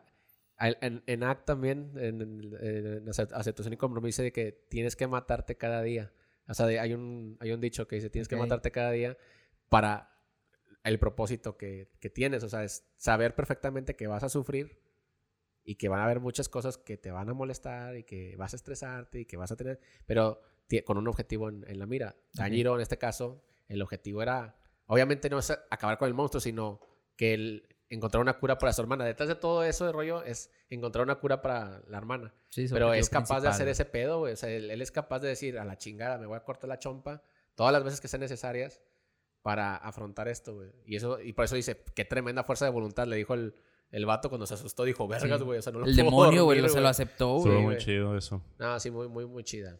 en- 0.59 0.75
en- 0.81 1.03
en 1.05 1.23
ACT 1.23 1.45
también, 1.45 1.91
en, 1.95 2.21
en- 2.21 2.53
en 3.01 3.09
ace- 3.09 3.27
aceptación 3.33 3.73
y 3.73 3.77
compromiso 3.77 4.21
de 4.23 4.31
que 4.31 4.51
tienes 4.69 4.95
que 4.95 5.05
matarte 5.07 5.55
cada 5.57 5.81
día. 5.83 6.11
O 6.47 6.53
sea, 6.53 6.65
de- 6.65 6.79
hay, 6.79 6.93
un, 6.93 7.37
hay 7.39 7.51
un 7.51 7.61
dicho 7.61 7.87
que 7.87 7.95
dice, 7.97 8.09
tienes 8.09 8.27
Ok. 8.27 8.29
que 8.31 8.35
matarte 8.37 8.71
cada 8.71 8.91
día 8.91 9.15
para 9.69 10.09
el 10.87 10.99
propósito 10.99 11.57
que, 11.57 11.89
que 11.99 12.09
tienes. 12.09 12.43
O 12.43 12.49
sea, 12.49 12.63
es 12.63 12.85
saber 12.97 13.35
perfectamente 13.35 13.95
que 13.95 14.07
vas 14.07 14.23
a 14.23 14.29
sufrir 14.29 14.79
y 15.63 15.75
que 15.75 15.89
van 15.89 15.99
a 15.99 16.05
haber 16.05 16.19
muchas 16.19 16.47
cosas 16.47 16.77
que 16.77 16.97
te 16.97 17.11
van 17.11 17.29
a 17.29 17.33
molestar 17.33 17.97
y 17.97 18.03
que 18.03 18.35
vas 18.37 18.53
a 18.53 18.55
estresarte 18.55 19.21
y 19.21 19.25
que 19.25 19.35
vas 19.35 19.51
a 19.51 19.57
tener, 19.57 19.79
pero 20.05 20.41
con 20.85 20.97
un 20.97 21.07
objetivo 21.07 21.49
en, 21.49 21.65
en 21.67 21.79
la 21.79 21.85
mira. 21.85 22.15
Tanjiro, 22.33 22.75
en 22.75 22.81
este 22.81 22.97
caso, 22.97 23.43
el 23.67 23.81
objetivo 23.81 24.21
era, 24.21 24.57
obviamente 24.85 25.29
no 25.29 25.39
es 25.39 25.51
acabar 25.69 25.97
con 25.97 26.07
el 26.07 26.13
monstruo, 26.13 26.39
sino 26.39 26.79
que 27.15 27.33
él 27.33 27.67
encontrar 27.89 28.21
una 28.21 28.37
cura 28.37 28.57
para 28.57 28.73
su 28.73 28.81
hermana. 28.81 29.05
Detrás 29.05 29.29
de 29.29 29.35
todo 29.35 29.63
eso 29.63 29.85
de 29.85 29.91
rollo 29.91 30.23
es 30.23 30.51
encontrar 30.69 31.03
una 31.03 31.15
cura 31.15 31.41
para 31.41 31.81
la 31.87 31.97
hermana. 31.97 32.33
Sí, 32.49 32.67
Pero 32.69 32.93
es 32.93 33.09
capaz 33.09 33.41
de 33.41 33.49
hacer 33.49 33.67
ese 33.67 33.85
pedo, 33.85 34.19
güey. 34.19 34.33
O 34.33 34.37
sea, 34.37 34.49
él, 34.49 34.71
él 34.71 34.81
es 34.81 34.91
capaz 34.91 35.19
de 35.19 35.29
decir, 35.29 35.57
a 35.59 35.65
la 35.65 35.77
chingada, 35.77 36.17
me 36.17 36.25
voy 36.25 36.37
a 36.37 36.43
cortar 36.43 36.69
la 36.69 36.79
chompa 36.79 37.23
todas 37.55 37.73
las 37.73 37.83
veces 37.83 37.99
que 37.99 38.07
sean 38.07 38.21
necesarias 38.21 38.81
para 39.47 39.77
afrontar 39.77 40.27
esto, 40.27 40.55
güey. 40.55 40.69
Y, 40.85 40.97
eso, 40.97 41.21
y 41.21 41.31
por 41.31 41.45
eso 41.45 41.55
dice, 41.55 41.81
qué 41.95 42.03
tremenda 42.03 42.43
fuerza 42.43 42.65
de 42.65 42.71
voluntad, 42.71 43.07
le 43.07 43.15
dijo 43.15 43.33
el, 43.33 43.53
El 43.91 44.05
vato 44.05 44.27
cuando 44.27 44.45
se 44.45 44.55
asustó 44.55 44.83
dijo, 44.83 45.07
vergas, 45.07 45.39
Sí. 45.39 45.45
güey, 45.45 45.59
o 45.59 45.61
sea, 45.61 45.71
no 45.71 45.79
lo 45.79 45.85
El 45.85 45.95
puedo 45.95 46.05
demonio, 46.09 46.43
güey, 46.43 46.59
lo- 46.59 46.67
se 46.67 46.81
lo 46.81 46.89
aceptó, 46.89 47.37
Estuvo 47.37 47.53
güey. 47.53 47.55
muy 47.63 47.73
güey. 47.75 47.77
chido 47.77 48.17
eso. 48.17 48.43
No, 48.59 48.77
sí, 48.81 48.91
muy, 48.91 49.07
muy, 49.07 49.25
muy 49.25 49.45
chida. 49.45 49.77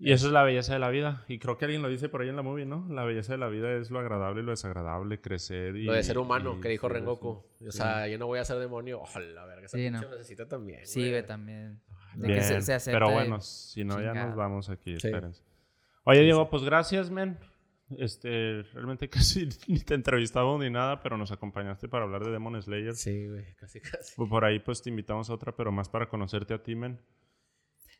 Y 0.00 0.10
eso 0.10 0.26
es 0.26 0.32
la 0.32 0.42
belleza 0.42 0.72
de 0.72 0.80
la 0.80 0.88
vida. 0.90 1.24
Y 1.28 1.38
creo 1.38 1.56
que 1.56 1.66
alguien 1.66 1.80
lo 1.80 1.88
dice 1.88 2.08
por 2.08 2.22
ahí 2.22 2.28
en 2.28 2.34
la 2.34 2.42
movie, 2.42 2.66
¿no? 2.66 2.84
La 2.90 3.04
belleza 3.04 3.32
de 3.34 3.38
la 3.38 3.46
vida 3.46 3.70
es 3.76 3.92
lo 3.92 4.00
agradable 4.00 4.42
y 4.42 4.44
lo 4.44 4.50
desagradable, 4.50 5.20
crecer 5.20 5.76
y... 5.76 5.84
Lo 5.84 5.92
de 5.92 6.02
ser 6.02 6.18
humano, 6.18 6.56
y- 6.58 6.60
que 6.62 6.68
dijo 6.68 6.88
Rengoku. 6.88 7.44
sí. 7.60 7.68
O 7.68 7.70
sea, 7.70 8.08
yo 8.08 8.18
no 8.18 8.26
voy 8.26 8.40
a 8.40 8.44
ser 8.44 8.58
demonio. 8.58 9.00
Ojalá, 9.00 9.44
verga, 9.46 9.66
esa 9.66 9.78
Sí, 9.78 9.88
no. 9.88 10.00
necesita 10.00 10.48
también. 10.48 10.84
Sí, 10.84 11.08
güey, 11.10 11.24
también. 11.24 11.80
De 12.16 12.26
Bien, 12.26 12.40
que 12.40 12.60
se, 12.60 12.80
se 12.80 12.90
pero 12.90 13.12
bueno, 13.12 13.40
si 13.40 13.84
no, 13.84 14.00
ya 14.00 14.12
nos 14.14 14.34
vamos 14.34 14.68
aquí, 14.68 14.98
Sí. 14.98 15.06
espérense. 15.06 15.42
Oye, 16.02 16.22
Diego, 16.22 16.50
pues 16.50 16.64
gracias, 16.64 17.08
men. 17.08 17.38
Este, 17.98 18.62
realmente 18.72 19.08
casi 19.10 19.48
ni 19.66 19.80
te 19.80 19.94
entrevistamos 19.94 20.60
ni 20.60 20.70
nada, 20.70 21.00
pero 21.00 21.16
nos 21.16 21.32
acompañaste 21.32 21.88
para 21.88 22.04
hablar 22.04 22.24
de 22.24 22.30
Demon 22.30 22.60
Slayer. 22.60 22.94
Sí, 22.94 23.28
güey, 23.28 23.54
casi, 23.56 23.80
casi. 23.80 24.14
Por 24.16 24.44
ahí, 24.44 24.58
pues 24.58 24.82
te 24.82 24.90
invitamos 24.90 25.30
a 25.30 25.34
otra, 25.34 25.54
pero 25.54 25.72
más 25.72 25.88
para 25.88 26.08
conocerte 26.08 26.54
a 26.54 26.62
ti, 26.62 26.74
men. 26.74 27.00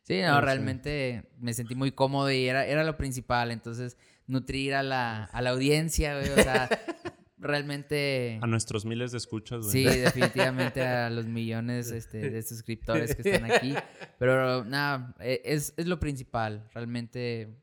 Sí, 0.03 0.21
no, 0.21 0.39
realmente 0.39 1.31
me 1.39 1.53
sentí 1.53 1.73
muy 1.73 1.91
cómodo 1.91 2.31
y 2.31 2.45
era, 2.47 2.65
era 2.67 2.83
lo 2.83 2.95
principal. 2.95 3.49
Entonces, 3.49 3.97
nutrir 4.27 4.75
a 4.75 4.83
la, 4.83 5.23
a 5.25 5.41
la 5.41 5.49
audiencia, 5.49 6.19
güey. 6.19 6.29
O 6.29 6.35
sea, 6.35 6.69
realmente. 7.39 8.37
A 8.39 8.45
nuestros 8.45 8.85
miles 8.85 9.11
de 9.11 9.17
escuchas, 9.17 9.61
güey. 9.61 9.71
Sí, 9.71 9.83
definitivamente 9.83 10.85
a 10.85 11.09
los 11.09 11.25
millones 11.25 11.89
este, 11.89 12.29
de 12.29 12.43
suscriptores 12.43 13.15
que 13.15 13.27
están 13.27 13.51
aquí. 13.51 13.73
Pero 14.19 14.63
nada, 14.63 15.15
eh, 15.19 15.41
es, 15.43 15.73
es 15.75 15.87
lo 15.87 15.99
principal. 15.99 16.69
Realmente 16.73 17.57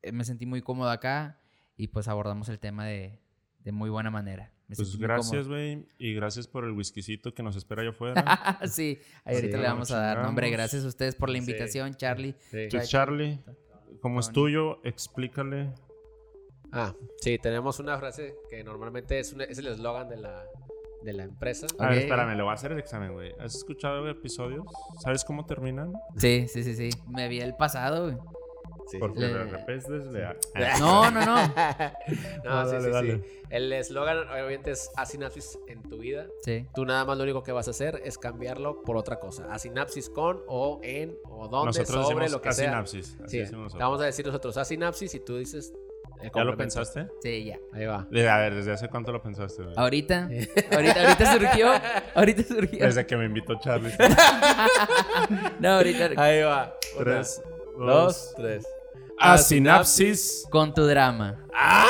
eh, 0.00 0.12
me 0.12 0.24
sentí 0.24 0.46
muy 0.46 0.62
cómodo 0.62 0.88
acá 0.88 1.38
y 1.76 1.88
pues 1.88 2.08
abordamos 2.08 2.48
el 2.48 2.58
tema 2.58 2.86
de, 2.86 3.20
de 3.60 3.72
muy 3.72 3.90
buena 3.90 4.10
manera. 4.10 4.52
Me 4.68 4.76
Pues 4.76 4.96
gracias, 4.96 5.46
güey. 5.46 5.86
Y 5.98 6.14
gracias 6.14 6.46
por 6.48 6.64
el 6.64 6.72
whiskycito 6.72 7.34
que 7.34 7.42
nos 7.42 7.54
espera 7.56 7.82
allá 7.82 7.90
afuera. 7.90 8.58
sí, 8.66 8.98
ahí 9.24 9.34
ahorita 9.36 9.56
Sí, 9.58 9.62
le 9.62 9.68
vamos 9.68 9.90
a 9.90 9.98
dar. 10.00 10.22
No, 10.22 10.28
hombre, 10.28 10.48
gracias 10.50 10.84
a 10.84 10.88
ustedes 10.88 11.14
por 11.14 11.28
la 11.28 11.34
Sí. 11.34 11.38
invitación, 11.40 11.94
Charlie. 11.94 12.34
Sí. 12.50 12.68
Tú, 12.70 12.78
Charlie, 12.82 13.40
como 14.00 14.20
es 14.20 14.30
tuyo, 14.32 14.80
explícale. 14.84 15.70
Ah, 16.72 16.94
sí, 17.20 17.38
tenemos 17.38 17.78
una 17.78 17.98
frase 17.98 18.34
que 18.50 18.64
normalmente 18.64 19.18
es, 19.18 19.32
un- 19.32 19.42
es 19.42 19.58
el 19.58 19.66
eslogan 19.68 20.08
de 20.08 20.16
la, 20.16 20.44
de 21.04 21.12
la 21.12 21.24
empresa. 21.24 21.66
A 21.78 21.90
ver, 21.90 21.98
espérame, 21.98 22.34
le 22.36 22.42
voy 22.42 22.50
a 22.50 22.54
hacer 22.54 22.72
el 22.72 22.78
examen, 22.78 23.12
güey. 23.12 23.32
¿Has 23.38 23.54
escuchado 23.54 24.08
episodios? 24.08 24.64
¿Sabes 25.00 25.24
cómo 25.24 25.44
terminan? 25.46 25.92
Sí, 26.16 26.46
sí, 26.48 26.64
sí, 26.64 26.74
sí. 26.74 26.88
Me 27.06 27.28
vi 27.28 27.40
el 27.40 27.54
pasado, 27.54 28.04
güey. 28.06 28.16
Sí. 28.86 28.98
Porque 28.98 29.20
Le- 29.20 29.28
de 29.34 29.44
repente 29.44 29.72
es 29.74 29.88
desleal. 29.88 30.36
No, 30.80 31.10
no, 31.10 31.24
no. 31.24 31.36
No, 32.44 32.62
No, 32.62 32.66
sí, 32.66 32.72
dale, 32.76 32.84
sí, 32.84 32.90
dale. 32.90 33.16
sí. 33.16 33.22
El 33.50 33.72
eslogan 33.72 34.18
obviamente 34.28 34.70
es 34.72 34.90
asinapsis 34.96 35.58
en 35.68 35.82
tu 35.82 35.98
vida. 35.98 36.26
Sí. 36.42 36.66
Tú 36.74 36.84
nada 36.84 37.04
más 37.04 37.16
lo 37.16 37.22
único 37.24 37.42
que 37.42 37.52
vas 37.52 37.68
a 37.68 37.70
hacer 37.70 38.00
es 38.04 38.18
cambiarlo 38.18 38.82
por 38.82 38.96
otra 38.96 39.18
cosa. 39.20 39.46
Asinapsis 39.52 40.10
con 40.10 40.42
o 40.48 40.80
en 40.82 41.16
o 41.30 41.48
donde, 41.48 41.66
Nosotros 41.78 42.06
sobre 42.06 42.24
decimos 42.26 42.32
lo 42.32 42.42
que 42.42 42.52
sea. 42.52 42.66
asinapsis. 42.70 43.16
Así 43.22 43.30
Sí, 43.30 43.38
decimos 43.38 43.62
nosotros. 43.64 43.80
vamos 43.82 44.00
a 44.00 44.04
decir 44.04 44.26
nosotros 44.26 44.56
asinapsis 44.56 45.14
y 45.14 45.20
tú 45.20 45.36
dices 45.38 45.72
el 46.22 46.30
¿Ya 46.34 46.44
lo 46.44 46.56
pensaste? 46.56 47.08
Sí, 47.22 47.44
ya. 47.44 47.58
Ahí 47.72 47.84
va. 47.86 48.06
A 48.10 48.38
ver, 48.38 48.54
¿desde 48.54 48.72
hace 48.72 48.88
cuánto 48.88 49.12
lo 49.12 49.20
pensaste, 49.22 49.62
güey? 49.62 49.74
Ahorita, 49.76 50.28
ahorita, 50.72 51.02
ahorita 51.02 51.32
surgió. 51.32 51.72
Ahorita 52.14 52.42
surgió. 52.44 52.86
Desde 52.86 53.06
que 53.06 53.16
me 53.16 53.26
invitó 53.26 53.58
Charlie. 53.60 53.92
No, 55.60 55.68
ahorita. 55.76 56.10
Ahí 56.16 56.42
va. 56.42 56.74
Una, 56.96 57.04
Tres, 57.04 57.42
dos, 57.76 58.32
tres. 58.36 58.64
Asinapsis. 59.18 60.44
Con 60.50 60.74
tu 60.74 60.84
drama. 60.86 61.46
¡Ah! 61.54 61.86